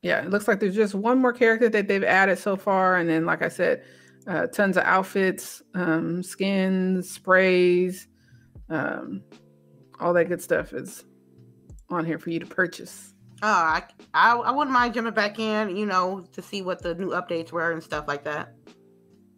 yeah, 0.00 0.22
it 0.22 0.30
looks 0.30 0.46
like 0.46 0.60
there's 0.60 0.74
just 0.74 0.94
one 0.94 1.18
more 1.18 1.32
character 1.32 1.68
that 1.68 1.88
they've 1.88 2.04
added 2.04 2.38
so 2.38 2.56
far, 2.56 2.96
and 2.96 3.08
then, 3.08 3.26
like 3.26 3.42
I 3.42 3.48
said, 3.48 3.84
uh, 4.26 4.46
tons 4.46 4.76
of 4.76 4.84
outfits, 4.84 5.62
um, 5.74 6.22
skins, 6.22 7.10
sprays. 7.10 8.06
Um, 8.68 9.22
all 10.00 10.12
that 10.14 10.28
good 10.28 10.42
stuff 10.42 10.72
is 10.72 11.04
on 11.90 12.04
here 12.04 12.18
for 12.18 12.30
you 12.30 12.38
to 12.38 12.46
purchase. 12.46 13.11
Oh, 13.44 13.48
I, 13.48 13.82
I 14.14 14.36
I 14.36 14.50
wouldn't 14.52 14.72
mind 14.72 14.94
jumping 14.94 15.14
back 15.14 15.38
in, 15.38 15.76
you 15.76 15.84
know, 15.86 16.24
to 16.32 16.40
see 16.42 16.62
what 16.62 16.82
the 16.82 16.94
new 16.94 17.10
updates 17.10 17.50
were 17.50 17.72
and 17.72 17.82
stuff 17.82 18.06
like 18.06 18.24
that. 18.24 18.54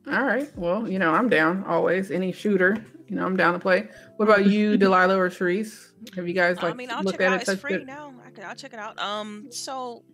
All 0.06 0.22
right. 0.22 0.50
Well, 0.58 0.86
you 0.86 0.98
know, 0.98 1.12
I'm 1.14 1.30
down 1.30 1.64
always. 1.64 2.10
Any 2.10 2.30
shooter, 2.30 2.76
you 3.08 3.16
know, 3.16 3.24
I'm 3.24 3.36
down 3.36 3.54
to 3.54 3.58
play. 3.58 3.88
What 4.16 4.26
about 4.28 4.44
you, 4.46 4.76
Delilah 4.78 5.16
or 5.16 5.30
Sharice? 5.30 5.92
Have 6.14 6.28
you 6.28 6.34
guys 6.34 6.56
like 6.58 6.72
I 6.72 6.74
mean, 6.74 6.90
I'll 6.90 7.02
looked 7.02 7.18
check 7.18 7.26
it 7.26 7.30
at 7.30 7.32
out. 7.32 7.40
it? 7.42 7.48
It's 7.48 7.60
free 7.60 7.74
it? 7.74 7.86
now. 7.86 8.12
I 8.26 8.30
can, 8.30 8.44
I'll 8.44 8.54
check 8.54 8.74
it 8.74 8.78
out. 8.78 8.98
Um, 8.98 9.46
so 9.50 10.04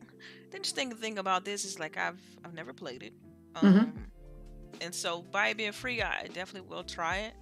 the 0.50 0.56
interesting 0.56 0.92
thing 0.92 1.18
about 1.18 1.44
this 1.44 1.64
is 1.64 1.80
like 1.80 1.96
I've 1.96 2.20
I've 2.44 2.54
never 2.54 2.72
played 2.72 3.02
it. 3.02 3.12
Um, 3.56 3.64
Mhm. 3.64 3.92
and 4.82 4.94
so 4.94 5.22
by 5.22 5.48
it 5.48 5.56
being 5.56 5.72
free, 5.72 6.00
I 6.00 6.28
definitely 6.32 6.68
will 6.70 6.84
try 6.84 7.16
it. 7.18 7.34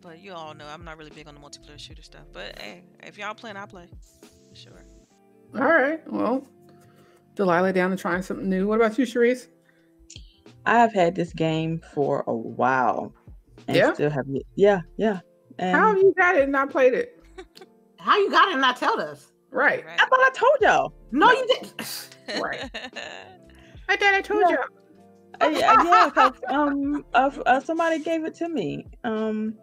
But 0.00 0.20
you 0.20 0.32
all 0.32 0.54
know 0.54 0.66
I'm 0.66 0.84
not 0.86 0.96
really 0.96 1.10
big 1.10 1.28
on 1.28 1.34
the 1.34 1.40
multiplayer 1.42 1.78
shooter 1.78 2.02
stuff. 2.02 2.24
But 2.32 2.58
hey, 2.58 2.84
if 3.02 3.18
y'all 3.18 3.34
playing, 3.34 3.58
I 3.58 3.66
play. 3.66 3.90
For 4.48 4.56
sure. 4.56 4.82
All 5.54 5.60
right. 5.62 6.00
Well, 6.10 6.46
Delilah 7.34 7.72
down 7.72 7.90
to 7.90 7.96
trying 7.96 8.22
something 8.22 8.48
new. 8.48 8.66
What 8.66 8.76
about 8.80 8.98
you, 8.98 9.04
Sharice? 9.04 9.48
I've 10.66 10.92
had 10.92 11.14
this 11.14 11.32
game 11.32 11.80
for 11.94 12.22
a 12.26 12.34
while, 12.34 13.14
and 13.66 13.76
Yeah? 13.76 13.94
still 13.94 14.10
have 14.10 14.26
it. 14.28 14.42
Yeah, 14.56 14.80
yeah. 14.96 15.20
And 15.58 15.76
How 15.80 15.88
have 15.88 15.98
you 15.98 16.14
got 16.16 16.36
it 16.36 16.42
and 16.44 16.52
not 16.52 16.70
played 16.70 16.94
it? 16.94 17.22
How 17.98 18.18
you 18.18 18.30
got 18.30 18.48
it 18.48 18.52
and 18.52 18.60
not 18.60 18.76
tell 18.76 19.00
us? 19.00 19.32
Right. 19.50 19.84
Right. 19.84 20.00
I 20.00 20.04
thought 20.06 20.20
I 20.20 20.30
told 20.34 20.56
y'all. 20.60 20.92
No, 21.12 21.26
No. 21.26 21.32
you 21.32 21.46
didn't. 21.46 22.08
Right. 22.40 22.70
I 23.88 23.96
thought 23.96 24.14
I 24.14 24.20
told 24.20 24.42
Yeah. 24.42 24.50
you. 24.52 24.58
Uh, 25.40 25.48
yeah, 25.48 25.82
yeah, 25.82 26.10
'cause, 26.10 26.32
um, 26.48 27.04
uh, 27.12 27.30
uh, 27.44 27.58
somebody 27.60 27.98
gave 27.98 28.24
it 28.24 28.34
to 28.36 28.48
me. 28.48 28.86
Um, 29.02 29.56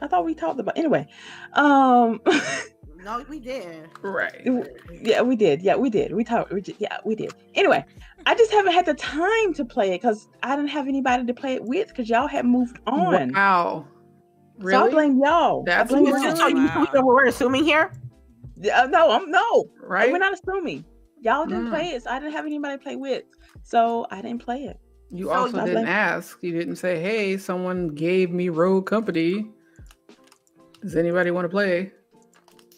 I 0.00 0.06
thought 0.06 0.24
we 0.24 0.34
talked 0.34 0.60
about 0.60 0.78
anyway. 0.78 1.08
Um, 1.54 2.20
No, 3.06 3.24
we 3.28 3.38
did. 3.38 3.88
Right. 4.02 4.44
yeah, 4.90 5.22
we 5.22 5.36
did. 5.36 5.62
Yeah, 5.62 5.76
we 5.76 5.90
did. 5.90 6.12
We 6.12 6.24
talked. 6.24 6.52
We 6.52 6.60
did. 6.60 6.74
Yeah, 6.80 6.96
we 7.04 7.14
did. 7.14 7.32
Anyway, 7.54 7.84
I 8.26 8.34
just 8.34 8.50
haven't 8.50 8.72
had 8.72 8.84
the 8.84 8.94
time 8.94 9.54
to 9.54 9.64
play 9.64 9.90
it 9.94 10.02
because 10.02 10.26
I 10.42 10.56
didn't 10.56 10.70
have 10.70 10.88
anybody 10.88 11.24
to 11.24 11.32
play 11.32 11.54
it 11.54 11.62
with 11.62 11.86
because 11.86 12.08
y'all 12.08 12.26
had 12.26 12.44
moved 12.44 12.80
on. 12.88 13.32
Wow. 13.32 13.86
So 14.60 14.86
I 14.86 14.90
blame 14.90 15.20
y'all. 15.22 15.62
That's 15.62 15.88
I 15.92 15.94
blame 16.00 16.10
what 16.10 16.20
you're 16.20 16.34
y'all. 16.36 16.48
you, 16.50 16.56
Wow. 16.66 17.02
we're 17.04 17.26
assuming 17.26 17.62
here. 17.64 17.92
Yeah, 18.60 18.86
no, 18.90 19.12
I'm 19.12 19.30
no. 19.30 19.66
right? 19.82 20.10
We're 20.10 20.18
not 20.18 20.32
assuming. 20.34 20.84
Y'all 21.20 21.46
didn't 21.46 21.66
Mm. 21.66 21.70
play 21.70 21.90
it, 21.90 22.02
so 22.02 22.10
I 22.10 22.18
didn't 22.18 22.32
have 22.32 22.44
anybody 22.44 22.76
to 22.76 22.82
play 22.82 22.96
with. 22.96 23.22
So 23.62 24.06
I 24.10 24.20
didn't 24.20 24.42
play 24.42 24.64
it. 24.64 24.80
You 25.12 25.26
So 25.26 25.32
also 25.32 25.58
I 25.58 25.64
didn't 25.66 25.74
blame- 25.82 25.86
ask. 25.86 26.42
You 26.42 26.50
didn't 26.58 26.76
say, 26.76 26.98
"Hey, 26.98 27.36
someone 27.36 27.86
gave 27.88 28.32
me 28.32 28.48
Rogue 28.48 28.86
Company. 28.86 29.48
Does 30.82 30.96
anybody 30.96 31.30
want 31.30 31.44
to 31.44 31.48
play?" 31.48 31.92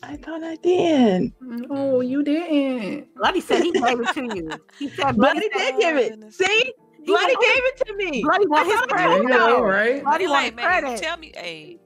I 0.02 0.16
thought 0.16 0.42
I 0.42 0.56
did. 0.56 1.32
No, 1.40 1.66
oh, 1.70 2.00
you 2.00 2.22
didn't. 2.22 3.14
Bloody 3.16 3.40
said 3.40 3.62
he 3.62 3.72
gave 3.72 4.00
it 4.00 4.08
to 4.14 4.24
you. 4.24 4.60
He 4.78 4.88
said 4.88 5.16
Bloody 5.16 5.40
Bloody, 5.40 5.48
did 5.48 5.74
Oh, 5.74 5.78
give 5.80 5.96
it. 5.96 6.10
goodness. 6.10 6.36
See? 6.36 6.72
Bloody 7.04 7.34
want- 7.34 7.40
gave 7.40 7.64
it 7.64 7.76
to 7.86 7.94
me. 7.96 8.22
Bloody 8.22 8.46
want 8.46 8.66
his 8.66 8.74
I 8.74 8.78
thought 8.78 8.88
credit. 8.90 9.10
told 9.16 9.26
I 9.26 9.36
know, 9.36 9.48
y'all. 9.56 9.62
right? 9.64 10.02
Bloody 10.04 10.24
Be 10.24 10.28
like, 10.30 10.54
man, 10.56 10.64
credit. 10.82 11.02
tell 11.02 11.16
me, 11.16 11.32
hey, 11.34 11.78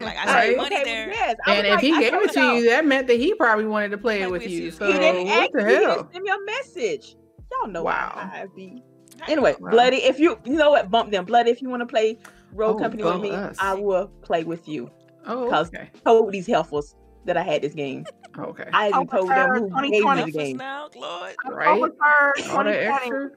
like 0.00 0.16
I 0.16 0.26
Right. 0.26 0.48
said, 0.50 0.56
money 0.56 0.76
Okay, 0.76 0.84
there. 0.84 1.08
Yes. 1.10 1.36
I 1.46 1.54
And 1.54 1.66
if 1.66 1.72
like, 1.72 1.80
he 1.80 1.92
I 1.92 2.00
gave 2.00 2.14
it 2.14 2.32
to 2.32 2.40
y'all. 2.40 2.54
you, 2.56 2.70
that 2.70 2.86
meant 2.86 3.06
that 3.08 3.16
he 3.16 3.34
probably 3.34 3.66
wanted 3.66 3.90
to 3.90 3.98
play 3.98 4.16
it 4.16 4.24
Play 4.24 4.32
with 4.32 4.42
with 4.42 4.52
you. 4.52 4.64
you. 4.64 4.70
So 4.70 4.86
he 4.86 4.92
didn't 4.92 5.26
what 5.26 5.42
ask 5.42 5.50
the 5.52 5.64
me. 5.64 5.72
He 5.74 5.80
hell? 5.82 5.94
didn't 5.96 6.12
send 6.12 6.24
me 6.24 6.30
a 6.30 6.44
message. 6.46 7.16
Y'all 7.52 7.70
know 7.70 7.82
Wow. 7.84 8.12
how 8.14 8.20
I 8.42 8.46
be. 8.54 8.82
Anyway, 9.28 9.54
Wow. 9.60 9.70
Bloody, 9.70 9.96
if 9.98 10.18
you 10.20 10.38
you 10.44 10.54
know 10.54 10.70
what, 10.70 10.90
bump 10.90 11.10
them. 11.10 11.24
Bloody, 11.24 11.50
if 11.50 11.62
you 11.62 11.68
want 11.68 11.80
to 11.80 11.86
play 11.86 12.18
Rogue 12.52 12.76
Oh, 12.76 12.78
Company 12.78 13.02
with 13.04 13.20
me, 13.20 13.30
us. 13.30 13.56
I 13.60 13.74
will 13.74 14.08
play 14.22 14.44
with 14.44 14.68
you. 14.68 14.90
Oh, 15.26 15.52
okay. 15.54 15.90
Told 16.04 16.32
these 16.32 16.46
helpers 16.46 16.94
that 17.24 17.36
I 17.36 17.42
had 17.42 17.62
this 17.62 17.74
game. 17.74 18.06
Okay. 18.38 18.68
I 18.72 18.88
even 18.88 19.00
October 19.00 19.16
told 19.16 19.30
them 19.30 19.50
3rd, 19.50 19.70
who 19.70 19.82
gave 19.82 19.90
me 19.90 19.98
2020. 20.00 20.30
the 20.30 20.38
game. 20.38 20.56
now, 20.56 20.88
Lord. 20.96 21.36
Right? 21.46 21.68
October 21.68 21.94
third, 22.02 22.32
2020. 22.36 23.34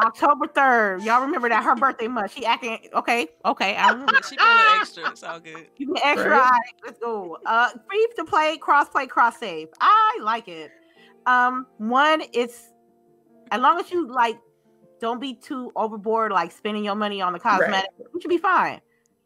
October 0.00 0.46
third. 0.46 1.02
Y'all 1.02 1.22
remember 1.22 1.48
that 1.48 1.64
her 1.64 1.74
birthday 1.74 2.06
month? 2.06 2.32
She 2.32 2.46
acting 2.46 2.78
okay. 2.94 3.28
Okay, 3.44 3.74
I 3.74 3.90
remember. 3.90 4.12
Yeah, 4.14 4.20
she 4.28 4.36
put 4.36 4.46
a 4.46 4.54
little 4.54 4.80
extra. 4.80 5.10
It's 5.10 5.22
all 5.22 5.40
good. 5.40 5.66
You 5.76 5.94
get 5.94 6.06
extra. 6.06 6.30
Right. 6.30 6.40
All 6.40 6.50
right, 6.50 6.74
let's 6.84 6.98
go. 7.00 7.38
Uh, 7.44 7.70
free 7.88 8.08
to 8.16 8.24
play, 8.24 8.58
cross 8.58 8.88
play, 8.88 9.06
cross 9.06 9.38
save. 9.38 9.68
I 9.80 10.18
like 10.22 10.46
it. 10.48 10.70
Um, 11.26 11.66
one, 11.78 12.22
it's 12.32 12.70
as 13.50 13.60
long 13.60 13.80
as 13.80 13.90
you 13.90 14.06
like, 14.06 14.38
don't 15.00 15.20
be 15.20 15.34
too 15.34 15.72
overboard, 15.74 16.32
like 16.32 16.52
spending 16.52 16.84
your 16.84 16.94
money 16.94 17.20
on 17.20 17.32
the 17.32 17.38
cosmetic. 17.38 17.90
You 17.98 18.20
should 18.20 18.28
be 18.28 18.38
fine. 18.38 18.80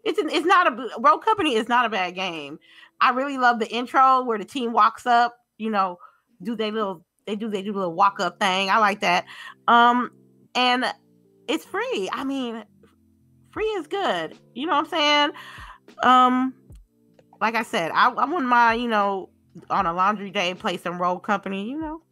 It's 0.05 0.19
an, 0.19 0.31
it's 0.31 0.47
not 0.47 0.67
a 0.67 0.89
Rogue 0.99 1.25
Company 1.25 1.55
is 1.55 1.69
not 1.69 1.87
a 1.87 1.89
bad 1.89 2.15
game. 2.15 2.59
I 3.03 3.11
really 3.11 3.37
love 3.37 3.59
the 3.59 3.69
intro 3.69 4.23
where 4.23 4.39
the 4.39 4.45
team 4.45 4.73
walks 4.73 5.07
up. 5.07 5.37
You 5.59 5.71
know, 5.71 5.99
do 6.43 6.57
they 6.57 6.71
little 6.71 7.05
they 7.27 7.37
do 7.37 7.49
they 7.49 7.63
do 7.63 7.73
a 7.73 7.79
little 7.79 7.95
walk 7.95 8.21
up 8.21 8.39
thing. 8.41 8.71
I 8.71 8.79
like 8.79 9.01
that. 9.01 9.27
Um, 9.69 10.11
and 10.55 10.87
it's 11.49 11.65
free. 11.65 12.09
I 12.13 12.25
mean, 12.25 12.65
free 13.51 13.65
is 13.65 13.87
good. 13.89 14.39
You 14.55 14.67
know 14.67 14.75
what 14.75 14.85
I'm 14.85 14.91
saying? 14.91 15.31
Um, 16.03 16.55
like 17.41 17.57
I 17.57 17.65
said, 17.65 17.91
I, 17.93 18.11
I 18.11 18.25
wouldn't 18.25 18.49
mind, 18.49 18.81
you 18.81 18.89
know, 18.89 19.29
on 19.69 19.87
a 19.87 19.93
laundry 19.93 20.31
day, 20.31 20.55
play 20.55 20.77
some 20.77 21.01
Rogue 21.01 21.25
Company. 21.25 21.69
You 21.69 21.81
know, 21.81 22.03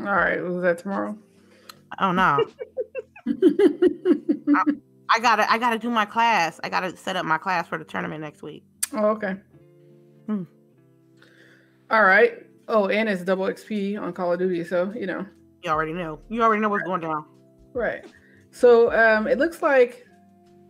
All 0.00 0.04
right. 0.04 0.42
Was 0.42 0.60
that 0.62 0.78
tomorrow? 0.78 1.16
I 1.98 2.04
don't 2.04 2.16
know. 2.16 2.44
I 5.08 5.20
gotta 5.20 5.50
I 5.50 5.58
gotta 5.58 5.78
do 5.78 5.88
my 5.88 6.04
class. 6.04 6.58
I 6.64 6.68
gotta 6.68 6.96
set 6.96 7.14
up 7.14 7.24
my 7.24 7.38
class 7.38 7.68
for 7.68 7.78
the 7.78 7.84
tournament 7.84 8.20
next 8.20 8.42
week. 8.42 8.64
oh, 8.92 9.06
okay. 9.10 9.36
Hmm. 10.26 10.42
All 11.90 12.02
right. 12.04 12.44
Oh, 12.68 12.88
and 12.88 13.08
it's 13.08 13.22
double 13.22 13.44
XP 13.46 14.00
on 14.00 14.12
Call 14.12 14.32
of 14.32 14.38
Duty, 14.38 14.64
so 14.64 14.92
you 14.94 15.06
know. 15.06 15.24
You 15.62 15.70
already 15.70 15.92
know. 15.92 16.18
You 16.28 16.42
already 16.42 16.60
know 16.60 16.68
what's 16.68 16.84
going 16.84 17.00
down. 17.00 17.24
Right. 17.72 18.04
So 18.50 18.92
um, 18.92 19.26
it 19.26 19.38
looks 19.38 19.62
like 19.62 20.06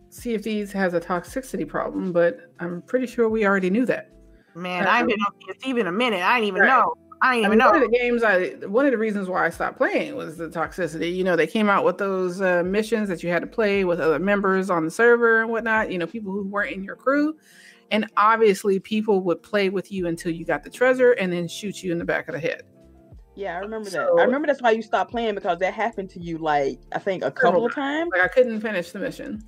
Sea 0.09 0.35
of 0.35 0.43
Thieves 0.43 0.71
has 0.71 0.93
a 0.93 0.99
toxicity 0.99 1.67
problem, 1.67 2.11
but 2.11 2.51
I'm 2.59 2.81
pretty 2.83 3.07
sure 3.07 3.29
we 3.29 3.45
already 3.45 3.69
knew 3.69 3.85
that. 3.85 4.11
Man, 4.55 4.87
I 4.87 4.99
ain't 4.99 5.07
been 5.07 5.19
on 5.21 5.77
in 5.77 5.87
a 5.87 5.91
minute. 5.91 6.21
I 6.21 6.35
didn't 6.39 6.47
even 6.47 6.61
Right. 6.61 6.67
know. 6.69 6.95
I 7.21 7.35
didn't 7.35 7.45
I 7.45 7.47
even 7.47 7.57
mean, 7.57 7.67
one 7.67 7.83
of 7.83 7.91
the 7.91 7.97
games 7.97 8.23
I 8.23 8.49
one 8.67 8.85
of 8.85 8.91
the 8.91 8.97
reasons 8.97 9.27
why 9.27 9.45
I 9.45 9.49
stopped 9.49 9.77
playing 9.77 10.15
was 10.15 10.37
the 10.37 10.49
toxicity. 10.49 11.15
You 11.15 11.23
know, 11.23 11.35
they 11.35 11.47
came 11.47 11.69
out 11.69 11.83
with 11.83 11.97
those 11.97 12.41
uh, 12.41 12.63
missions 12.63 13.09
that 13.09 13.23
you 13.23 13.29
had 13.29 13.41
to 13.41 13.47
play 13.47 13.85
with 13.85 13.99
other 13.99 14.19
members 14.19 14.69
on 14.69 14.85
the 14.85 14.91
server 14.91 15.41
and 15.41 15.49
whatnot. 15.49 15.91
You 15.91 15.97
know, 15.97 16.05
people 16.07 16.31
who 16.31 16.43
weren't 16.47 16.73
in 16.73 16.83
your 16.83 16.95
crew, 16.95 17.35
and 17.91 18.05
obviously 18.17 18.79
people 18.79 19.21
would 19.21 19.41
play 19.41 19.69
with 19.69 19.91
you 19.91 20.07
until 20.07 20.31
you 20.31 20.45
got 20.45 20.63
the 20.63 20.69
treasure 20.69 21.11
and 21.13 21.31
then 21.31 21.47
shoot 21.47 21.83
you 21.83 21.91
in 21.91 21.97
the 21.97 22.05
back 22.05 22.27
of 22.27 22.33
the 22.33 22.39
head. 22.39 22.63
Yeah, 23.35 23.55
I 23.55 23.59
remember 23.59 23.89
that. 23.91 24.01
I 24.01 24.23
remember 24.23 24.47
that's 24.47 24.61
why 24.61 24.71
you 24.71 24.81
stopped 24.81 25.11
playing 25.11 25.35
because 25.35 25.59
that 25.59 25.73
happened 25.73 26.09
to 26.11 26.19
you 26.19 26.37
like 26.39 26.79
I 26.91 26.99
think 26.99 27.23
a 27.23 27.31
couple 27.31 27.65
of 27.65 27.73
times. 27.73 28.09
Like 28.11 28.23
I 28.23 28.27
couldn't 28.27 28.61
finish 28.61 28.91
the 28.91 28.99
mission. 28.99 29.41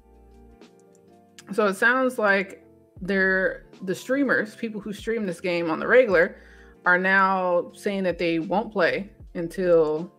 So 1.53 1.65
it 1.65 1.75
sounds 1.75 2.19
like 2.19 2.63
they're 3.01 3.65
the 3.83 3.95
streamers, 3.95 4.55
people 4.55 4.79
who 4.79 4.93
stream 4.93 5.25
this 5.25 5.41
game 5.41 5.71
on 5.71 5.79
the 5.79 5.87
regular, 5.87 6.37
are 6.85 6.99
now 6.99 7.71
saying 7.73 8.03
that 8.03 8.19
they 8.19 8.39
won't 8.39 8.71
play 8.71 9.09
until 9.33 10.11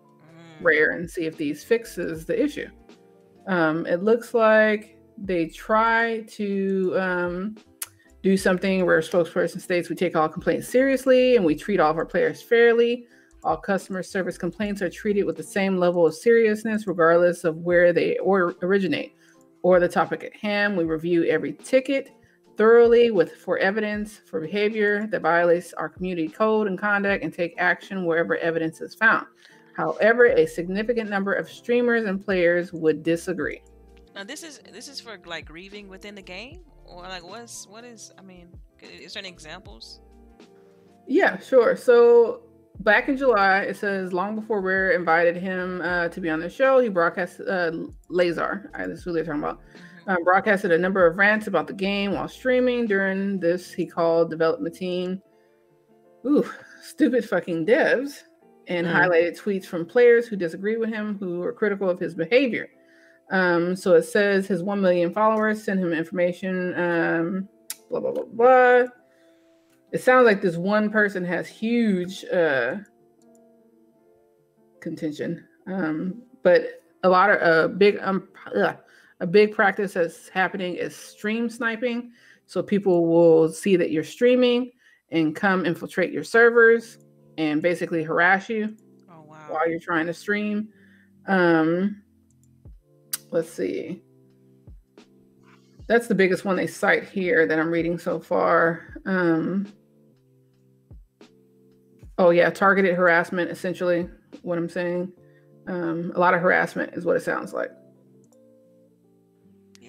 Mm. 0.60 0.64
rare 0.64 0.90
and 0.92 1.10
see 1.10 1.24
if 1.26 1.36
these 1.36 1.64
fixes 1.64 2.26
the 2.26 2.40
issue. 2.40 2.68
Um, 3.46 3.86
it 3.86 4.02
looks 4.02 4.34
like 4.34 4.96
they 5.18 5.46
try 5.46 6.20
to 6.28 6.94
um, 6.98 7.56
do 8.22 8.36
something 8.36 8.84
where 8.84 8.98
a 8.98 9.02
spokesperson 9.02 9.60
states 9.60 9.88
we 9.88 9.96
take 9.96 10.16
all 10.16 10.28
complaints 10.28 10.68
seriously 10.68 11.36
and 11.36 11.44
we 11.44 11.54
treat 11.54 11.80
all 11.80 11.90
of 11.90 11.96
our 11.96 12.06
players 12.06 12.42
fairly. 12.42 13.06
All 13.42 13.56
customer 13.56 14.02
service 14.02 14.36
complaints 14.36 14.82
are 14.82 14.90
treated 14.90 15.24
with 15.24 15.36
the 15.36 15.42
same 15.42 15.78
level 15.78 16.06
of 16.06 16.14
seriousness, 16.14 16.86
regardless 16.86 17.44
of 17.44 17.56
where 17.56 17.92
they 17.92 18.18
or 18.18 18.54
originate 18.62 19.14
or 19.62 19.80
the 19.80 19.88
topic 19.88 20.24
at 20.24 20.36
hand. 20.36 20.76
We 20.76 20.84
review 20.84 21.24
every 21.24 21.54
ticket 21.54 22.10
thoroughly 22.58 23.10
with 23.10 23.36
for 23.36 23.56
evidence 23.56 24.20
for 24.26 24.38
behavior 24.38 25.06
that 25.06 25.22
violates 25.22 25.72
our 25.72 25.88
community 25.88 26.28
code 26.28 26.66
and 26.66 26.78
conduct 26.78 27.24
and 27.24 27.32
take 27.32 27.54
action 27.56 28.04
wherever 28.04 28.36
evidence 28.36 28.82
is 28.82 28.94
found. 28.94 29.26
However, 29.74 30.26
a 30.26 30.44
significant 30.44 31.08
number 31.08 31.32
of 31.32 31.48
streamers 31.48 32.04
and 32.04 32.22
players 32.22 32.70
would 32.74 33.02
disagree. 33.02 33.62
Now 34.14 34.24
this 34.24 34.42
is 34.42 34.60
this 34.70 34.88
is 34.88 35.00
for 35.00 35.18
like 35.24 35.48
griefing 35.48 35.88
within 35.88 36.14
the 36.14 36.22
game, 36.22 36.60
or 36.90 37.02
like 37.02 37.26
what's 37.26 37.66
what 37.66 37.84
is? 37.84 38.12
I 38.18 38.22
mean, 38.22 38.48
is 38.80 39.14
there 39.14 39.20
any 39.20 39.28
examples? 39.28 40.00
Yeah, 41.06 41.38
sure. 41.38 41.76
So 41.76 42.42
back 42.80 43.08
in 43.08 43.16
July, 43.16 43.60
it 43.62 43.76
says 43.76 44.12
long 44.12 44.34
before 44.36 44.60
Rare 44.60 44.90
invited 44.92 45.36
him 45.36 45.80
uh, 45.82 46.08
to 46.08 46.20
be 46.20 46.30
on 46.30 46.40
the 46.40 46.48
show, 46.48 46.78
he 46.80 46.88
broadcast 46.88 47.40
uh, 47.40 47.72
Lazar. 48.08 48.70
Uh, 48.74 48.86
this 48.86 48.98
is 49.00 49.04
who 49.04 49.12
they're 49.12 49.24
talking 49.24 49.40
about. 49.40 49.60
Mhm. 50.06 50.16
Um, 50.16 50.24
broadcasted 50.24 50.72
a 50.72 50.78
number 50.78 51.06
of 51.06 51.18
rants 51.18 51.46
about 51.46 51.66
the 51.66 51.74
game 51.74 52.12
while 52.12 52.26
streaming. 52.28 52.86
During 52.86 53.38
this, 53.38 53.72
he 53.72 53.86
called 53.86 54.30
development 54.30 54.74
team, 54.74 55.20
"Ooh, 56.26 56.44
stupid 56.82 57.24
fucking 57.24 57.66
devs," 57.66 58.22
and 58.66 58.86
Mm. 58.86 58.92
highlighted 58.94 59.38
tweets 59.38 59.66
from 59.66 59.84
players 59.84 60.26
who 60.26 60.36
disagree 60.36 60.76
with 60.78 60.88
him, 60.88 61.18
who 61.18 61.40
were 61.40 61.52
critical 61.52 61.88
of 61.88 61.98
his 62.00 62.14
behavior. 62.14 62.68
Um, 63.30 63.76
so 63.76 63.94
it 63.94 64.02
says 64.02 64.46
his 64.46 64.62
one 64.62 64.80
million 64.80 65.12
followers 65.12 65.62
send 65.62 65.80
him 65.80 65.92
information. 65.92 66.74
Um, 66.78 67.48
blah 67.88 68.00
blah 68.00 68.12
blah 68.12 68.24
blah. 68.24 68.84
It 69.92 70.02
sounds 70.02 70.24
like 70.26 70.40
this 70.40 70.56
one 70.56 70.90
person 70.90 71.24
has 71.24 71.46
huge 71.48 72.24
uh, 72.26 72.76
contention, 74.80 75.46
um, 75.66 76.22
but 76.42 76.82
a 77.02 77.08
lot 77.08 77.30
of 77.30 77.40
a 77.40 77.68
big 77.68 77.98
um, 78.00 78.28
ugh, 78.56 78.76
a 79.20 79.26
big 79.26 79.54
practice 79.54 79.94
that's 79.94 80.28
happening 80.28 80.74
is 80.74 80.94
stream 80.94 81.48
sniping. 81.48 82.12
So 82.46 82.62
people 82.62 83.06
will 83.06 83.48
see 83.48 83.76
that 83.76 83.90
you're 83.90 84.02
streaming 84.04 84.72
and 85.10 85.34
come 85.36 85.66
infiltrate 85.66 86.12
your 86.12 86.24
servers 86.24 86.98
and 87.38 87.62
basically 87.62 88.02
harass 88.02 88.48
you 88.48 88.76
Oh 89.08 89.22
wow. 89.22 89.46
while 89.48 89.68
you're 89.70 89.80
trying 89.80 90.06
to 90.06 90.14
stream. 90.14 90.68
Um, 91.26 92.02
let's 93.30 93.50
see. 93.50 94.02
That's 95.86 96.06
the 96.06 96.14
biggest 96.14 96.44
one 96.44 96.56
they 96.56 96.66
cite 96.66 97.08
here 97.08 97.46
that 97.46 97.58
I'm 97.58 97.70
reading 97.70 97.98
so 97.98 98.20
far. 98.20 98.94
Um, 99.06 99.72
oh 102.18 102.30
yeah, 102.30 102.50
targeted 102.50 102.94
harassment. 102.94 103.50
Essentially, 103.50 104.08
what 104.42 104.58
I'm 104.58 104.68
saying. 104.68 105.12
Um, 105.66 106.12
a 106.14 106.20
lot 106.20 106.34
of 106.34 106.40
harassment 106.40 106.94
is 106.94 107.04
what 107.04 107.16
it 107.16 107.22
sounds 107.22 107.52
like. 107.52 107.70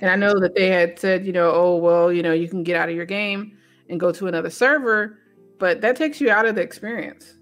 And 0.01 0.09
I 0.09 0.15
know 0.15 0.39
that 0.39 0.55
they 0.55 0.67
had 0.67 0.97
said, 0.97 1.25
you 1.25 1.31
know, 1.31 1.51
oh 1.51 1.75
well, 1.75 2.11
you 2.11 2.23
know, 2.23 2.33
you 2.33 2.49
can 2.49 2.63
get 2.63 2.75
out 2.75 2.89
of 2.89 2.95
your 2.95 3.05
game 3.05 3.57
and 3.89 3.99
go 3.99 4.11
to 4.11 4.27
another 4.27 4.49
server, 4.49 5.19
but 5.59 5.81
that 5.81 5.95
takes 5.95 6.19
you 6.19 6.31
out 6.31 6.45
of 6.45 6.55
the 6.55 6.61
experience. 6.61 7.35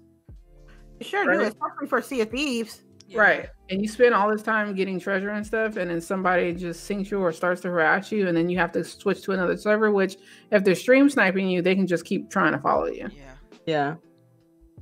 You 0.98 1.06
sure 1.06 1.24
do, 1.24 1.40
especially 1.40 1.86
for 1.88 2.02
Sea 2.02 2.20
of 2.20 2.30
Thieves. 2.30 2.82
Yeah. 3.10 3.20
Right. 3.20 3.48
And 3.70 3.82
you 3.82 3.88
spend 3.88 4.14
all 4.14 4.30
this 4.30 4.42
time 4.42 4.72
getting 4.72 5.00
treasure 5.00 5.30
and 5.30 5.44
stuff, 5.44 5.76
and 5.76 5.90
then 5.90 6.00
somebody 6.00 6.52
just 6.52 6.84
sinks 6.84 7.10
you 7.10 7.18
or 7.18 7.32
starts 7.32 7.60
to 7.62 7.68
harass 7.68 8.12
you, 8.12 8.28
and 8.28 8.36
then 8.36 8.48
you 8.48 8.56
have 8.56 8.70
to 8.72 8.84
switch 8.84 9.22
to 9.22 9.32
another 9.32 9.56
server, 9.56 9.90
which 9.90 10.16
if 10.52 10.62
they're 10.62 10.76
stream 10.76 11.10
sniping 11.10 11.48
you, 11.48 11.60
they 11.60 11.74
can 11.74 11.88
just 11.88 12.04
keep 12.04 12.30
trying 12.30 12.52
to 12.52 12.58
follow 12.60 12.86
you. 12.86 13.08
Yeah. 13.12 13.34
Yeah. 13.66 13.94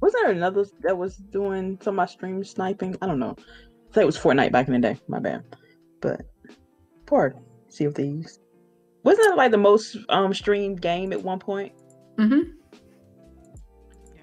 Was 0.00 0.12
there 0.12 0.30
another 0.30 0.66
that 0.82 0.96
was 0.96 1.16
doing 1.16 1.78
some 1.82 1.94
of 1.94 1.96
my 1.96 2.04
stream 2.06 2.44
sniping? 2.44 2.96
I 3.00 3.06
don't 3.06 3.18
know. 3.18 3.34
I 3.38 3.94
think 3.94 4.02
it 4.02 4.04
was 4.04 4.18
Fortnite 4.18 4.52
back 4.52 4.68
in 4.68 4.74
the 4.74 4.78
day. 4.78 5.00
My 5.08 5.20
bad. 5.20 5.42
But 6.02 6.20
poor 7.06 7.34
Sea 7.70 7.86
of 7.86 7.94
Thieves. 7.94 8.40
Wasn't 9.04 9.26
it 9.26 9.36
like 9.36 9.52
the 9.52 9.56
most 9.56 9.96
um 10.10 10.34
streamed 10.34 10.82
game 10.82 11.14
at 11.14 11.22
one 11.22 11.38
point? 11.38 11.72
Mm-hmm. 12.18 12.50
Yeah. 14.14 14.22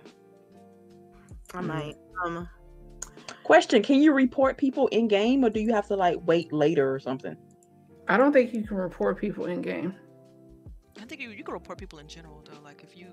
I 1.56 1.62
might. 1.62 1.96
Um, 2.24 2.48
Question: 3.46 3.84
Can 3.84 4.02
you 4.02 4.12
report 4.12 4.58
people 4.58 4.88
in 4.88 5.08
game, 5.08 5.46
or 5.46 5.52
do 5.52 5.60
you 5.60 5.72
have 5.72 5.88
to 5.90 5.96
like 5.96 6.18
wait 6.24 6.52
later 6.52 6.92
or 6.92 7.00
something? 7.00 7.38
I 8.08 8.18
don't 8.18 8.34
think 8.34 8.56
you 8.56 8.64
can 8.64 8.76
report 8.76 9.20
people 9.22 9.46
in 9.46 9.62
game. 9.62 9.94
I 11.00 11.06
think 11.06 11.22
you, 11.22 11.30
you 11.30 11.44
can 11.44 11.54
report 11.54 11.78
people 11.78 12.00
in 12.00 12.08
general 12.08 12.44
though. 12.44 12.60
Like 12.64 12.82
if 12.84 12.98
you 12.98 13.10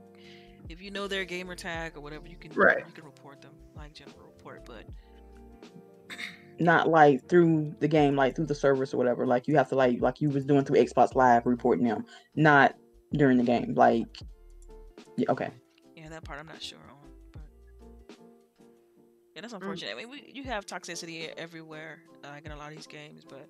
if 0.71 0.81
you 0.81 0.91
know 0.91 1.07
their 1.07 1.27
gamer 1.27 1.55
tag 1.55 1.99
or 1.99 2.01
whatever, 2.01 2.27
you 2.29 2.37
can 2.39 2.51
Right. 2.55 2.79
you 2.79 2.93
can 2.95 3.05
report 3.05 3.43
them 3.43 3.53
like 3.77 3.93
general 3.93 4.17
report. 4.35 4.65
But 4.65 4.87
Not 6.59 6.89
like 6.89 7.29
through 7.29 7.75
the 7.81 7.89
game, 7.89 8.17
like 8.17 8.35
through 8.35 8.47
the 8.47 8.55
service 8.55 8.95
or 8.95 8.97
whatever. 8.97 9.27
Like 9.27 9.47
you 9.47 9.57
have 9.59 9.69
to 9.69 9.75
like 9.75 10.01
like 10.01 10.23
you 10.23 10.31
was 10.31 10.47
doing 10.47 10.65
through 10.65 10.79
Xbox 10.79 11.15
Live 11.15 11.45
reporting 11.45 11.85
them, 11.85 12.07
not 12.37 12.75
during 13.13 13.37
the 13.37 13.45
game. 13.45 13.75
Like, 13.75 14.07
yeah, 15.19 15.27
okay. 15.31 15.51
yeah, 15.95 16.09
that 16.09 16.25
part 16.25 16.39
I'm 16.41 16.47
not 16.47 16.63
sure 16.63 16.79
on. 16.79 16.87
But 16.89 16.92
yeah, 19.35 19.39
Mm. 19.39 19.43
that's 19.43 19.53
unfortunate. 19.55 19.93
I 19.93 19.95
mean, 19.97 20.11
we, 20.11 20.31
you 20.33 20.43
have 20.45 20.67
toxicity 20.67 21.33
everywhere, 21.37 22.01
like 22.23 22.45
in 22.47 22.53
a 22.53 22.57
lot 22.57 22.71
of 22.71 22.77
these 22.77 22.87
games, 22.87 23.25
but. 23.29 23.49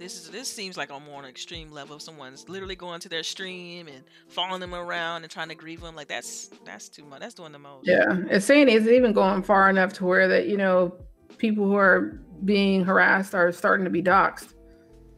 This 0.00 0.14
is 0.14 0.30
this 0.30 0.48
seems 0.48 0.76
like 0.76 0.92
on 0.92 1.02
more 1.04 1.20
an 1.20 1.28
extreme 1.28 1.72
level. 1.72 1.96
If 1.96 2.02
someone's 2.02 2.48
literally 2.48 2.76
going 2.76 3.00
to 3.00 3.08
their 3.08 3.24
stream 3.24 3.88
and 3.88 4.04
following 4.28 4.60
them 4.60 4.72
around 4.72 5.24
and 5.24 5.30
trying 5.32 5.48
to 5.48 5.56
grief 5.56 5.80
them, 5.80 5.96
like 5.96 6.06
that's 6.06 6.50
that's 6.64 6.88
too 6.88 7.04
much. 7.04 7.18
That's 7.18 7.34
doing 7.34 7.50
the 7.50 7.58
most. 7.58 7.84
Yeah, 7.84 8.04
it's 8.30 8.46
saying 8.46 8.68
it's 8.68 8.86
even 8.86 9.12
going 9.12 9.42
far 9.42 9.68
enough 9.68 9.92
to 9.94 10.04
where 10.04 10.28
that 10.28 10.46
you 10.46 10.56
know 10.56 10.94
people 11.36 11.64
who 11.64 11.74
are 11.74 12.20
being 12.44 12.84
harassed 12.84 13.34
are 13.34 13.50
starting 13.50 13.82
to 13.86 13.90
be 13.90 14.00
doxxed. 14.00 14.54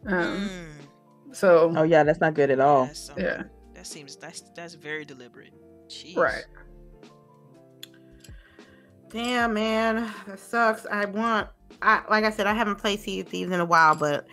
Um, 0.06 0.48
Mm, 0.48 1.34
so 1.34 1.74
Oh 1.76 1.82
yeah, 1.82 2.02
that's 2.02 2.20
not 2.22 2.32
good 2.32 2.50
at 2.50 2.58
all. 2.58 2.86
that's, 2.86 3.10
um, 3.10 3.16
yeah, 3.18 3.42
That 3.74 3.86
seems 3.86 4.16
that's 4.16 4.40
that's 4.56 4.72
very 4.72 5.04
deliberate. 5.04 5.52
Jeez. 5.90 6.16
right. 6.16 6.44
Damn, 9.10 9.54
man, 9.54 10.12
that 10.26 10.38
sucks. 10.40 10.86
I 10.86 11.04
want. 11.06 11.48
I 11.82 12.02
like 12.10 12.24
I 12.24 12.30
said, 12.30 12.46
I 12.46 12.54
haven't 12.54 12.76
played 12.76 13.00
Sea 13.00 13.20
of 13.20 13.28
Thieves 13.28 13.50
in 13.52 13.60
a 13.60 13.64
while, 13.64 13.94
but 13.94 14.26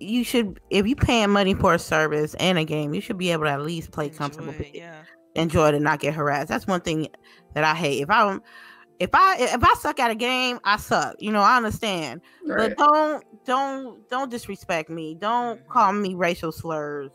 you 0.00 0.24
should, 0.24 0.60
if 0.70 0.86
you 0.86 0.96
paying 0.96 1.30
money 1.30 1.54
for 1.54 1.74
a 1.74 1.78
service 1.78 2.34
and 2.34 2.58
a 2.58 2.64
game, 2.64 2.94
you 2.94 3.00
should 3.00 3.18
be 3.18 3.30
able 3.32 3.44
to 3.44 3.50
at 3.50 3.62
least 3.62 3.90
play 3.92 4.06
Enjoy 4.06 4.18
comfortable, 4.18 4.52
it, 4.58 4.70
yeah. 4.74 5.02
enjoy 5.34 5.68
it, 5.68 5.74
and 5.74 5.84
not 5.84 6.00
get 6.00 6.14
harassed. 6.14 6.48
That's 6.48 6.66
one 6.66 6.80
thing 6.80 7.08
that 7.54 7.64
I 7.64 7.74
hate. 7.74 8.02
If 8.02 8.10
I 8.10 8.24
don't, 8.28 8.42
if 8.98 9.10
I 9.12 9.36
if 9.38 9.62
I 9.62 9.74
suck 9.74 10.00
at 10.00 10.10
a 10.10 10.14
game, 10.14 10.58
I 10.64 10.76
suck. 10.78 11.16
You 11.18 11.32
know, 11.32 11.40
I 11.40 11.56
understand. 11.56 12.20
Right. 12.46 12.74
But 12.76 12.78
don't 12.78 13.24
don't 13.44 14.08
don't 14.08 14.30
disrespect 14.30 14.88
me. 14.90 15.16
Don't 15.20 15.60
Mhm. 15.60 15.68
call 15.68 15.92
me 15.92 16.14
racial 16.14 16.52
slurs. 16.52 17.10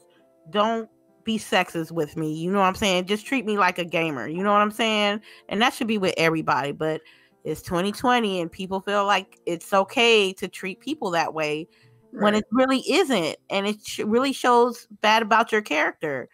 Don't 0.51 0.89
be 1.29 1.37
sexist 1.37 1.91
with 1.91 2.17
me. 2.17 2.33
You 2.33 2.51
know 2.51 2.57
what 2.57 2.65
I'm 2.65 2.73
saying? 2.73 3.05
Just 3.05 3.23
treat 3.23 3.45
me 3.45 3.59
like 3.59 3.77
a 3.77 3.85
gamer. 3.85 4.27
You 4.27 4.41
know 4.41 4.51
what 4.51 4.63
I'm 4.63 4.71
saying? 4.71 5.21
And 5.47 5.61
that 5.61 5.75
should 5.75 5.85
be 5.85 5.99
with 5.99 6.15
everybody. 6.17 6.71
But 6.71 7.01
it's 7.43 7.61
2020 7.61 8.41
and 8.41 8.51
people 8.51 8.81
feel 8.81 9.05
like 9.05 9.39
it's 9.45 9.71
okay 9.71 10.33
to 10.33 10.47
treat 10.47 10.79
people 10.79 11.11
that 11.11 11.35
way 11.35 11.67
when 12.13 12.33
it 12.33 12.45
really 12.51 12.79
isn't. 12.89 13.37
And 13.51 13.67
it 13.67 13.77
sh- 13.85 13.99
really 13.99 14.33
shows 14.33 14.87
bad 15.01 15.21
about 15.21 15.51
your 15.51 15.61
character. 15.61 16.29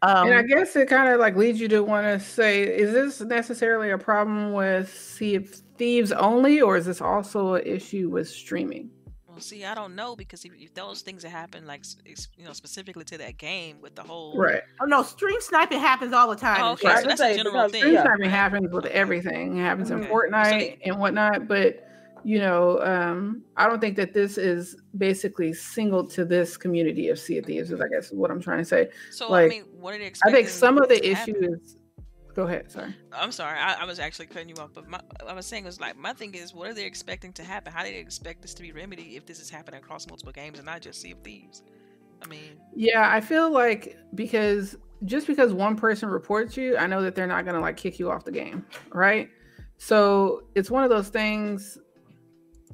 Um, 0.00 0.28
and 0.28 0.38
I 0.38 0.42
guess 0.42 0.74
it 0.76 0.88
kind 0.88 1.12
of 1.12 1.20
like 1.20 1.36
leads 1.36 1.60
you 1.60 1.68
to 1.68 1.82
want 1.82 2.06
to 2.06 2.18
say, 2.18 2.62
is 2.62 2.92
this 2.92 3.20
necessarily 3.20 3.90
a 3.90 3.98
problem 3.98 4.54
with 4.54 4.90
Sea 4.90 5.34
of 5.34 5.48
Thieves 5.76 6.10
only, 6.12 6.62
or 6.62 6.78
is 6.78 6.86
this 6.86 7.02
also 7.02 7.54
an 7.54 7.66
issue 7.66 8.08
with 8.08 8.30
streaming? 8.30 8.88
Well, 9.38 9.44
see, 9.44 9.64
I 9.64 9.72
don't 9.76 9.94
know 9.94 10.16
because 10.16 10.44
if, 10.44 10.50
if 10.58 10.74
those 10.74 11.00
things 11.02 11.22
that 11.22 11.28
happen, 11.28 11.64
like 11.64 11.84
you 12.36 12.44
know, 12.44 12.52
specifically 12.52 13.04
to 13.04 13.18
that 13.18 13.38
game 13.38 13.76
with 13.80 13.94
the 13.94 14.02
whole 14.02 14.36
Right. 14.36 14.62
oh 14.80 14.84
no, 14.84 15.04
stream 15.04 15.40
sniping 15.40 15.78
happens 15.78 16.12
all 16.12 16.28
the 16.28 16.34
time. 16.34 16.60
Oh, 16.60 16.72
okay, 16.72 16.88
Right, 16.88 16.96
so 16.96 17.00
chat. 17.02 17.08
that's 17.10 17.20
say, 17.20 17.34
a 17.34 17.36
general 17.36 17.54
because- 17.54 17.70
thing. 17.70 17.80
Stream 17.82 17.94
Yeah. 17.94 18.02
sniping 18.02 18.30
happens 18.30 18.72
with 18.72 18.86
everything. 18.86 19.58
It 19.58 19.60
happens 19.62 19.92
in 19.92 20.00
Okay. 20.00 20.08
Fortnite 20.10 20.78
and 20.84 20.98
whatnot, 20.98 21.46
but 21.46 21.84
you 22.24 22.40
know, 22.40 22.80
um, 22.82 23.44
I 23.56 23.68
don't 23.68 23.80
think 23.80 23.94
that 23.94 24.12
this 24.12 24.38
is 24.38 24.74
basically 24.96 25.52
single 25.52 26.04
to 26.08 26.24
this 26.24 26.56
community 26.56 27.10
of 27.10 27.18
Sea 27.20 27.38
of 27.38 27.46
Thieves. 27.46 27.70
Is 27.70 27.80
I 27.80 27.86
guess 27.86 28.10
what 28.10 28.32
I'm 28.32 28.42
trying 28.42 28.58
to 28.58 28.64
say. 28.64 28.88
So 29.12 29.30
like, 29.30 29.46
I 29.46 29.48
mean, 29.54 29.64
what 29.78 29.94
are 29.94 29.98
they 29.98 30.12
I 30.26 30.32
think 30.32 30.48
some 30.48 30.78
of 30.78 30.88
the 30.88 30.96
issues 31.08 31.16
happen? 31.36 31.60
is. 31.64 31.76
Go 32.38 32.44
ahead. 32.44 32.70
Sorry. 32.70 32.94
I'm 33.12 33.32
sorry, 33.32 33.58
I, 33.58 33.82
I 33.82 33.84
was 33.84 33.98
actually 33.98 34.26
cutting 34.26 34.48
you 34.48 34.54
off, 34.60 34.70
but 34.72 34.88
my, 34.88 35.00
I 35.26 35.32
was 35.32 35.44
saying 35.44 35.64
was 35.64 35.80
like 35.80 35.96
my 35.96 36.12
thing 36.12 36.36
is, 36.36 36.54
what 36.54 36.68
are 36.68 36.72
they 36.72 36.84
expecting 36.84 37.32
to 37.32 37.42
happen? 37.42 37.72
How 37.72 37.82
do 37.82 37.90
they 37.90 37.96
expect 37.96 38.42
this 38.42 38.54
to 38.54 38.62
be 38.62 38.70
remedied 38.70 39.12
if 39.12 39.26
this 39.26 39.40
is 39.40 39.50
happening 39.50 39.80
across 39.80 40.06
multiple 40.06 40.32
games 40.32 40.60
and 40.60 40.64
not 40.64 40.80
just 40.80 41.00
Sea 41.00 41.10
of 41.10 41.18
Thieves? 41.24 41.64
I 42.22 42.28
mean, 42.28 42.60
Yeah, 42.76 43.10
I 43.12 43.20
feel 43.20 43.50
like 43.50 43.98
because 44.14 44.76
just 45.04 45.26
because 45.26 45.52
one 45.52 45.74
person 45.74 46.10
reports 46.10 46.56
you, 46.56 46.76
I 46.76 46.86
know 46.86 47.02
that 47.02 47.16
they're 47.16 47.26
not 47.26 47.44
gonna 47.44 47.58
like 47.58 47.76
kick 47.76 47.98
you 47.98 48.08
off 48.08 48.24
the 48.24 48.30
game, 48.30 48.64
right? 48.92 49.28
So 49.78 50.44
it's 50.54 50.70
one 50.70 50.84
of 50.84 50.90
those 50.90 51.08
things 51.08 51.76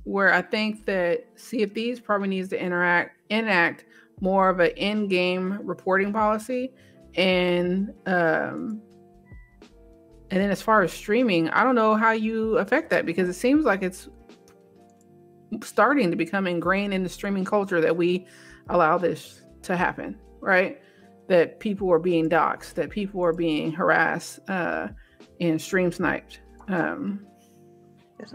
where 0.03 0.31
I 0.31 0.43
think 0.43 0.85
that 0.85 1.25
Sea 1.37 1.62
of 1.62 1.73
Thieves 1.73 2.01
probably 2.01 2.29
needs 2.29 2.51
to 2.51 2.62
interact 2.62 3.19
enact 3.31 3.87
more 4.21 4.51
of 4.51 4.61
an 4.61 4.73
in-game 4.77 5.59
reporting 5.62 6.12
policy, 6.12 6.71
and 7.17 7.95
um, 8.05 8.83
and 10.31 10.41
then 10.41 10.51
as 10.51 10.62
far 10.62 10.83
as 10.83 10.93
streaming, 10.93 11.49
I 11.51 11.62
don't 11.64 11.75
know 11.75 11.95
how 11.95 12.12
you 12.12 12.59
affect 12.59 12.91
that 12.91 13.07
because 13.07 13.29
it 13.29 13.35
seems 13.35 13.64
like 13.64 13.83
it's 13.83 14.09
starting 15.62 16.11
to 16.11 16.16
become 16.16 16.47
ingrained 16.47 16.95
in 16.95 17.03
the 17.03 17.09
streaming 17.09 17.45
culture 17.45 17.81
that 17.81 17.97
we 17.97 18.27
allow 18.68 18.99
this 18.99 19.43
to 19.62 19.77
happen, 19.77 20.18
right? 20.41 20.81
That 21.29 21.61
people 21.61 21.93
are 21.93 21.99
being 21.99 22.29
doxxed, 22.29 22.75
that 22.75 22.91
people 22.91 23.22
are 23.25 23.33
being 23.33 23.70
harassed 23.70 24.41
uh, 24.49 24.89
and 25.41 25.61
stream 25.61 25.93
sniped. 25.93 26.41
Um, 26.68 27.27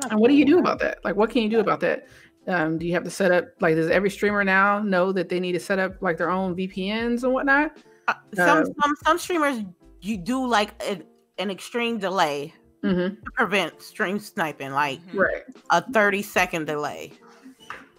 and 0.09 0.19
what 0.19 0.29
do 0.29 0.35
you 0.35 0.45
do 0.45 0.59
about 0.59 0.79
that? 0.79 1.03
Like, 1.03 1.15
what 1.15 1.29
can 1.29 1.41
you 1.41 1.49
do 1.49 1.59
about 1.59 1.79
that? 1.81 2.07
Um, 2.47 2.77
do 2.77 2.85
you 2.85 2.93
have 2.93 3.03
to 3.03 3.11
set 3.11 3.31
up 3.31 3.45
like 3.59 3.75
does 3.75 3.89
every 3.89 4.09
streamer 4.09 4.43
now 4.43 4.79
know 4.79 5.11
that 5.11 5.29
they 5.29 5.39
need 5.39 5.51
to 5.53 5.59
set 5.59 5.77
up 5.77 6.01
like 6.01 6.17
their 6.17 6.29
own 6.29 6.55
VPNs 6.55 7.23
and 7.23 7.33
whatnot? 7.33 7.77
Uh, 8.07 8.13
some 8.33 8.63
Uh, 8.63 8.65
some 8.81 8.95
some 9.03 9.17
streamers 9.17 9.63
you 10.01 10.17
do 10.17 10.45
like 10.47 10.81
an, 10.87 11.03
an 11.39 11.49
extreme 11.49 11.97
delay 11.97 12.53
hmm 12.81 12.89
to 12.91 13.31
prevent 13.33 13.81
stream 13.81 14.19
sniping, 14.19 14.71
like 14.71 15.01
mhm. 15.07 15.19
Right. 15.19 15.43
a 15.71 15.81
30 15.91 16.21
second 16.21 16.65
delay. 16.65 17.11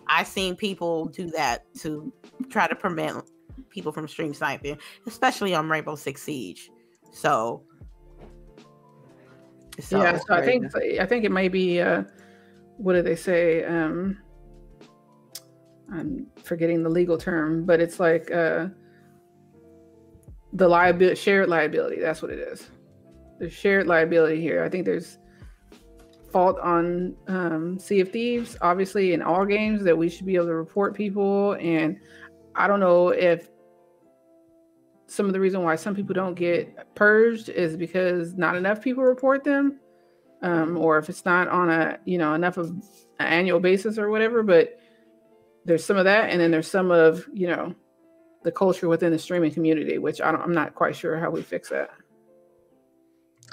I've 0.06 0.26
seen 0.26 0.56
people 0.56 1.06
do 1.06 1.30
that 1.30 1.64
to 1.80 2.12
try 2.48 2.66
to 2.66 2.74
prevent 2.74 3.24
people 3.68 3.92
from 3.92 4.08
stream 4.08 4.34
sniping, 4.34 4.78
especially 5.06 5.54
on 5.54 5.68
Rainbow 5.68 5.94
Six 5.96 6.22
Siege. 6.22 6.70
So, 7.12 7.62
so 9.78 10.02
yeah. 10.02 10.18
So 10.18 10.34
I 10.34 10.42
think 10.42 10.74
I 10.98 11.06
think 11.06 11.24
it 11.24 11.30
may 11.30 11.48
be 11.48 11.80
uh, 11.80 12.04
what 12.76 12.94
do 12.94 13.02
they 13.02 13.16
say? 13.16 13.64
Um, 13.64 14.18
I'm 15.92 16.26
forgetting 16.42 16.82
the 16.82 16.90
legal 16.90 17.18
term, 17.18 17.64
but 17.64 17.80
it's 17.80 18.00
like 18.00 18.30
uh, 18.30 18.68
the 20.52 20.68
liability, 20.68 21.16
shared 21.16 21.48
liability. 21.48 22.00
That's 22.00 22.22
what 22.22 22.30
it 22.30 22.38
is. 22.38 22.68
There's 23.40 23.54
shared 23.54 23.86
liability 23.86 24.40
here. 24.40 24.62
I 24.62 24.68
think 24.68 24.84
there's 24.84 25.18
fault 26.30 26.60
on 26.60 27.16
um, 27.26 27.78
Sea 27.78 28.00
of 28.00 28.12
Thieves, 28.12 28.56
obviously 28.60 29.14
in 29.14 29.22
all 29.22 29.46
games 29.46 29.82
that 29.82 29.96
we 29.96 30.10
should 30.10 30.26
be 30.26 30.36
able 30.36 30.46
to 30.46 30.54
report 30.54 30.94
people. 30.94 31.54
And 31.54 31.98
I 32.54 32.68
don't 32.68 32.80
know 32.80 33.08
if 33.08 33.48
some 35.06 35.26
of 35.26 35.32
the 35.32 35.40
reason 35.40 35.62
why 35.62 35.74
some 35.74 35.94
people 35.94 36.14
don't 36.14 36.34
get 36.34 36.94
purged 36.94 37.48
is 37.48 37.78
because 37.78 38.34
not 38.34 38.56
enough 38.56 38.82
people 38.82 39.02
report 39.02 39.42
them, 39.42 39.80
um, 40.42 40.76
or 40.76 40.98
if 40.98 41.08
it's 41.08 41.24
not 41.24 41.48
on 41.48 41.70
a 41.70 41.98
you 42.04 42.18
know 42.18 42.34
enough 42.34 42.58
of 42.58 42.68
an 42.68 42.82
annual 43.26 43.58
basis 43.58 43.98
or 43.98 44.10
whatever. 44.10 44.42
But 44.42 44.78
there's 45.64 45.84
some 45.84 45.96
of 45.96 46.04
that, 46.04 46.28
and 46.30 46.40
then 46.40 46.50
there's 46.50 46.70
some 46.70 46.90
of 46.90 47.26
you 47.32 47.48
know 47.48 47.74
the 48.44 48.52
culture 48.52 48.88
within 48.88 49.12
the 49.12 49.18
streaming 49.18 49.50
community, 49.50 49.98
which 49.98 50.20
I 50.20 50.30
don't, 50.30 50.42
I'm 50.42 50.54
not 50.54 50.74
quite 50.74 50.94
sure 50.94 51.18
how 51.18 51.30
we 51.30 51.42
fix 51.42 51.70
that. 51.70 51.90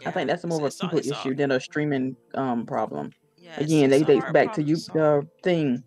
I 0.06 0.12
think 0.12 0.30
that's 0.30 0.44
more 0.46 0.58
of 0.58 0.64
a 0.64 0.68
it's- 0.68 0.76
it's 0.76 0.84
all- 0.84 0.90
people 0.90 1.00
it's 1.00 1.12
all- 1.12 1.20
issue 1.20 1.36
than 1.36 1.52
a 1.52 1.60
streaming 1.60 2.16
um 2.36 2.66
problem. 2.66 3.12
Yeah, 3.38 3.52
it's- 3.54 3.66
Again, 3.66 3.90
they 3.90 3.98
it's 4.02 4.10
a 4.10 4.22
they 4.22 4.32
back 4.32 4.54
to 4.54 4.64
you 4.64 4.76
solve. 4.76 4.96
the 4.96 5.28
thing. 5.44 5.84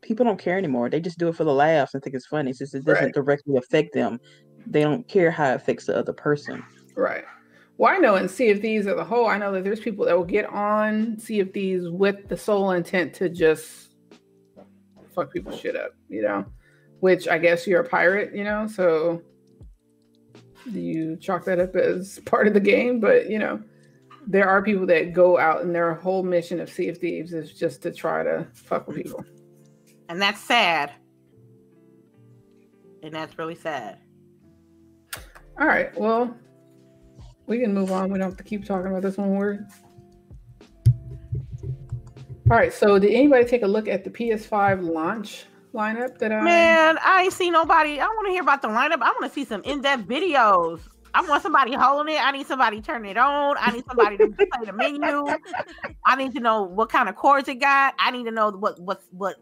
People 0.00 0.24
don't 0.24 0.38
care 0.38 0.56
anymore. 0.58 0.88
They 0.90 1.00
just 1.00 1.18
do 1.18 1.28
it 1.28 1.34
for 1.36 1.44
the 1.44 1.52
laughs 1.52 1.94
and 1.94 2.02
think 2.02 2.14
it's 2.14 2.26
funny. 2.26 2.52
Since 2.52 2.74
it 2.74 2.84
doesn't 2.84 3.04
Right. 3.06 3.14
directly 3.14 3.56
affect 3.56 3.94
them, 3.94 4.20
they 4.66 4.82
don't 4.82 5.06
care 5.08 5.30
how 5.30 5.50
it 5.52 5.56
affects 5.56 5.86
the 5.86 5.96
other 5.96 6.12
person. 6.12 6.62
Right. 6.94 7.24
Well, 7.78 7.92
I 7.94 7.98
know 7.98 8.16
in 8.16 8.28
Sea 8.28 8.50
of 8.50 8.60
Thieves 8.60 8.86
as 8.86 8.96
a 8.96 9.04
whole, 9.04 9.26
I 9.26 9.38
know 9.38 9.52
that 9.52 9.62
there's 9.64 9.80
people 9.80 10.04
that 10.06 10.16
will 10.16 10.24
get 10.24 10.46
on 10.46 11.18
Sea 11.18 11.40
of 11.40 11.52
Thieves 11.52 11.88
with 11.88 12.28
the 12.28 12.36
sole 12.36 12.72
intent 12.72 13.14
to 13.14 13.28
just 13.28 13.94
fuck 15.14 15.32
people 15.32 15.52
shit 15.56 15.76
up, 15.76 15.92
you 16.08 16.22
know? 16.22 16.44
Which 17.00 17.28
I 17.28 17.38
guess 17.38 17.66
you're 17.66 17.80
a 17.80 17.88
pirate, 17.88 18.34
you 18.34 18.42
know? 18.44 18.66
So 18.66 19.16
do 19.16 19.22
you 20.66 21.16
chalk 21.16 21.44
that 21.44 21.58
up 21.58 21.76
as 21.76 22.20
part 22.20 22.46
of 22.46 22.54
the 22.54 22.60
game? 22.60 23.00
But, 23.00 23.30
you 23.30 23.38
know, 23.38 23.62
there 24.26 24.48
are 24.48 24.62
people 24.62 24.86
that 24.86 25.12
go 25.12 25.38
out 25.38 25.62
and 25.62 25.74
their 25.74 25.94
whole 25.94 26.22
mission 26.22 26.60
of 26.60 26.68
Sea 26.68 26.88
of 26.88 26.98
Thieves 26.98 27.32
is 27.32 27.52
just 27.52 27.82
to 27.82 27.90
try 27.90 28.22
to 28.22 28.46
fuck 28.52 28.86
with 28.86 28.96
people. 28.96 29.24
and 30.08 30.20
that's 30.20 30.40
sad. 30.40 30.92
And 33.02 33.14
that's 33.14 33.38
really 33.38 33.54
sad. 33.54 33.98
All 35.58 35.66
right. 35.66 35.96
Well, 35.98 36.36
we 37.46 37.58
can 37.58 37.72
move 37.72 37.90
on. 37.90 38.12
We 38.12 38.18
don't 38.18 38.28
have 38.28 38.36
to 38.36 38.44
keep 38.44 38.64
talking 38.64 38.90
about 38.90 39.02
this 39.02 39.16
one 39.16 39.30
word. 39.30 39.66
All 42.50 42.56
right. 42.56 42.72
So, 42.72 42.98
did 42.98 43.12
anybody 43.12 43.44
take 43.44 43.62
a 43.62 43.66
look 43.66 43.88
at 43.88 44.04
the 44.04 44.10
PS5 44.10 44.82
launch 44.82 45.46
lineup 45.74 46.18
that 46.18 46.32
I? 46.32 46.40
Man, 46.42 46.98
I 47.04 47.24
ain't 47.24 47.32
see 47.32 47.50
nobody. 47.50 48.00
I 48.00 48.06
want 48.06 48.26
to 48.26 48.32
hear 48.32 48.42
about 48.42 48.62
the 48.62 48.68
lineup. 48.68 49.02
I 49.02 49.10
want 49.10 49.24
to 49.24 49.30
see 49.30 49.44
some 49.44 49.62
in-depth 49.62 50.06
videos. 50.06 50.80
I 51.14 51.22
want 51.22 51.42
somebody 51.42 51.74
holding 51.74 52.14
it. 52.14 52.24
I 52.24 52.30
need 52.32 52.46
somebody 52.46 52.80
turning 52.80 53.10
it 53.10 53.16
on. 53.16 53.56
I 53.58 53.72
need 53.72 53.84
somebody 53.86 54.18
to 54.18 54.28
play 54.36 54.46
the 54.66 54.72
menu. 54.72 55.26
I 56.04 56.16
need 56.16 56.34
to 56.34 56.40
know 56.40 56.62
what 56.62 56.90
kind 56.90 57.08
of 57.08 57.16
cords 57.16 57.48
it 57.48 57.56
got. 57.56 57.94
I 57.98 58.10
need 58.10 58.24
to 58.24 58.30
know 58.30 58.50
what 58.50 58.78
what 58.80 59.02
what 59.10 59.36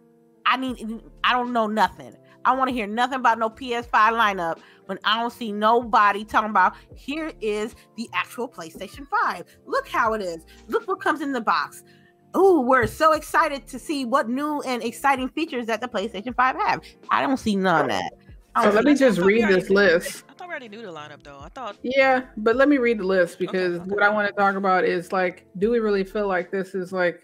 I 0.45 0.57
need. 0.57 1.03
I 1.24 1.33
don't 1.33 1.53
know 1.53 1.66
nothing. 1.66 2.14
I 2.45 2.55
want 2.55 2.68
to 2.68 2.74
hear 2.74 2.87
nothing 2.87 3.18
about 3.18 3.41
no 3.41 3.51
PS5 3.51 3.91
lineup 3.91 4.61
when 4.87 5.01
I 5.03 5.20
don't 5.20 5.33
see 5.33 5.51
nobody 5.51 6.24
talking 6.24 6.51
about 6.51 6.74
here 6.95 7.33
is 7.41 7.74
the 7.97 8.09
actual 8.14 8.49
PlayStation 8.49 9.05
5. 9.09 9.45
Look 9.66 9.89
how 9.89 10.14
it 10.14 10.22
is. 10.22 10.47
Look 10.68 10.87
what 10.87 11.01
comes 11.01 11.20
in 11.20 11.33
the 11.33 11.41
box. 11.41 11.83
Oh, 12.39 12.61
we're 12.61 12.87
so 12.87 13.12
excited 13.12 13.66
to 13.68 13.78
see 13.78 14.05
what 14.05 14.28
new 14.28 14.61
and 14.61 14.82
exciting 14.82 15.30
features 15.30 15.64
that 15.66 15.80
the 15.80 15.89
PlayStation 15.89 16.34
5 16.37 16.57
have. 16.66 16.82
I 17.11 17.22
don't 17.22 17.39
see 17.39 17.57
none 17.57 17.87
of 17.87 17.89
that. 17.89 18.12
So 18.62 18.68
um, 18.68 18.74
let 18.74 18.84
me 18.84 18.93
I 18.93 18.95
just 18.95 19.18
read 19.18 19.49
this 19.49 19.70
list. 19.70 20.24
I 20.28 20.34
thought 20.34 20.49
we 20.49 20.53
already 20.53 20.68
knew 20.68 20.82
the 20.82 20.89
lineup 20.93 21.22
though. 21.22 21.39
I 21.41 21.49
thought 21.49 21.76
Yeah, 21.82 22.26
but 22.37 22.57
let 22.57 22.68
me 22.68 22.76
read 22.76 22.99
the 22.99 23.05
list 23.05 23.39
because 23.39 23.80
okay. 23.80 23.91
what 23.91 24.03
I 24.03 24.11
want 24.11 24.28
to 24.28 24.34
talk 24.34 24.57
about 24.57 24.84
is 24.84 25.12
like, 25.12 25.47
do 25.59 25.70
we 25.70 25.78
really 25.78 26.05
feel 26.05 26.28
like 26.28 26.51
this 26.51 26.74
is 26.74 26.93
like? 26.93 27.22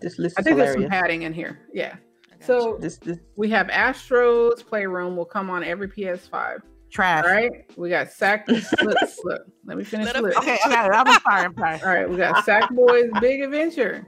This 0.00 0.18
list 0.18 0.38
I 0.38 0.40
is 0.40 0.44
think 0.46 0.56
there's 0.56 0.74
some 0.74 0.88
padding 0.88 1.22
in 1.22 1.34
here. 1.34 1.60
Yeah. 1.74 1.96
So. 2.40 2.78
This 2.80 2.96
this 2.96 3.18
we 3.36 3.50
have 3.50 3.68
Astro's 3.68 4.62
Playroom 4.62 5.14
will 5.14 5.26
come 5.26 5.50
on 5.50 5.62
every 5.62 5.88
PS5. 5.88 6.60
trash. 6.90 7.24
All 7.24 7.30
right. 7.30 7.50
We 7.76 7.90
got 7.90 8.10
Sack. 8.10 8.48
look, 8.48 8.96
look. 9.24 9.42
Let 9.66 9.76
me 9.76 9.84
finish 9.84 10.06
Let 10.06 10.14
the 10.16 10.20
her 10.20 10.28
list. 10.28 10.38
Okay, 10.38 10.58
okay, 10.66 10.74
I'm 10.74 11.20
sorry. 11.20 11.44
I'm 11.44 11.54
sorry. 11.54 11.80
All 11.82 11.88
right, 11.88 12.08
we 12.08 12.16
got 12.16 12.44
Sackboy's 12.46 13.10
Big 13.20 13.42
Adventure. 13.42 14.06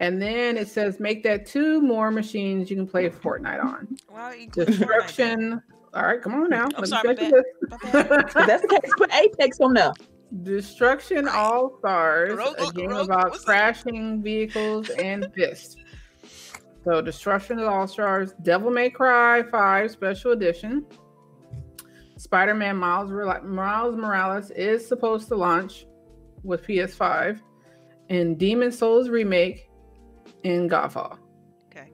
And 0.00 0.22
then 0.22 0.56
it 0.56 0.68
says 0.68 1.00
make 1.00 1.22
that 1.24 1.44
two 1.46 1.80
more 1.80 2.10
machines 2.10 2.70
you 2.70 2.76
can 2.76 2.86
play 2.86 3.08
Fortnite 3.10 3.62
on. 3.62 3.96
Why 4.08 4.34
include 4.34 4.68
Fortnite 4.68 4.78
then? 4.78 4.78
Destruction. 4.78 5.62
All 5.94 6.02
right, 6.06 6.22
come 6.22 6.34
on 6.34 6.50
now. 6.50 6.68
I'm 6.76 6.86
sorry, 6.86 7.16
finish 7.16 7.32
my 7.32 7.76
the 7.78 7.78
My 7.86 8.02
bad. 8.02 8.10
list. 8.10 8.36
if 8.38 8.46
that's 8.46 8.62
the 8.62 8.68
case, 8.82 8.90
put 8.96 9.14
Apex 9.14 9.60
on 9.60 9.74
there. 9.74 9.92
Destruction 10.42 11.24
Right. 11.24 11.34
All 11.34 11.76
Stars, 11.78 12.36
Rogue- 12.36 12.56
a 12.58 12.72
game 12.72 12.90
Rogue- 12.90 13.06
about 13.06 13.30
what's 13.30 13.44
that? 13.44 13.46
crashing 13.46 14.22
vehicles 14.22 14.90
and 14.90 15.26
fists. 15.34 15.76
So 16.84 17.00
Destruction 17.00 17.58
All 17.60 17.88
Stars, 17.88 18.34
Devil 18.42 18.70
May 18.70 18.90
Cry 18.90 19.42
5 19.42 19.90
Special 19.90 20.32
Edition. 20.32 20.84
Spider-Man 22.16 22.76
Miles, 22.76 23.10
Miles 23.44 23.96
Morales 23.96 24.50
is 24.50 24.86
supposed 24.86 25.28
to 25.28 25.36
launch 25.36 25.86
with 26.42 26.64
PS5, 26.66 27.40
and 28.10 28.36
Demon's 28.38 28.76
Souls 28.78 29.08
remake 29.08 29.67
in 30.44 30.68
Godfall. 30.68 31.18
Okay. 31.70 31.92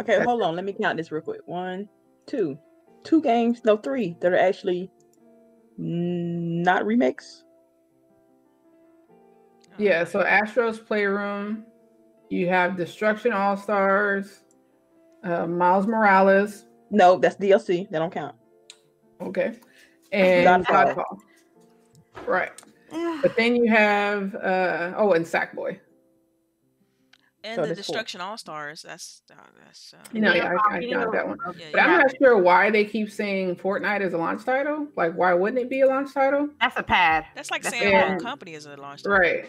Okay, 0.00 0.22
hold 0.22 0.42
on. 0.42 0.56
Let 0.56 0.64
me 0.64 0.72
count 0.72 0.96
this 0.96 1.12
real 1.12 1.22
quick. 1.22 1.40
One, 1.46 1.88
two, 2.26 2.58
two 3.02 3.22
games. 3.22 3.62
No, 3.64 3.76
three 3.76 4.16
that 4.20 4.32
are 4.32 4.38
actually 4.38 4.90
Not 5.76 6.86
remakes. 6.86 7.44
Yeah, 9.76 10.04
so 10.04 10.20
Astro's 10.20 10.78
Playroom, 10.78 11.64
you 12.28 12.48
have 12.48 12.76
Destruction 12.76 13.32
All 13.32 13.56
Stars, 13.56 14.44
uh, 15.24 15.46
Miles 15.46 15.86
Morales, 15.86 16.66
No, 16.90 17.18
that's 17.18 17.36
DLC. 17.36 17.90
That 17.90 17.98
don't 17.98 18.12
count. 18.12 18.36
okay, 19.20 19.54
and 20.12 20.46
Godfall. 20.64 20.94
Godfall. 20.94 21.18
Right, 22.26 22.52
but 23.22 23.34
then 23.36 23.56
you 23.56 23.68
have 23.68 24.34
uh, 24.36 24.92
oh, 24.96 25.12
and 25.12 25.24
Sackboy. 25.26 25.80
And 27.44 27.56
So 27.56 27.60
the 27.62 27.66
there's 27.74 27.86
four. 27.86 27.92
Destruction 27.94 28.20
All 28.22 28.38
Stars. 28.38 28.82
That's 28.82 29.20
uh, 29.30 29.34
that's. 29.64 29.92
Uh, 29.94 29.98
You 30.12 30.22
know, 30.22 30.32
Yeah, 30.32 30.44
yeah, 30.44 30.56
I, 30.70 30.74
I 30.74 30.76
I'm 30.78 30.90
got 30.90 31.12
that 31.12 31.28
one. 31.28 31.38
yeah, 31.58 31.66
But 31.72 31.80
I'm 31.82 31.90
yeah. 31.90 31.96
not 31.98 32.14
sure 32.18 32.38
why 32.38 32.70
they 32.70 32.84
keep 32.84 33.10
saying 33.10 33.56
Fortnite 33.56 34.00
is 34.00 34.14
a 34.14 34.18
launch 34.18 34.44
title. 34.44 34.88
Like, 34.96 35.12
why 35.14 35.34
wouldn't 35.34 35.60
it 35.60 35.68
be 35.68 35.82
a 35.82 35.86
launch 35.86 36.14
title? 36.14 36.48
That's 36.60 36.76
a 36.78 36.82
pad. 36.82 37.26
That's 37.36 37.50
like 37.50 37.62
That's 37.62 37.78
saying 37.78 37.90
fair. 37.92 38.06
a 38.06 38.10
whole 38.12 38.20
company 38.20 38.54
is 38.54 38.64
a 38.66 38.76
launch. 38.76 39.02
title. 39.02 39.18
Right. 39.18 39.44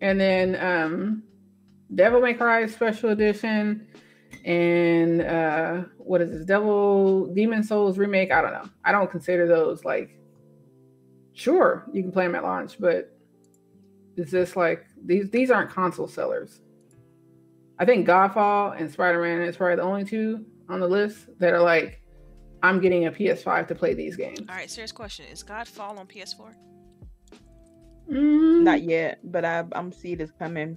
And 0.00 0.18
then 0.18 0.56
um 0.64 1.22
Devil 1.94 2.20
May 2.22 2.34
Cry 2.34 2.66
Special 2.66 3.10
Edition 3.10 3.86
and 4.44 5.20
uh 5.22 5.82
what 5.98 6.20
is 6.22 6.30
this? 6.30 6.46
Devil 6.46 7.26
Demon's 7.34 7.68
Souls 7.68 7.98
remake. 7.98 8.30
I 8.32 8.40
don't 8.40 8.52
know. 8.52 8.68
I 8.84 8.92
don't 8.92 9.10
consider 9.10 9.46
those 9.46 9.84
like 9.84 10.18
sure, 11.34 11.84
you 11.92 12.02
can 12.02 12.10
play 12.12 12.26
them 12.26 12.34
at 12.34 12.42
launch, 12.42 12.78
but 12.80 13.14
is 14.16 14.30
this 14.30 14.56
like 14.56 14.86
these 15.04 15.28
these 15.30 15.50
aren't 15.50 15.70
console 15.70 16.08
sellers. 16.08 16.60
I 17.78 17.84
think 17.84 18.06
Godfall 18.06 18.78
and 18.80 18.90
Spider-Man 18.90 19.42
is 19.42 19.56
probably 19.56 19.76
the 19.76 19.82
only 19.82 20.04
two 20.04 20.44
on 20.68 20.80
the 20.80 20.88
list 20.88 21.28
that 21.38 21.52
are 21.52 21.62
like 21.62 22.02
I'm 22.62 22.80
getting 22.80 23.06
a 23.06 23.12
PS5 23.12 23.68
to 23.68 23.74
play 23.74 23.94
these 23.94 24.16
games. 24.16 24.40
All 24.48 24.56
right, 24.56 24.68
serious 24.70 24.90
question: 24.92 25.26
Is 25.30 25.44
Godfall 25.44 25.98
on 25.98 26.06
PS4? 26.06 26.52
Mm, 28.10 28.62
Not 28.62 28.82
yet, 28.82 29.20
but 29.24 29.44
I, 29.44 29.64
I'm 29.72 29.92
see 29.92 30.12
it 30.12 30.20
as 30.20 30.30
coming. 30.32 30.76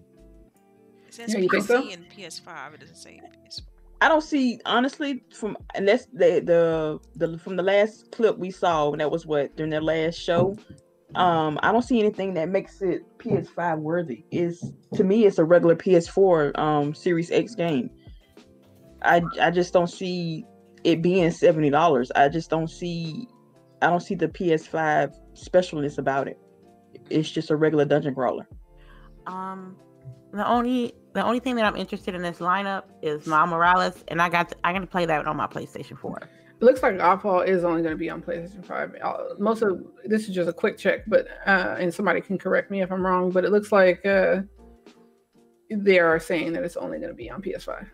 It 1.08 1.14
says 1.14 1.34
Yeah, 1.34 1.39
you 1.39 1.49
think 1.49 1.64
PC 1.64 1.68
so? 1.68 1.89
and 1.89 2.10
PS5. 2.10 2.74
It 2.76 2.80
doesn't 2.82 2.95
say 2.97 3.22
PS4. 3.47 3.62
I 4.02 4.08
don't 4.08 4.22
see 4.24 4.60
honestly 4.66 5.24
from 5.34 5.56
unless 5.76 6.08
the 6.08 6.41
the 6.43 6.99
the 7.16 7.38
from 7.38 7.56
the 7.56 7.62
last 7.64 8.12
clip 8.12 8.38
we 8.38 8.49
saw 8.49 8.91
and 8.91 8.99
that 8.99 9.12
was 9.12 9.26
what 9.28 9.56
during 9.56 9.70
their 9.70 9.82
last 9.82 10.16
show. 10.16 10.58
Um, 11.16 11.59
I 11.62 11.72
don't 11.72 11.82
see 11.82 11.99
anything 11.99 12.34
that 12.36 12.49
makes 12.49 12.82
it 12.82 13.01
PS5 13.18 13.80
worthy. 13.80 14.24
Is 14.32 14.72
to 14.93 15.03
me, 15.03 15.26
it's 15.26 15.39
a 15.39 15.43
regular 15.43 15.76
PS4 15.76 16.57
um 16.57 16.93
Series 16.93 17.32
X 17.32 17.55
game. 17.55 17.89
I 19.01 19.22
I 19.41 19.51
just 19.51 19.74
don't 19.74 19.89
see 19.89 20.45
it 20.84 21.01
being 21.01 21.32
seventy 21.32 21.70
dollars. 21.70 22.12
I 22.16 22.30
just 22.30 22.49
don't 22.49 22.70
see 22.70 23.28
I 23.82 23.88
don't 23.88 24.01
see 24.01 24.16
the 24.16 24.28
PS5 24.28 25.16
specialness 25.34 25.97
about 25.97 26.28
it. 26.28 26.39
It's 27.09 27.30
just 27.30 27.49
a 27.49 27.55
regular 27.55 27.86
dungeon 27.86 28.14
crawler. 28.14 28.47
Um, 29.28 29.76
the 30.32 30.47
only 30.47 30.93
the 31.14 31.24
only 31.24 31.39
thing 31.39 31.55
that 31.55 31.66
I'm 31.66 31.76
interested 31.76 32.16
in 32.16 32.22
this 32.22 32.38
lineup 32.38 32.84
is 33.01 33.28
Miles 33.28 33.49
Morales, 33.49 34.03
and 34.07 34.22
I 34.22 34.30
got 34.30 34.49
to, 34.49 34.55
I 34.64 34.72
got 34.72 34.80
to 34.80 34.88
play 34.88 35.05
that 35.05 35.26
on 35.28 35.36
my 35.36 35.47
PlayStation 35.47 35.97
4. 35.97 36.22
It 36.62 36.66
looks 36.66 36.84
like 36.84 36.93
Godfall 36.95 37.47
is 37.47 37.64
only 37.64 37.82
going 37.82 37.93
to 37.95 37.97
be 37.97 38.12
on 38.12 38.22
PlayStation 38.22 38.64
5. 38.64 38.95
Uh, 39.03 39.18
Most 39.39 39.64
of 39.64 39.84
this 40.05 40.30
is 40.30 40.36
just 40.36 40.47
a 40.47 40.53
quick 40.53 40.78
check, 40.78 41.01
but 41.07 41.28
uh, 41.47 41.76
and 41.80 41.91
somebody 41.91 42.22
can 42.22 42.38
correct 42.38 42.70
me 42.70 42.84
if 42.84 42.91
I'm 42.91 43.03
wrong, 43.03 43.32
but 43.32 43.43
it 43.43 43.51
looks 43.51 43.72
like 43.72 44.05
uh, 44.05 44.41
they 45.72 45.97
are 45.97 46.20
saying 46.20 46.53
that 46.53 46.64
it's 46.64 46.78
only 46.78 46.99
going 46.99 47.09
to 47.09 47.16
be 47.16 47.32
on 47.32 47.41
PS5. 47.41 47.88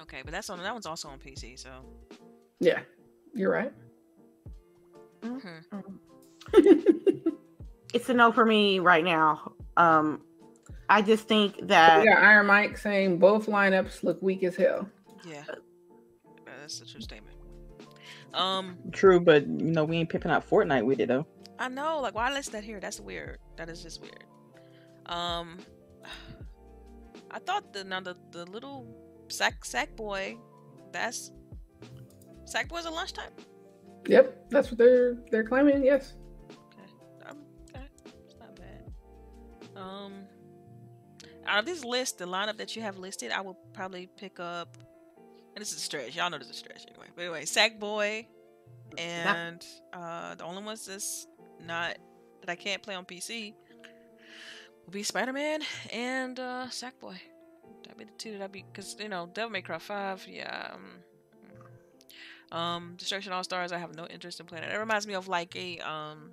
Okay, 0.00 0.22
but 0.24 0.32
that's 0.32 0.50
on 0.50 0.58
that 0.58 0.72
one's 0.72 0.86
also 0.86 1.08
on 1.08 1.20
PC. 1.20 1.56
So 1.56 1.70
Yeah, 2.58 2.80
you're 3.32 3.52
right. 3.52 3.72
hmm. 5.22 5.38
It's 7.94 8.08
a 8.08 8.14
no 8.14 8.32
for 8.32 8.46
me 8.46 8.78
right 8.80 9.04
now. 9.04 9.52
Um, 9.76 10.22
I 10.88 11.02
just 11.02 11.28
think 11.28 11.56
we 11.60 11.66
that 11.66 12.04
got 12.04 12.22
Iron 12.24 12.46
Mike 12.46 12.76
saying 12.78 13.18
both 13.18 13.46
lineups 13.46 14.02
look 14.02 14.20
weak 14.20 14.42
as 14.42 14.56
hell. 14.56 14.88
yeah, 15.24 15.44
that's 16.58 16.80
a 16.80 16.86
true 16.86 17.00
statement. 17.02 17.31
Um, 18.34 18.78
True, 18.92 19.20
but 19.20 19.46
you 19.46 19.72
know 19.72 19.84
we 19.84 19.96
ain't 19.96 20.08
pimping 20.08 20.30
out 20.30 20.48
Fortnite 20.48 20.84
with 20.84 21.00
it 21.00 21.08
though. 21.08 21.26
I 21.58 21.68
know, 21.68 22.00
like, 22.00 22.14
why 22.14 22.32
list 22.32 22.52
that 22.52 22.64
here? 22.64 22.80
That's 22.80 23.00
weird. 23.00 23.38
That 23.56 23.68
is 23.68 23.82
just 23.82 24.00
weird. 24.00 24.24
Um, 25.06 25.58
I 27.30 27.38
thought 27.38 27.72
the 27.72 27.84
now 27.84 28.00
the 28.00 28.16
the 28.30 28.44
little 28.46 28.86
sack 29.28 29.64
sack 29.64 29.94
boy, 29.96 30.36
that's 30.92 31.30
sack 32.44 32.68
boy's 32.68 32.84
a 32.86 32.90
lunchtime. 32.90 33.32
Yep, 34.06 34.50
that's 34.50 34.70
what 34.70 34.78
they're 34.78 35.16
they're 35.30 35.44
claiming. 35.44 35.84
Yes. 35.84 36.14
Um, 37.26 37.38
okay, 37.70 37.86
it's 38.26 38.34
not 38.40 38.56
bad. 38.56 39.80
Um, 39.80 40.12
out 41.46 41.60
of 41.60 41.66
this 41.66 41.84
list, 41.84 42.18
the 42.18 42.26
lineup 42.26 42.56
that 42.56 42.76
you 42.76 42.82
have 42.82 42.98
listed, 42.98 43.30
I 43.30 43.40
will 43.40 43.58
probably 43.72 44.08
pick 44.16 44.40
up. 44.40 44.76
And 45.54 45.60
this 45.60 45.70
is 45.72 45.78
a 45.78 45.80
stretch. 45.80 46.16
Y'all 46.16 46.30
know 46.30 46.38
this 46.38 46.48
is 46.48 46.54
a 46.56 46.58
stretch 46.58 46.84
anyway. 46.88 47.06
But 47.14 47.22
anyway, 47.22 47.44
Sackboy, 47.44 48.26
and 48.98 49.64
uh, 49.92 50.34
the 50.34 50.44
only 50.44 50.62
ones 50.62 50.86
that's 50.86 51.26
not 51.66 51.96
that 52.40 52.50
I 52.50 52.54
can't 52.56 52.82
play 52.82 52.94
on 52.94 53.04
PC 53.04 53.54
will 54.84 54.92
be 54.92 55.02
Spider 55.02 55.32
Man 55.32 55.60
and 55.92 56.38
uh, 56.40 56.66
Sackboy. 56.68 57.16
That'd 57.84 57.98
be 57.98 58.04
the 58.04 58.10
two 58.18 58.32
that 58.38 58.44
I'd 58.44 58.52
be 58.52 58.64
because 58.72 58.96
you 58.98 59.08
know 59.08 59.28
Devil 59.32 59.50
May 59.50 59.62
Cry 59.62 59.78
Five. 59.78 60.26
Yeah. 60.28 60.72
Um, 60.74 62.58
um, 62.58 62.94
Destruction 62.96 63.32
All 63.32 63.44
Stars. 63.44 63.72
I 63.72 63.78
have 63.78 63.94
no 63.96 64.06
interest 64.06 64.40
in 64.40 64.46
playing 64.46 64.64
it. 64.64 64.72
It 64.74 64.78
reminds 64.78 65.06
me 65.06 65.14
of 65.14 65.28
like 65.28 65.54
a 65.56 65.78
um, 65.80 66.30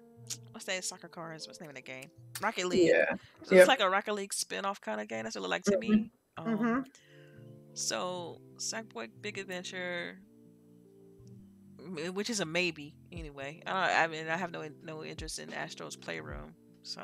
what's 0.52 0.66
that 0.66 0.84
soccer 0.84 1.08
cards? 1.08 1.48
What's 1.48 1.60
the 1.60 1.64
name 1.66 1.70
of 1.70 1.76
that 1.76 1.86
game? 1.86 2.10
Rocket 2.42 2.68
League. 2.68 2.90
Yeah. 2.90 3.06
So 3.44 3.56
Yep. 3.56 3.62
It's 3.62 3.68
like 3.68 3.80
a 3.80 3.90
Rocket 3.90 4.14
League 4.14 4.34
spin-off 4.34 4.82
kind 4.82 5.00
of 5.02 5.08
game. 5.08 5.24
That's 5.24 5.36
what 5.36 5.46
it 5.46 5.50
looked 5.50 5.68
like 5.68 5.76
to 5.76 5.78
me. 5.78 6.12
Um, 6.38 6.58
Mhm. 6.58 6.86
So 7.80 8.42
Sackboy 8.58 9.10
Big 9.22 9.38
Adventure, 9.38 10.18
which 12.14 12.30
is 12.30 12.42
a 12.42 12.46
maybe 12.46 12.94
anyway. 13.12 13.62
I, 13.66 13.70
don't, 13.72 13.98
I 14.00 14.08
mean, 14.08 14.28
I 14.30 14.36
have 14.36 14.52
no 14.52 14.68
no 14.84 15.02
interest 15.04 15.40
in 15.40 15.54
Astro's 15.54 15.96
Playroom. 15.96 16.54
So 16.84 17.02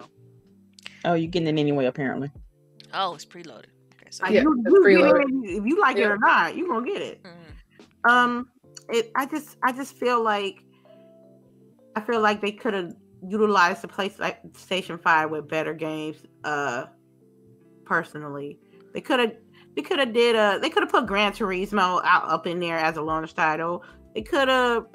Oh, 1.05 1.13
you 1.13 1.27
getting 1.27 1.47
it 1.47 1.59
anyway 1.59 1.85
apparently. 1.85 2.29
oh, 2.93 3.15
it's 3.15 3.23
preloaded. 3.25 3.67
Okay, 3.93 4.09
so 4.09 4.27
Yeah, 4.27 4.41
you, 4.41 4.63
you 4.65 4.89
get 4.89 5.01
preloaded. 5.01 5.21
it, 5.45 5.49
if 5.59 5.65
you 5.65 5.79
like 5.79 5.95
it 5.97 6.03
or 6.07 6.17
not, 6.17 6.57
you 6.57 6.67
gonna 6.67 6.85
get 6.85 7.01
it. 7.01 7.23
Mhm. 7.23 8.09
Um, 8.11 8.49
it. 8.89 9.11
I 9.15 9.25
just, 9.27 9.55
I 9.63 9.71
just 9.71 9.95
feel 9.95 10.21
like, 10.21 10.57
I 11.95 12.01
feel 12.01 12.19
like 12.19 12.41
they 12.41 12.51
could 12.51 12.73
have 12.73 12.93
utilized 13.25 13.81
the 13.81 13.87
PlayStation 13.87 15.01
Five 15.01 15.31
with 15.31 15.47
better 15.47 15.73
games. 15.73 16.17
Uh, 16.43 16.87
personally, 17.85 18.59
they 18.93 18.99
could 18.99 19.19
have, 19.21 19.33
they 19.75 19.81
could 19.81 19.99
have 19.99 20.13
did 20.13 20.35
a, 20.35 20.59
they 20.61 20.69
could 20.69 20.83
have 20.83 20.91
put 20.91 21.05
Gran 21.05 21.33
Turismo 21.33 22.01
out 22.03 22.29
up 22.29 22.47
in 22.47 22.59
there 22.59 22.77
as 22.77 22.97
a 22.97 23.01
launch 23.01 23.33
title. 23.33 23.83
They 24.13 24.21
could 24.21 24.47
have. 24.47 24.85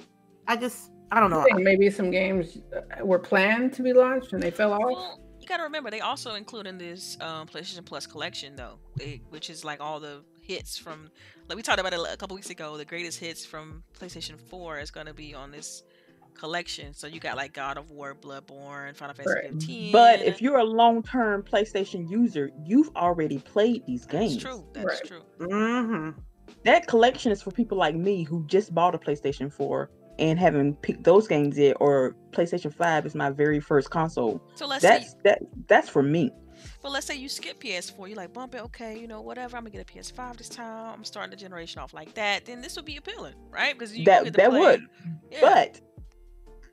I 0.47 0.57
just, 0.57 0.91
I 1.13 1.21
don't 1.21 1.31
know. 1.31 1.41
I 1.41 1.45
think 1.45 1.61
maybe 1.61 1.91
some 1.91 2.11
games 2.11 2.59
uh, 2.75 3.05
were 3.05 3.19
planned 3.19 3.73
to 3.75 3.83
be 3.83 3.93
launched 3.93 4.33
and 4.33 4.43
they 4.43 4.51
fell 4.51 4.73
off. 4.73 4.81
Well, 4.81 5.21
you 5.39 5.47
gotta 5.47 5.63
remember 5.63 5.91
they 5.91 6.01
also 6.01 6.35
include 6.35 6.67
in 6.67 6.79
this 6.79 7.19
um, 7.21 7.47
PlayStation 7.47 7.85
Plus 7.85 8.07
collection 8.07 8.57
though, 8.57 8.79
they, 8.97 9.21
which 9.29 9.51
is 9.51 9.65
like 9.65 9.81
all 9.81 10.01
the 10.01 10.25
hits 10.41 10.79
from 10.79 11.11
like 11.49 11.57
we 11.57 11.63
talked 11.63 11.79
about 11.79 11.93
it 11.93 12.01
a 12.01 12.17
couple 12.17 12.35
weeks 12.35 12.51
ago. 12.51 12.77
The 12.77 12.85
greatest 12.85 13.21
hits 13.21 13.45
from 13.45 13.83
PlayStation 13.99 14.41
4 14.41 14.79
is 14.81 14.91
gonna 14.91 15.15
be 15.15 15.35
on 15.35 15.51
this 15.51 15.83
collection. 16.35 16.95
So 16.95 17.07
you 17.07 17.21
got 17.21 17.37
like 17.37 17.53
God 17.53 17.77
of 17.79 17.91
War, 17.91 18.15
Bloodborne, 18.15 18.97
Final 18.97 19.15
Fantasy 19.15 19.35
Right. 19.35 19.53
15. 19.53 19.93
But 19.93 20.23
if 20.23 20.41
you're 20.43 20.59
a 20.59 20.65
long-term 20.65 21.43
PlayStation 21.43 22.09
user, 22.11 22.51
you've 22.65 22.91
already 22.97 23.39
played 23.39 23.85
these 23.87 24.07
games. 24.07 24.35
that's 24.35 24.45
true. 24.45 24.65
That's 24.73 24.87
Right. 24.87 25.05
true. 25.05 25.23
hmm 25.49 26.11
That 26.65 26.87
collection 26.87 27.31
is 27.33 27.41
for 27.43 27.51
people 27.51 27.79
like 27.79 27.95
me 27.95 28.23
who 28.25 28.45
just 28.47 28.75
bought 28.75 28.95
a 28.95 28.99
PlayStation 28.99 29.53
4 29.53 29.91
and 30.19 30.39
haven't 30.39 30.83
picked 30.83 31.05
those 31.05 31.27
games 31.29 31.57
yet, 31.57 31.77
or 31.81 32.15
PlayStation 32.33 32.75
5 32.75 33.07
is 33.07 33.15
my 33.15 33.31
very 33.31 33.61
first 33.61 33.91
console. 33.91 34.43
So 34.55 34.67
let's 34.67 34.83
That's 34.83 35.13
say, 35.13 35.17
that 35.25 35.39
that's 35.69 35.89
for 35.89 36.03
me. 36.03 36.31
but 36.83 36.93
let's 36.93 37.07
say 37.07 37.17
you 37.17 37.29
skip 37.31 37.59
PS4, 37.61 38.09
you're 38.09 38.17
like 38.17 38.35
bump 38.35 38.55
it, 38.55 38.61
okay, 38.65 38.99
you 38.99 39.07
know 39.09 39.23
whatever. 39.23 39.57
I'm 39.57 39.63
gonna 39.63 39.71
get 39.71 39.81
a 39.81 39.85
PS5 39.91 40.37
this 40.37 40.51
time. 40.51 40.93
I'm 40.93 41.05
starting 41.05 41.31
the 41.31 41.37
generation 41.37 41.81
off 41.81 41.95
like 41.95 42.13
that. 42.15 42.45
Then 42.45 42.61
this 42.61 42.77
would 42.77 42.85
be 42.85 42.99
appealing, 42.99 43.35
right? 43.51 43.73
Because 43.73 43.97
you 43.97 44.05
That- 44.05 44.25
get 44.25 44.35
to 44.35 44.37
that 44.43 44.51
play- 44.51 44.61
would. 44.61 44.87
Yeah. 45.31 45.39
But 45.41 45.81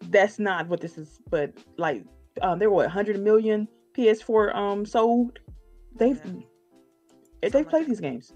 that's 0.10 0.39
not 0.39 0.68
what 0.68 0.82
this 0.82 0.97
is. 0.97 1.20
But 1.30 1.53
like, 1.78 2.03
um, 2.41 2.60
there 2.60 2.70
were 2.70 2.84
100 2.84 3.20
million 3.20 3.68
PS4 3.95 4.55
um 4.55 4.86
sold. 4.86 5.39
They've 5.95 6.22
Yeah. 7.43 7.49
they've 7.49 7.68
played 7.68 7.88
these 7.88 7.99
games. 7.99 8.34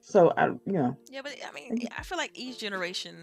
So 0.00 0.32
I, 0.36 0.46
you 0.48 0.60
know, 0.66 0.96
Yeah, 1.10 1.22
but 1.22 1.34
I 1.48 1.52
mean, 1.52 1.88
I 1.96 2.02
feel 2.02 2.18
like 2.18 2.30
each 2.34 2.58
generation, 2.58 3.16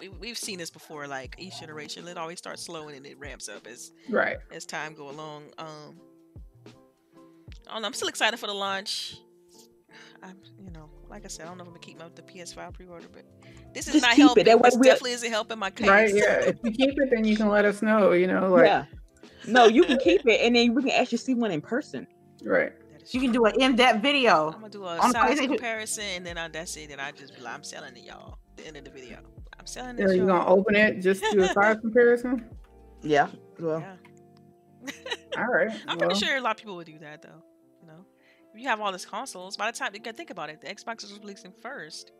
we, 0.00 0.08
we've 0.08 0.38
seen 0.38 0.58
this 0.58 0.70
before. 0.70 1.06
Like 1.06 1.36
each 1.38 1.60
generation, 1.60 2.08
it 2.08 2.16
always 2.16 2.38
starts 2.38 2.62
slow 2.62 2.88
and 2.88 2.94
then 2.96 3.04
it 3.04 3.18
ramps 3.18 3.48
up 3.48 3.66
as 3.66 3.92
Right. 4.08 4.38
as 4.50 4.64
time 4.64 4.94
go 4.94 5.10
along. 5.10 5.44
Um, 5.58 5.96
I 7.68 7.72
don't 7.72 7.82
know. 7.82 7.86
I'm 7.88 7.94
still 7.94 8.08
excited 8.08 8.38
for 8.38 8.46
the 8.46 8.54
launch. 8.54 9.18
I'm, 10.22 10.36
you 10.64 10.70
know, 10.70 10.88
like 11.08 11.24
I 11.24 11.28
said, 11.28 11.46
I 11.46 11.48
don't 11.48 11.58
know 11.58 11.62
if 11.64 11.68
I'm 11.68 11.74
gonna 11.74 11.84
keep 11.86 11.98
my 11.98 12.06
the 12.14 12.22
PS5 12.22 12.74
pre-order, 12.74 13.06
but 13.12 13.22
This 13.74 13.86
is 13.86 13.94
Just 13.94 14.04
not 14.04 14.12
keep 14.16 14.18
it. 14.18 14.26
helping. 14.26 14.44
That 14.46 14.60
way 14.60 14.68
This 14.70 14.76
definitely 14.76 15.12
isn't 15.12 15.30
helping 15.30 15.58
my 15.58 15.70
case. 15.70 15.88
Right? 15.88 16.12
Yeah. 16.14 16.40
If 16.40 16.56
you 16.64 16.70
keep 16.72 16.98
it, 17.00 17.10
then 17.10 17.24
you 17.24 17.36
can 17.36 17.48
let 17.48 17.64
us 17.64 17.82
know. 17.82 18.12
You 18.12 18.26
know, 18.26 18.50
like 18.50 18.66
yeah. 18.66 18.84
No, 19.46 19.66
you 19.66 19.84
can 19.84 19.98
keep 19.98 20.26
it, 20.26 20.40
and 20.44 20.56
then 20.56 20.74
we 20.74 20.82
can 20.82 20.90
actually 20.92 21.18
see 21.18 21.34
one 21.34 21.50
in 21.50 21.60
person. 21.60 22.06
right. 22.42 22.72
You 23.10 23.20
can 23.20 23.30
do 23.30 23.44
an 23.44 23.54
in-depth 23.60 24.02
video. 24.02 24.46
I'm 24.46 24.54
gonna 24.54 24.68
do 24.68 24.84
a 24.84 24.98
size 25.12 25.38
comparison, 25.38 26.02
and 26.16 26.26
then 26.26 26.36
I, 26.36 26.48
that's 26.48 26.76
it. 26.76 26.90
And 26.90 27.00
I 27.00 27.12
just 27.12 27.34
I'm 27.46 27.62
selling 27.62 27.94
it, 27.96 28.02
y'all. 28.02 28.38
The 28.56 28.66
end 28.66 28.76
of 28.78 28.84
the 28.84 28.90
video, 28.90 29.18
I'm 29.60 29.66
selling 29.66 29.96
Yeah, 29.96 30.08
it. 30.08 30.16
you 30.16 30.26
gonna 30.26 30.44
open 30.46 30.74
it 30.74 31.00
just 31.00 31.22
to 31.22 31.30
do 31.30 31.42
a 31.44 31.48
size 31.52 31.76
comparison? 31.80 32.44
Yeah. 33.02 33.28
Well, 33.60 33.78
Yeah. 33.80 34.92
All 35.38 35.44
right. 35.46 35.70
I'm 35.86 35.98
well, 35.98 36.08
pretty 36.08 36.24
sure 36.26 36.36
a 36.36 36.40
lot 36.40 36.52
of 36.52 36.56
people 36.56 36.74
would 36.76 36.86
do 36.88 36.98
that 36.98 37.22
though. 37.22 37.42
You 38.56 38.62
know, 38.62 38.62
if 38.62 38.64
you 38.64 38.68
have 38.70 38.80
all 38.80 38.92
these 38.92 39.04
consoles, 39.04 39.56
by 39.56 39.70
the 39.70 39.76
time 39.76 39.90
you 39.94 40.00
can 40.00 40.14
think 40.14 40.30
about 40.30 40.48
it, 40.48 40.60
the 40.62 40.68
Xbox 40.68 41.04
is 41.04 41.12
releasing 41.12 41.52
first, 41.52 42.12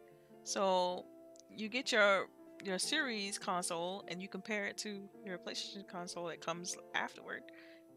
so 0.45 1.05
you 1.51 1.69
get 1.69 1.93
your 1.93 2.27
your 2.65 2.79
Series 2.79 3.39
console 3.39 4.05
and 4.09 4.21
you 4.21 4.29
compare 4.29 4.67
it 4.67 4.77
to 4.79 5.09
your 5.25 5.39
PlayStation 5.39 5.87
console 5.89 6.27
that 6.27 6.41
comes 6.45 6.77
afterward, 6.95 7.43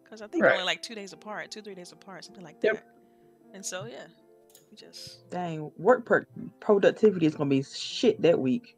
because 0.03 0.21
I 0.21 0.27
think 0.27 0.43
Right. 0.43 0.53
only 0.53 0.63
like 0.65 0.81
two 0.81 0.95
days 0.95 1.11
apart, 1.13 1.51
two 1.51 1.61
three 1.61 1.75
days 1.75 1.91
apart, 1.91 2.23
something 2.25 2.43
like 2.43 2.61
Yep. 2.61 2.73
that. 2.75 2.83
And 3.53 3.65
so 3.65 3.85
yeah, 3.85 4.07
you 4.71 4.77
just 4.77 5.29
dang, 5.29 5.71
work 5.77 6.05
per- 6.05 6.27
productivity 6.59 7.25
is 7.25 7.35
gonna 7.35 7.49
be 7.49 7.63
shit 7.63 8.21
that 8.21 8.39
week. 8.39 8.75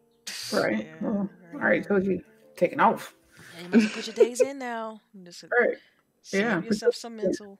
Right. 0.52 0.86
Yeah, 0.86 0.96
Well, 1.02 1.30
I 1.54 1.56
right, 1.56 1.64
already 1.64 1.84
told 1.84 2.06
you 2.06 2.24
taking 2.58 2.80
off. 2.80 3.14
Yeah, 3.56 3.64
you 3.64 3.70
must 3.70 3.94
put 3.94 4.08
your 4.08 4.16
days 4.16 4.42
in 4.42 4.58
now. 4.60 5.02
Just 5.24 5.44
Right. 5.44 5.78
save 6.22 6.42
Yeah, 6.42 6.56
put 6.58 6.66
yourself 6.66 6.96
some 6.96 7.16
mental 7.16 7.60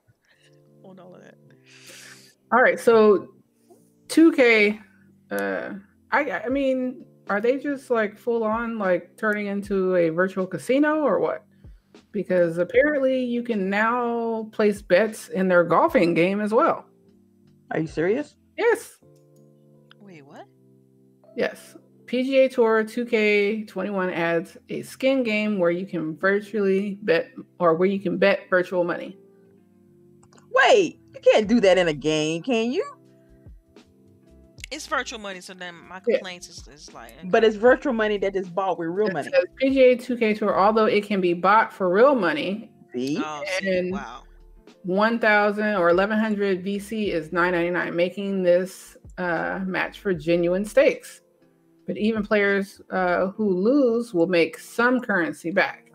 on 0.84 0.98
all 0.98 1.14
of 1.14 1.22
that. 1.22 1.36
All 2.52 2.62
right. 2.62 2.78
So 2.78 3.28
2K, 4.08 4.78
uh 5.30 5.70
I 6.10 6.30
I 6.30 6.48
mean, 6.48 7.06
are 7.28 7.40
they 7.40 7.58
just 7.58 7.90
like 7.90 8.18
full 8.18 8.44
on 8.44 8.78
like 8.78 9.16
turning 9.16 9.46
into 9.46 9.96
a 9.96 10.10
virtual 10.10 10.46
casino 10.46 11.00
or 11.00 11.18
what? 11.18 11.44
Because 12.10 12.58
apparently 12.58 13.24
you 13.24 13.42
can 13.42 13.70
now 13.70 14.48
place 14.52 14.82
bets 14.82 15.28
in 15.28 15.48
their 15.48 15.64
golfing 15.64 16.14
game 16.14 16.40
as 16.40 16.52
well. 16.52 16.84
Are 17.70 17.80
you 17.80 17.86
serious? 17.86 18.36
Yes. 18.58 18.98
Wait, 20.00 20.26
what? 20.26 20.46
Yes. 21.36 21.76
PGA 22.04 22.52
Tour 22.52 22.84
2K21 22.84 24.12
adds 24.12 24.58
a 24.68 24.82
skin 24.82 25.22
game 25.22 25.58
where 25.58 25.70
you 25.70 25.86
can 25.86 26.14
virtually 26.18 26.98
bet 27.02 27.30
or 27.58 27.74
where 27.74 27.88
you 27.88 27.98
can 27.98 28.18
bet 28.18 28.50
virtual 28.50 28.84
money. 28.84 29.16
Wait, 30.50 31.00
you 31.14 31.20
can't 31.20 31.48
do 31.48 31.60
that 31.60 31.78
in 31.78 31.88
a 31.88 31.92
game, 31.92 32.42
can 32.42 32.72
you? 32.72 32.84
It's 34.70 34.86
virtual 34.86 35.18
money, 35.18 35.40
so 35.42 35.52
then 35.52 35.74
my 35.74 36.00
Yeah. 36.06 36.16
complaints 36.16 36.48
is, 36.48 36.66
is 36.68 36.94
like, 36.94 37.12
But 37.24 37.44
it's 37.44 37.56
virtual 37.56 37.92
money 37.92 38.16
that 38.18 38.34
is 38.34 38.48
bought 38.48 38.78
with 38.78 38.88
real 38.88 39.10
money. 39.10 39.30
says 39.30 39.44
PGA 39.62 39.96
2K 39.96 40.34
Tour, 40.38 40.58
although 40.58 40.86
it 40.86 41.04
can 41.04 41.20
be 41.20 41.34
bought 41.34 41.72
for 41.72 41.90
real 41.92 42.14
money, 42.14 42.70
See? 42.94 43.18
oh, 43.22 43.42
see, 43.60 43.90
wow. 43.90 44.22
1000 44.84 45.76
or 45.76 45.86
1100 45.88 46.64
VC 46.64 47.08
is 47.12 47.32
999, 47.32 47.94
making 47.94 48.42
this 48.42 48.96
uh, 49.18 49.60
match 49.66 50.00
for 50.00 50.14
genuine 50.14 50.64
stakes. 50.64 51.20
But 51.86 51.98
even 51.98 52.24
players 52.24 52.80
uh, 52.90 53.26
who 53.28 53.50
lose 53.50 54.14
will 54.14 54.26
make 54.26 54.58
some 54.58 55.00
currency 55.00 55.50
back. 55.50 55.92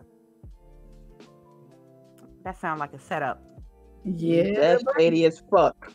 That 2.44 2.58
sounds 2.60 2.78
like 2.78 2.92
a 2.92 2.98
setup. 3.00 3.42
Yeah. 4.04 4.52
That's 4.58 4.82
buddy. 4.82 5.04
shady 5.04 5.24
as 5.26 5.42
fuck. 5.50 5.92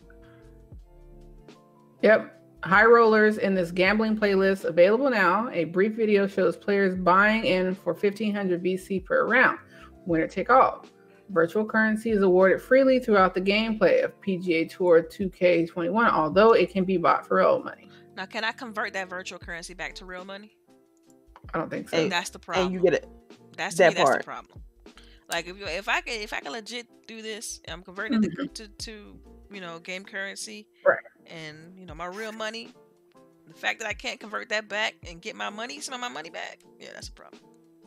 Yep. 2.02 2.30
High 2.64 2.86
rollers 2.86 3.38
in 3.40 3.56
this 3.56 3.72
gambling 3.72 4.18
playlist 4.18 4.64
available 4.64 5.10
now. 5.10 5.50
A 5.52 5.66
brief 5.66 5.94
video 5.96 6.28
shows 6.28 6.56
players 6.56 6.96
buying 6.96 7.44
in 7.46 7.76
for 7.76 7.94
1500 7.94 8.64
VC 8.64 9.04
per 9.04 9.28
round. 9.28 9.60
Winner 10.06 10.28
take 10.28 10.50
all. 10.50 10.86
Virtual 11.30 11.66
currency 11.66 12.12
is 12.12 12.22
awarded 12.22 12.62
freely 12.62 13.00
throughout 13.00 13.34
the 13.34 13.42
gameplay 13.42 14.04
of 14.04 14.12
PGA 14.22 14.70
Tour 14.70 15.02
2K21, 15.04 16.10
although 16.12 16.52
it 16.54 16.70
can 16.72 16.84
be 16.84 16.98
bought 16.98 17.26
for 17.28 17.38
real 17.38 17.64
money. 17.64 17.90
Now, 18.16 18.26
can 18.26 18.44
I 18.44 18.52
convert 18.52 18.94
that 18.94 19.10
virtual 19.10 19.40
currency 19.40 19.74
back 19.74 19.96
to 19.96 20.06
real 20.06 20.26
money? 20.26 20.56
I 21.54 21.58
don't 21.58 21.70
think 21.70 21.90
so. 21.90 21.98
Hey, 21.98 22.10
That's 22.10 22.30
the 22.30 22.40
problem. 22.40 22.68
And 22.68 22.74
you 22.76 22.82
get 22.82 22.94
it. 22.94 23.10
that's 23.58 23.76
that 23.76 23.90
me, 23.94 23.96
that's 23.96 24.10
part. 24.10 24.20
the 24.22 24.26
problem. 24.26 24.62
Like 25.32 25.48
if 25.48 25.58
you, 25.58 25.66
if 25.66 25.88
I 25.88 26.02
can 26.02 26.22
if 26.22 26.34
I 26.34 26.40
can 26.40 26.52
legit 26.52 26.88
do 27.08 27.22
this, 27.22 27.62
I'm 27.68 27.82
converting 27.84 28.22
Mhm. 28.22 28.54
to, 28.54 28.68
to 28.68 28.68
to 28.68 29.20
you 29.52 29.62
know 29.62 29.80
game 29.80 30.04
currency, 30.06 30.68
Right. 30.86 30.98
And 31.28 31.78
you 31.80 31.86
know 31.86 31.96
my 31.96 32.06
real 32.08 32.32
money. 32.32 32.74
The 33.48 33.54
fact 33.54 33.80
that 33.80 33.88
I 33.88 33.94
can't 33.94 34.20
convert 34.20 34.50
that 34.50 34.68
back 34.70 34.96
and 35.08 35.22
get 35.22 35.36
my 35.36 35.50
money, 35.50 35.80
some 35.82 35.94
of 35.94 36.00
my 36.00 36.08
money 36.08 36.30
back, 36.30 36.60
yeah, 36.80 36.90
that's 36.94 37.10
a 37.10 37.12
problem. 37.12 37.42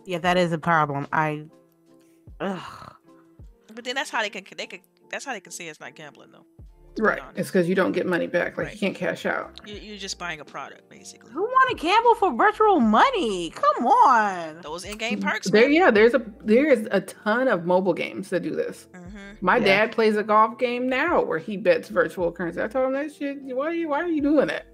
Yeah, 0.05 0.18
that 0.18 0.37
is 0.37 0.53
a 0.53 0.59
problem. 0.59 1.07
I. 1.12 1.47
Ugh. 2.41 2.95
But 3.74 3.84
then 3.84 3.95
that's 3.95 4.11
how 4.11 4.22
they 4.22 4.30
can 4.30 4.45
they 4.57 4.66
can 4.66 4.80
that's 5.11 5.24
how 5.24 5.32
they 5.32 5.41
can 5.41 5.53
say 5.53 5.66
it's 5.68 5.80
not 5.80 5.95
gambling 5.95 6.30
though. 6.32 6.47
Right. 7.05 7.20
honest. 7.20 7.38
It's 7.38 7.49
because 7.51 7.68
you 7.68 7.74
don't 7.74 7.92
get 7.92 8.07
money 8.07 8.26
back. 8.26 8.57
Like 8.57 8.66
Right. 8.66 8.74
you 8.74 8.80
can't 8.80 8.94
cash 8.94 9.26
out. 9.26 9.61
You, 9.66 9.74
you're 9.74 9.97
just 9.99 10.18
buying 10.18 10.40
a 10.40 10.44
product 10.44 10.88
basically. 10.88 11.30
Who 11.32 11.42
want 11.42 11.70
to 11.70 11.82
gamble 11.82 12.14
for 12.14 12.32
virtual 12.34 12.80
money? 12.80 13.51
Come 13.51 13.86
on. 13.86 14.61
Those 14.62 14.84
in-game 14.84 15.20
perks. 15.20 15.51
There, 15.51 15.68
yeah, 15.68 15.90
there's 15.90 16.14
a 16.14 16.22
there 16.44 16.70
is 16.70 16.88
a 16.90 17.01
ton 17.01 17.49
of 17.49 17.64
mobile 17.66 17.94
games 17.94 18.30
that 18.30 18.42
do 18.42 18.55
this. 18.55 18.88
Mm-hmm. 18.94 19.16
My 19.40 19.57
Yeah. 19.59 19.64
dad 19.64 19.92
plays 19.92 20.16
a 20.16 20.22
golf 20.22 20.59
game 20.59 20.88
now 20.88 21.22
where 21.22 21.38
he 21.38 21.57
bets 21.57 21.88
virtual 21.88 22.32
currency. 22.32 22.62
I 22.62 22.68
told 22.68 22.86
him 22.86 22.92
that 22.94 23.14
shit. 23.14 23.38
Why 23.42 23.66
are 23.66 23.74
you 23.74 23.88
why 23.88 24.01
are 24.03 24.09
you 24.09 24.22
doing 24.22 24.47
that? 24.49 24.66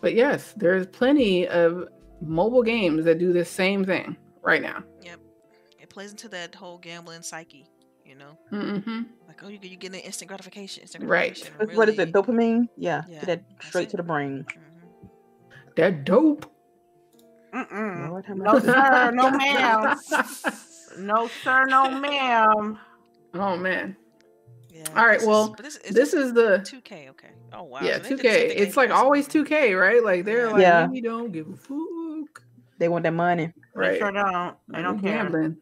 But 0.00 0.14
yes, 0.14 0.52
there's 0.56 0.86
plenty 0.86 1.46
of 1.48 1.88
mobile 2.20 2.62
games 2.62 3.04
that 3.04 3.18
do 3.18 3.32
this 3.32 3.48
same 3.50 3.84
thing 3.84 4.16
right 4.42 4.60
now. 4.60 4.82
Yep. 5.02 5.20
It 5.80 5.88
plays 5.88 6.10
into 6.10 6.28
that 6.28 6.54
whole 6.54 6.78
gambling 6.78 7.22
psyche, 7.22 7.66
you 8.04 8.14
know. 8.14 8.38
hmm 8.50 9.02
Like 9.34 9.44
oh, 9.44 9.48
you 9.48 9.58
you 9.62 9.76
get 9.76 9.92
an 9.92 9.98
instant 10.00 10.28
gratification. 10.28 10.82
Instant 10.82 11.04
Right. 11.04 11.34
gratification. 11.34 11.58
That's- 11.58 11.76
What 11.76 11.88
is 11.88 11.98
it? 11.98 12.12
Dopamine? 12.12 12.68
Yeah. 12.76 13.02
Yeah, 13.08 13.24
Get 13.24 13.26
that 13.26 13.64
straight 13.64 13.88
it. 13.88 13.90
to 13.90 13.96
the 13.96 14.02
brain. 14.04 14.46
Mhm. 14.48 15.08
That 15.76 16.04
dope. 16.04 16.46
Mm-mm. 17.52 18.08
Lord 18.10 18.24
No, 18.28 18.58
sir. 18.60 19.10
No, 19.12 19.30
ma'am. 19.38 19.96
No, 20.98 21.28
sir. 21.42 21.66
No, 21.66 21.90
ma'am. 21.90 22.78
oh 23.34 23.56
man, 23.56 23.96
Yeah. 24.70 24.84
All 24.96 25.06
right, 25.06 25.14
this 25.14 25.22
is- 25.22 25.28
well, 25.28 25.48
but 25.56 25.64
this, 25.64 25.78
this 25.90 26.14
is 26.14 26.32
the 26.32 26.58
2K. 26.64 27.08
Okay. 27.10 27.30
Oh 27.52 27.64
wow. 27.64 27.80
yeah 27.82 28.00
so 28.02 28.02
2K. 28.02 28.08
did 28.10 28.18
the 28.18 28.22
same 28.32 28.48
thing 28.50 28.58
It's 28.58 28.76
like 28.76 28.90
always 28.90 29.26
2K, 29.28 29.74
right? 29.80 30.02
Like 30.04 30.24
they're 30.24 30.46
Yeah. 30.46 30.52
like 30.52 30.62
Yeah. 30.62 30.86
we 30.88 31.00
don't 31.00 31.32
give 31.32 31.48
a 31.48 31.56
fuck, 31.56 32.42
They 32.78 32.88
want 32.88 33.02
that 33.04 33.12
money. 33.14 33.46
They 33.46 33.52
right? 33.80 33.98
sure 33.98 34.12
don't. 34.12 34.56
They 34.68 34.82
don't 34.82 35.00
care. 35.00 35.22
gambling. 35.24 35.56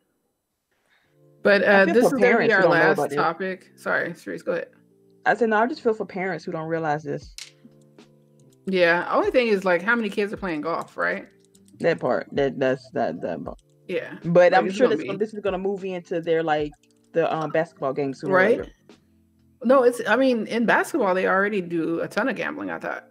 But 1.42 1.62
uh, 1.64 1.86
this 1.86 2.06
is 2.06 2.12
gonna 2.12 2.38
be 2.38 2.52
our 2.52 2.66
last 2.68 2.98
about 2.98 3.08
this. 3.10 3.16
topic. 3.16 3.72
Sorry, 3.76 4.10
Sharice, 4.10 4.44
go 4.44 4.52
ahead. 4.52 4.68
I 5.26 5.34
said, 5.34 5.50
no, 5.50 5.56
I 5.58 5.66
just 5.66 5.82
feel 5.82 5.94
for 5.94 6.06
parents 6.06 6.44
who 6.44 6.52
don't 6.52 6.66
realize 6.68 7.02
this. 7.04 7.34
Yeah. 8.66 9.08
Only 9.10 9.30
thing 9.30 9.48
is 9.48 9.64
like 9.64 9.82
how 9.82 9.94
many 9.96 10.08
kids 10.08 10.32
are 10.32 10.36
playing 10.36 10.60
golf, 10.62 10.96
right? 10.96 11.26
That 11.80 11.98
part. 12.00 12.28
That 12.32 12.58
that's 12.58 12.88
that 12.92 13.20
that. 13.22 13.38
Yeah. 13.88 14.14
But 14.24 14.52
Like, 14.52 14.60
I'm 14.60 14.70
sure 14.70 14.86
gonna 14.86 14.96
this 14.96 15.08
be- 15.08 15.16
this 15.16 15.34
is 15.34 15.40
gonna 15.40 15.58
move 15.58 15.84
into 15.84 16.20
their 16.20 16.42
like 16.42 16.72
the 17.12 17.32
um 17.34 17.50
basketball 17.50 17.92
games 17.92 18.20
sooner 18.20 18.34
Right. 18.34 18.58
later. 18.58 18.70
No, 19.64 19.82
it's. 19.84 20.00
I 20.08 20.16
mean, 20.16 20.46
in 20.48 20.66
basketball, 20.66 21.14
they 21.14 21.26
already 21.28 21.60
do 21.60 22.00
a 22.00 22.08
ton 22.08 22.28
of 22.28 22.34
gambling. 22.36 22.70
I 22.70 22.78
thought, 22.80 23.04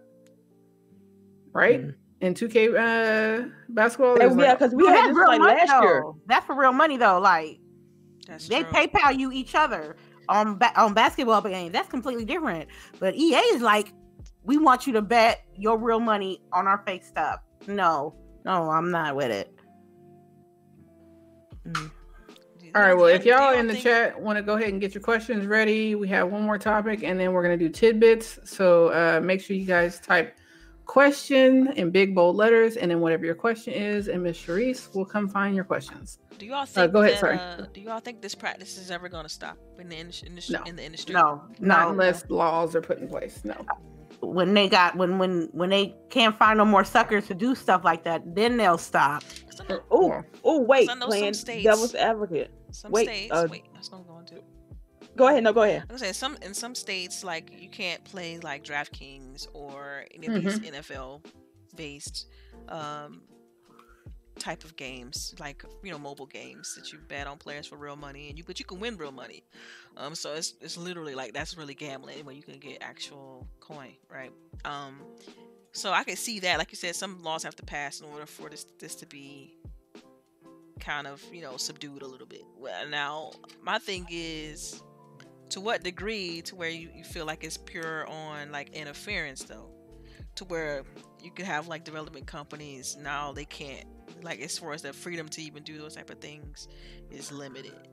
right? 1.52 1.80
Mm. 1.82 1.94
In 2.20 2.34
two 2.34 2.48
K 2.48 2.68
uh, 2.68 3.48
basketball, 3.70 4.12
And 4.12 4.20
there's 4.20 4.36
yeah, 4.36 4.48
like- 4.50 4.58
because 4.58 4.74
we 4.74 4.86
had 4.86 5.08
this 5.10 5.16
real 5.16 5.28
like 5.28 5.40
money, 5.40 5.54
last 5.66 5.82
year. 5.82 6.04
That's 6.26 6.46
for 6.46 6.54
real 6.54 6.72
money 6.72 6.96
though. 6.96 7.18
Like 7.20 7.58
That's 8.26 8.48
they 8.48 8.62
true. 8.62 8.72
PayPal 8.72 9.18
you 9.18 9.32
each 9.32 9.54
other 9.54 9.96
on 10.28 10.58
ba- 10.58 10.72
on 10.80 10.94
basketball 10.94 11.42
games. 11.42 11.72
That's 11.72 11.88
completely 11.88 12.24
different. 12.24 12.68
But 12.98 13.14
EA 13.14 13.36
is 13.36 13.62
like, 13.62 13.92
we 14.44 14.56
want 14.58 14.86
you 14.86 14.92
to 14.94 15.02
bet 15.02 15.42
your 15.56 15.78
real 15.78 16.00
money 16.00 16.40
on 16.52 16.66
our 16.66 16.82
fake 16.86 17.04
stuff. 17.04 17.40
No, 17.66 18.14
no, 18.44 18.70
I'm 18.70 18.90
not 18.90 19.16
with 19.16 19.30
it. 19.30 19.54
Mm. 21.68 21.90
All 22.74 22.80
right. 22.82 22.94
Well, 22.96 23.06
if 23.06 23.24
y'all 23.24 23.50
y'all 23.52 23.58
in 23.60 23.66
the 23.66 23.74
think- 23.74 23.84
chat 23.84 24.20
want 24.20 24.36
to 24.38 24.42
go 24.42 24.54
ahead 24.54 24.68
and 24.68 24.80
get 24.80 24.94
your 24.94 25.02
questions 25.02 25.46
ready, 25.46 25.94
we 25.94 26.08
have 26.08 26.30
one 26.30 26.42
more 26.42 26.58
topic, 26.58 27.02
and 27.02 27.20
then 27.20 27.32
we're 27.32 27.42
gonna 27.42 27.56
do 27.56 27.68
tidbits. 27.68 28.38
So 28.44 28.88
uh, 28.88 29.20
make 29.22 29.40
sure 29.40 29.56
you 29.56 29.66
guys 29.66 30.00
type 30.00 30.36
question 30.86 31.72
in 31.72 31.90
big 31.90 32.14
bold 32.14 32.36
letters, 32.36 32.76
and 32.76 32.90
then 32.90 33.00
whatever 33.00 33.24
your 33.24 33.34
question 33.34 33.72
is, 33.72 34.08
and 34.08 34.22
Miss 34.22 34.38
Sharice 34.38 34.94
will 34.94 35.04
come 35.04 35.28
find 35.28 35.54
your 35.54 35.64
questions. 35.64 36.18
Do 36.38 36.46
y'all 36.46 36.64
think 36.66 36.92
go 36.92 37.02
ahead, 37.02 37.14
that, 37.14 37.20
sorry. 37.20 37.38
Uh, 37.38 37.66
do 37.72 37.80
y'all 37.80 38.00
think 38.00 38.20
this 38.20 38.34
practice 38.34 38.76
is 38.78 38.90
ever 38.90 39.08
going 39.08 39.24
to 39.24 39.28
stop 39.28 39.56
in 39.78 39.88
the 39.88 39.96
industry? 39.96 40.28
industry 40.28 40.56
No. 40.56 40.62
In 40.64 40.76
the 40.76 40.84
industry? 40.84 41.14
No, 41.14 41.42
Not 41.60 41.82
no. 41.86 41.88
unless 41.90 42.28
laws 42.28 42.74
are 42.74 42.80
put 42.82 42.98
in 42.98 43.08
place. 43.08 43.40
No. 43.44 43.54
when 44.20 44.54
they 44.54 44.68
got 44.68 44.94
when 44.96 45.18
when 45.18 45.48
when 45.52 45.70
they 45.70 45.94
can't 46.10 46.38
find 46.38 46.58
no 46.58 46.64
more 46.64 46.84
suckers 46.84 47.26
to 47.26 47.34
do 47.34 47.54
stuff 47.54 47.84
like 47.84 48.04
that, 48.04 48.22
then 48.34 48.56
they'll 48.56 48.78
stop 48.78 49.22
Oh, 49.90 50.22
oh, 50.44 50.60
wait, 50.62 50.88
I 50.90 50.94
know 50.94 51.00
some 51.00 51.08
playing 51.08 51.34
states- 51.34 51.64
devil's 51.64 51.94
advocate. 51.94 52.50
some 52.70 52.90
wait, 52.90 53.06
states. 53.06 53.32
uh, 53.32 53.46
wait, 53.50 53.64
that's 53.74 53.88
gonna 53.88 54.02
go 54.04 54.10
into. 54.10 54.11
Go 55.16 55.28
ahead, 55.28 55.44
no, 55.44 55.52
go 55.52 55.62
ahead. 55.62 55.82
I'm 55.82 55.88
gonna 55.88 55.98
say 55.98 56.12
some 56.12 56.36
in 56.42 56.54
some 56.54 56.74
states 56.74 57.22
like 57.22 57.50
you 57.60 57.68
can't 57.68 58.02
play 58.04 58.38
like 58.38 58.64
DraftKings 58.64 59.46
or 59.52 60.04
any 60.14 60.26
of 60.26 60.34
these 60.34 60.58
Mm-hmm. 60.60 60.74
NFL 60.74 61.24
based 61.76 62.26
um, 62.68 63.22
type 64.38 64.64
of 64.64 64.76
games, 64.76 65.34
like 65.38 65.64
you 65.82 65.90
know 65.92 65.98
mobile 65.98 66.26
games 66.26 66.74
that 66.74 66.92
you 66.92 66.98
bet 66.98 67.26
on 67.26 67.36
players 67.38 67.66
for 67.66 67.76
real 67.76 67.96
money, 67.96 68.28
and 68.30 68.38
you 68.38 68.44
but 68.44 68.58
you 68.58 68.64
can 68.64 68.80
win 68.80 68.96
real 68.96 69.12
money. 69.12 69.44
Um, 69.96 70.14
so 70.14 70.32
it's 70.34 70.54
it's 70.60 70.76
literally 70.78 71.14
like 71.14 71.34
that's 71.34 71.56
really 71.56 71.74
gambling 71.74 72.24
where 72.24 72.34
you 72.34 72.42
can 72.42 72.58
get 72.58 72.78
actual 72.80 73.46
coin, 73.60 73.94
right? 74.10 74.32
Um, 74.64 75.00
so 75.72 75.92
I 75.92 76.04
can 76.04 76.16
see 76.16 76.40
that, 76.40 76.58
like 76.58 76.72
you 76.72 76.76
said, 76.76 76.94
some 76.96 77.22
laws 77.22 77.42
have 77.44 77.56
to 77.56 77.62
pass 77.64 78.00
in 78.00 78.06
order 78.06 78.26
for 78.26 78.48
this 78.48 78.66
this 78.78 78.94
to 78.96 79.06
be 79.06 79.56
kind 80.80 81.06
of 81.06 81.22
you 81.32 81.42
know 81.42 81.56
subdued 81.56 82.02
a 82.02 82.06
little 82.06 82.26
bit. 82.26 82.42
Well, 82.56 82.88
now 82.88 83.32
my 83.62 83.78
thing 83.78 84.06
is 84.10 84.82
to 85.52 85.60
what 85.60 85.82
degree 85.84 86.40
to 86.40 86.56
where 86.56 86.70
you, 86.70 86.88
you 86.94 87.04
feel 87.04 87.26
like 87.26 87.44
it's 87.44 87.58
pure 87.58 88.06
on 88.08 88.50
like 88.50 88.70
interference 88.70 89.42
though? 89.42 89.68
To 90.36 90.46
where 90.46 90.82
you 91.22 91.30
could 91.30 91.44
have 91.44 91.68
like 91.68 91.84
development 91.84 92.26
companies 92.26 92.96
now 92.98 93.32
they 93.32 93.44
can't 93.44 93.86
like 94.22 94.40
as 94.40 94.58
far 94.58 94.72
as 94.72 94.80
their 94.80 94.94
freedom 94.94 95.28
to 95.28 95.42
even 95.42 95.62
do 95.62 95.76
those 95.76 95.94
type 95.94 96.08
of 96.08 96.20
things 96.20 96.68
is 97.10 97.30
limited. 97.30 97.86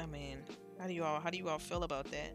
I 0.00 0.06
mean 0.06 0.38
how 0.80 0.88
do 0.88 0.92
you 0.92 1.04
all 1.04 1.20
how 1.20 1.30
do 1.30 1.38
you 1.38 1.48
all 1.48 1.60
feel 1.60 1.84
about 1.84 2.10
that? 2.10 2.34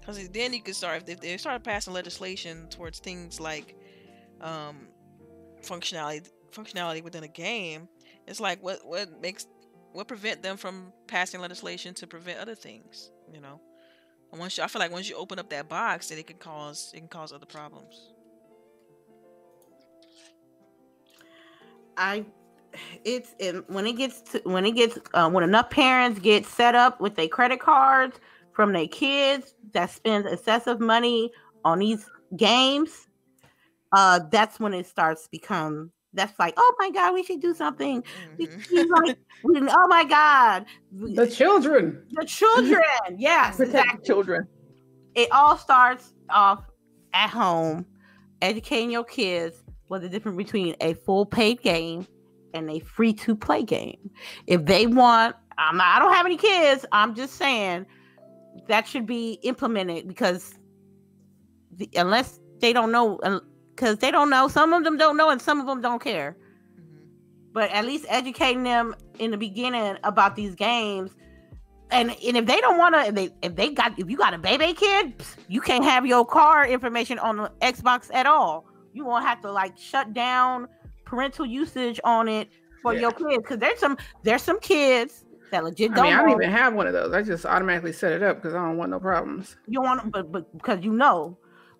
Because 0.00 0.26
then 0.30 0.54
you 0.54 0.62
could 0.62 0.76
start 0.76 1.06
if 1.08 1.20
they 1.20 1.36
start 1.36 1.62
passing 1.62 1.92
legislation 1.92 2.68
towards 2.70 3.00
things 3.00 3.38
like 3.38 3.76
um 4.40 4.88
functionality 5.62 6.30
functionality 6.52 7.04
within 7.04 7.22
a 7.22 7.28
game 7.28 7.86
it's 8.26 8.40
like 8.40 8.62
what 8.62 8.78
what 8.84 9.20
makes 9.20 9.46
what 9.96 10.08
prevent 10.08 10.42
them 10.42 10.56
from 10.56 10.92
passing 11.06 11.40
legislation 11.40 11.94
to 11.94 12.06
prevent 12.06 12.38
other 12.38 12.54
things 12.54 13.10
you 13.32 13.40
know 13.40 13.60
and 14.30 14.40
once 14.40 14.58
you, 14.58 14.64
I 14.64 14.66
feel 14.66 14.80
like 14.80 14.92
once 14.92 15.08
you 15.08 15.16
open 15.16 15.38
up 15.38 15.48
that 15.50 15.68
box, 15.68 16.08
then 16.08 16.18
it 16.18 16.26
can 16.26 16.36
cause 16.36 16.90
it 16.94 16.98
can 16.98 17.08
cause 17.08 17.32
other 17.32 17.46
problems. 17.46 18.12
I 21.96 22.24
it's 23.04 23.34
it, 23.38 23.68
when 23.70 23.86
it 23.86 23.94
gets 23.94 24.20
to 24.32 24.40
when 24.44 24.66
it 24.66 24.72
gets 24.72 24.98
uh, 25.14 25.30
when 25.30 25.44
enough 25.44 25.70
parents 25.70 26.20
get 26.20 26.44
set 26.44 26.74
up 26.74 27.00
with 27.00 27.14
their 27.14 27.28
credit 27.28 27.60
cards 27.60 28.20
from 28.52 28.72
their 28.72 28.88
kids 28.88 29.54
that 29.72 29.90
spends 29.90 30.30
excessive 30.30 30.80
money 30.80 31.30
on 31.64 31.78
these 31.78 32.06
games 32.36 33.06
uh 33.92 34.20
that's 34.30 34.60
when 34.60 34.74
it 34.74 34.84
starts 34.84 35.28
become 35.28 35.90
that's 36.16 36.38
like 36.38 36.54
oh 36.56 36.74
my 36.78 36.90
god 36.90 37.14
we 37.14 37.22
should 37.22 37.40
do 37.40 37.54
something 37.54 38.02
mm-hmm. 38.38 39.04
like, 39.04 39.18
oh 39.70 39.86
my 39.88 40.04
god 40.04 40.64
the 40.92 41.26
children 41.26 42.02
the 42.12 42.24
children 42.24 42.82
yes 43.18 43.60
exactly. 43.60 44.04
children 44.04 44.46
it 45.14 45.30
all 45.30 45.56
starts 45.56 46.14
off 46.30 46.64
at 47.12 47.30
home 47.30 47.86
educating 48.42 48.90
your 48.90 49.04
kids 49.04 49.62
what 49.88 50.02
the 50.02 50.08
difference 50.08 50.36
between 50.36 50.74
a 50.80 50.94
full 50.94 51.24
paid 51.24 51.62
game 51.62 52.06
and 52.54 52.70
a 52.70 52.78
free 52.80 53.12
to 53.12 53.36
play 53.36 53.62
game. 53.62 54.10
If 54.46 54.64
they 54.64 54.86
want, 54.86 55.36
I'm 55.58 55.76
not, 55.76 55.96
I 55.96 55.98
don't 55.98 56.14
have 56.14 56.26
any 56.26 56.36
kids. 56.36 56.84
I'm 56.92 57.14
just 57.14 57.34
saying 57.34 57.86
that 58.68 58.88
should 58.88 59.06
be 59.06 59.38
implemented 59.42 60.08
because 60.08 60.54
the, 61.76 61.88
unless 61.94 62.40
they 62.60 62.72
don't 62.72 62.90
know, 62.90 63.18
because 63.76 63.98
they 63.98 64.10
don't 64.10 64.30
know, 64.30 64.48
some 64.48 64.72
of 64.72 64.82
them 64.82 64.96
don't 64.96 65.16
know 65.16 65.30
and 65.30 65.40
some 65.40 65.60
of 65.60 65.66
them 65.66 65.80
don't 65.80 66.02
care. 66.02 66.36
Mm-hmm. 66.74 67.04
But 67.52 67.70
at 67.70 67.84
least 67.84 68.06
educating 68.08 68.64
them 68.64 68.96
in 69.18 69.30
the 69.30 69.36
beginning 69.36 69.98
about 70.02 70.34
these 70.34 70.54
games. 70.54 71.12
And, 71.92 72.10
and 72.10 72.36
if 72.36 72.46
they 72.46 72.60
don't 72.60 72.78
want 72.78 72.96
to, 72.96 73.02
if 73.02 73.14
they 73.14 73.30
if 73.42 73.54
they 73.54 73.68
got 73.68 73.96
if 73.96 74.10
you 74.10 74.16
got 74.16 74.34
a 74.34 74.38
baby 74.38 74.72
kid, 74.72 75.22
you 75.46 75.60
can't 75.60 75.84
have 75.84 76.04
your 76.04 76.26
car 76.26 76.66
information 76.66 77.20
on 77.20 77.36
the 77.36 77.52
Xbox 77.60 78.12
at 78.12 78.26
all 78.26 78.66
you 78.96 79.04
won't 79.04 79.24
have 79.24 79.42
to 79.42 79.52
like 79.52 79.76
shut 79.76 80.14
down 80.14 80.66
parental 81.04 81.44
usage 81.44 82.00
on 82.02 82.28
it 82.28 82.48
for 82.82 82.94
yeah. 82.94 83.00
your 83.02 83.12
kids 83.12 83.42
because 83.42 83.58
there's 83.58 83.78
some 83.78 83.96
there's 84.22 84.42
some 84.42 84.58
kids 84.58 85.24
that 85.50 85.62
legit 85.62 85.94
don't. 85.94 86.06
I 86.06 86.08
mean, 86.08 86.12
I 86.14 86.22
don't 86.22 86.42
even 86.42 86.50
have 86.50 86.74
one 86.74 86.86
of 86.86 86.94
those. 86.94 87.12
I 87.12 87.22
just 87.22 87.44
automatically 87.44 87.92
set 87.92 88.12
it 88.12 88.22
up 88.22 88.36
because 88.36 88.54
I 88.54 88.64
don't 88.64 88.78
want 88.78 88.90
no 88.90 88.98
problems. 88.98 89.56
You 89.68 89.82
want, 89.82 90.10
but 90.10 90.32
but 90.32 90.50
because 90.56 90.82
you 90.82 90.92
know, 90.92 91.36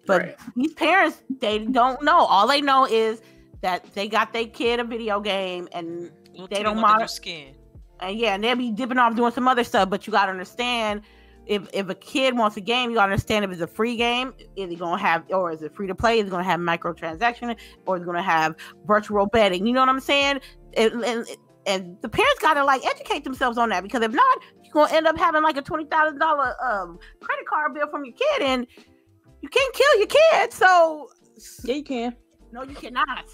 but 0.06 0.22
right. 0.22 0.36
these 0.54 0.74
parents 0.74 1.22
they 1.40 1.58
don't 1.58 2.02
know. 2.02 2.18
All 2.18 2.46
they 2.46 2.60
know 2.60 2.86
is 2.86 3.20
that 3.62 3.92
they 3.94 4.08
got 4.08 4.32
their 4.32 4.46
kid 4.46 4.80
a 4.80 4.84
video 4.84 5.20
game 5.20 5.68
and 5.72 6.10
they 6.50 6.62
don't 6.62 6.80
monitor 6.80 7.08
skin. 7.08 7.54
And 8.00 8.18
yeah, 8.18 8.34
and 8.34 8.44
they'll 8.44 8.56
be 8.56 8.70
dipping 8.70 8.98
off 8.98 9.16
doing 9.16 9.32
some 9.32 9.48
other 9.48 9.64
stuff. 9.64 9.88
But 9.88 10.06
you 10.06 10.12
gotta 10.12 10.30
understand 10.30 11.02
if 11.46 11.68
if 11.72 11.88
a 11.88 11.94
kid 11.94 12.36
wants 12.36 12.56
a 12.56 12.60
game, 12.60 12.90
you 12.90 12.96
gotta 12.96 13.12
understand 13.12 13.44
if 13.44 13.50
it's 13.50 13.60
a 13.60 13.66
free 13.66 13.96
game, 13.96 14.34
is 14.56 14.70
it 14.70 14.78
gonna 14.78 15.00
have 15.00 15.24
or 15.30 15.52
is 15.52 15.62
it 15.62 15.74
free 15.74 15.86
to 15.86 15.94
play? 15.94 16.18
Is 16.18 16.26
it 16.26 16.30
gonna 16.30 16.44
have 16.44 16.60
microtransaction 16.60 17.56
or 17.86 17.96
is 17.96 18.02
it 18.02 18.06
gonna 18.06 18.22
have 18.22 18.56
virtual 18.86 19.26
betting? 19.26 19.66
You 19.66 19.72
know 19.72 19.80
what 19.80 19.88
I'm 19.88 20.00
saying? 20.00 20.40
And, 20.76 21.04
and, 21.04 21.26
and 21.66 21.96
the 22.02 22.08
parents 22.08 22.38
gotta 22.40 22.64
like 22.64 22.84
educate 22.84 23.24
themselves 23.24 23.58
on 23.58 23.70
that 23.70 23.82
because 23.82 24.02
if 24.02 24.12
not, 24.12 24.38
you're 24.62 24.72
gonna 24.72 24.92
end 24.92 25.06
up 25.06 25.16
having 25.16 25.42
like 25.42 25.56
a 25.56 25.62
twenty 25.62 25.84
thousand 25.86 26.18
dollar 26.18 26.54
um 26.62 26.98
credit 27.20 27.46
card 27.46 27.74
bill 27.74 27.88
from 27.88 28.04
your 28.04 28.14
kid, 28.14 28.42
and 28.42 28.66
you 29.40 29.48
can't 29.48 29.74
kill 29.74 29.98
your 29.98 30.06
kid. 30.06 30.52
So 30.52 31.10
yeah, 31.64 31.74
you 31.76 31.84
can. 31.84 32.16
No, 32.52 32.62
you 32.62 32.74
cannot. 32.74 33.26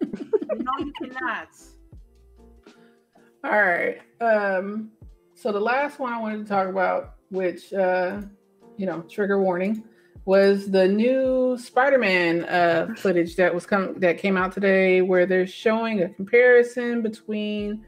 no, 0.00 0.70
you 0.78 0.92
cannot. 1.00 1.48
All 3.44 3.62
right. 3.62 3.98
Um. 4.20 4.90
So 5.34 5.52
the 5.52 5.60
last 5.60 5.98
one 5.98 6.12
I 6.12 6.20
wanted 6.20 6.38
to 6.38 6.44
talk 6.44 6.68
about 6.68 7.14
which 7.30 7.72
uh, 7.72 8.22
you 8.76 8.86
know, 8.86 9.02
trigger 9.02 9.40
warning, 9.40 9.84
was 10.24 10.70
the 10.70 10.88
new 10.88 11.56
Spider-Man 11.56 12.44
uh, 12.44 12.94
footage 12.96 13.36
that 13.36 13.54
was 13.54 13.64
come 13.64 13.98
that 14.00 14.18
came 14.18 14.36
out 14.36 14.52
today, 14.52 15.00
where 15.00 15.24
they're 15.24 15.46
showing 15.46 16.02
a 16.02 16.08
comparison 16.08 17.00
between 17.02 17.84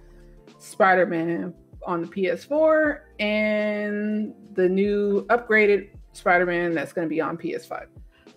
Spider-Man 0.59 1.53
on 1.87 2.03
the 2.03 2.07
PS4 2.07 3.01
and 3.19 4.35
the 4.53 4.69
new 4.69 5.27
upgraded 5.27 5.91
Spider-Man 6.19 6.75
that's 6.75 6.93
going 6.93 7.07
to 7.07 7.11
be 7.11 7.21
on 7.21 7.37
PS5. 7.37 7.87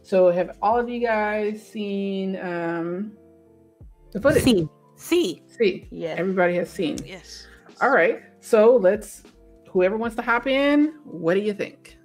So, 0.04 0.32
have 0.32 0.58
all 0.62 0.80
of 0.80 0.90
you 0.90 1.00
guys 1.00 1.66
seen 1.66 2.38
um, 2.38 3.12
the 4.12 4.22
footage? 4.22 4.44
See, 4.44 4.68
see, 4.96 5.44
see. 5.48 5.88
Yeah, 5.92 6.16
everybody 6.18 6.56
has 6.56 6.70
seen. 6.70 6.98
Yes. 7.06 7.48
All 7.82 7.92
right. 7.92 8.22
So 8.40 8.76
let's 8.76 9.24
whoever 9.72 9.98
wants 9.98 10.16
to 10.18 10.22
hop 10.22 10.48
in, 10.48 10.94
what 11.04 11.36
do 11.36 11.40
you 11.40 11.54
think? 11.54 11.98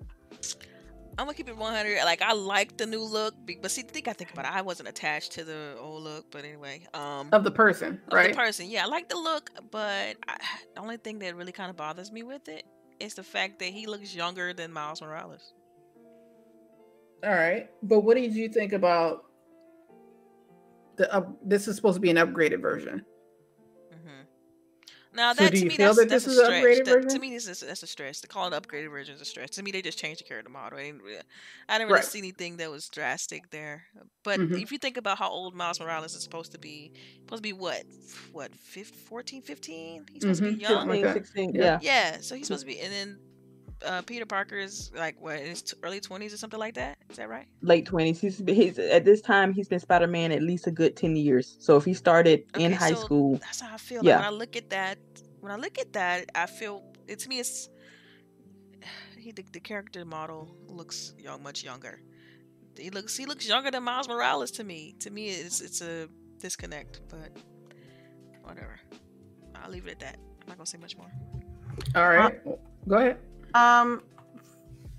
I'm 1.18 1.24
gonna 1.24 1.34
keep 1.34 1.48
it 1.48 1.56
100. 1.56 2.04
Like 2.04 2.22
I 2.22 2.32
like 2.32 2.76
the 2.76 2.86
new 2.86 3.02
look, 3.02 3.34
but 3.62 3.70
see, 3.70 3.82
the 3.82 3.88
thing 3.88 4.04
I 4.06 4.12
think 4.12 4.32
about 4.32 4.44
it, 4.44 4.52
I 4.52 4.60
wasn't 4.60 4.88
attached 4.88 5.32
to 5.32 5.44
the 5.44 5.76
old 5.80 6.02
look. 6.02 6.30
But 6.30 6.44
anyway, 6.44 6.86
um, 6.94 7.30
of 7.32 7.42
the 7.42 7.50
person, 7.50 8.00
of 8.08 8.12
right? 8.12 8.32
The 8.32 8.36
person, 8.36 8.70
yeah, 8.70 8.84
I 8.84 8.86
like 8.86 9.08
the 9.08 9.16
look, 9.16 9.50
but 9.70 10.16
I, 10.28 10.36
the 10.74 10.80
only 10.80 10.98
thing 10.98 11.18
that 11.20 11.34
really 11.34 11.52
kind 11.52 11.70
of 11.70 11.76
bothers 11.76 12.12
me 12.12 12.22
with 12.22 12.48
it 12.48 12.64
is 13.00 13.14
the 13.14 13.22
fact 13.22 13.58
that 13.60 13.70
he 13.70 13.86
looks 13.86 14.14
younger 14.14 14.52
than 14.52 14.72
Miles 14.72 15.00
Morales. 15.00 15.54
All 17.24 17.30
right, 17.30 17.70
but 17.82 18.00
what 18.00 18.16
did 18.16 18.34
you 18.34 18.48
think 18.48 18.72
about 18.72 19.24
the? 20.96 21.12
Uh, 21.12 21.22
this 21.44 21.66
is 21.66 21.76
supposed 21.76 21.96
to 21.96 22.00
be 22.00 22.10
an 22.10 22.16
upgraded 22.16 22.60
version. 22.60 23.04
Now 25.16 25.32
that 25.32 25.54
so 25.54 25.60
to 25.60 25.64
me, 25.64 25.76
that's, 25.76 25.96
that 25.96 26.08
that's 26.10 26.26
a 26.26 26.30
stretch. 26.30 26.84
That, 26.84 27.08
to 27.08 27.18
me, 27.18 27.30
this 27.30 27.48
is 27.48 27.60
that's 27.60 27.82
a 27.82 27.86
stretch. 27.86 28.20
To 28.20 28.28
call 28.28 28.52
it 28.52 28.62
upgraded 28.62 28.90
version 28.90 29.14
is 29.14 29.20
a 29.22 29.24
stretch. 29.24 29.52
To 29.52 29.62
me, 29.62 29.70
they 29.70 29.80
just 29.80 29.98
changed 29.98 30.20
the 30.20 30.24
character 30.24 30.50
model. 30.50 30.78
I 30.78 30.82
didn't 30.82 31.02
really, 31.02 31.22
I 31.70 31.78
didn't 31.78 31.88
really 31.88 32.00
right. 32.00 32.04
see 32.04 32.18
anything 32.18 32.58
that 32.58 32.70
was 32.70 32.88
drastic 32.90 33.50
there. 33.50 33.84
But 34.24 34.40
mm-hmm. 34.40 34.56
if 34.56 34.70
you 34.70 34.76
think 34.76 34.98
about 34.98 35.18
how 35.18 35.30
old 35.30 35.54
Miles 35.54 35.80
Morales 35.80 36.14
is 36.14 36.22
supposed 36.22 36.52
to 36.52 36.58
be, 36.58 36.92
supposed 37.20 37.42
to 37.42 37.48
be 37.48 37.54
what, 37.54 37.84
what, 38.32 38.54
15, 38.54 38.98
14, 38.98 39.42
15? 39.42 40.06
He's 40.12 40.20
supposed 40.20 40.42
mm-hmm. 40.42 40.50
to 40.52 40.56
be 40.58 40.62
young. 40.62 40.88
Like 40.88 41.14
16, 41.14 41.54
yeah. 41.54 41.78
Yeah. 41.80 42.18
So 42.20 42.34
he's 42.34 42.46
supposed 42.46 42.66
to 42.66 42.72
be, 42.72 42.78
and 42.80 42.92
then 42.92 43.18
uh, 43.84 44.02
Peter 44.02 44.26
Parker 44.26 44.56
is 44.56 44.90
like 44.94 45.20
what 45.20 45.38
in 45.38 45.46
his 45.46 45.62
t- 45.62 45.76
early 45.82 46.00
twenties 46.00 46.32
or 46.32 46.36
something 46.36 46.58
like 46.58 46.74
that. 46.74 46.98
Is 47.10 47.16
that 47.16 47.28
right? 47.28 47.46
Late 47.62 47.86
twenties. 47.86 48.20
He's, 48.20 48.42
he's 48.46 48.78
at 48.78 49.04
this 49.04 49.20
time 49.20 49.52
he's 49.52 49.68
been 49.68 49.80
Spider 49.80 50.06
Man 50.06 50.32
at 50.32 50.42
least 50.42 50.66
a 50.66 50.70
good 50.70 50.96
ten 50.96 51.16
years. 51.16 51.56
So 51.60 51.76
if 51.76 51.84
he 51.84 51.94
started 51.94 52.44
okay, 52.54 52.64
in 52.64 52.72
high 52.72 52.94
so 52.94 53.00
school, 53.00 53.36
that's 53.36 53.60
how 53.60 53.74
I 53.74 53.76
feel. 53.76 54.04
Yeah. 54.04 54.16
Like 54.16 54.24
when 54.24 54.34
I 54.34 54.36
look 54.36 54.56
at 54.56 54.70
that, 54.70 54.98
when 55.40 55.52
I 55.52 55.56
look 55.56 55.78
at 55.78 55.92
that, 55.92 56.30
I 56.34 56.46
feel 56.46 56.82
it 57.06 57.18
to 57.20 57.28
me 57.28 57.38
it's 57.38 57.68
he 59.18 59.32
the, 59.32 59.44
the 59.52 59.60
character 59.60 60.04
model 60.04 60.56
looks 60.68 61.14
young, 61.18 61.42
much 61.42 61.62
younger. 61.62 62.00
He 62.78 62.90
looks 62.90 63.16
he 63.16 63.26
looks 63.26 63.48
younger 63.48 63.70
than 63.70 63.82
Miles 63.82 64.08
Morales 64.08 64.50
to 64.52 64.64
me. 64.64 64.94
To 65.00 65.10
me, 65.10 65.28
it's 65.28 65.60
it's 65.60 65.80
a 65.80 66.08
disconnect, 66.38 67.00
but 67.08 67.30
whatever. 68.42 68.78
I'll 69.54 69.70
leave 69.70 69.86
it 69.86 69.92
at 69.92 70.00
that. 70.00 70.16
I'm 70.42 70.48
not 70.48 70.58
gonna 70.58 70.66
say 70.66 70.78
much 70.78 70.96
more. 70.96 71.10
All 71.94 72.08
right, 72.08 72.40
uh, 72.46 72.52
go 72.86 72.96
ahead. 72.96 73.18
Um, 73.56 74.02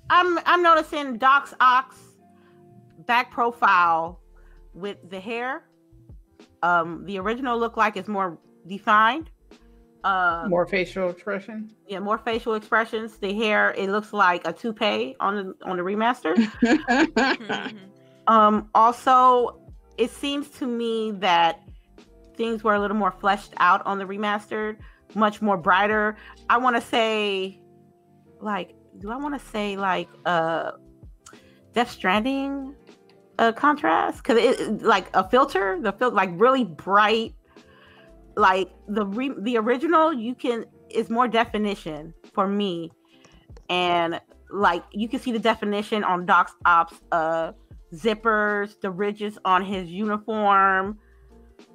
I'm 0.10 0.40
I'm 0.46 0.64
noticing 0.64 1.18
Doc 1.18 1.54
Ock's 1.60 2.00
back 3.06 3.30
profile 3.30 4.20
with 4.74 4.98
the 5.10 5.20
hair. 5.20 5.64
Um, 6.64 7.06
the 7.06 7.20
original 7.20 7.60
look 7.60 7.78
like 7.78 7.98
is 7.98 8.08
more 8.08 8.40
defined. 8.66 9.30
Uh, 10.04 10.46
more 10.48 10.66
facial 10.66 11.10
expression. 11.10 11.70
Yeah, 11.88 12.00
more 12.00 12.18
facial 12.18 12.56
expressions. 12.56 13.18
The 13.18 13.34
hair, 13.34 13.76
it 13.78 13.90
looks 13.90 14.12
like 14.12 14.48
a 14.48 14.54
toupee 14.54 15.16
on 15.20 15.36
the 15.36 15.56
on 15.70 15.78
the 15.78 15.84
remaster. 15.84 16.34
um, 18.28 18.70
also, 18.74 19.60
it 20.00 20.10
seems 20.10 20.50
to 20.52 20.66
me 20.66 21.12
that 21.12 21.62
things 22.36 22.64
were 22.64 22.74
a 22.74 22.80
little 22.80 22.98
more 22.98 23.12
fleshed 23.12 23.54
out 23.58 23.86
on 23.86 24.00
the 24.00 24.06
remastered, 24.06 24.78
much 25.14 25.44
more 25.44 25.58
brighter. 25.58 26.18
I 26.50 26.58
want 26.58 26.76
to 26.76 26.82
say, 26.82 27.60
like, 28.42 28.74
do 29.00 29.12
I 29.12 29.18
want 29.18 29.40
to 29.40 29.48
say 29.48 29.78
like 29.78 30.10
uh, 30.26 30.72
Death 31.74 31.92
Stranding 31.92 32.76
uh, 33.40 33.52
contrast? 33.52 34.24
Because 34.24 34.38
it 34.38 34.82
like 34.82 35.08
a 35.16 35.28
filter, 35.28 35.80
the 35.82 35.92
filter 35.92 36.16
like 36.16 36.32
really 36.34 36.64
bright. 36.64 37.34
Like 38.36 38.70
the 38.88 39.06
re- 39.06 39.34
the 39.40 39.58
original, 39.58 40.14
you 40.14 40.36
can 40.36 40.66
is 40.92 41.10
more 41.10 41.28
definition 41.28 42.14
for 42.34 42.48
me, 42.48 42.92
and 43.68 44.22
like 44.52 44.84
you 44.92 45.10
can 45.10 45.20
see 45.20 45.32
the 45.32 45.40
definition 45.40 46.04
on 46.04 46.28
Doc 46.28 46.52
Ock's 46.64 47.02
uh 47.12 47.54
zippers, 47.94 48.80
the 48.82 48.92
ridges 48.92 49.40
on 49.44 49.64
his 49.64 49.90
uniform, 49.90 51.00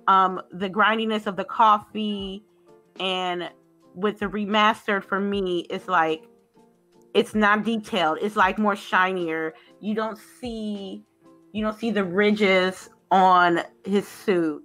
um, 0.07 0.41
the 0.53 0.69
grindiness 0.69 1.27
of 1.27 1.37
the 1.37 1.45
coffee, 1.45 2.45
and 3.01 3.51
with 3.95 4.21
the 4.21 4.27
remastered 4.27 5.05
for 5.05 5.19
me, 5.19 5.67
it's 5.71 5.89
like 5.89 6.23
it's 7.15 7.35
not 7.35 7.65
detailed. 7.65 8.19
It's 8.21 8.37
like 8.37 8.59
more 8.59 8.77
shinier. 8.77 9.55
You 9.81 9.95
don't 9.95 10.19
see 10.41 11.05
you 11.53 11.63
don't 11.63 11.79
see 11.79 11.91
the 11.91 12.05
ridges 12.05 12.89
on 13.11 13.61
his 13.85 14.09
suit. 14.09 14.63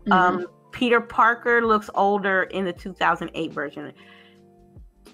Mm-hmm. 0.00 0.12
Um, 0.12 0.46
Peter 0.70 1.00
Parker 1.00 1.66
looks 1.66 1.90
older 1.94 2.44
in 2.44 2.64
the 2.64 2.72
2008 2.72 3.52
version. 3.52 3.92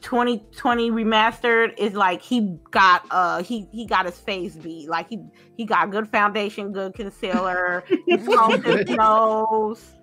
2020 0.00 0.90
remastered 0.90 1.72
is 1.78 1.94
like 1.94 2.20
he 2.20 2.58
got 2.70 3.06
uh 3.10 3.42
he 3.42 3.66
he 3.72 3.86
got 3.86 4.04
his 4.04 4.18
face 4.18 4.54
beat 4.56 4.86
like 4.86 5.08
he 5.08 5.18
he 5.56 5.64
got 5.64 5.90
good 5.90 6.06
foundation 6.06 6.72
good 6.72 6.92
concealer 6.92 7.82
he 8.06 8.18
combed 8.18 8.62
his 8.66 8.86
nose 8.90 9.94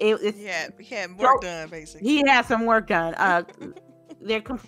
it, 0.00 0.18
it's 0.20 0.38
yeah 0.38 0.66
he 0.80 0.94
had 0.96 1.16
work 1.16 1.36
so, 1.40 1.48
done 1.48 1.68
basically 1.68 2.08
he 2.08 2.26
had 2.26 2.44
some 2.44 2.66
work 2.66 2.88
done 2.88 3.14
uh 3.14 3.44
they're 4.20 4.40
comp- 4.40 4.66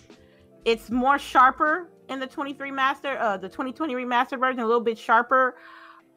it's 0.65 0.89
more 0.89 1.17
sharper 1.19 1.89
in 2.09 2.19
the 2.19 2.27
23 2.27 2.71
master 2.71 3.17
uh 3.19 3.37
the 3.37 3.49
2020 3.49 3.93
remastered 3.95 4.39
version 4.39 4.61
a 4.61 4.65
little 4.65 4.81
bit 4.81 4.97
sharper 4.97 5.55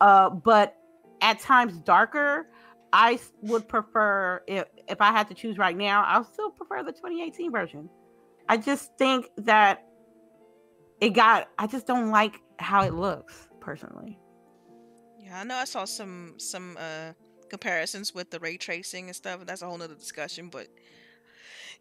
uh 0.01 0.29
but 0.31 0.77
at 1.21 1.39
times 1.41 1.79
darker 1.79 2.49
i 2.93 3.19
would 3.43 3.69
prefer 3.69 4.43
if 4.47 4.67
if 4.89 5.01
i 5.01 5.11
had 5.11 5.29
to 5.29 5.35
choose 5.35 5.59
right 5.59 5.77
now 5.77 6.05
i 6.05 6.19
would 6.19 6.27
still 6.27 6.51
prefer 6.51 6.83
the 6.83 6.93
2018 6.93 7.51
version 7.51 7.89
I 8.49 8.57
just 8.57 8.97
think 8.97 9.29
that 9.39 9.85
it 11.01 11.11
got. 11.11 11.49
I 11.59 11.67
just 11.67 11.87
don't 11.87 12.11
like 12.11 12.41
how 12.59 12.85
it 12.85 12.95
looks 12.95 13.49
personally. 13.61 14.19
Yeah, 15.19 15.41
I 15.41 15.45
know. 15.45 15.57
I 15.57 15.65
saw 15.65 15.85
some 15.85 16.35
some 16.39 16.77
uh 16.79 17.13
comparisons 17.51 18.15
with 18.15 18.31
the 18.31 18.39
ray 18.41 18.57
tracing 18.57 19.07
and 19.07 19.17
stuff. 19.17 19.45
That's 19.45 19.63
a 19.63 19.67
whole 19.67 19.79
nother 19.79 19.95
discussion, 19.95 20.49
but 20.49 20.69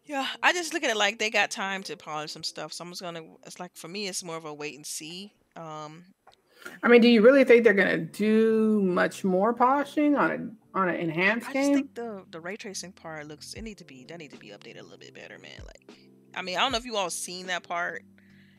yeah, 0.06 0.26
I 0.42 0.52
just 0.52 0.72
look 0.72 0.82
at 0.82 0.90
it 0.90 0.96
like 0.96 1.18
they 1.18 1.30
got 1.30 1.50
time 1.50 1.82
to 1.84 1.96
polish 1.96 2.32
some 2.32 2.42
stuff. 2.42 2.72
So 2.72 2.84
I'm 2.84 2.90
just 2.90 3.02
gonna. 3.02 3.22
It's 3.44 3.60
like 3.60 3.76
for 3.76 3.88
me, 3.88 4.08
it's 4.08 4.22
more 4.24 4.36
of 4.36 4.44
a 4.44 4.54
wait 4.54 4.76
and 4.76 4.86
see. 4.86 5.32
Um, 5.56 6.04
I 6.82 6.88
mean, 6.88 7.00
do 7.00 7.08
you 7.08 7.22
really 7.22 7.44
think 7.44 7.64
they're 7.64 7.74
gonna 7.74 7.98
do 7.98 8.80
much 8.82 9.24
more 9.24 9.52
polishing 9.52 10.16
on 10.16 10.30
a 10.30 10.78
on 10.78 10.88
an 10.88 10.96
enhanced 10.96 11.48
I 11.48 11.52
game? 11.52 11.70
I 11.70 11.74
think 11.74 11.94
the 11.94 12.24
the 12.30 12.40
ray 12.40 12.56
tracing 12.56 12.92
part 12.92 13.26
looks. 13.26 13.54
It 13.54 13.62
need 13.62 13.78
to 13.78 13.84
be 13.84 14.04
that 14.04 14.18
need 14.18 14.32
to 14.32 14.38
be 14.38 14.48
updated 14.48 14.80
a 14.80 14.82
little 14.82 14.98
bit 14.98 15.14
better, 15.14 15.38
man. 15.38 15.60
Like 15.64 15.96
I 16.36 16.42
mean, 16.42 16.56
I 16.56 16.60
don't 16.60 16.72
know 16.72 16.78
if 16.78 16.84
you 16.84 16.96
all 16.96 17.10
seen 17.10 17.46
that 17.46 17.62
part. 17.62 18.04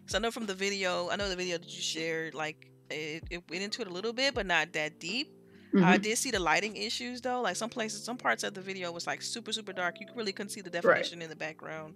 Because 0.02 0.16
I 0.16 0.20
know 0.20 0.32
from 0.32 0.46
the 0.46 0.54
video, 0.54 1.10
I 1.10 1.18
know 1.18 1.28
the 1.28 1.36
video 1.36 1.58
that 1.58 1.68
you 1.68 1.82
shared, 1.82 2.34
like, 2.34 2.72
it, 2.90 3.26
it 3.30 3.44
went 3.50 3.62
into 3.62 3.82
it 3.82 3.90
a 3.90 3.92
little 3.92 4.14
bit, 4.14 4.34
but 4.34 4.46
not 4.46 4.72
that 4.72 5.02
deep. 5.02 5.34
Mm-hmm. 5.74 5.84
I 5.84 5.98
did 5.98 6.18
see 6.18 6.32
the 6.32 6.40
lighting 6.40 6.76
issues 6.76 7.22
though. 7.22 7.42
Like 7.42 7.56
some 7.56 7.70
places, 7.70 8.04
some 8.04 8.18
parts 8.18 8.44
of 8.44 8.54
the 8.54 8.62
video 8.62 8.92
was 8.92 9.06
like 9.06 9.22
super, 9.22 9.52
super 9.52 9.74
dark. 9.74 10.00
You 10.00 10.08
really 10.16 10.32
couldn't 10.32 10.52
see 10.52 10.62
the 10.62 10.70
definition 10.70 11.20
right. 11.20 11.24
in 11.24 11.30
the 11.30 11.36
background. 11.36 11.96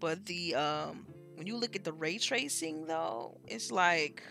But 0.00 0.24
the 0.26 0.54
um 0.54 1.06
when 1.34 1.46
you 1.46 1.56
look 1.56 1.76
at 1.76 1.84
the 1.84 1.92
ray 1.92 2.18
tracing 2.18 2.86
though, 2.86 3.38
it's 3.46 3.70
like 3.70 4.22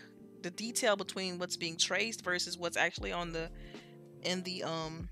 the 0.42 0.50
detail 0.50 0.96
between 0.96 1.38
what's 1.38 1.56
being 1.56 1.76
traced 1.76 2.24
versus 2.24 2.58
what's 2.58 2.76
actually 2.76 3.12
on 3.12 3.32
the 3.32 3.50
in 4.22 4.42
the 4.42 4.62
um 4.62 5.08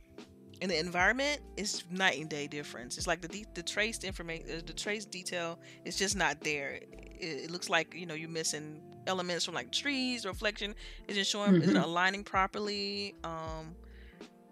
in 0.61 0.69
the 0.69 0.79
environment 0.79 1.41
is 1.57 1.83
night 1.91 2.21
and 2.21 2.31
day 2.31 2.47
difference. 2.47 2.97
It's 2.97 3.07
like 3.07 3.21
the 3.21 3.29
de- 3.29 3.47
the 3.55 3.63
traced 3.63 4.05
information, 4.05 4.47
uh, 4.49 4.61
the 4.65 4.73
traced 4.73 5.11
detail 5.11 5.59
is 5.85 5.97
just 5.97 6.17
not 6.17 6.41
there. 6.41 6.75
It, 6.75 7.45
it, 7.45 7.51
looks 7.51 7.69
like 7.69 7.95
you 7.95 8.07
know 8.07 8.15
you're 8.15 8.29
missing 8.29 8.81
elements 9.07 9.45
from 9.45 9.55
like 9.55 9.73
trees, 9.73 10.25
reflection 10.25 10.75
isn't 11.09 11.27
showing, 11.27 11.53
mm-hmm. 11.53 11.63
isn't 11.63 11.77
aligning 11.77 12.25
properly. 12.25 13.15
Um, 13.25 13.75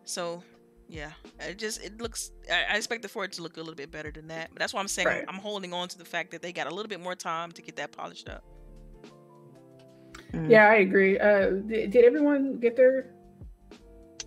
so 0.05 0.43
yeah, 0.89 1.13
it 1.39 1.59
just 1.59 1.83
it 1.83 2.01
looks. 2.01 2.33
I, 2.51 2.75
I 2.75 2.77
expected 2.77 3.11
for 3.11 3.25
it 3.25 3.33
to 3.33 3.43
look 3.43 3.57
a 3.57 3.61
little 3.61 3.75
bit 3.75 3.91
better 3.91 4.11
than 4.11 4.29
that, 4.29 4.51
but 4.53 4.59
that's 4.59 4.75
why 4.75 4.81
I'm 4.81 4.89
saying 4.89 5.09
right. 5.09 5.25
I'm, 5.29 5.37
I'm, 5.37 5.41
holding 5.41 5.73
on 5.73 5.89
to 5.89 5.99
the 5.99 6.05
fact 6.05 6.31
that 6.33 6.43
they 6.43 6.53
got 6.53 6.67
a 6.67 6.75
little 6.75 6.89
bit 6.89 7.01
more 7.01 7.15
time 7.15 7.53
to 7.53 7.63
get 7.63 7.77
that 7.77 7.93
polished 7.93 8.29
up. 8.29 8.45
Mm. 10.33 10.51
Yeah, 10.51 10.69
I 10.69 10.77
agree. 10.77 11.19
Uh, 11.19 11.51
did, 11.67 11.91
did 11.91 12.05
everyone 12.05 12.59
get 12.59 12.77
their 12.77 13.15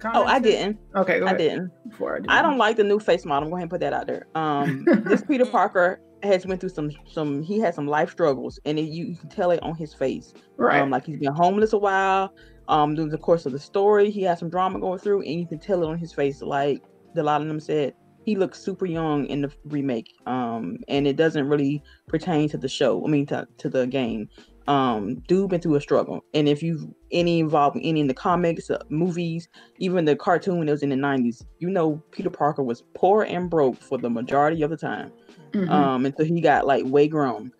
Oh, 0.05 0.25
I 0.25 0.39
didn't. 0.39 0.79
Okay, 0.95 1.21
I 1.21 1.33
didn't. 1.33 1.71
Before 1.89 2.15
I, 2.15 2.19
did. 2.19 2.29
I 2.29 2.41
don't 2.41 2.57
like 2.57 2.75
the 2.75 2.83
new 2.83 2.99
face 2.99 3.25
model. 3.25 3.47
I'm 3.47 3.51
going 3.51 3.61
to 3.63 3.67
put 3.69 3.79
that 3.81 3.93
out 3.93 4.07
there. 4.07 4.27
Um, 4.35 4.85
this 5.05 5.21
Peter 5.27 5.45
Parker 5.45 6.01
has 6.23 6.45
went 6.45 6.61
through 6.61 6.69
some 6.69 6.91
some. 7.05 7.41
He 7.41 7.59
had 7.59 7.75
some 7.75 7.87
life 7.87 8.11
struggles, 8.11 8.59
and 8.65 8.79
it, 8.79 8.83
you, 8.83 9.05
you, 9.05 9.15
can 9.15 9.29
tell 9.29 9.51
it 9.51 9.61
on 9.63 9.75
his 9.75 9.93
face. 9.93 10.33
Right. 10.57 10.81
Um, 10.81 10.89
like 10.89 11.05
he's 11.05 11.19
been 11.19 11.33
homeless 11.33 11.73
a 11.73 11.77
while. 11.77 12.33
Um, 12.69 12.95
during 12.95 13.11
the 13.11 13.17
course 13.17 13.45
of 13.45 13.51
the 13.51 13.59
story, 13.59 14.09
he 14.09 14.23
had 14.23 14.39
some 14.39 14.49
drama 14.49 14.79
going 14.79 14.99
through, 14.99 15.21
and 15.21 15.39
you 15.39 15.47
can 15.47 15.59
tell 15.59 15.83
it 15.83 15.87
on 15.87 15.97
his 15.97 16.13
face. 16.13 16.41
Like 16.41 16.83
a 17.15 17.23
lot 17.23 17.41
of 17.41 17.47
them 17.47 17.59
said, 17.59 17.93
he 18.25 18.35
looks 18.35 18.59
super 18.59 18.85
young 18.85 19.25
in 19.25 19.41
the 19.41 19.51
remake. 19.65 20.13
Um, 20.25 20.77
and 20.87 21.05
it 21.05 21.17
doesn't 21.17 21.47
really 21.47 21.83
pertain 22.07 22.47
to 22.49 22.57
the 22.57 22.69
show. 22.69 23.05
I 23.05 23.09
mean, 23.09 23.25
to 23.27 23.47
to 23.57 23.69
the 23.69 23.85
game 23.85 24.29
um 24.67 25.15
dude 25.27 25.49
been 25.49 25.59
through 25.59 25.75
a 25.75 25.81
struggle 25.81 26.23
and 26.33 26.47
if 26.47 26.63
you've 26.63 26.85
any 27.11 27.39
involved 27.39 27.77
any 27.81 27.99
in 27.99 28.07
the 28.07 28.13
comics 28.13 28.69
uh, 28.69 28.81
movies 28.89 29.49
even 29.77 30.05
the 30.05 30.15
cartoon 30.15 30.65
that 30.65 30.71
was 30.71 30.83
in 30.83 30.89
the 30.89 30.95
90s 30.95 31.43
you 31.59 31.69
know 31.69 32.01
peter 32.11 32.29
parker 32.29 32.63
was 32.63 32.83
poor 32.93 33.23
and 33.23 33.49
broke 33.49 33.75
for 33.75 33.97
the 33.97 34.09
majority 34.09 34.61
of 34.61 34.69
the 34.69 34.77
time 34.77 35.11
mm-hmm. 35.53 35.69
um 35.71 36.05
until 36.05 36.25
he 36.25 36.41
got 36.41 36.65
like 36.65 36.83
way 36.85 37.07
grown 37.07 37.51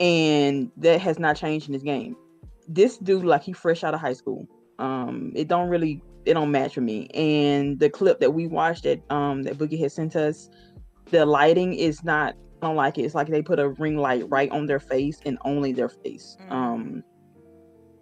and 0.00 0.70
that 0.76 1.00
has 1.00 1.18
not 1.18 1.36
changed 1.36 1.68
in 1.68 1.74
his 1.74 1.82
game 1.82 2.16
this 2.68 2.98
dude 2.98 3.24
like 3.24 3.42
he 3.42 3.52
fresh 3.52 3.84
out 3.84 3.94
of 3.94 4.00
high 4.00 4.12
school 4.12 4.46
um 4.78 5.32
it 5.34 5.48
don't 5.48 5.68
really 5.68 6.02
it 6.24 6.34
don't 6.34 6.50
match 6.50 6.76
with 6.76 6.84
me 6.84 7.08
and 7.14 7.78
the 7.80 7.88
clip 7.88 8.20
that 8.20 8.32
we 8.32 8.46
watched 8.46 8.84
that 8.84 9.00
um 9.10 9.42
that 9.42 9.58
boogie 9.58 9.80
had 9.80 9.90
sent 9.90 10.14
us 10.14 10.48
the 11.10 11.24
lighting 11.24 11.74
is 11.74 12.04
not 12.04 12.34
I 12.62 12.66
don't 12.66 12.76
like 12.76 12.98
it. 12.98 13.02
It's 13.02 13.14
like 13.14 13.28
they 13.28 13.42
put 13.42 13.58
a 13.58 13.68
ring 13.68 13.96
light 13.96 14.28
right 14.28 14.50
on 14.50 14.66
their 14.66 14.80
face 14.80 15.20
and 15.24 15.38
only 15.44 15.72
their 15.72 15.88
face. 15.88 16.36
Mm. 16.48 16.52
Um, 16.52 17.04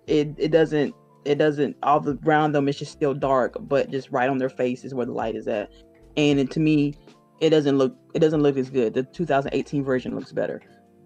it 0.07 0.35
it 0.39 0.49
doesn't 0.51 0.95
it 1.25 1.37
doesn't 1.37 1.77
all 1.83 2.01
the 2.01 2.19
around 2.25 2.53
them 2.53 2.69
it's 2.69 2.79
just 2.79 2.93
still 2.93 3.15
dark, 3.15 3.57
but 3.61 3.91
just 3.91 4.11
right 4.11 4.31
on 4.31 4.39
their 4.39 4.49
face 4.49 4.85
is 4.85 4.95
where 4.95 5.07
the 5.07 5.13
light 5.13 5.37
is 5.37 5.49
at. 5.49 5.71
And 6.17 6.41
it, 6.41 6.51
to 6.53 6.61
me, 6.61 6.95
it 7.41 7.51
doesn't 7.51 7.79
look 7.79 7.97
it 8.15 8.21
doesn't 8.21 8.43
look 8.43 8.57
as 8.57 8.71
good. 8.71 8.95
The 8.95 9.03
2018 9.03 9.85
version 9.85 10.15
looks 10.15 10.33
better. 10.33 10.63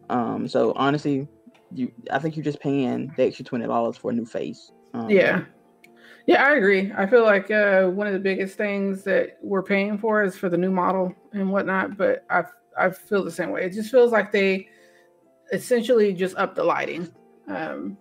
Um, 0.09 0.48
so 0.48 0.73
honestly, 0.77 1.28
you 1.73 1.93
I 2.11 2.19
think 2.19 2.36
you're 2.36 2.44
just 2.44 2.61
paying 2.61 3.12
the 3.16 3.24
extra 3.24 3.44
twenty 3.44 3.66
dollars 3.66 3.97
for 3.97 4.11
a 4.11 4.15
new 4.15 4.27
face. 4.27 4.70
Um, 4.94 5.11
yeah. 5.11 5.44
Yeah, 6.27 6.44
I 6.44 6.55
agree. 6.55 6.93
I 6.97 7.07
feel 7.07 7.24
like 7.24 7.51
uh, 7.51 7.86
one 7.86 8.07
of 8.07 8.12
the 8.12 8.19
biggest 8.19 8.57
things 8.57 9.02
that 9.05 9.39
we're 9.43 9.62
paying 9.62 9.98
for 9.98 10.23
is 10.23 10.36
for 10.36 10.48
the 10.48 10.57
new 10.57 10.70
model 10.70 11.15
and 11.32 11.51
whatnot. 11.51 11.97
But 11.97 12.24
I 12.31 12.44
I 12.78 12.90
feel 12.90 13.24
the 13.24 13.31
same 13.31 13.51
way. 13.51 13.65
It 13.65 13.73
just 13.73 13.90
feels 13.90 14.12
like 14.12 14.31
they 14.31 14.69
essentially 15.52 16.12
just 16.12 16.36
up 16.36 16.55
the 16.55 16.65
lighting. 16.65 17.09
Um, 17.48 17.97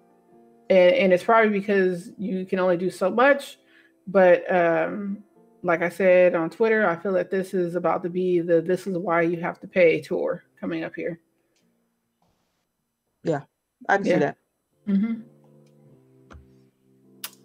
and, 0.69 0.93
and 0.93 1.13
it's 1.13 1.23
probably 1.23 1.49
because 1.49 2.11
you 2.17 2.45
can 2.45 2.59
only 2.59 2.77
do 2.77 2.89
so 2.89 3.09
much. 3.09 3.57
But 4.07 4.51
um, 4.53 5.23
like 5.63 5.81
I 5.81 5.89
said 5.89 6.35
on 6.35 6.49
Twitter, 6.49 6.87
I 6.87 6.95
feel 6.95 7.13
that 7.13 7.29
this 7.29 7.53
is 7.53 7.75
about 7.75 8.03
to 8.03 8.09
be 8.09 8.39
the 8.39 8.61
this 8.61 8.87
is 8.87 8.97
why 8.97 9.21
you 9.21 9.39
have 9.41 9.59
to 9.61 9.67
pay 9.67 10.01
tour 10.01 10.43
coming 10.59 10.83
up 10.83 10.93
here. 10.95 11.19
Yeah, 13.23 13.41
I 13.87 13.97
can 13.97 14.05
yeah. 14.05 14.13
see 14.13 14.19
that. 14.19 14.37
Mm-hmm. 14.87 15.21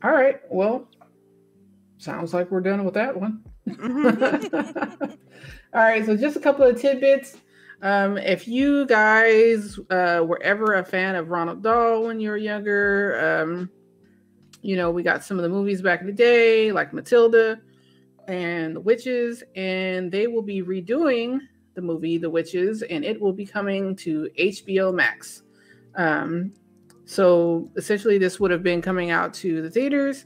All 0.02 0.12
right. 0.12 0.40
Well, 0.50 0.88
sounds 1.98 2.34
like 2.34 2.50
we're 2.50 2.60
done 2.60 2.84
with 2.84 2.94
that 2.94 3.18
one. 3.18 3.42
Mm-hmm. 3.68 5.04
All 5.74 5.80
right, 5.80 6.06
so 6.06 6.16
just 6.16 6.36
a 6.36 6.40
couple 6.40 6.64
of 6.64 6.80
tidbits. 6.80 7.38
Um, 7.82 8.16
if 8.16 8.46
you 8.46 8.86
guys 8.86 9.78
uh, 9.90 10.22
were 10.24 10.40
ever 10.42 10.74
a 10.74 10.84
fan 10.84 11.16
of 11.16 11.26
Roald 11.26 11.62
Dahl 11.62 12.04
when 12.04 12.20
you 12.20 12.30
were 12.30 12.36
younger, 12.36 13.42
um, 13.42 13.70
you 14.62 14.76
know, 14.76 14.90
we 14.90 15.02
got 15.02 15.24
some 15.24 15.36
of 15.36 15.42
the 15.42 15.48
movies 15.48 15.82
back 15.82 16.00
in 16.00 16.06
the 16.06 16.12
day, 16.12 16.70
like 16.70 16.92
Matilda 16.92 17.60
and 18.28 18.74
The 18.76 18.80
Witches, 18.80 19.42
and 19.56 20.10
they 20.10 20.26
will 20.26 20.42
be 20.42 20.62
redoing 20.62 21.38
the 21.74 21.82
movie 21.82 22.18
The 22.18 22.30
Witches, 22.30 22.82
and 22.82 23.04
it 23.04 23.20
will 23.20 23.32
be 23.32 23.44
coming 23.46 23.96
to 23.96 24.28
HBO 24.38 24.94
Max. 24.94 25.42
Um, 25.96 26.52
so 27.04 27.70
essentially, 27.76 28.18
this 28.18 28.40
would 28.40 28.50
have 28.50 28.62
been 28.62 28.80
coming 28.80 29.10
out 29.10 29.34
to 29.34 29.60
the 29.62 29.70
theaters 29.70 30.24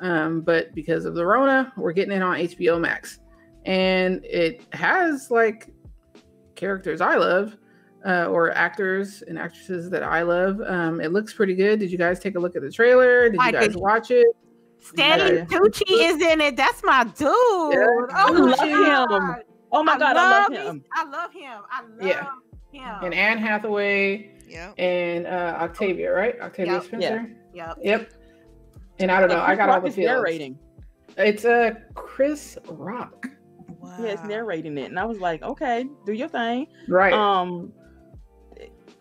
Um, 0.00 0.40
but 0.40 0.74
because 0.74 1.04
of 1.04 1.14
the 1.14 1.24
Rona, 1.24 1.72
we're 1.76 1.92
getting 1.92 2.16
it 2.16 2.22
on 2.22 2.36
HBO 2.36 2.80
Max. 2.80 3.18
And 3.64 4.24
it 4.24 4.62
has 4.72 5.30
like 5.30 5.70
characters 6.54 7.00
I 7.00 7.16
love. 7.16 7.56
Uh, 8.06 8.26
or 8.26 8.50
actors 8.50 9.22
and 9.22 9.38
actresses 9.38 9.88
that 9.88 10.02
I 10.02 10.20
love. 10.20 10.60
Um, 10.60 11.00
it 11.00 11.10
looks 11.10 11.32
pretty 11.32 11.54
good. 11.54 11.78
Did 11.78 11.90
you 11.90 11.96
guys 11.96 12.20
take 12.20 12.36
a 12.36 12.38
look 12.38 12.54
at 12.54 12.60
the 12.60 12.70
trailer? 12.70 13.30
Did 13.30 13.40
you 13.40 13.52
guys 13.52 13.76
watch 13.78 14.10
it? 14.10 14.26
Stanley 14.84 15.36
Yeah. 15.36 15.44
Tucci 15.46 15.82
is 15.88 16.20
in 16.22 16.40
it. 16.40 16.56
That's 16.56 16.82
my 16.84 17.04
dude. 17.04 17.28
Oh 17.28 18.06
I 18.12 18.30
my 18.30 18.38
love 18.40 18.58
God. 18.58 19.38
him. 19.38 19.42
Oh 19.72 19.82
my 19.82 19.98
god, 19.98 20.16
I 20.16 20.30
love 20.42 20.50
me- 20.50 20.56
him. 20.58 20.84
I 20.92 21.04
love 21.04 21.32
him. 21.32 21.60
I 21.70 21.82
love 21.82 21.90
Yeah. 22.06 22.24
him. 23.00 23.04
And 23.04 23.14
Anne 23.14 23.38
Hathaway 23.38 24.30
Yeah. 24.48 24.72
and 24.78 25.26
uh, 25.26 25.58
Octavia, 25.60 26.12
right? 26.12 26.40
Octavia 26.40 26.74
Yep. 26.74 26.82
Spencer. 26.84 27.36
Yep. 27.54 27.78
Yep. 27.82 28.10
And 29.00 29.10
I 29.10 29.20
don't 29.20 29.28
know. 29.28 29.40
I 29.40 29.46
Chris 29.46 29.58
got 29.58 29.68
all 29.70 29.80
the 29.80 29.86
is 29.88 29.94
feels. 29.96 30.06
narrating. 30.06 30.58
It's 31.16 31.44
uh 31.44 31.70
Chris 31.94 32.58
Rock, 32.68 33.26
Wow. 33.78 33.96
Yeah, 34.00 34.06
it's 34.12 34.24
narrating 34.24 34.76
it, 34.78 34.86
and 34.90 34.98
I 34.98 35.04
was 35.04 35.18
like, 35.20 35.42
okay, 35.42 35.84
do 36.06 36.12
your 36.12 36.28
thing. 36.28 36.66
right? 36.88 37.12
Um, 37.12 37.72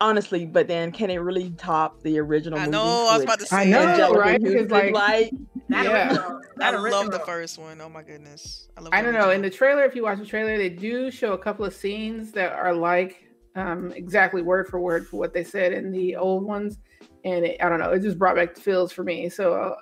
honestly, 0.04 0.46
but 0.46 0.68
then 0.68 0.92
can 0.92 1.10
it 1.10 1.18
really 1.18 1.50
top 1.52 2.02
the 2.04 2.20
original? 2.20 2.60
I 2.60 2.64
movie 2.64 2.72
know. 2.72 3.08
I 3.10 3.16
was 3.16 3.24
about 3.24 3.40
to 3.40 3.46
say. 3.46 3.58
I 3.58 3.64
know, 3.66 3.86
that. 3.86 4.00
Anjelica 4.00 4.16
right? 4.18 4.32
Huston? 4.42 4.54
Because, 4.54 4.72
like- 4.72 4.94
like, 4.94 5.32
That 5.70 5.86
Yeah. 5.86 6.10
original- 6.10 6.42
I 6.62 6.72
love 6.72 7.12
the 7.12 7.20
first 7.20 7.58
one. 7.58 7.80
Oh 7.82 7.90
my 7.90 8.04
goodness. 8.04 8.68
I 8.78 8.82
love. 8.82 8.94
I 8.94 9.02
don't 9.02 9.14
know. 9.14 9.32
In 9.32 9.42
the 9.42 9.50
trailer, 9.50 9.84
if 9.86 9.96
you 9.96 10.04
watch 10.04 10.20
the 10.20 10.26
trailer, 10.26 10.58
they 10.58 10.70
do 10.70 11.10
show 11.10 11.34
a 11.34 11.38
couple 11.38 11.66
of 11.66 11.74
scenes 11.74 12.32
that 12.34 12.54
are 12.54 12.74
like 12.74 13.24
um, 13.56 13.92
exactly 13.94 14.42
word 14.42 14.68
for 14.68 14.80
word 14.80 15.08
for 15.08 15.18
what 15.18 15.34
they 15.34 15.44
said 15.44 15.74
in 15.74 15.92
the 15.92 16.16
old 16.16 16.44
ones, 16.44 16.80
and 17.24 17.46
it, 17.46 17.58
I 17.64 17.70
don't 17.70 17.80
know. 17.80 17.92
It 17.92 18.02
just 18.02 18.18
brought 18.20 18.36
back 18.36 18.56
the 18.56 18.62
feels 18.62 18.92
for 18.92 19.04
me. 19.04 19.30
So 19.30 19.54
uh, 19.54 19.76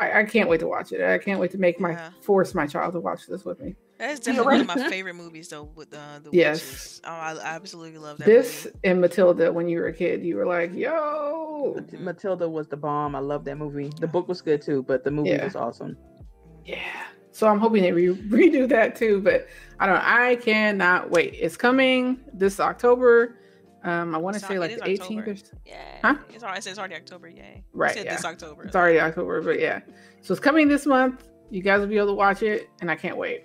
I, 0.00 0.20
I 0.20 0.24
can't 0.24 0.48
wait 0.48 0.60
to 0.60 0.66
watch 0.68 0.92
it. 0.92 1.00
I 1.02 1.18
can't 1.18 1.38
wait 1.40 1.50
to 1.52 1.58
make 1.58 1.78
my 1.80 1.90
Yeah. 1.92 2.10
force 2.22 2.54
my 2.54 2.66
child 2.66 2.94
to 2.94 3.00
watch 3.00 3.26
this 3.28 3.44
with 3.44 3.60
me. 3.60 3.74
That 4.00 4.10
is 4.12 4.20
Yeah, 4.26 4.32
definitely 4.32 4.52
one 4.52 4.60
of 4.62 4.66
my 4.82 4.88
favorite 4.96 5.14
movies, 5.14 5.48
though. 5.48 5.70
With 5.76 5.94
uh, 5.94 6.18
the 6.24 6.30
Yes. 6.32 6.58
witches. 6.60 7.00
Oh, 7.04 7.10
I, 7.10 7.32
I 7.34 7.54
absolutely 7.54 7.98
love 7.98 8.18
that. 8.18 8.26
This 8.26 8.64
movie. 8.64 8.78
and 8.84 9.00
Matilda. 9.00 9.52
When 9.52 9.68
you 9.68 9.78
were 9.78 9.86
a 9.88 9.92
kid, 9.92 10.24
you 10.24 10.36
were 10.36 10.46
like, 10.46 10.74
"Yo, 10.74 11.76
Mhm. 11.78 12.00
Matilda 12.00 12.48
was 12.48 12.66
the 12.68 12.76
bomb. 12.76 13.14
I 13.14 13.18
love 13.20 13.44
that 13.44 13.56
movie. 13.58 13.90
The 14.00 14.06
book 14.08 14.26
was 14.26 14.40
good 14.42 14.62
too, 14.62 14.82
but 14.82 15.04
the 15.04 15.10
movie 15.10 15.30
Yeah. 15.30 15.44
was 15.44 15.54
awesome. 15.54 15.96
Yeah. 16.64 16.78
So 17.32 17.46
I'm 17.46 17.58
hoping 17.60 17.82
they 17.82 17.92
re- 17.92 18.08
redo 18.16 18.68
that 18.70 18.96
too, 18.96 19.20
but 19.20 19.46
I 19.78 19.86
don't 19.86 19.94
know. 19.96 20.02
I 20.04 20.36
cannot 20.36 21.10
wait. 21.10 21.34
It's 21.38 21.56
coming 21.56 22.20
this 22.32 22.58
October. 22.58 23.36
Um, 23.84 24.14
I 24.14 24.18
want 24.18 24.34
to 24.34 24.40
say 24.44 24.58
like 24.58 24.76
the 24.76 24.82
18th 24.88 25.26
or 25.26 25.30
October. 25.30 25.30
s- 25.30 25.52
Yeah. 25.64 25.76
Huh? 26.02 26.14
It's 26.34 26.42
already. 26.44 26.58
It's 26.70 26.78
already 26.78 26.94
October. 26.96 27.28
Yay. 27.28 27.64
Right, 27.72 27.94
said 27.94 28.04
yeah. 28.06 28.14
this 28.16 28.24
October. 28.24 28.64
It's 28.64 28.76
already 28.76 28.98
October, 29.00 29.40
but 29.42 29.58
yeah. 29.60 29.80
So 30.22 30.32
it's 30.32 30.40
coming 30.40 30.68
this 30.68 30.86
month. 30.86 31.28
You 31.50 31.62
guys 31.62 31.80
will 31.80 31.86
be 31.86 31.96
able 31.96 32.08
to 32.08 32.14
watch 32.14 32.42
it, 32.42 32.68
and 32.80 32.90
I 32.90 32.96
can't 32.96 33.16
wait. 33.16 33.44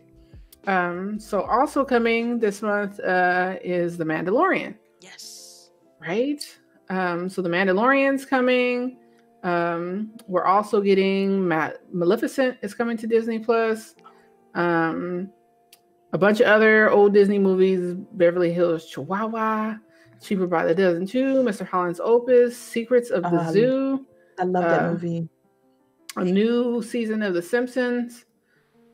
Um, 0.67 1.19
so 1.19 1.41
also 1.43 1.85
coming 1.85 2.39
this 2.39 2.61
month 2.61 2.99
uh, 2.99 3.57
is 3.63 3.97
The 3.97 4.03
Mandalorian, 4.03 4.75
Yes. 5.01 5.69
right? 5.99 6.43
Um, 6.89 7.29
so 7.29 7.41
The 7.41 7.49
Mandalorian's 7.49 8.25
coming. 8.25 8.97
Um, 9.43 10.11
we're 10.27 10.45
also 10.45 10.81
getting 10.81 11.47
Ma- 11.47 11.71
Maleficent 11.91 12.57
is 12.63 12.73
coming 12.73 12.97
to 12.97 13.05
Disney 13.07 13.37
Plus. 13.39 13.93
Um, 14.55 15.29
a 16.13 16.17
bunch 16.17 16.39
of 16.39 16.47
other 16.47 16.89
old 16.89 17.13
Disney 17.13 17.37
movies: 17.37 17.93
Beverly 18.13 18.51
Hills 18.51 18.87
Chihuahua, 18.87 19.75
Cheaper 20.21 20.47
by 20.47 20.65
the 20.65 20.73
Dozen 20.73 21.05
Two, 21.05 21.43
Mr. 21.43 21.67
Holland's 21.67 21.99
Opus, 21.99 22.57
Secrets 22.57 23.11
of 23.11 23.21
the 23.23 23.39
Um, 23.39 23.51
Zoo 23.53 24.05
I 24.39 24.43
love 24.45 24.63
that 24.63 24.83
Uh, 24.85 24.91
movie. 24.93 25.29
a 26.15 26.23
new 26.25 26.81
season 26.81 27.21
of 27.21 27.33
The 27.35 27.41
Simpsons. 27.41 28.25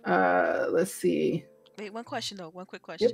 Uh, 0.03 0.65
let's 0.71 0.91
see. 0.93 1.45
Wait, 1.77 1.93
one 1.93 2.03
question 2.03 2.37
though. 2.37 2.49
One 2.49 2.65
quick 2.65 2.81
question. 2.81 3.11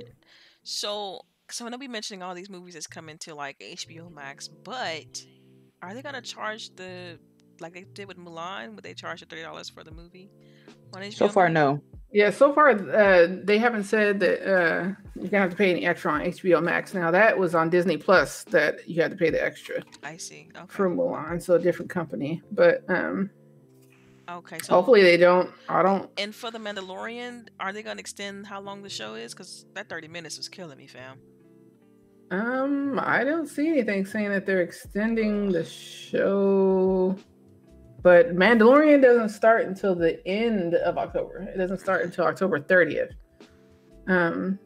So, 0.62 1.22
so 1.50 1.66
I 1.66 1.68
know 1.70 1.76
we 1.78 1.88
mentioning 1.88 2.22
all 2.22 2.34
these 2.34 2.50
movies 2.50 2.74
that's 2.74 2.86
coming 2.86 3.18
to 3.18 3.34
like 3.34 3.58
HBO 3.58 4.12
Max, 4.12 4.48
but 4.48 5.24
are 5.82 5.94
they 5.94 6.02
gonna 6.02 6.20
charge 6.22 6.74
the 6.76 7.18
like 7.60 7.72
they 7.74 7.84
did 7.92 8.08
with 8.08 8.18
Mulan? 8.18 8.74
Would 8.74 8.84
they 8.84 8.94
charge 8.94 9.20
the 9.20 9.26
thirty 9.26 9.42
dollars 9.42 9.68
for 9.68 9.84
the 9.84 9.90
movie? 9.90 10.30
On 10.94 11.02
HBO 11.02 11.14
So 11.14 11.28
far, 11.28 11.44
Max? 11.48 11.54
no. 11.54 11.82
Yeah, 12.10 12.30
so 12.30 12.54
far 12.54 12.70
uh, 12.70 13.28
they 13.44 13.58
haven't 13.58 13.84
said 13.84 14.18
that 14.20 14.40
uh, 14.42 14.92
you're 15.14 15.28
gonna 15.28 15.42
have 15.42 15.50
to 15.50 15.56
pay 15.56 15.70
any 15.70 15.84
extra 15.86 16.10
on 16.10 16.22
HBO 16.22 16.62
Max. 16.62 16.94
Now 16.94 17.10
that 17.10 17.38
was 17.38 17.54
on 17.54 17.68
Disney 17.68 17.98
Plus 17.98 18.44
that 18.44 18.88
you 18.88 19.02
had 19.02 19.10
to 19.10 19.16
pay 19.16 19.28
the 19.30 19.42
extra 19.42 19.82
I 20.02 20.16
see. 20.16 20.48
Okay. 20.56 20.64
for 20.68 20.88
Mulan, 20.88 21.42
so 21.42 21.54
a 21.54 21.58
different 21.58 21.90
company. 21.90 22.42
But 22.50 22.82
um, 22.88 23.28
okay. 24.28 24.58
So 24.62 24.74
hopefully 24.74 25.02
they 25.02 25.16
don't. 25.16 25.50
I 25.68 25.82
don't. 25.82 26.10
And 26.18 26.34
for 26.34 26.50
the 26.50 26.58
Mandalorian, 26.58 27.48
are 27.60 27.72
they 27.72 27.82
gonna 27.82 28.00
extend 28.00 28.46
how 28.46 28.60
long 28.60 28.82
the 28.82 28.90
show 28.90 29.14
is? 29.14 29.34
Because 29.34 29.66
that 29.74 29.88
thirty 29.88 30.08
minutes 30.08 30.36
was 30.36 30.48
killing 30.48 30.78
me, 30.78 30.86
fam. 30.86 31.18
Um, 32.30 33.00
I 33.02 33.24
don't 33.24 33.46
see 33.46 33.68
anything 33.68 34.04
saying 34.04 34.30
that 34.30 34.44
they're 34.44 34.60
extending 34.60 35.50
the 35.50 35.64
show. 35.64 37.16
But 38.02 38.36
Mandalorian 38.36 39.02
doesn't 39.02 39.30
start 39.30 39.66
until 39.66 39.94
the 39.94 40.24
end 40.26 40.74
of 40.74 40.98
October. 40.98 41.42
It 41.42 41.58
doesn't 41.58 41.78
start 41.78 42.04
until 42.04 42.26
October 42.26 42.60
30th. 42.60 43.10
Um, 44.06 44.58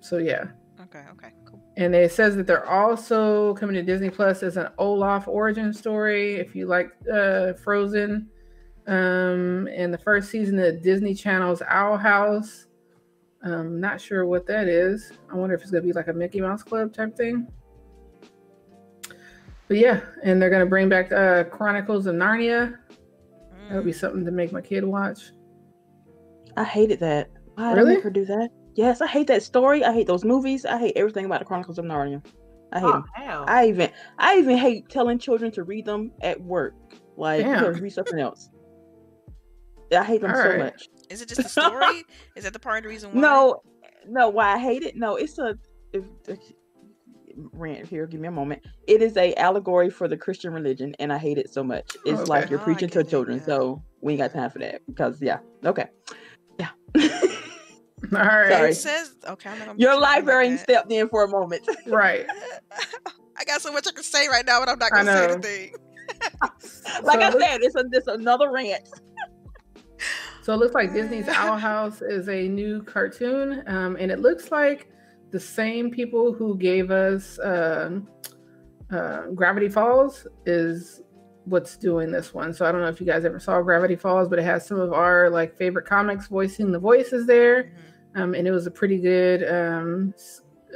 so 0.00 0.18
yeah. 0.18 0.44
Okay. 0.80 1.02
Okay. 1.12 1.32
Cool. 1.46 1.62
And 1.76 1.94
it 1.94 2.12
says 2.12 2.36
that 2.36 2.46
they're 2.46 2.68
also 2.68 3.54
coming 3.54 3.74
to 3.74 3.82
Disney 3.82 4.10
Plus 4.10 4.42
as 4.42 4.56
an 4.56 4.68
Olaf 4.78 5.26
origin 5.26 5.72
story. 5.72 6.36
If 6.36 6.54
you 6.54 6.66
like 6.66 6.92
uh, 7.12 7.54
Frozen, 7.54 8.28
um, 8.86 9.68
and 9.74 9.92
the 9.92 9.98
first 9.98 10.30
season 10.30 10.58
of 10.58 10.82
Disney 10.82 11.14
Channel's 11.14 11.62
Owl 11.68 11.96
House. 11.96 12.66
Um, 13.42 13.78
not 13.80 14.00
sure 14.00 14.24
what 14.26 14.46
that 14.46 14.68
is. 14.68 15.12
I 15.30 15.36
wonder 15.36 15.54
if 15.54 15.62
it's 15.62 15.70
gonna 15.70 15.82
be 15.82 15.92
like 15.92 16.08
a 16.08 16.12
Mickey 16.12 16.40
Mouse 16.40 16.62
Club 16.62 16.92
type 16.94 17.14
thing. 17.16 17.46
But 19.68 19.76
yeah, 19.78 20.00
and 20.22 20.40
they're 20.40 20.50
gonna 20.50 20.66
bring 20.66 20.88
back 20.88 21.12
uh, 21.12 21.44
Chronicles 21.44 22.06
of 22.06 22.14
Narnia. 22.14 22.76
That 23.68 23.76
would 23.76 23.84
be 23.84 23.92
Mm. 23.92 23.94
something 24.00 24.24
to 24.24 24.30
make 24.30 24.52
my 24.52 24.60
kid 24.60 24.84
watch. 24.84 25.32
I 26.56 26.64
hated 26.64 27.00
that. 27.00 27.30
Why 27.54 27.70
did 27.70 27.78
I 27.78 27.82
Really? 27.82 27.94
make 27.96 28.04
her 28.04 28.10
do 28.10 28.24
that? 28.26 28.50
Yes, 28.76 29.00
I 29.00 29.06
hate 29.06 29.26
that 29.28 29.42
story. 29.42 29.84
I 29.84 29.92
hate 29.92 30.06
those 30.06 30.24
movies. 30.24 30.64
I 30.66 30.78
hate 30.78 30.96
everything 30.96 31.24
about 31.26 31.38
the 31.40 31.44
Chronicles 31.46 31.78
of 31.78 31.84
Narnia. 31.84 32.24
I 32.72 32.80
hate 32.80 32.86
Oh, 32.88 32.92
them. 32.92 33.04
hell. 33.14 33.44
I 33.46 33.68
even 33.68 33.90
I 34.18 34.36
even 34.38 34.56
hate 34.58 34.88
telling 34.88 35.18
children 35.18 35.50
to 35.52 35.62
read 35.64 35.84
them 35.86 36.12
at 36.22 36.40
work. 36.40 36.74
Like 37.16 37.44
you 37.44 37.68
read 37.70 37.92
something 37.92 38.18
else. 38.18 38.50
I 39.94 40.04
hate 40.04 40.20
them 40.20 40.34
so 40.34 40.58
much. 40.58 40.88
Is 41.10 41.20
it 41.22 41.28
just 41.28 41.42
the 41.42 41.48
story? 41.48 42.04
is 42.36 42.44
that 42.44 42.52
the 42.52 42.58
part 42.58 42.78
of 42.78 42.82
the 42.84 42.88
reason 42.88 43.12
why? 43.12 43.20
No, 43.20 43.62
no, 44.08 44.28
why 44.28 44.52
I 44.54 44.58
hate 44.58 44.82
it? 44.82 44.96
No, 44.96 45.16
it's 45.16 45.38
a 45.38 45.56
if, 45.92 46.04
if- 46.28 46.38
rant 47.52 47.86
here. 47.86 48.06
Give 48.06 48.20
me 48.20 48.28
a 48.28 48.32
moment. 48.32 48.62
It 48.86 49.02
is 49.02 49.16
a 49.16 49.34
allegory 49.34 49.90
for 49.90 50.06
the 50.08 50.16
Christian 50.16 50.52
religion, 50.52 50.94
and 50.98 51.12
I 51.12 51.18
hate 51.18 51.38
it 51.38 51.52
so 51.52 51.64
much. 51.64 51.96
It's 52.04 52.20
Okay. 52.20 52.30
like 52.30 52.50
you're 52.50 52.60
Oh, 52.60 52.64
preaching 52.64 52.88
to 52.90 53.00
it, 53.00 53.08
children, 53.08 53.38
yeah. 53.38 53.44
so 53.44 53.82
we 54.00 54.12
ain't 54.12 54.20
got 54.20 54.32
time 54.32 54.50
for 54.50 54.60
that. 54.60 54.80
Because 54.86 55.20
yeah, 55.20 55.38
okay, 55.64 55.86
yeah. 56.58 56.68
All 57.00 57.00
right, 58.20 58.48
Sorry. 58.50 58.70
It 58.70 58.74
says 58.76 59.14
okay. 59.26 59.50
I'm 59.50 59.58
gonna 59.58 59.74
Your 59.76 59.98
librarian 59.98 60.58
stepped 60.58 60.92
in 60.92 61.08
for 61.08 61.24
a 61.24 61.28
moment. 61.28 61.66
right. 61.86 62.26
I 63.36 63.44
got 63.44 63.60
so 63.62 63.72
much 63.72 63.86
I 63.88 63.92
can 63.92 64.04
say 64.04 64.28
right 64.28 64.46
now, 64.46 64.60
but 64.60 64.68
I'm 64.68 64.78
not 64.78 64.90
gonna 64.92 65.04
say 65.12 65.24
anything. 65.32 65.74
like 67.02 67.20
So 67.20 67.26
I 67.26 67.30
said, 67.32 67.60
it's 67.62 67.74
a, 67.74 67.84
it's 67.92 68.06
another 68.06 68.50
rant. 68.52 68.88
So 70.42 70.52
it 70.52 70.56
looks 70.58 70.74
like 70.74 70.92
Disney's 70.92 71.28
Owl 71.28 71.56
House 71.56 72.02
is 72.02 72.28
a 72.28 72.46
new 72.48 72.82
cartoon, 72.82 73.62
um, 73.66 73.96
and 73.98 74.10
it 74.12 74.20
looks 74.20 74.50
like 74.50 74.88
the 75.30 75.40
same 75.40 75.90
people 75.90 76.32
who 76.32 76.56
gave 76.56 76.90
us 76.90 77.38
um 77.42 78.06
uh, 78.92 79.22
Gravity 79.34 79.68
Falls 79.68 80.26
is 80.46 81.02
what's 81.46 81.76
doing 81.76 82.10
this 82.12 82.32
one. 82.32 82.52
So 82.52 82.64
I 82.64 82.72
don't 82.72 82.80
know 82.82 82.88
if 82.88 83.00
you 83.00 83.06
guys 83.06 83.24
ever 83.24 83.38
saw 83.40 83.60
Gravity 83.62 83.96
Falls, 83.96 84.28
but 84.28 84.38
it 84.38 84.44
has 84.44 84.66
some 84.66 84.78
of 84.78 84.92
our 84.92 85.30
like 85.30 85.56
favorite 85.56 85.86
comics 85.86 86.28
voicing 86.28 86.70
the 86.72 86.78
voices 86.78 87.26
there, 87.26 87.64
Mhm. 87.64 88.20
um, 88.20 88.34
and 88.34 88.46
it 88.46 88.50
was 88.50 88.66
a 88.66 88.70
pretty 88.70 88.98
good 88.98 89.42
um, 89.50 90.14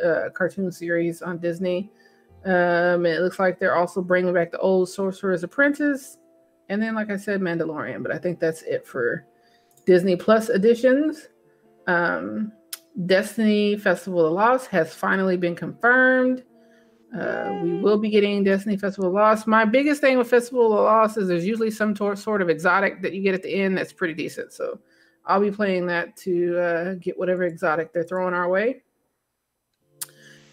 uh, 0.05 0.31
cartoon 0.35 0.73
series 0.73 1.23
on 1.23 1.39
Disney. 1.39 1.91
Um, 2.45 3.05
it 3.07 3.21
looks 3.21 3.39
like 3.39 3.59
they're 3.59 3.77
also 3.77 4.01
bringing 4.03 4.33
back 4.33 4.51
the 4.53 4.59
old 4.59 4.89
Sorcerer's 4.89 5.43
Apprentice, 5.43 6.18
and 6.69 6.83
then 6.83 6.95
like 6.95 7.11
I 7.11 7.17
said, 7.17 7.41
Mandalorian. 7.41 8.03
But 8.03 8.13
I 8.13 8.19
think 8.19 8.39
that's 8.39 8.63
it 8.63 8.87
for 8.87 9.27
Disney 9.87 10.17
Plus 10.17 10.49
editions. 10.49 11.29
Um, 11.87 12.53
Destiny 13.07 13.77
Festival 13.77 14.27
of 14.27 14.33
Lost 14.33 14.67
has 14.69 14.95
finally 14.95 15.37
been 15.37 15.55
confirmed. 15.55 16.45
Uh, 17.19 17.61
we 17.63 17.81
will 17.81 17.97
be 17.97 18.11
getting 18.11 18.45
Destiny 18.45 18.77
Festival 18.77 19.09
of 19.09 19.15
Lost. 19.15 19.47
My 19.47 19.65
biggest 19.65 20.01
thing 20.01 20.19
with 20.19 20.29
Festival 20.29 20.67
of 20.73 20.85
Lost 20.85 21.17
is 21.17 21.29
there's 21.29 21.47
usually 21.47 21.71
some 21.71 21.95
tor- 21.95 22.17
sort 22.17 22.43
of 22.43 22.51
exotic 22.51 23.01
that 23.03 23.15
you 23.15 23.23
get 23.23 23.35
at 23.35 23.43
the 23.43 23.55
end 23.55 23.79
that's 23.79 23.93
pretty 23.93 24.15
decent. 24.15 24.53
So 24.53 24.81
I'll 25.25 25.41
be 25.41 25.51
playing 25.51 25.87
that 25.87 26.17
to 26.19 26.59
uh, 26.59 26.95
get 26.95 27.19
whatever 27.19 27.45
exotic 27.45 27.93
they're 27.93 28.03
throwing 28.05 28.35
our 28.35 28.49
way. 28.49 28.83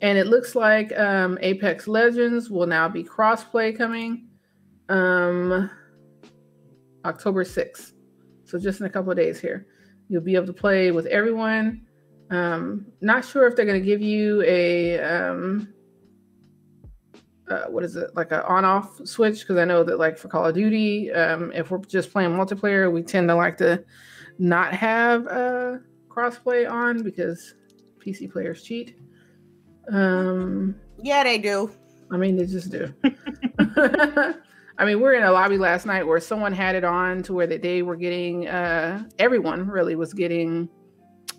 And 0.02 0.18
it 0.18 0.28
looks 0.28 0.56
like 0.56 0.98
um, 0.98 1.38
Apex 1.42 1.88
Legends 1.88 2.50
will 2.50 2.68
now 2.68 2.88
be 2.88 3.04
crossplay 3.04 3.76
coming 3.76 4.28
um, 4.90 5.70
October 7.06 7.44
6th. 7.44 7.94
So 8.44 8.60
just 8.60 8.80
in 8.80 8.86
a 8.86 8.90
couple 8.90 9.12
of 9.12 9.18
days 9.18 9.40
here, 9.40 9.68
you'll 10.10 10.22
be 10.22 10.36
able 10.36 10.48
to 10.48 10.54
play 10.54 10.92
with 10.92 11.06
everyone. 11.08 11.86
Um, 12.30 12.88
not 13.02 13.24
sure 13.24 13.48
if 13.48 13.56
they're 13.56 13.66
going 13.66 13.80
to 13.80 13.86
give 13.86 14.02
you 14.02 14.42
a 14.44 15.00
um, 15.00 15.74
uh, 17.50 17.66
what 17.66 17.84
is 17.84 17.96
it 17.96 18.10
like 18.16 18.32
a 18.32 18.46
on-off 18.48 19.00
switch 19.06 19.42
because 19.42 19.58
I 19.58 19.66
know 19.66 19.84
that 19.84 20.00
like 20.00 20.18
for 20.18 20.28
Call 20.28 20.46
of 20.46 20.56
Duty, 20.56 21.12
um, 21.12 21.52
if 21.54 21.70
we're 21.70 21.78
just 21.80 22.12
playing 22.12 22.32
multiplayer, 22.32 22.92
we 22.92 23.04
tend 23.04 23.28
to 23.30 23.36
like 23.36 23.58
to 23.58 23.84
not 24.40 24.74
have 24.74 25.28
uh, 25.28 25.78
crossplay 26.08 26.70
on 26.70 27.04
because 27.04 27.54
PC 28.04 28.32
players 28.32 28.64
cheat. 28.64 28.98
Um, 29.92 30.76
Yeah, 31.02 31.24
they 31.24 31.38
do. 31.38 31.72
I 32.12 32.18
mean, 32.18 32.36
they 32.36 32.46
just 32.46 32.72
do. 32.72 32.94
I 34.78 34.86
mean, 34.86 35.00
we're 35.00 35.14
in 35.14 35.24
a 35.24 35.32
lobby 35.32 35.58
last 35.58 35.86
night 35.86 36.06
where 36.06 36.20
someone 36.20 36.52
had 36.52 36.76
it 36.76 36.84
on 36.84 37.24
to 37.24 37.34
where 37.34 37.48
that 37.48 37.62
they 37.62 37.82
were 37.82 37.96
getting 37.96 38.48
uh 38.48 39.04
everyone 39.20 39.68
really 39.68 39.96
was 39.96 40.14
getting 40.14 40.70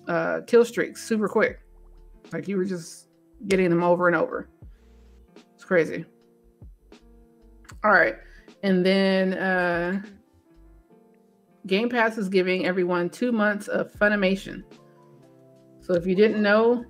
uh 0.08 0.40
kill 0.46 0.64
streaks 0.64 1.02
super 1.02 1.28
quick. 1.28 1.60
Like 2.32 2.48
you 2.48 2.56
were 2.56 2.64
just 2.64 3.08
getting 3.46 3.68
them 3.68 3.82
over 3.82 4.06
and 4.06 4.16
over. 4.16 4.48
It's 5.54 5.64
crazy. 5.64 6.04
All 7.84 7.92
right. 7.92 8.16
And 8.62 8.84
then 8.84 9.34
uh 9.34 10.02
Game 11.66 11.88
Pass 11.90 12.16
is 12.16 12.28
giving 12.28 12.64
everyone 12.64 13.10
2 13.10 13.32
months 13.32 13.68
of 13.68 13.92
Funimation. 13.92 14.62
So 15.80 15.94
if 15.94 16.06
you 16.06 16.14
didn't 16.14 16.40
know, 16.40 16.84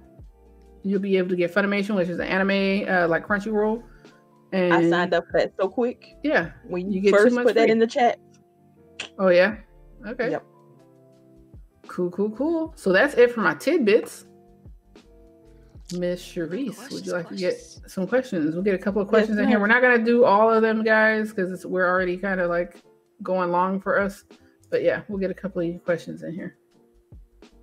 you'll 0.85 1.01
be 1.01 1.16
able 1.16 1.31
to 1.31 1.36
get 1.36 1.52
Funimation, 1.52 1.97
which 1.97 2.09
is 2.09 2.18
an 2.18 2.27
anime 2.27 2.89
uh, 2.89 3.09
like 3.09 3.27
Crunchyroll. 3.27 3.82
And 4.57 4.73
I 4.73 4.89
signed 4.89 5.15
up 5.15 5.27
for 5.31 5.41
that 5.41 5.53
so 5.61 5.69
quick. 5.69 6.16
Yeah. 6.23 6.51
When 6.66 6.91
You 6.91 6.97
you, 6.97 7.01
get 7.03 7.11
two 7.11 7.16
first 7.16 7.35
months 7.35 7.51
put 7.51 7.57
that 7.57 7.70
in 7.70 7.78
the 7.78 7.87
chat. 7.87 8.19
Oh 9.19 9.28
yeah. 9.28 9.57
Okay. 10.07 10.31
Yep. 10.31 10.45
Cool, 11.87 12.11
cool, 12.11 12.31
cool. 12.31 12.73
So 12.77 12.93
that's 12.93 13.15
it 13.15 13.33
for 13.33 13.41
my 13.41 13.55
tidbits. 13.55 14.27
Miss 15.93 16.20
Sharice, 16.20 16.91
would 16.91 17.07
you 17.07 17.12
like 17.12 17.28
to 17.28 17.37
get 17.37 17.57
some 17.87 18.09
questions? 18.09 18.55
We'll 18.55 18.65
get 18.65 18.74
a 18.74 18.78
couple 18.78 19.01
of 19.01 19.07
Yes, 19.07 19.11
questions 19.11 19.39
in 19.39 19.47
here. 19.47 19.61
We're 19.61 19.69
not 19.69 19.83
gonna 19.83 20.05
do 20.05 20.24
all 20.24 20.53
of 20.53 20.61
them, 20.62 20.83
guys, 20.83 21.33
because 21.33 21.65
we're 21.65 21.87
already 21.87 22.16
kind 22.16 22.41
of 22.41 22.51
like 22.51 22.83
going 23.23 23.53
long 23.53 23.81
for 23.81 24.01
us. 24.01 24.24
But 24.69 24.83
yeah, 24.83 25.03
we'll 25.09 25.19
get 25.19 25.31
a 25.31 25.35
couple 25.35 25.62
of 25.62 25.85
questions 25.85 26.24
in 26.24 26.33
here. 26.35 26.57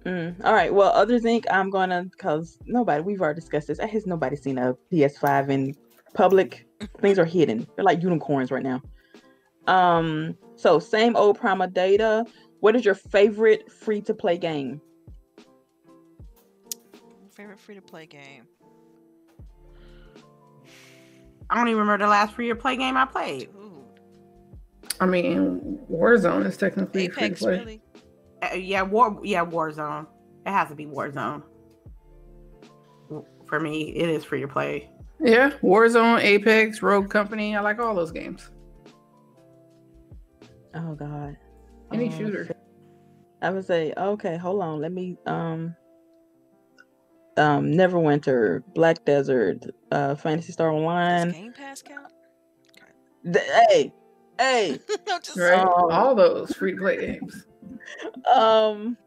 Mm. 0.06 0.36
All 0.44 0.54
right. 0.54 0.74
Well, 0.74 0.92
other 0.94 1.20
thing 1.20 1.44
I'm 1.52 1.70
gonna 1.70 2.04
because 2.04 2.58
nobody 2.66 3.02
we've 3.04 3.22
already 3.22 3.40
discussed 3.42 3.68
this. 3.68 3.80
I 3.80 3.88
Has 3.88 4.06
nobody 4.06 4.36
seen 4.36 4.58
a 4.58 4.76
PS5 4.92 5.50
in 5.50 5.76
public? 6.14 6.66
Things 7.00 7.20
are 7.20 7.26
hidden. 7.26 7.68
They're 7.76 7.86
like 7.86 8.02
unicorns 8.02 8.52
right 8.52 8.64
now. 8.64 8.82
Um. 9.68 10.38
So 10.56 10.80
same 10.80 11.16
old 11.16 11.40
Prima 11.40 11.68
data. 11.68 12.26
What 12.60 12.76
is 12.76 12.86
your 12.86 12.96
favorite 12.96 13.72
free 13.72 14.02
to 14.02 14.14
play 14.14 14.38
game? 14.38 14.82
Favorite 17.34 17.60
free 17.60 17.76
to 17.76 17.82
play 17.82 18.06
game? 18.06 18.44
I 21.50 21.56
don't 21.56 21.68
even 21.68 21.80
remember 21.82 22.06
the 22.06 22.10
last 22.10 22.36
free 22.36 22.48
to 22.50 22.56
play 22.56 22.78
game 22.78 22.96
I 22.96 23.06
played. 23.06 23.52
Dude. 23.52 23.72
I 25.00 25.06
mean, 25.06 25.80
Warzone 25.92 26.46
is 26.46 26.56
technically 26.56 27.10
free 27.10 27.30
to 27.30 27.36
play. 27.36 27.58
really? 27.58 27.82
Uh, 28.42 28.56
yeah, 28.56 28.82
war. 28.82 29.20
Yeah, 29.24 29.46
Warzone. 29.46 30.08
It 30.46 30.52
has 30.52 30.70
to 30.70 30.76
be 30.76 30.86
Warzone. 30.86 31.44
For 33.46 33.60
me, 33.60 33.90
it 33.96 34.10
is 34.10 34.24
free 34.24 34.42
to 34.42 34.48
play. 34.48 34.90
Yeah, 35.24 35.52
Warzone, 35.62 36.22
Apex, 36.22 36.82
Rogue 36.82 37.10
Company. 37.10 37.56
I 37.56 37.62
like 37.62 37.80
all 37.80 37.96
those 37.96 38.12
games. 38.12 38.50
Oh 40.76 40.96
God. 40.96 41.38
Any 41.94 42.10
Uh, 42.10 42.18
shooter. 42.18 42.50
I 43.42 43.50
would 43.50 43.66
say 43.66 43.94
okay. 43.96 44.38
Hold 44.38 44.62
on. 44.62 44.80
Let 44.82 44.92
me 44.92 45.18
um. 45.26 45.76
Um, 47.36 47.72
Neverwinter, 47.72 48.62
Black 48.76 49.04
Desert, 49.06 49.64
uh, 49.92 50.14
Phantasy 50.14 50.52
Star 50.52 50.70
Does 50.72 50.78
Online. 50.78 51.32
Game 51.32 51.52
Pass 51.54 51.82
count? 51.82 52.12
Th- 53.24 53.44
hey, 53.70 53.92
hey. 54.40 54.80
Just 55.24 55.36
Right? 55.38 55.66
All 55.66 56.14
those 56.14 56.54
free 56.54 56.74
to 56.74 56.78
play 56.78 56.98
games. 56.98 57.48
Um, 58.32 58.98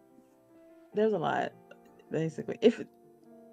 there's 0.92 1.12
a 1.12 1.18
lot, 1.18 1.52
basically. 2.10 2.58
If 2.62 2.82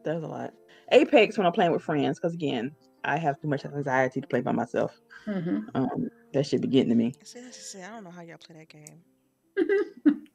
there's 0.03 0.23
a 0.23 0.27
lot, 0.27 0.55
Apex 0.93 1.37
when 1.37 1.45
I'm 1.45 1.53
playing 1.53 1.71
with 1.71 1.83
friends, 1.83 2.19
because 2.19 2.33
again, 2.33 2.75
I 3.03 3.17
have 3.17 3.39
too 3.41 3.47
much 3.47 3.65
anxiety 3.65 4.21
to 4.21 4.27
play 4.27 4.41
by 4.41 4.51
myself. 4.51 4.99
hmm 5.25 5.59
Um, 5.75 6.09
that 6.33 6.45
should 6.45 6.61
be 6.61 6.67
getting 6.67 6.89
to 6.89 6.95
me. 6.95 7.13
See, 7.23 7.41
that's. 7.41 7.75
I 7.75 7.89
don't 7.89 8.03
know 8.03 8.11
how 8.11 8.21
y'all 8.21 8.37
play 8.37 8.55
that 8.57 8.69
game. 8.69 9.03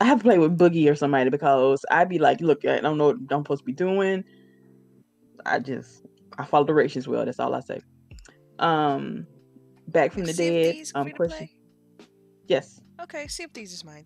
I 0.00 0.04
have 0.04 0.18
to 0.18 0.24
play 0.24 0.38
with 0.38 0.56
Boogie 0.56 0.90
or 0.90 0.94
somebody 0.94 1.28
because 1.28 1.84
I'd 1.90 2.08
be 2.08 2.18
like, 2.18 2.40
look, 2.40 2.64
I 2.64 2.80
don't 2.80 2.98
know 2.98 3.06
what 3.08 3.16
I'm 3.30 3.40
supposed 3.40 3.62
to 3.62 3.64
be 3.64 3.72
doing. 3.72 4.22
I 5.44 5.58
just 5.58 6.06
I 6.38 6.44
follow 6.44 6.64
directions 6.64 7.08
well. 7.08 7.24
That's 7.24 7.40
all 7.40 7.54
I 7.54 7.60
say. 7.60 7.80
Um, 8.58 9.26
Back 9.88 10.12
from 10.12 10.24
the 10.24 10.32
Sea 10.32 10.50
Dead. 10.50 10.86
Um, 10.94 11.10
question. 11.10 11.48
Yes. 12.46 12.80
Okay, 13.02 13.26
Sea 13.26 13.44
of 13.44 13.50
Thieves 13.52 13.72
is 13.72 13.84
mine. 13.84 14.04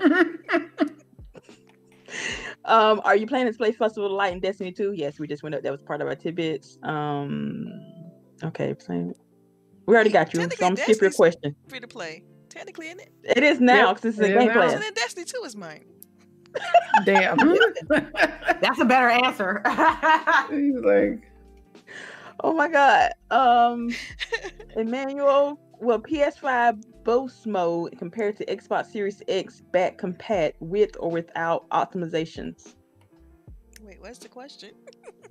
Um, 2.64 3.00
are 3.04 3.16
you 3.16 3.26
planning 3.26 3.52
to 3.52 3.56
play 3.56 3.72
Festival 3.72 4.06
of 4.06 4.12
Light 4.12 4.32
in 4.32 4.40
Destiny 4.40 4.72
2? 4.72 4.92
Yes, 4.92 5.18
we 5.18 5.26
just 5.26 5.42
went 5.42 5.54
up. 5.54 5.62
That 5.62 5.72
was 5.72 5.82
part 5.82 6.00
of 6.00 6.08
our 6.08 6.14
tidbits. 6.14 6.78
Um, 6.82 7.68
okay, 8.44 8.74
playing. 8.74 9.14
We 9.86 9.94
already 9.94 10.10
got 10.10 10.32
you. 10.34 10.40
So 10.40 10.44
I'm 10.44 10.74
gonna 10.74 10.76
skip 10.76 11.00
your 11.00 11.10
question. 11.10 11.54
Free 11.68 11.80
to 11.80 11.88
play. 11.88 12.22
Technically, 12.48 12.86
isn't 12.88 13.00
it? 13.00 13.12
It 13.24 13.42
is 13.42 13.60
now 13.60 13.88
Yep, 13.88 13.96
because 13.96 14.18
it's 14.18 14.18
it 14.18 14.22
a 14.22 14.34
is 14.34 14.38
game 14.38 14.48
now. 14.48 14.54
plan. 14.54 14.70
So 14.70 14.78
then 14.78 14.92
Destiny 14.94 15.24
2 15.24 15.42
is 15.44 15.56
mine. 15.56 15.84
Damn. 17.04 17.36
That's 18.60 18.80
a 18.80 18.84
better 18.84 19.08
answer. 19.08 19.62
He's 20.50 20.80
like, 20.80 21.22
Oh 22.42 22.52
my 22.52 22.68
god. 22.68 23.12
Um, 23.30 23.90
Emmanuel, 24.76 25.60
will 25.80 26.00
PS5 26.00 26.82
boost 27.04 27.46
mode 27.46 27.96
compared 27.98 28.36
to 28.36 28.46
Xbox 28.46 28.86
Series 28.86 29.22
X 29.28 29.62
back 29.72 29.98
compat 29.98 30.52
with 30.60 30.96
or 30.98 31.10
without 31.10 31.68
optimizations? 31.70 32.74
Wait, 33.82 34.00
what's 34.00 34.18
the 34.18 34.28
question? 34.28 34.70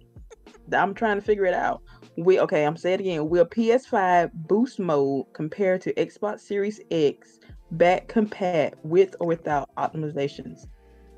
I'm 0.73 0.93
trying 0.93 1.17
to 1.17 1.21
figure 1.21 1.45
it 1.45 1.53
out. 1.53 1.81
We 2.17 2.39
okay, 2.39 2.65
I'm 2.65 2.77
saying 2.77 2.95
it 2.95 3.01
again. 3.01 3.29
Will 3.29 3.45
PS5 3.45 4.31
boost 4.33 4.79
mode 4.79 5.25
compared 5.33 5.81
to 5.81 5.93
Xbox 5.93 6.41
Series 6.41 6.79
X 6.91 7.39
back 7.71 8.07
compat 8.07 8.73
with 8.83 9.15
or 9.19 9.27
without 9.27 9.73
optimizations? 9.75 10.67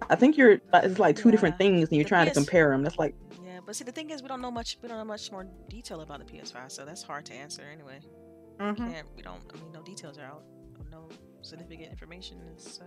I 0.09 0.15
think 0.15 0.37
you're 0.37 0.59
it's 0.73 0.99
like 0.99 1.15
two 1.15 1.31
different 1.31 1.57
things 1.57 1.89
and 1.89 1.97
you're 1.97 2.03
The 2.03 2.09
trying 2.09 2.27
to 2.27 2.33
compare 2.33 2.69
them. 2.71 2.83
That's 2.83 2.97
like 2.97 3.15
Yeah, 3.43 3.59
but 3.65 3.75
see, 3.75 3.83
the 3.83 3.91
thing 3.91 4.09
is, 4.09 4.21
we 4.21 4.27
don't 4.27 4.41
know 4.41 4.51
much. 4.51 4.77
We 4.81 4.87
don't 4.87 4.97
know 4.97 5.05
much 5.05 5.31
more 5.31 5.45
detail 5.69 6.01
about 6.01 6.25
the 6.25 6.31
PS5, 6.31 6.71
so 6.71 6.85
that's 6.85 7.03
hard 7.03 7.25
to 7.25 7.33
answer 7.33 7.63
anyway. 7.71 7.99
Mhm. 8.61 8.77
Can't 8.77 9.07
we 9.15 9.21
don't? 9.21 9.41
I 9.53 9.57
mean, 9.61 9.71
no 9.73 9.81
details 9.81 10.17
are 10.17 10.25
out. 10.25 10.43
No 10.91 11.07
significant 11.41 11.89
information 11.91 12.37
is. 12.55 12.79
Uh, 12.81 12.85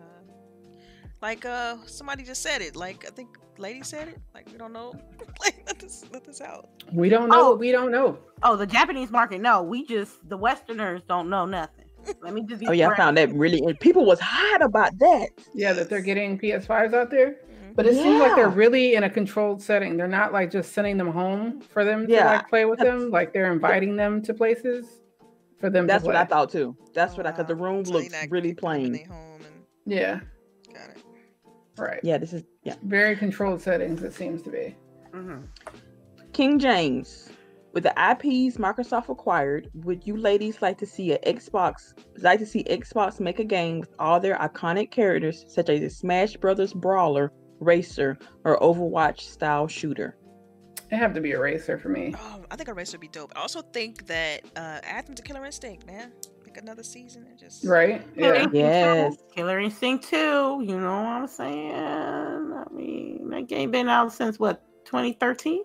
like 1.22 1.44
uh, 1.44 1.76
somebody 1.86 2.22
just 2.22 2.42
said 2.42 2.60
it. 2.60 2.76
Like 2.76 3.04
I 3.06 3.10
think 3.10 3.36
lady 3.58 3.82
said 3.82 4.08
it. 4.08 4.18
Like 4.34 4.46
we 4.52 4.58
don't 4.58 4.72
know. 4.72 4.94
like 5.40 5.62
let 5.66 5.78
this 5.78 6.04
let 6.12 6.24
this 6.24 6.40
out. 6.40 6.68
we 6.92 7.08
don't 7.08 7.28
know 7.28 7.40
Oh. 7.46 7.50
what 7.50 7.58
we 7.58 7.72
don't 7.72 7.90
know. 7.90 8.18
Oh, 8.42 8.56
the 8.56 8.66
Japanese 8.66 9.10
market. 9.10 9.40
No, 9.40 9.62
we 9.62 9.84
just 9.86 10.28
the 10.28 10.36
Westerners 10.36 11.02
don't 11.08 11.28
know 11.30 11.46
nothing. 11.46 11.86
Let 12.22 12.34
me 12.34 12.42
just 12.46 12.60
be 12.60 12.66
oh 12.68 12.72
yeah, 12.72 12.88
I 12.90 12.96
found 12.96 13.16
that 13.16 13.32
really 13.32 13.60
and 13.64 13.78
people 13.80 14.04
was 14.04 14.20
hot 14.20 14.62
about 14.62 14.98
that. 14.98 15.28
Yeah, 15.54 15.72
that 15.72 15.88
they're 15.88 16.02
getting 16.02 16.38
PS5s 16.38 16.92
out 16.92 17.10
there. 17.10 17.30
Mhm. 17.30 17.74
But 17.74 17.86
it 17.86 17.94
seems 17.94 18.20
like 18.20 18.36
they're 18.36 18.48
really 18.50 18.94
in 18.94 19.04
a 19.04 19.10
controlled 19.10 19.62
setting. 19.62 19.96
They're 19.96 20.06
not 20.06 20.32
like 20.32 20.50
just 20.50 20.72
sending 20.74 20.96
them 20.98 21.10
home 21.10 21.60
for 21.60 21.84
them 21.84 22.06
to 22.06 22.12
like 22.14 22.48
play 22.48 22.64
with 22.66 22.78
them. 22.80 23.10
Like 23.10 23.32
they're 23.32 23.50
inviting 23.50 23.96
them 23.96 24.20
to 24.22 24.34
places 24.34 25.00
for 25.64 25.70
them 25.70 25.86
That's 25.86 26.02
to 26.02 26.08
what. 26.08 26.16
I 26.16 26.24
thought 26.26 26.50
too. 26.50 26.76
That's 26.92 27.14
Oh, 27.14 27.16
what 27.16 27.26
I 27.26 27.30
because 27.30 27.46
the 27.46 27.56
wow. 27.56 27.64
room 27.64 27.84
So 27.86 27.94
looks 27.94 28.12
not 28.12 28.30
really 28.30 28.52
plain. 28.52 29.06
home 29.06 29.40
and 29.46 29.64
Yeah, 29.86 30.20
got 30.74 30.90
it. 30.90 31.02
right. 31.78 32.00
Yeah, 32.02 32.18
this 32.18 32.34
is 32.34 32.42
yeah. 32.64 32.74
Very 32.82 33.16
controlled 33.16 33.62
settings. 33.62 34.02
It 34.02 34.12
seems 34.12 34.42
to 34.42 34.50
be. 34.50 34.76
Mhm. 35.12 35.44
King 36.34 36.58
James, 36.58 37.30
with 37.72 37.84
the 37.84 37.92
IPs 37.98 38.58
Microsoft 38.58 39.08
acquired, 39.08 39.70
would 39.84 40.06
you 40.06 40.18
ladies 40.18 40.60
like 40.60 40.76
to 40.78 40.86
see 40.86 41.12
a 41.12 41.18
Xbox 41.20 41.94
like 42.20 42.40
to 42.40 42.46
see 42.46 42.62
Xbox 42.64 43.18
make 43.18 43.38
a 43.38 43.44
game 43.44 43.80
with 43.80 43.94
all 43.98 44.20
their 44.20 44.36
iconic 44.36 44.90
characters, 44.90 45.46
such 45.48 45.70
as 45.70 45.80
a 45.80 45.88
Smash 45.88 46.36
Brothers 46.36 46.74
brawler, 46.74 47.32
racer, 47.60 48.18
or 48.44 48.58
Overwatch 48.60 49.20
style 49.20 49.66
shooter? 49.66 50.14
It 50.94 50.98
have 50.98 51.12
to 51.14 51.20
be 51.20 51.32
a 51.32 51.40
racer 51.40 51.76
for 51.76 51.88
me. 51.88 52.14
Oh, 52.16 52.44
I 52.52 52.56
think 52.56 52.68
a 52.68 52.74
race 52.74 52.92
would 52.92 53.00
be 53.00 53.08
dope. 53.08 53.32
I 53.34 53.40
also 53.40 53.62
think 53.62 54.06
that 54.06 54.42
uh, 54.54 54.78
add 54.84 55.08
them 55.08 55.16
to 55.16 55.22
Killer 55.22 55.44
Instinct, 55.44 55.84
man. 55.88 56.12
Like 56.44 56.56
another 56.56 56.84
season 56.84 57.26
and 57.28 57.36
just 57.36 57.64
Right? 57.64 58.02
Killer 58.14 58.34
Yeah. 58.34 58.42
Instinct 58.44 58.54
Yes. 58.54 59.16
2, 59.16 59.22
Killer 59.34 59.58
Instinct 59.58 60.04
2. 60.08 60.16
You 60.16 60.80
know 60.80 61.02
what 61.02 61.06
I'm 61.06 61.26
saying? 61.26 61.72
I 61.72 62.64
mean, 62.72 63.28
that 63.30 63.48
game 63.48 63.72
been 63.72 63.88
out 63.88 64.12
since 64.12 64.38
what 64.38 64.62
2013. 64.84 65.64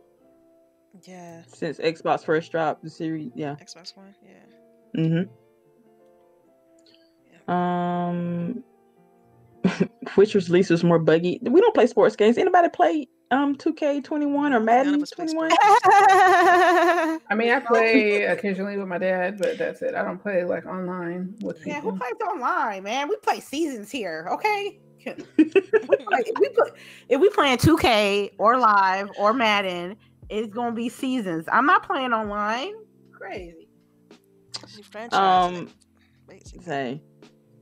Yeah, 1.03 1.43
Since 1.45 1.77
Xbox 1.77 2.25
first 2.25 2.51
dropped 2.51 2.83
the 2.83 2.89
series, 2.89 3.31
yeah. 3.35 3.55
Xbox 3.61 3.95
One. 3.95 4.15
Yeah. 4.23 4.99
Mm-hmm. 7.47 7.51
Um, 7.51 8.63
which 10.15 10.33
was 10.33 10.49
least 10.49 10.71
was 10.71 10.83
more 10.83 10.97
buggy. 10.97 11.39
We 11.43 11.61
don't 11.61 11.75
play 11.75 11.85
sports 11.85 12.15
games. 12.15 12.39
Anybody 12.39 12.69
play 12.69 13.07
um 13.31 13.55
2K21 13.55 14.53
or 14.53 14.59
Madden 14.59 15.03
21? 15.03 15.51
I 15.53 17.19
mean, 17.35 17.51
I 17.51 17.59
play 17.59 18.23
occasionally 18.23 18.77
with 18.77 18.87
my 18.87 18.97
dad, 18.97 19.37
but 19.37 19.57
that's 19.57 19.81
it. 19.81 19.95
I 19.95 20.03
don't 20.03 20.19
play 20.19 20.43
like 20.43 20.65
online 20.65 21.35
with 21.41 21.65
yeah, 21.65 21.81
who 21.81 21.97
plays 21.97 22.13
online, 22.27 22.83
man? 22.83 23.07
We 23.07 23.17
play 23.17 23.39
seasons 23.39 23.91
here, 23.91 24.27
okay? 24.31 24.79
we 25.05 25.13
play, 25.13 26.23
we 26.39 26.49
play, 26.49 26.69
if 27.07 27.21
we 27.21 27.29
playing 27.29 27.57
2K 27.57 28.31
or 28.37 28.57
live 28.57 29.09
or 29.17 29.33
Madden, 29.33 29.95
it's 30.29 30.53
gonna 30.53 30.75
be 30.75 30.89
seasons. 30.89 31.45
I'm 31.51 31.65
not 31.65 31.83
playing 31.83 32.13
online. 32.13 32.73
Crazy. 33.11 33.67
Um. 35.11 35.69
Say, 36.61 37.01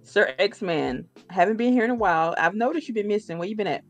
Sir 0.03 0.34
X 0.39 0.61
Man, 0.61 1.06
haven't 1.30 1.57
been 1.57 1.73
here 1.73 1.84
in 1.84 1.89
a 1.89 1.95
while. 1.95 2.35
I've 2.38 2.56
noticed 2.56 2.88
you've 2.88 2.95
been 2.95 3.07
missing. 3.07 3.38
Where 3.38 3.48
you 3.48 3.56
been 3.56 3.68
at? 3.68 3.84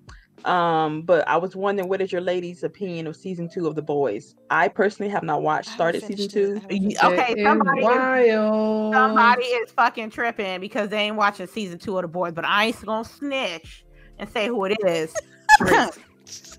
Um, 0.45 1.01
but 1.01 1.27
I 1.27 1.37
was 1.37 1.55
wondering, 1.55 1.89
what 1.89 2.01
is 2.01 2.11
your 2.11 2.21
lady's 2.21 2.63
opinion 2.63 3.07
of 3.07 3.15
season 3.15 3.49
two 3.49 3.67
of 3.67 3.75
The 3.75 3.81
Boys? 3.81 4.35
I 4.49 4.67
personally 4.67 5.09
have 5.11 5.23
not 5.23 5.41
watched. 5.41 5.69
Started 5.69 6.03
season 6.03 6.29
two. 6.29 6.51
I 6.57 6.59
haven't 6.61 6.69
finished 6.69 7.03
Okay, 7.03 7.31
It 7.33 7.37
is 7.39 7.43
somebody 7.43 7.81
is- 7.81 8.93
Somebody 8.95 9.43
is 9.45 9.71
fucking 9.71 10.09
tripping 10.11 10.59
because 10.61 10.89
they 10.89 10.99
ain't 10.99 11.15
watching 11.15 11.47
season 11.47 11.79
two 11.79 11.97
of 11.97 12.03
the 12.03 12.07
boys, 12.07 12.33
but 12.33 12.45
I 12.45 12.65
ain't 12.65 12.85
gonna 12.85 13.03
snitch 13.03 13.83
and 14.19 14.29
say 14.29 14.47
who 14.47 14.63
it 14.65 14.77
is. 14.85 15.13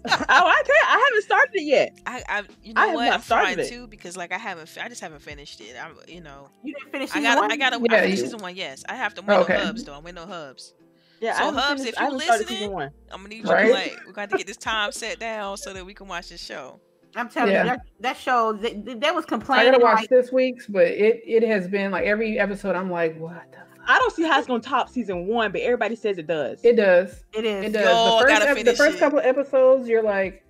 oh, 0.09 0.13
I 0.29 0.63
can't. 0.65 0.89
I 0.89 1.09
haven't 1.11 1.23
started 1.25 1.51
it 1.55 1.65
yet. 1.65 1.99
I, 2.07 2.23
I, 2.29 2.43
you 2.63 2.73
I 2.77 2.83
know 2.83 2.87
have 2.87 2.95
what? 2.95 3.05
not 3.07 3.15
I'm 3.15 3.21
started 3.21 3.55
trying 3.55 3.67
it. 3.67 3.69
to 3.71 3.87
because 3.89 4.17
like 4.17 4.33
I 4.33 4.39
haven't, 4.39 4.77
I 4.81 4.89
just 4.89 5.01
haven't 5.01 5.21
finished 5.21 5.61
it. 5.61 5.75
I'm, 5.83 5.97
you 6.07 6.21
know, 6.21 6.49
you 6.63 6.75
didn't 6.75 6.93
finish 6.93 7.11
I 7.15 7.21
got. 7.23 7.51
I 7.51 7.57
got 7.57 7.71
to, 7.71 7.81
Yeah, 7.91 7.97
I 7.97 8.01
finished 8.03 8.23
season 8.23 8.39
one. 8.41 8.57
Yes, 8.57 8.85
I 8.89 8.95
have 8.95 9.15
to 9.15 9.23
wait 9.23 9.37
Okay. 9.39 9.57
on 9.57 9.67
Hubs 9.67 9.85
though. 9.85 9.95
I'm 9.95 10.05
waiting 10.05 10.19
on 10.19 10.29
Hubs. 10.29 10.73
Yeah, 11.21 11.37
So, 11.39 11.53
Hubs, 11.53 11.83
finished- 11.83 11.89
if 11.95 11.99
you 11.99 12.05
haven't 12.05 12.19
listening. 12.19 12.73
I'm 12.75 12.91
gonna 13.11 13.29
need 13.29 13.45
you 13.45 13.51
Right? 13.51 13.67
to 13.67 13.73
like, 13.73 14.07
we 14.07 14.13
got 14.13 14.31
to 14.31 14.37
get 14.37 14.47
this 14.47 14.57
time 14.57 14.93
set 14.93 15.19
down 15.19 15.57
so 15.57 15.73
that 15.73 15.85
we 15.85 15.95
can 15.95 16.07
watch 16.09 16.29
the 16.29 16.39
show. 16.39 16.81
I'm 17.17 17.29
telling 17.29 17.53
Yeah. 17.53 17.65
you, 17.65 17.69
that, 17.71 17.81
that 18.01 18.17
show, 18.19 18.53
they, 18.53 18.75
they, 18.75 18.95
they 18.95 19.11
was 19.11 19.25
I 19.25 19.29
complaining. 19.29 19.73
gotta 19.73 19.83
watch 19.85 19.97
like, 20.01 20.09
this 20.11 20.31
week's, 20.31 20.67
but 20.67 20.87
it 20.87 21.23
it 21.27 21.43
has 21.43 21.67
been 21.67 21.91
like 21.91 22.05
every 22.05 22.39
episode. 22.39 22.77
I'm 22.77 22.91
like, 22.91 23.19
what 23.19 23.51
the? 23.51 23.57
Fuck? 23.59 23.67
I 23.89 23.99
don't 23.99 24.13
see 24.15 24.23
how 24.25 24.39
it's 24.39 24.47
gonna 24.47 24.61
top 24.61 24.91
season 24.91 25.27
one, 25.27 25.51
but 25.51 25.63
everybody 25.63 25.97
says 25.97 26.19
it 26.19 26.27
does. 26.27 26.61
It 26.63 26.77
does. 26.77 27.25
it 27.35 27.45
is. 27.47 27.65
It 27.65 27.73
does. 27.73 27.85
Yo, 27.85 28.21
the 28.21 28.27
first, 28.27 28.59
ep- 28.59 28.65
the 28.67 28.75
first 28.75 28.99
couple 28.99 29.19
episodes, 29.21 29.89
you're 29.89 30.03
like, 30.03 30.45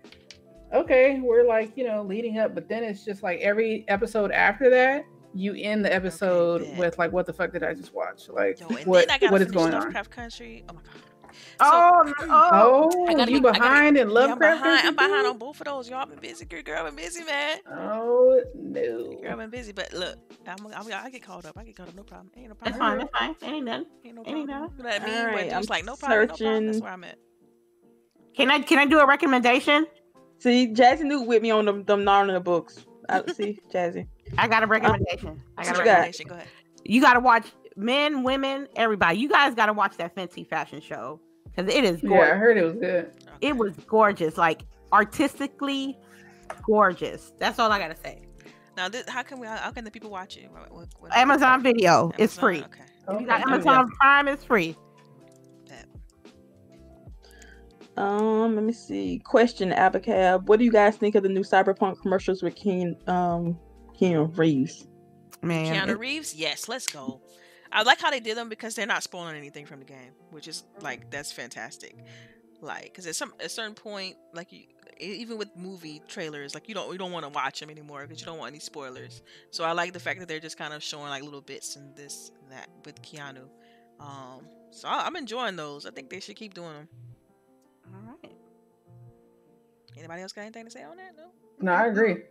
okay, 0.74 1.20
we're 1.22 1.46
like, 1.46 1.72
you 1.76 1.86
know, 1.86 2.02
leading 2.02 2.38
up, 2.38 2.54
but 2.54 2.68
then 2.68 2.82
it's 2.84 3.04
just 3.04 3.22
like 3.22 3.38
every 3.40 3.84
episode 3.88 4.32
after 4.32 4.68
that, 4.70 5.04
you 5.34 5.54
end 5.54 5.84
the 5.84 5.92
episode 5.94 6.62
bet. 6.62 6.78
with 6.78 6.98
like, 6.98 7.12
what 7.12 7.26
the 7.26 7.32
fuck 7.32 7.52
did 7.52 7.62
I 7.62 7.74
just 7.74 7.92
watch? 7.94 8.28
Like, 8.28 8.60
Yo, 8.60 8.66
what 8.84 9.06
then 9.08 9.10
I 9.10 9.18
got 9.18 9.30
what 9.32 9.38
to 9.38 9.44
is 9.46 9.52
finish 9.52 9.70
going 9.72 9.74
on? 9.74 9.92
Country. 10.04 10.64
Oh 10.68 10.72
my 10.74 10.80
god. 10.82 10.92
oh, 11.60 12.02
no, 12.06 12.14
oh, 12.30 12.90
Oh, 12.94 13.06
I 13.06 13.12
gotta 13.14 13.30
oh, 13.30 13.34
you 13.34 13.40
get- 13.42 13.48
I 13.54 13.58
gotta- 13.58 13.60
behind 13.60 13.96
in 13.96 13.96
Yeah, 13.96 14.02
I'm 14.02 14.14
Lovecraft? 14.30 14.62
behind. 14.62 14.86
I'm 14.88 14.96
behind 14.96 15.26
on 15.26 15.38
both 15.38 15.60
of 15.60 15.66
those. 15.66 15.88
Y'all 15.90 16.06
been 16.06 16.18
busy, 16.18 16.44
girl. 16.46 16.62
Girl, 16.62 16.78
I've 16.78 16.86
been 16.86 16.96
busy, 17.04 17.22
man. 17.24 17.58
Oh 17.70 18.42
no. 18.54 19.18
Girl, 19.22 19.32
I've 19.32 19.38
been 19.38 19.50
busy. 19.50 19.72
But 19.72 19.92
look, 19.92 20.16
I'm, 20.46 20.56
I'm, 20.74 20.92
I 20.92 21.10
get 21.10 21.22
caught 21.22 21.44
up. 21.44 21.56
I 21.58 21.64
get 21.64 21.76
caught 21.76 21.88
up. 21.88 21.94
No 21.94 22.02
problem. 22.02 22.30
Ain't 22.36 22.48
no 22.48 22.56
that's 22.62 22.78
fine. 22.78 22.98
That's 22.98 23.10
fine. 23.18 23.36
Ain't 23.42 23.64
nothing. 23.66 23.86
Ain't 24.06 24.14
no 24.14 24.22
Ain't 24.26 24.48
problem. 24.48 24.48
no- 24.48 24.72
You 24.78 24.82
know 24.82 24.88
what 24.90 25.02
I 25.02 25.06
mean? 25.06 25.24
Right, 25.26 25.52
I'm 25.52 25.58
was 25.58 25.68
like, 25.70 25.84
no 25.84 25.96
problem, 25.96 26.20
no 26.20 26.26
problem. 26.34 26.66
That's 26.66 26.80
where 26.80 26.92
I'm 26.92 27.04
at. 27.04 27.18
Can 28.34 28.50
I 28.50 28.60
can 28.60 28.78
I 28.78 28.86
do 28.86 28.98
a 29.00 29.06
recommendation? 29.06 29.86
See, 30.38 30.68
Jazzy 30.68 31.02
Newt 31.02 31.26
with 31.26 31.42
me 31.42 31.50
on 31.50 31.64
them 31.66 31.84
them 31.84 32.04
Narnia 32.04 32.42
books. 32.42 32.86
I 33.08 33.32
see 33.32 33.60
Jazzy. 33.72 34.06
I 34.36 34.48
got 34.48 34.62
a 34.62 34.66
oh, 34.66 34.68
recommendation. 34.68 35.42
I 35.56 35.64
got 35.64 35.74
your 35.74 35.82
a 35.82 35.84
got? 35.84 35.90
recommendation? 35.90 36.28
Go 36.28 36.34
ahead. 36.34 36.48
You 36.84 37.00
got 37.00 37.14
to 37.14 37.20
watch 37.20 37.46
men, 37.76 38.22
women, 38.22 38.68
everybody. 38.76 39.18
You 39.18 39.28
guys 39.28 39.54
got 39.54 39.66
to 39.66 39.72
watch 39.72 39.96
that 39.96 40.14
Fenty 40.14 40.46
fashion 40.46 40.80
show 40.80 41.20
because 41.44 41.72
it 41.72 41.84
is 41.84 42.02
Yeah, 42.02 42.20
I 42.20 42.24
heard 42.34 42.56
it 42.56 42.64
was 42.64 42.74
good. 42.74 43.12
It 43.40 43.56
was 43.56 43.74
gorgeous, 43.86 44.36
like 44.36 44.62
artistically 44.92 45.98
gorgeous. 46.64 47.32
That's 47.38 47.58
all 47.58 47.70
I 47.70 47.78
gotta 47.78 47.96
say. 47.96 48.22
Now, 48.76 48.88
this, 48.88 49.08
how 49.08 49.22
can 49.22 49.40
we? 49.40 49.46
How 49.46 49.70
can 49.70 49.84
the 49.84 49.90
people 49.90 50.10
watch 50.10 50.36
it? 50.36 50.50
What- 50.50 50.72
what- 50.72 50.88
what- 50.98 51.16
Amazon 51.16 51.62
Video, 51.62 52.12
it's 52.16 52.38
free. 52.38 52.62
Okay. 52.62 52.84
If 53.08 53.20
you 53.20 53.26
got 53.26 53.40
Amazon 53.40 53.88
Prime, 53.90 54.28
it's 54.28 54.44
free. 54.44 54.76
Um, 57.98 58.54
let 58.54 58.64
me 58.64 58.72
see. 58.72 59.20
Question, 59.24 59.70
Abacab. 59.72 60.44
What 60.46 60.58
do 60.58 60.64
you 60.64 60.70
guys 60.72 60.96
think 60.96 61.14
of 61.14 61.22
the 61.22 61.28
new 61.28 61.40
Cyberpunk 61.42 62.00
commercials 62.00 62.42
with 62.42 62.54
Keen 62.54 62.96
um 63.08 63.58
Keanu 64.00 64.36
Reeves? 64.38 64.86
Man, 65.42 65.74
Keanu 65.74 65.90
it- 65.92 65.98
Reeves, 65.98 66.34
yes, 66.34 66.68
let's 66.68 66.86
go. 66.86 67.20
I 67.70 67.82
like 67.82 68.00
how 68.00 68.10
they 68.10 68.20
did 68.20 68.36
them 68.36 68.48
because 68.48 68.74
they're 68.74 68.86
not 68.86 69.02
spoiling 69.02 69.36
anything 69.36 69.66
from 69.66 69.80
the 69.80 69.84
game, 69.84 70.12
which 70.30 70.48
is 70.48 70.64
like 70.80 71.10
that's 71.10 71.32
fantastic. 71.32 71.96
Like, 72.60 72.84
because 72.84 73.06
at 73.06 73.14
some 73.14 73.32
at 73.40 73.46
a 73.46 73.48
certain 73.48 73.74
point, 73.74 74.16
like 74.32 74.52
you, 74.52 74.60
e- 75.00 75.04
even 75.20 75.36
with 75.38 75.54
movie 75.56 76.00
trailers, 76.08 76.54
like 76.54 76.68
you 76.68 76.74
don't 76.74 76.90
you 76.92 76.98
don't 76.98 77.12
want 77.12 77.24
to 77.24 77.28
watch 77.30 77.60
them 77.60 77.68
anymore 77.70 78.02
because 78.02 78.20
you 78.20 78.26
don't 78.26 78.38
want 78.38 78.50
any 78.52 78.58
spoilers. 78.60 79.22
So 79.50 79.64
I 79.64 79.72
like 79.72 79.92
the 79.92 80.00
fact 80.00 80.18
that 80.20 80.28
they're 80.28 80.40
just 80.40 80.56
kind 80.56 80.72
of 80.72 80.82
showing 80.82 81.08
like 81.08 81.22
little 81.22 81.40
bits 81.42 81.76
and 81.76 81.94
this 81.94 82.30
and 82.42 82.52
that 82.52 82.68
with 82.84 83.00
Keanu. 83.02 83.48
Um, 84.00 84.46
so 84.70 84.88
I, 84.88 85.04
I'm 85.06 85.16
enjoying 85.16 85.56
those. 85.56 85.84
I 85.84 85.90
think 85.90 86.10
they 86.10 86.20
should 86.20 86.36
keep 86.36 86.54
doing 86.54 86.72
them. 86.72 86.88
All 89.98 90.02
right. 90.02 90.04
Anybody 90.04 90.22
else 90.22 90.32
got 90.32 90.42
anything 90.42 90.64
to 90.64 90.70
say 90.70 90.82
on 90.84 90.96
that? 90.96 91.12
No. 91.16 91.24
No, 91.60 91.72
I 91.72 91.86
agree. 91.86 92.12
Okay. 92.12 92.24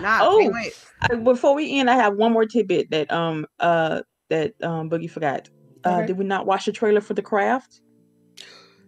Nah, 0.00 0.18
Oh. 0.22 0.50
wait. 0.52 0.72
Uh, 1.10 1.16
Before 1.16 1.54
we 1.54 1.78
end, 1.78 1.90
I 1.90 1.94
have 1.94 2.14
one 2.16 2.32
more 2.32 2.46
tidbit 2.46 2.90
that 2.90 3.10
um 3.12 3.46
uh 3.60 4.02
that 4.30 4.52
um 4.62 4.90
Boogie 4.90 5.10
forgot. 5.10 5.48
Uh, 5.84 5.96
Okay. 5.98 6.06
Did 6.08 6.18
we 6.18 6.24
not 6.24 6.46
watch 6.46 6.64
the 6.66 6.72
trailer 6.72 7.00
for 7.00 7.14
The 7.14 7.22
Craft? 7.22 7.80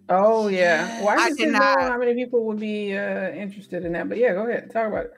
Oh 0.09 0.49
yeah. 0.49 0.99
Well, 1.01 1.09
I 1.09 1.25
I 1.25 1.29
did 1.31 1.37
didn't 1.39 1.53
know 1.55 1.59
how 1.61 1.99
many 1.99 2.15
people 2.15 2.45
would 2.47 2.61
be 2.61 2.97
uh, 2.97 3.31
interested 3.31 3.85
in 3.85 3.93
that. 3.93 4.09
But 4.09 4.19
yeah, 4.19 4.33
go 4.35 4.47
ahead. 4.47 4.71
Talk 4.71 4.89
about 4.89 5.07
it. 5.07 5.13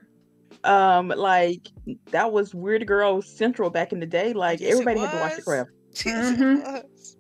Um, 0.65 1.09
like 1.09 1.69
that 2.11 2.33
was 2.33 2.55
Weird 2.55 2.87
Girl 2.87 3.23
Central 3.23 3.71
back 3.71 3.93
in 3.93 4.01
the 4.01 4.07
day. 4.07 4.33
Like 4.33 4.61
Yes, 4.61 4.73
everybody 4.73 5.01
had 5.01 5.11
to 5.13 5.19
watch 5.19 5.37
The. 5.37 5.43
Craft. 5.43 5.71
Yes, 6.05 6.31
it 6.31 6.39
Mhm. 6.39 6.63
was. 6.63 7.17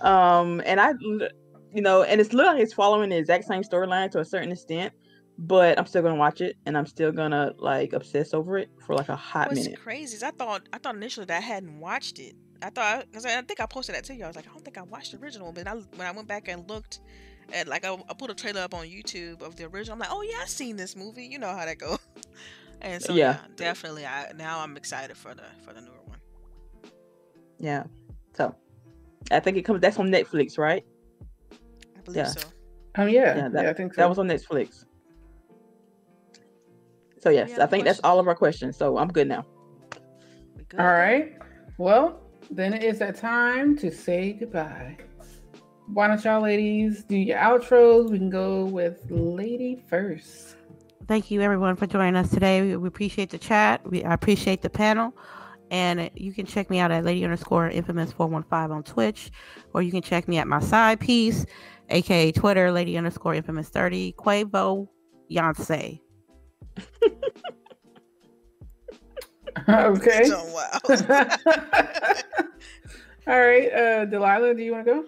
Um, 0.00 0.62
and 0.66 0.80
I, 0.80 0.90
l- 0.90 1.28
you 1.74 1.82
know, 1.82 2.02
and 2.02 2.20
it's 2.20 2.32
look 2.32 2.46
like 2.46 2.60
it's 2.60 2.72
following 2.74 3.10
the 3.10 3.16
exact 3.16 3.44
same 3.44 3.62
storyline 3.62 4.10
to 4.12 4.20
a 4.20 4.24
certain 4.24 4.52
extent, 4.52 4.92
but 5.38 5.78
I'm 5.78 5.86
still 5.86 6.02
gonna 6.02 6.16
watch 6.16 6.40
it, 6.40 6.56
and 6.66 6.76
I'm 6.76 6.86
still 6.86 7.12
gonna 7.12 7.52
like 7.58 7.92
obsess 7.92 8.34
over 8.34 8.58
it 8.58 8.70
for 8.86 8.94
like 8.94 9.08
a 9.08 9.16
hot 9.16 9.48
What's 9.48 9.64
minute. 9.64 9.80
crazy 9.80 10.16
is 10.16 10.22
I 10.22 10.30
thought 10.30 10.68
I 10.72 10.78
thought 10.78 10.94
initially 10.96 11.26
that 11.26 11.38
I 11.38 11.40
hadn't 11.40 11.80
watched 11.80 12.18
it. 12.18 12.34
I 12.62 12.70
thought 12.70 13.06
because 13.10 13.26
I, 13.26 13.38
I 13.38 13.42
think 13.42 13.60
I 13.60 13.66
posted 13.66 13.94
that 13.94 14.04
to 14.04 14.14
you. 14.14 14.24
I 14.24 14.26
was 14.28 14.36
like, 14.36 14.46
I 14.46 14.50
don't 14.52 14.64
think 14.64 14.78
I 14.78 14.82
watched 14.82 15.12
the 15.12 15.18
original. 15.18 15.52
But 15.52 15.66
I, 15.66 15.74
when 15.74 16.06
I 16.06 16.12
went 16.12 16.28
back 16.28 16.48
and 16.48 16.68
looked 16.68 17.00
at 17.52 17.66
like 17.66 17.84
I, 17.84 17.92
I 17.94 18.14
put 18.14 18.30
a 18.30 18.34
trailer 18.34 18.60
up 18.60 18.74
on 18.74 18.86
YouTube 18.86 19.42
of 19.42 19.56
the 19.56 19.64
original. 19.64 19.94
I'm 19.94 19.98
like, 19.98 20.10
oh 20.12 20.22
yeah, 20.22 20.38
I 20.42 20.46
seen 20.46 20.76
this 20.76 20.94
movie. 20.94 21.24
You 21.26 21.38
know 21.38 21.48
how 21.48 21.64
that 21.64 21.78
goes. 21.78 21.98
And 22.84 23.00
so 23.00 23.14
yeah, 23.14 23.34
Yeah. 23.34 23.46
definitely. 23.54 24.04
I 24.04 24.32
now 24.34 24.58
I'm 24.58 24.76
excited 24.76 25.16
for 25.16 25.34
the 25.34 25.44
for 25.64 25.72
the 25.72 25.80
newer 25.80 26.00
one. 26.04 26.18
Yeah. 27.60 27.84
So, 28.34 28.54
I 29.30 29.38
think 29.38 29.56
it 29.56 29.62
comes. 29.62 29.80
That's 29.80 29.98
on 29.98 30.08
Netflix, 30.08 30.58
right? 30.58 30.84
I 32.02 32.04
believe 32.04 32.16
Yeah. 32.16 32.24
so. 32.26 32.40
Um, 32.96 33.08
yeah, 33.08 33.20
Yeah, 33.20 33.36
yeah, 33.36 33.48
that- 33.48 33.66
I 33.66 33.72
think 33.72 33.94
so. 33.94 34.00
That 34.02 34.08
was 34.08 34.18
on 34.18 34.28
Netflix. 34.28 34.84
So 37.20 37.30
yes, 37.30 37.52
I 37.52 37.54
other 37.54 37.66
think 37.68 37.84
that's 37.84 38.00
all 38.02 38.18
of 38.18 38.26
our 38.26 38.34
questions. 38.34 38.76
So 38.76 38.98
I'm 38.98 39.08
good 39.08 39.28
now. 39.28 39.46
Good. 40.68 40.80
All 40.80 40.86
right. 40.86 41.36
Well, 41.78 42.20
then 42.50 42.74
it 42.74 42.82
is 42.82 42.98
that 42.98 43.16
time 43.16 43.76
to 43.78 43.90
say 43.92 44.32
goodbye. 44.32 44.96
Why 45.86 46.08
don't 46.08 46.22
y'all 46.24 46.42
ladies 46.42 47.04
do 47.04 47.16
your 47.16 47.38
outros? 47.38 48.10
We 48.10 48.18
can 48.18 48.30
go 48.30 48.64
with 48.64 49.06
lady 49.08 49.82
first. 49.88 50.56
Thank 51.06 51.30
you 51.30 51.42
everyone 51.42 51.76
for 51.76 51.86
joining 51.86 52.16
us 52.16 52.30
today. 52.30 52.62
We, 52.62 52.76
we 52.76 52.88
appreciate 52.88 53.30
the 53.30 53.38
chat. 53.38 53.88
We 53.88 54.02
I 54.04 54.14
appreciate 54.14 54.62
the 54.62 54.70
panel. 54.70 55.14
And 55.70 56.00
uh, 56.00 56.08
you 56.14 56.32
can 56.32 56.44
check 56.44 56.70
me 56.70 56.78
out 56.80 56.90
at 56.90 57.04
lady 57.04 57.24
underscore 57.24 57.68
infamous 57.68 58.12
415 58.12 58.76
on 58.76 58.82
Twitch, 58.82 59.30
or 59.72 59.80
you 59.80 59.90
can 59.90 60.02
check 60.02 60.28
me 60.28 60.38
at 60.38 60.46
my 60.46 60.60
side 60.60 61.00
piece, 61.00 61.46
aka 61.92 62.32
Twitter, 62.32 62.72
lady 62.72 62.96
underscore 62.96 63.34
infamous 63.34 63.68
30, 63.68 64.14
Quavo 64.14 64.88
Yonsei. 65.30 66.00
okay. 69.68 70.24
So, 70.24 70.44
wow. 70.46 70.80
All 73.28 73.38
right, 73.40 73.72
uh, 73.72 74.04
Delilah, 74.06 74.54
do 74.54 74.62
you 74.62 74.72
want 74.72 74.86
to 74.86 74.92
go? 74.92 75.04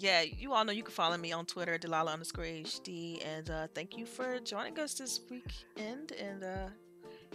yeah, 0.00 0.22
you 0.22 0.54
all 0.54 0.64
know 0.64 0.72
you 0.72 0.82
can 0.82 0.92
follow 0.92 1.16
me 1.18 1.30
on 1.30 1.44
Twitter, 1.44 1.76
Delilah 1.76 2.12
underscore 2.12 2.44
HD. 2.44 3.22
And 3.24 3.50
uh, 3.50 3.66
thank 3.74 3.98
you 3.98 4.06
for 4.06 4.38
joining 4.40 4.78
us 4.80 4.94
this 4.94 5.20
weekend. 5.30 6.12
And 6.12 6.42
uh, 6.42 6.68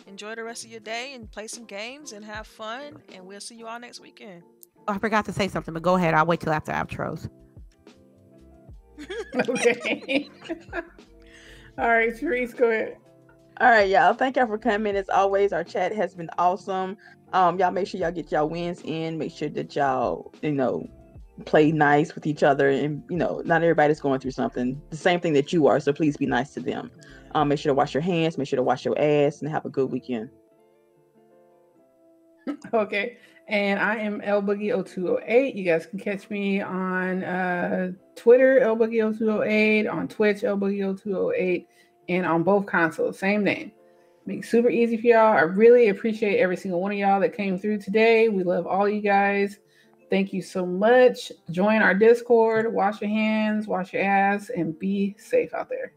enjoy 0.08 0.34
the 0.34 0.44
rest 0.44 0.66
of 0.66 0.72
your 0.72 0.80
day 0.80 1.14
and 1.14 1.32
play 1.32 1.46
some 1.46 1.66
games 1.66 2.12
and 2.12 2.26
have 2.26 2.48
fun. 2.48 3.04
And 3.14 3.26
we'll 3.26 3.40
see 3.40 3.56
you 3.56 3.68
all 3.68 3.80
next 3.80 4.00
weekend. 4.00 4.42
Oh, 4.88 4.94
I 4.94 4.98
forgot 4.98 5.26
to 5.26 5.34
say 5.34 5.48
something, 5.48 5.76
but 5.76 5.84
go 5.84 5.96
ahead. 5.96 6.16
I'll 6.16 6.26
wait 6.26 6.40
till 6.40 6.54
after 6.54 6.72
outros. 6.72 7.30
Okay. 9.36 10.30
All 11.78 11.90
right, 11.90 12.18
Therese, 12.18 12.54
go 12.54 12.70
ahead. 12.70 12.98
All 13.60 13.70
right, 13.70 13.90
y'all. 13.90 14.14
Thank 14.14 14.38
y'all 14.38 14.48
for 14.48 14.58
coming. 14.58 14.96
As 14.96 15.10
always, 15.10 15.54
our 15.54 15.64
chat 15.64 15.94
has 15.94 16.16
been 16.16 16.30
awesome. 16.38 16.98
Um, 17.34 17.60
y'all 17.60 17.72
make 17.72 17.88
sure 17.88 18.00
y'all 18.00 18.12
get 18.12 18.32
y'all 18.32 18.50
wins 18.50 18.82
in. 18.84 19.18
Make 19.18 19.32
sure 19.32 19.50
that 19.50 19.76
y'all, 19.76 20.34
you 20.42 20.52
know, 20.52 20.88
play 21.44 21.72
nice 21.72 22.16
with 22.16 22.26
each 22.26 22.44
other 22.44 22.70
and 22.70 23.04
you 23.10 23.18
know 23.18 23.42
not 23.44 23.62
everybody's 23.62 24.00
going 24.00 24.22
through 24.22 24.32
something 24.32 24.82
the 24.90 24.96
same 24.96 25.20
thing 25.20 25.34
that 25.34 25.52
you 25.52 25.68
are 25.68 25.82
so 25.82 25.92
please 25.92 26.16
be 26.16 26.26
nice 26.26 26.54
to 26.54 26.62
them 26.62 26.90
um, 27.34 27.50
make 27.50 27.60
sure 27.60 27.72
to 27.72 27.74
wash 27.74 27.94
your 27.94 28.02
hands 28.02 28.38
make 28.38 28.48
sure 28.48 28.56
to 28.56 28.64
wash 28.64 28.86
your 28.86 28.98
ass 28.98 29.42
and 29.42 29.52
have 29.52 29.66
a 29.66 29.70
good 29.70 29.92
weekend 29.92 30.30
okay 32.74 33.18
and 33.48 33.80
i 33.80 33.96
am 33.96 34.22
l 34.22 34.42
boogie 34.42 34.72
0208 34.72 35.56
you 35.56 35.64
guys 35.64 35.86
can 35.86 36.00
catch 36.00 36.30
me 36.30 36.62
on 36.62 37.24
uh, 37.24 37.92
twitter 38.16 38.60
l 38.60 38.76
boogie 38.76 39.18
0208 39.18 39.88
on 39.88 40.08
twitch 40.08 40.44
l 40.44 40.58
boogie 40.58 41.02
0208 41.02 41.68
and 42.10 42.26
on 42.26 42.44
both 42.44 42.66
consoles 42.66 43.20
same 43.20 43.44
name. 43.44 43.72
Make 44.28 44.44
super 44.44 44.70
easy 44.70 44.98
for 44.98 45.08
y'all. 45.08 45.38
I 45.38 45.42
really 45.42 45.90
appreciate 45.90 46.40
every 46.40 46.58
single 46.58 46.82
one 46.82 46.92
of 46.92 46.98
y'all 46.98 47.20
that 47.20 47.38
came 47.38 47.60
through 47.60 47.80
today. 47.80 48.28
We 48.28 48.44
love 48.44 48.66
all 48.66 48.90
you 48.90 49.02
guys. 49.02 49.60
Thank 50.10 50.34
you 50.34 50.42
so 50.42 50.66
much. 50.66 51.32
Join 51.52 51.82
our 51.82 51.94
Discord, 51.94 52.74
wash 52.74 53.02
your 53.02 53.10
hands, 53.10 53.68
wash 53.68 53.94
your 53.94 54.04
ass, 54.04 54.50
and 54.50 54.78
be 54.80 55.16
safe 55.20 55.54
out 55.54 55.70
there. 55.70 55.94